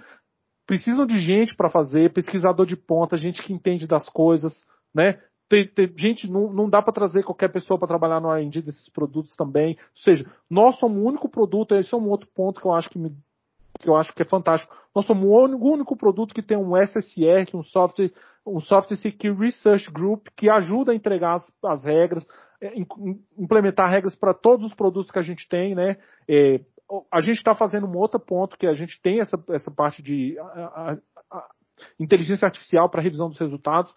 precisam 0.71 1.05
de 1.05 1.17
gente 1.17 1.53
para 1.53 1.69
fazer, 1.69 2.13
pesquisador 2.13 2.65
de 2.65 2.77
ponta, 2.77 3.17
gente 3.17 3.41
que 3.41 3.51
entende 3.51 3.85
das 3.85 4.07
coisas, 4.07 4.63
né? 4.95 5.19
Tem, 5.49 5.67
tem, 5.67 5.93
gente, 5.97 6.31
não, 6.31 6.53
não 6.53 6.69
dá 6.69 6.81
para 6.81 6.93
trazer 6.93 7.23
qualquer 7.23 7.49
pessoa 7.49 7.77
para 7.77 7.89
trabalhar 7.89 8.21
no 8.21 8.31
R&D 8.31 8.61
desses 8.61 8.87
produtos 8.87 9.35
também. 9.35 9.71
Ou 9.71 10.01
seja, 10.01 10.25
nós 10.49 10.79
somos 10.79 10.97
o 10.97 11.05
único 11.05 11.27
produto, 11.27 11.75
esse 11.75 11.93
é 11.93 11.97
um 11.97 12.07
outro 12.07 12.29
ponto 12.33 12.61
que 12.61 12.65
eu 12.65 12.71
acho 12.71 12.89
que, 12.89 12.97
me, 12.97 13.11
que 13.81 13.89
eu 13.89 13.97
acho 13.97 14.13
que 14.13 14.21
é 14.21 14.25
fantástico. 14.25 14.73
Nós 14.95 15.05
somos 15.05 15.25
o 15.25 15.43
único, 15.43 15.73
único 15.73 15.97
produto 15.97 16.33
que 16.33 16.41
tem 16.41 16.57
um 16.57 16.73
SSR, 16.77 17.53
um 17.53 17.63
software, 17.63 18.09
um 18.47 18.61
software 18.61 18.95
security 18.95 19.41
research 19.41 19.91
group 19.91 20.27
que 20.37 20.49
ajuda 20.49 20.93
a 20.93 20.95
entregar 20.95 21.33
as, 21.33 21.53
as 21.65 21.83
regras, 21.83 22.25
é, 22.61 22.71
implementar 23.37 23.89
regras 23.89 24.15
para 24.15 24.33
todos 24.33 24.67
os 24.67 24.73
produtos 24.73 25.11
que 25.11 25.19
a 25.19 25.23
gente 25.23 25.49
tem, 25.49 25.75
né? 25.75 25.97
É, 26.29 26.61
a 27.11 27.21
gente 27.21 27.37
está 27.37 27.55
fazendo 27.55 27.87
um 27.87 27.97
outro 27.97 28.19
ponto 28.19 28.57
que 28.57 28.67
a 28.67 28.73
gente 28.73 28.99
tem 29.01 29.19
essa, 29.19 29.41
essa 29.49 29.71
parte 29.71 30.01
de 30.01 30.37
a, 30.39 30.43
a, 30.43 30.97
a 31.31 31.49
inteligência 31.99 32.45
artificial 32.45 32.89
para 32.89 33.01
revisão 33.01 33.29
dos 33.29 33.39
resultados. 33.39 33.93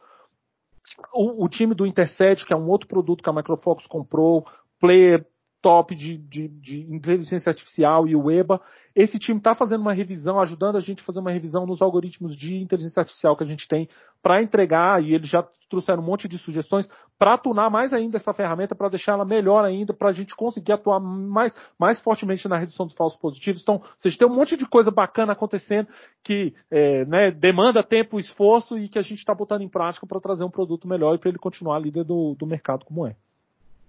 O, 1.12 1.45
o, 1.45 1.49
time 1.49 1.74
do 1.74 1.86
Intercept, 1.86 2.45
que 2.45 2.53
é 2.53 2.57
um 2.57 2.68
outro 2.68 2.86
produto 2.86 3.22
que 3.22 3.30
a 3.30 3.32
Microfocus 3.32 3.86
comprou, 3.86 4.47
player 4.78 5.26
top 5.62 5.95
de, 5.95 6.18
de, 6.18 6.49
de 6.49 6.80
inteligência 6.95 7.49
artificial 7.49 8.07
e 8.07 8.14
o 8.14 8.30
EBA, 8.30 8.61
esse 8.95 9.18
time 9.18 9.38
está 9.38 9.55
fazendo 9.55 9.80
uma 9.80 9.95
revisão, 9.95 10.38
ajudando 10.38 10.76
a 10.76 10.80
gente 10.80 11.01
a 11.01 11.05
fazer 11.05 11.20
uma 11.20 11.30
revisão 11.30 11.64
nos 11.64 11.80
algoritmos 11.80 12.36
de 12.36 12.57
inteligência 12.57 13.01
artificial 13.01 13.34
que 13.34 13.45
a 13.45 13.47
gente 13.47 13.66
tem 13.66 13.88
para 14.22 14.42
entregar, 14.42 15.03
e 15.03 15.14
eles 15.14 15.26
já 15.26 15.42
trouxeram 15.75 16.03
um 16.03 16.07
monte 16.07 16.29
de 16.29 16.39
sugestões 16.39 16.89
para 17.18 17.37
tunar 17.37 17.68
mais 17.68 17.93
ainda 17.93 18.16
essa 18.16 18.33
ferramenta, 18.33 18.75
para 18.75 18.89
deixar 18.89 19.12
ela 19.12 19.25
melhor 19.25 19.64
ainda, 19.64 19.93
para 19.93 20.11
a 20.11 20.12
gente 20.12 20.35
conseguir 20.35 20.72
atuar 20.72 21.01
mais, 21.01 21.53
mais 21.79 22.01
fortemente 22.01 22.47
na 22.49 22.57
redução 22.57 22.87
dos 22.87 22.95
falsos 22.95 23.18
positivos. 23.18 23.61
Então, 23.61 23.83
vocês 23.99 24.16
têm 24.16 24.27
um 24.27 24.35
monte 24.35 24.57
de 24.57 24.66
coisa 24.66 24.91
bacana 24.91 25.33
acontecendo 25.33 25.89
que 26.22 26.55
é, 26.70 27.05
né, 27.07 27.31
demanda 27.31 27.83
tempo, 27.83 28.20
esforço 28.20 28.79
e 28.79 28.89
que 28.89 28.99
a 28.99 29.03
gente 29.03 29.18
está 29.18 29.35
botando 29.35 29.62
em 29.62 29.68
prática 29.68 30.07
para 30.07 30.20
trazer 30.20 30.45
um 30.45 30.51
produto 30.51 30.87
melhor 30.87 31.14
e 31.14 31.18
para 31.18 31.29
ele 31.29 31.39
continuar 31.39 31.79
líder 31.81 32.05
do, 32.05 32.37
do 32.39 32.47
mercado 32.47 32.85
como 32.85 33.07
é. 33.07 33.16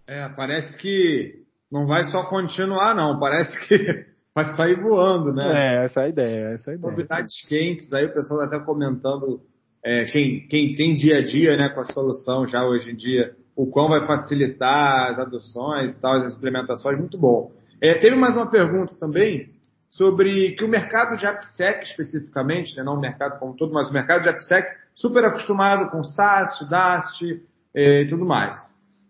É, 0.08 0.28
parece 0.30 0.78
que 0.80 1.44
não 1.72 1.86
vai 1.86 2.04
só 2.06 2.24
continuar, 2.30 2.96
não. 2.96 3.20
Parece 3.20 3.68
que 3.68 4.06
vai 4.34 4.56
sair 4.56 4.82
voando, 4.82 5.34
né? 5.34 5.46
É, 5.46 5.86
essa 5.86 6.02
é 6.02 6.06
a 6.06 6.10
ideia, 6.10 6.46
essa 6.54 6.72
é 6.72 6.74
a 6.74 6.78
ideia. 6.78 6.92
Novidades 6.92 7.48
quentes 7.48 7.92
aí, 7.94 8.06
o 8.06 8.14
pessoal 8.14 8.44
está 8.44 8.58
até 8.58 8.66
comentando, 8.66 9.42
é, 9.86 10.06
quem, 10.06 10.48
quem 10.48 10.74
tem 10.74 10.96
dia 10.96 11.20
a 11.20 11.24
dia 11.24 11.56
né, 11.56 11.70
com 11.70 11.80
a 11.80 11.84
solução 11.84 12.48
já 12.48 12.66
hoje 12.66 12.92
em 12.92 12.96
dia, 12.96 13.36
o 13.56 13.68
quão 13.68 13.88
vai 13.88 14.04
facilitar 14.04 15.12
as 15.12 15.20
adoções 15.20 15.94
e 15.94 16.02
tal, 16.02 16.24
as 16.24 16.36
implementações, 16.36 16.98
muito 16.98 17.20
bom. 17.20 17.52
É, 17.80 17.94
teve 17.94 18.16
mais 18.16 18.36
uma 18.36 18.50
pergunta 18.50 18.96
também 18.96 19.52
sobre 19.88 20.56
que 20.56 20.64
o 20.66 20.68
mercado 20.68 21.16
de 21.16 21.28
AppSec 21.28 21.84
especificamente, 21.84 22.76
né, 22.76 22.84
não 22.84 22.96
o 22.96 23.00
mercado 23.00 23.38
como 23.38 23.56
todo, 23.56 23.72
mas 23.72 23.88
o 23.88 23.94
mercado 23.94 24.24
de 24.24 24.30
AppSec, 24.30 24.68
super 24.96 25.24
acostumado 25.24 25.92
com 25.92 26.04
SAST, 26.04 26.68
DAST 26.68 27.44
é, 27.76 28.02
e 28.02 28.10
tudo 28.10 28.26
mais. 28.26 28.60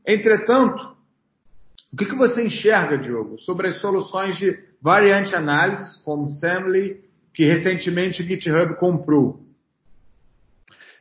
Entretanto, 0.06 0.94
o 1.94 1.96
que, 1.96 2.06
que 2.06 2.18
você 2.18 2.46
enxerga, 2.46 2.98
Diogo, 2.98 3.40
sobre 3.40 3.70
as 3.70 3.80
soluções 3.80 4.36
de 4.36 4.60
variante 4.82 5.34
análise, 5.34 6.04
como 6.04 6.28
Samly, 6.28 7.00
que 7.34 7.46
recentemente 7.46 8.22
o 8.22 8.26
GitHub 8.28 8.76
comprou? 8.76 9.45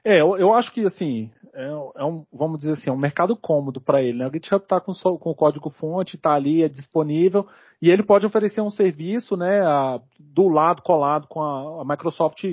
É, 0.05 0.21
eu, 0.21 0.37
eu 0.37 0.53
acho 0.53 0.71
que 0.73 0.85
assim, 0.85 1.31
é, 1.55 1.65
é, 1.65 2.05
um, 2.05 2.27
vamos 2.33 2.59
dizer 2.59 2.73
assim, 2.73 2.91
é 2.91 2.93
um 2.93 2.97
mercado 2.97 3.35
cômodo 3.37 3.81
para 3.81 4.03
ele. 4.03 4.19
Né? 4.19 4.27
O 4.27 4.33
GitHub 4.33 4.63
está 4.63 4.81
com, 4.81 4.93
com, 4.93 5.31
o 5.31 5.35
código 5.35 5.71
fonte, 5.71 6.17
está 6.17 6.35
ali, 6.35 6.63
é 6.63 6.69
disponível, 6.69 7.47
e 7.81 7.91
ele 7.91 8.03
pode 8.03 8.27
oferecer 8.27 8.61
um 8.61 8.71
serviço 8.71 9.37
né, 9.37 9.63
a, 9.63 10.01
do 10.19 10.49
lado 10.49 10.83
colado 10.83 11.27
com 11.27 11.43
a, 11.43 11.83
a 11.83 11.85
Microsoft 11.85 12.45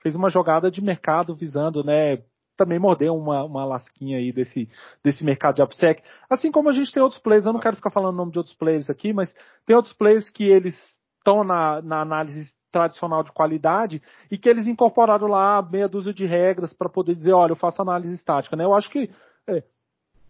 fez 0.00 0.14
uma 0.14 0.30
jogada 0.30 0.70
de 0.70 0.80
mercado 0.80 1.34
visando 1.34 1.82
né, 1.82 2.18
também 2.56 2.78
mordeu 2.78 3.16
uma, 3.16 3.44
uma 3.44 3.64
lasquinha 3.64 4.18
aí 4.18 4.32
desse, 4.32 4.68
desse 5.02 5.24
mercado 5.24 5.56
de 5.56 5.62
AppSec. 5.62 6.02
Assim 6.28 6.50
como 6.50 6.68
a 6.68 6.72
gente 6.72 6.92
tem 6.92 7.02
outros 7.02 7.22
players, 7.22 7.46
eu 7.46 7.52
não 7.52 7.60
quero 7.60 7.76
ficar 7.76 7.90
falando 7.90 8.14
o 8.14 8.18
nome 8.18 8.32
de 8.32 8.38
outros 8.38 8.56
players 8.56 8.90
aqui, 8.90 9.12
mas 9.12 9.34
tem 9.64 9.76
outros 9.76 9.94
players 9.94 10.28
que 10.28 10.44
eles 10.44 10.74
estão 11.18 11.44
na, 11.44 11.80
na 11.80 12.00
análise 12.00 12.52
tradicional 12.70 13.22
de 13.22 13.32
qualidade 13.32 14.02
e 14.30 14.36
que 14.36 14.48
eles 14.48 14.66
incorporaram 14.66 15.26
lá 15.26 15.62
meia 15.62 15.88
dúzia 15.88 16.12
de 16.12 16.26
regras 16.26 16.72
para 16.72 16.88
poder 16.88 17.14
dizer, 17.14 17.32
olha, 17.32 17.52
eu 17.52 17.56
faço 17.56 17.80
análise 17.80 18.14
estática, 18.14 18.56
né? 18.56 18.64
Eu 18.64 18.74
acho 18.74 18.90
que 18.90 19.10
é, 19.46 19.62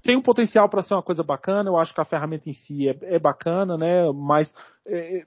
tem 0.02 0.16
um 0.16 0.22
potencial 0.22 0.68
para 0.68 0.82
ser 0.82 0.94
uma 0.94 1.02
coisa 1.02 1.22
bacana, 1.22 1.68
eu 1.68 1.76
acho 1.76 1.94
que 1.94 2.00
a 2.00 2.04
ferramenta 2.04 2.48
em 2.48 2.54
si 2.54 2.88
é, 2.88 2.96
é 3.02 3.18
bacana, 3.18 3.76
né? 3.76 4.10
Mas 4.12 4.52
é, 4.86 5.18
é 5.20 5.26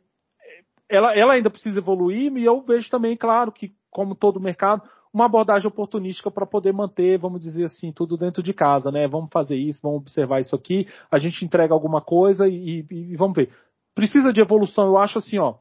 ela, 0.89 1.15
ela 1.15 1.33
ainda 1.33 1.49
precisa 1.49 1.79
evoluir 1.79 2.35
e 2.35 2.43
eu 2.43 2.61
vejo 2.61 2.89
também, 2.89 3.15
claro, 3.15 3.49
que 3.49 3.73
como 3.89 4.13
todo 4.13 4.41
mercado, 4.41 4.83
uma 5.13 5.25
abordagem 5.25 5.67
oportunística 5.67 6.29
para 6.29 6.45
poder 6.45 6.73
manter, 6.73 7.17
vamos 7.17 7.41
dizer 7.41 7.65
assim, 7.65 7.91
tudo 7.91 8.17
dentro 8.17 8.43
de 8.43 8.53
casa, 8.53 8.91
né? 8.91 9.07
Vamos 9.07 9.29
fazer 9.31 9.55
isso, 9.55 9.81
vamos 9.81 10.01
observar 10.01 10.41
isso 10.41 10.55
aqui, 10.55 10.87
a 11.09 11.17
gente 11.17 11.45
entrega 11.45 11.73
alguma 11.73 12.01
coisa 12.01 12.47
e, 12.47 12.85
e, 12.89 13.11
e 13.11 13.15
vamos 13.15 13.35
ver. 13.35 13.53
Precisa 13.95 14.31
de 14.33 14.41
evolução, 14.41 14.85
eu 14.87 14.97
acho 14.97 15.19
assim, 15.19 15.37
ó. 15.37 15.55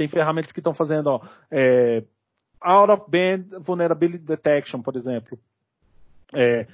Tem 0.00 0.08
ferramentas 0.08 0.50
que 0.50 0.60
estão 0.60 0.72
fazendo, 0.72 1.08
ó, 1.08 1.20
é, 1.50 2.02
out 2.58 2.90
of 2.90 3.04
band 3.06 3.60
vulnerability 3.60 4.24
detection, 4.24 4.80
por 4.80 4.96
exemplo. 4.96 5.38
É, 6.32 6.66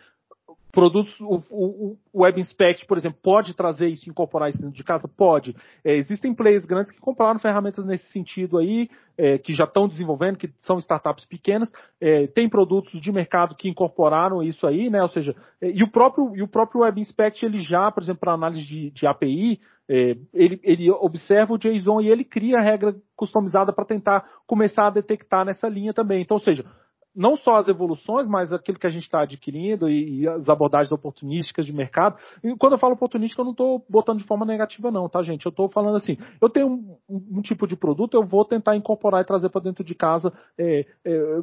produtos, 0.71 1.13
o, 1.19 1.43
o, 1.51 1.99
Web 2.15 2.41
Inspect, 2.41 2.87
por 2.87 2.97
exemplo, 2.97 3.19
pode 3.21 3.53
trazer 3.53 3.89
isso, 3.89 4.09
incorporar 4.09 4.49
isso 4.49 4.61
dentro 4.61 4.77
de 4.77 4.85
casa? 4.85 5.09
Pode. 5.09 5.57
É, 5.85 5.97
existem 5.97 6.33
players 6.33 6.65
grandes 6.65 6.93
que 6.93 7.01
compraram 7.01 7.41
ferramentas 7.41 7.85
nesse 7.85 8.05
sentido 8.13 8.59
aí, 8.59 8.89
é, 9.19 9.39
que 9.39 9.53
já 9.53 9.65
estão 9.65 9.89
desenvolvendo, 9.89 10.37
que 10.37 10.49
são 10.63 10.79
startups 10.79 11.27
pequenas, 11.27 11.69
é, 12.01 12.29
tem 12.29 12.49
produtos 12.49 13.01
de 13.01 13.11
mercado 13.11 13.57
que 13.57 13.69
incorporaram 13.69 14.41
isso 14.41 14.69
aí, 14.69 14.89
né? 14.89 15.03
Ou 15.03 15.09
seja, 15.09 15.35
é, 15.61 15.69
e 15.69 15.83
o 15.83 15.91
próprio, 15.91 16.37
e 16.37 16.43
o 16.45 16.49
próprio 16.49 16.83
Web 16.83 17.01
Inspect, 17.01 17.45
ele 17.45 17.59
já, 17.59 17.91
por 17.91 18.05
exemplo, 18.05 18.21
para 18.21 18.35
análise 18.35 18.65
de, 18.65 18.91
de 18.93 19.05
API, 19.05 19.59
é, 19.89 20.17
ele, 20.35 20.61
ele, 20.63 20.91
observa 20.91 21.55
o 21.55 21.59
JSON 21.59 22.01
e 22.01 22.09
ele 22.09 22.25
cria 22.25 22.59
a 22.59 22.63
regra 22.63 22.95
customizada 23.15 23.73
para 23.73 23.85
tentar 23.85 24.27
começar 24.47 24.89
a 24.89 24.91
detectar 24.91 25.45
nessa 25.45 25.69
linha 25.69 25.95
também. 25.95 26.23
Então, 26.23 26.37
ou 26.37 26.43
seja, 26.43 26.65
não 27.17 27.35
só 27.35 27.57
as 27.57 27.67
evoluções, 27.67 28.29
mas 28.29 28.53
aquilo 28.53 28.79
que 28.79 28.87
a 28.87 28.91
gente 28.91 29.05
está 29.05 29.23
adquirindo 29.23 29.89
e, 29.89 30.21
e, 30.21 30.29
as 30.29 30.49
abordagens 30.51 30.93
oportunísticas 30.93 31.65
de 31.65 31.73
mercado. 31.73 32.19
E 32.45 32.55
quando 32.57 32.75
eu 32.75 32.79
falo 32.79 32.93
oportunística, 32.93 33.41
eu 33.41 33.45
não 33.47 33.53
estou 33.53 33.83
botando 33.89 34.19
de 34.19 34.27
forma 34.27 34.45
negativa, 34.45 34.91
não, 34.91 35.09
tá, 35.09 35.23
gente? 35.23 35.47
Eu 35.47 35.51
estou 35.51 35.71
falando 35.71 35.97
assim, 35.97 36.19
eu 36.43 36.51
tenho 36.51 36.67
um, 37.09 37.39
um, 37.39 37.41
tipo 37.41 37.67
de 37.67 37.75
produto, 37.75 38.15
eu 38.15 38.23
vou 38.23 38.45
tentar 38.45 38.77
incorporar 38.77 39.23
e 39.23 39.27
trazer 39.27 39.49
para 39.49 39.63
dentro 39.63 39.83
de 39.83 39.95
casa 39.95 40.31
é, 40.59 40.85
é, 41.05 41.41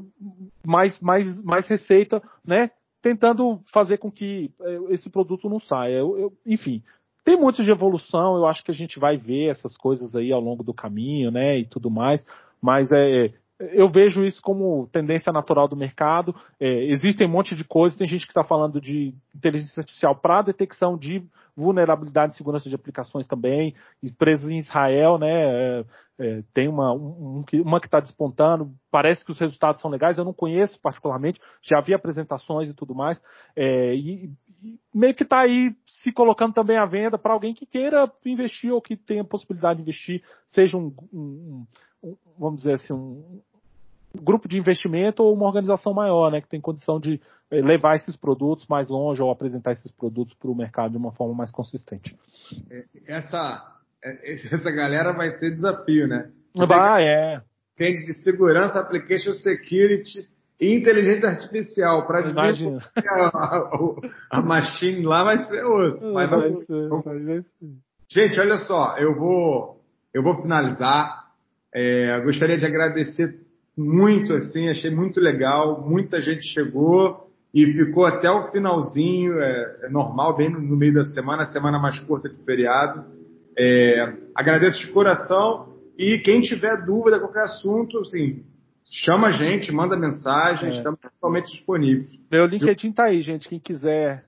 mais, 0.63 0.99
mais, 1.01 1.43
mais 1.43 1.67
receita, 1.67 2.21
né? 2.45 2.69
Tentando 3.01 3.59
fazer 3.73 3.97
com 3.97 4.11
que 4.11 4.51
é, 4.61 4.93
esse 4.93 5.09
produto 5.09 5.49
não 5.49 5.59
saia. 5.59 5.95
Eu, 5.95 6.17
eu, 6.19 6.33
enfim, 6.45 6.83
tem 7.23 7.37
muito 7.37 7.63
de 7.63 7.71
evolução, 7.71 8.35
eu 8.35 8.45
acho 8.45 8.63
que 8.63 8.71
a 8.71 8.73
gente 8.73 8.99
vai 8.99 9.17
ver 9.17 9.49
essas 9.49 9.77
coisas 9.77 10.15
aí 10.15 10.31
ao 10.31 10.41
longo 10.41 10.63
do 10.63 10.73
caminho, 10.73 11.31
né, 11.31 11.57
e 11.57 11.65
tudo 11.65 11.89
mais, 11.89 12.25
mas 12.61 12.91
é, 12.91 13.33
eu 13.59 13.87
vejo 13.89 14.23
isso 14.23 14.41
como 14.41 14.87
tendência 14.91 15.31
natural 15.31 15.67
do 15.67 15.75
mercado. 15.75 16.35
É, 16.59 16.85
existem 16.85 17.27
um 17.27 17.31
monte 17.31 17.55
de 17.55 17.63
coisas, 17.63 17.97
tem 17.97 18.07
gente 18.07 18.25
que 18.25 18.31
está 18.31 18.43
falando 18.43 18.81
de 18.81 19.13
inteligência 19.33 19.79
artificial 19.79 20.15
para 20.15 20.41
detecção 20.41 20.97
de 20.97 21.23
vulnerabilidade 21.55 22.33
e 22.33 22.37
segurança 22.37 22.67
de 22.67 22.75
aplicações 22.75 23.27
também. 23.27 23.75
Empresas 24.01 24.49
em 24.49 24.57
Israel, 24.57 25.17
né, 25.17 25.29
é, 25.31 25.85
é, 26.19 26.43
tem 26.53 26.67
uma, 26.67 26.93
um, 26.93 27.43
uma 27.53 27.79
que 27.79 27.87
está 27.87 27.99
despontando, 27.99 28.71
parece 28.91 29.23
que 29.23 29.31
os 29.31 29.39
resultados 29.39 29.81
são 29.81 29.89
legais, 29.89 30.17
eu 30.17 30.25
não 30.25 30.33
conheço 30.33 30.79
particularmente, 30.81 31.39
já 31.61 31.79
vi 31.81 31.93
apresentações 31.93 32.69
e 32.69 32.73
tudo 32.73 32.93
mais, 32.93 33.21
é, 33.55 33.95
e, 33.95 34.31
meio 34.93 35.13
que 35.13 35.23
está 35.23 35.41
aí 35.41 35.75
se 35.85 36.11
colocando 36.11 36.53
também 36.53 36.77
à 36.77 36.85
venda 36.85 37.17
para 37.17 37.33
alguém 37.33 37.53
que 37.53 37.65
queira 37.65 38.11
investir 38.25 38.71
ou 38.71 38.81
que 38.81 38.95
tenha 38.95 39.23
possibilidade 39.23 39.77
de 39.77 39.83
investir, 39.83 40.23
seja 40.47 40.77
um, 40.77 40.93
um, 41.13 41.65
um 42.03 42.17
vamos 42.37 42.59
dizer 42.59 42.73
assim, 42.73 42.93
um, 42.93 43.41
grupo 44.21 44.47
de 44.47 44.57
investimento 44.57 45.23
ou 45.23 45.33
uma 45.33 45.45
organização 45.45 45.93
maior, 45.93 46.31
né, 46.31 46.41
que 46.41 46.47
tem 46.47 46.61
condição 46.61 46.99
de 46.99 47.19
eh, 47.49 47.61
levar 47.61 47.95
esses 47.95 48.15
produtos 48.15 48.67
mais 48.67 48.87
longe 48.87 49.21
ou 49.21 49.31
apresentar 49.31 49.73
esses 49.73 49.91
produtos 49.91 50.35
para 50.35 50.51
o 50.51 50.55
mercado 50.55 50.91
de 50.91 50.97
uma 50.97 51.11
forma 51.11 51.33
mais 51.33 51.49
consistente. 51.49 52.15
É, 52.69 52.85
essa, 53.07 53.79
é, 54.03 54.33
essa 54.33 54.71
galera 54.71 55.13
vai 55.13 55.37
ter 55.37 55.51
desafio, 55.51 56.07
né? 56.07 56.31
Vai, 56.55 57.07
é. 57.07 57.41
Entende 57.73 58.05
de 58.05 58.13
segurança, 58.23 58.79
application 58.79 59.33
security 59.33 60.21
e 60.59 60.75
inteligência 60.75 61.29
artificial 61.29 62.05
para 62.07 62.21
dizer 62.21 62.81
que 62.93 63.07
a, 63.07 63.27
a, 63.27 63.69
a, 64.31 64.41
machine 64.41 65.03
lá 65.03 65.23
vai 65.23 65.39
ser 65.43 65.65
osso. 65.65 66.13
Mas 66.13 66.29
vai 66.29 66.51
ser, 66.65 66.89
vai 66.89 67.23
ser. 67.23 67.45
Gente, 68.09 68.39
olha 68.39 68.57
só, 68.57 68.95
eu 68.97 69.15
vou 69.15 69.81
eu 70.13 70.21
vou 70.21 70.41
finalizar. 70.41 71.23
É, 71.73 72.21
gostaria 72.23 72.57
de 72.57 72.65
agradecer 72.65 73.39
muito 73.75 74.31
assim, 74.33 74.69
achei 74.69 74.91
muito 74.91 75.19
legal, 75.19 75.81
muita 75.81 76.21
gente 76.21 76.43
chegou 76.45 77.27
e 77.53 77.65
ficou 77.73 78.05
até 78.05 78.29
o 78.29 78.51
finalzinho, 78.51 79.39
é, 79.39 79.79
é 79.83 79.89
normal, 79.89 80.35
bem 80.35 80.49
no, 80.49 80.61
no, 80.61 80.75
meio 80.75 80.93
da 80.93 81.03
semana, 81.03 81.43
a 81.43 81.51
semana 81.51 81.79
mais 81.79 81.99
curta 81.99 82.29
que 82.29 82.35
o 82.35 82.45
feriado. 82.45 83.05
É, 83.57 84.13
agradeço 84.35 84.79
de 84.79 84.91
coração 84.91 85.73
e 85.97 86.19
quem 86.19 86.41
tiver 86.41 86.85
dúvida, 86.85 87.19
qualquer 87.19 87.43
assunto, 87.43 87.99
assim, 87.99 88.43
chama 88.93 89.29
a 89.29 89.31
gente, 89.31 89.71
manda 89.71 89.97
mensagem, 89.97 90.69
é. 90.69 90.71
estamos 90.71 90.99
totalmente 90.99 91.51
disponíveis. 91.51 92.11
Meu 92.31 92.45
LinkedIn 92.45 92.91
tá 92.91 93.05
aí, 93.05 93.21
gente, 93.21 93.49
quem 93.49 93.59
quiser 93.59 94.25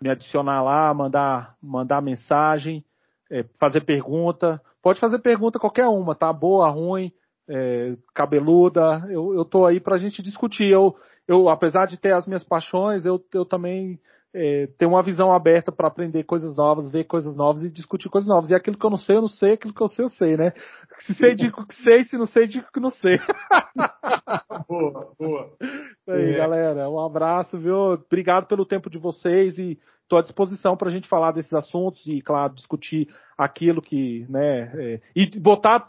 me 0.00 0.08
adicionar 0.08 0.62
lá, 0.62 0.94
mandar, 0.94 1.56
mandar 1.60 2.00
mensagem, 2.00 2.84
é, 3.28 3.44
fazer 3.58 3.80
pergunta, 3.80 4.60
pode 4.80 5.00
fazer 5.00 5.18
pergunta 5.18 5.58
qualquer 5.58 5.88
uma, 5.88 6.14
tá? 6.14 6.32
Boa, 6.32 6.70
ruim, 6.70 7.12
é, 7.48 7.96
cabeluda, 8.14 9.04
eu, 9.10 9.34
eu 9.34 9.44
tô 9.44 9.66
aí 9.66 9.80
pra 9.80 9.98
gente 9.98 10.22
discutir. 10.22 10.70
Eu, 10.70 10.94
eu, 11.26 11.48
apesar 11.48 11.86
de 11.86 11.98
ter 11.98 12.12
as 12.12 12.28
minhas 12.28 12.44
paixões, 12.44 13.04
eu, 13.04 13.20
eu 13.34 13.44
também 13.44 13.98
é, 14.34 14.68
tenho 14.78 14.90
uma 14.90 15.02
visão 15.02 15.32
aberta 15.32 15.72
para 15.72 15.88
aprender 15.88 16.24
coisas 16.24 16.56
novas, 16.56 16.90
ver 16.90 17.04
coisas 17.04 17.34
novas 17.36 17.62
e 17.62 17.70
discutir 17.70 18.08
coisas 18.08 18.28
novas. 18.28 18.50
E 18.50 18.54
aquilo 18.54 18.76
que 18.76 18.84
eu 18.84 18.90
não 18.90 18.98
sei, 18.98 19.16
eu 19.16 19.22
não 19.22 19.28
sei, 19.28 19.52
aquilo 19.52 19.74
que 19.74 19.82
eu 19.82 19.88
sei, 19.88 20.04
eu 20.04 20.08
sei, 20.10 20.36
né? 20.36 20.52
Se 21.00 21.14
sei, 21.14 21.34
digo 21.34 21.66
que 21.66 21.74
sei, 21.76 22.04
se 22.04 22.16
não 22.18 22.26
sei, 22.26 22.46
digo 22.46 22.66
que 22.72 22.80
não 22.80 22.90
sei. 22.90 23.18
boa, 24.68 25.12
boa. 25.18 25.50
Isso 25.60 26.10
aí, 26.10 26.34
é. 26.34 26.36
galera. 26.36 26.90
Um 26.90 27.00
abraço, 27.00 27.58
viu? 27.58 27.76
Obrigado 27.76 28.46
pelo 28.46 28.66
tempo 28.66 28.90
de 28.90 28.98
vocês 28.98 29.58
e 29.58 29.78
estou 30.02 30.18
à 30.18 30.22
disposição 30.22 30.76
para 30.76 30.88
a 30.88 30.92
gente 30.92 31.08
falar 31.08 31.32
desses 31.32 31.52
assuntos 31.52 32.06
e, 32.06 32.20
claro, 32.22 32.54
discutir 32.54 33.08
aquilo 33.36 33.82
que, 33.82 34.26
né, 34.28 34.72
é, 34.74 35.00
e 35.14 35.38
botar, 35.38 35.86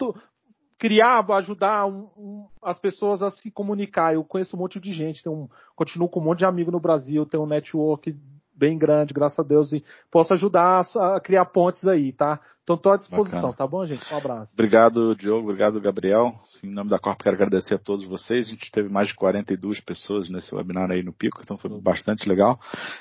criar, 0.80 1.30
ajudar 1.34 1.86
um, 1.86 2.10
um, 2.18 2.48
as 2.64 2.80
pessoas 2.80 3.22
a 3.22 3.30
se 3.30 3.52
comunicar. 3.52 4.14
Eu 4.14 4.24
conheço 4.24 4.56
um 4.56 4.60
monte 4.60 4.80
de 4.80 4.94
gente, 4.94 5.22
tenho 5.22 5.36
um, 5.36 5.50
continuo 5.76 6.08
com 6.08 6.22
um 6.22 6.24
monte 6.24 6.40
de 6.40 6.46
amigo 6.46 6.72
no 6.72 6.80
Brasil, 6.80 7.26
tenho 7.26 7.44
um 7.44 7.48
network 7.48 8.16
bem 8.56 8.78
grande, 8.78 9.14
graças 9.14 9.40
a 9.40 9.44
Deus, 9.44 9.72
e 9.72 9.84
posso 10.12 10.34
ajudar 10.34 10.86
a, 10.96 11.16
a 11.16 11.20
criar 11.20 11.46
pontes 11.46 11.86
aí, 11.86 12.12
tá? 12.12 12.40
Então 12.64 12.76
estou 12.76 12.92
à 12.92 12.98
disposição, 12.98 13.42
Bacana. 13.42 13.58
tá 13.58 13.68
bom, 13.68 13.86
gente? 13.86 14.14
Um 14.14 14.18
abraço. 14.18 14.54
Obrigado, 14.54 15.16
Diogo, 15.16 15.46
obrigado, 15.46 15.82
Gabriel. 15.82 16.34
Sim, 16.46 16.68
em 16.68 16.74
nome 16.74 16.90
da 16.90 17.00
Corp, 17.00 17.20
quero 17.20 17.36
agradecer 17.36 17.74
a 17.74 17.80
todos 17.80 18.06
vocês. 18.06 18.48
A 18.48 18.52
gente 18.52 18.72
teve 18.72 18.90
mais 18.90 19.08
de 19.08 19.16
42 19.16 19.80
pessoas 19.82 20.30
nesse 20.30 20.54
webinar 20.54 20.92
aí 20.92 21.02
no 21.02 21.14
Pico, 21.14 21.42
então 21.42 21.58
foi 21.58 21.72
bastante 21.82 22.28
legal. 22.28 22.60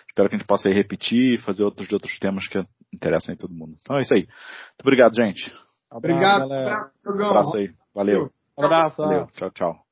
Espero 0.09 0.29
que 0.29 0.37
a 0.37 0.39
gente 0.39 0.47
possa 0.47 0.71
repetir 0.71 1.35
e 1.35 1.39
fazer 1.39 1.65
outros 1.65 1.87
de 1.87 1.95
outros 1.95 2.19
temas 2.19 2.49
que 2.49 2.63
interessam 2.93 3.35
em 3.35 3.39
todo 3.39 3.55
mundo. 3.55 3.75
Então 3.81 3.99
é 3.99 4.03
isso 4.03 4.15
aí. 4.15 4.23
Muito 4.23 4.81
obrigado, 4.83 5.15
gente. 5.15 5.53
Obrigado. 5.91 6.53
Abraço, 6.53 6.93
abraço 7.07 7.57
aí. 7.57 7.71
Valeu. 7.95 8.31
Um 8.57 8.65
abraço. 8.65 8.97
Valeu. 8.99 9.27
Tchau, 9.29 9.51
tchau. 9.51 9.83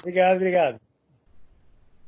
Obrigado, 0.00 0.36
obrigado. 0.36 0.80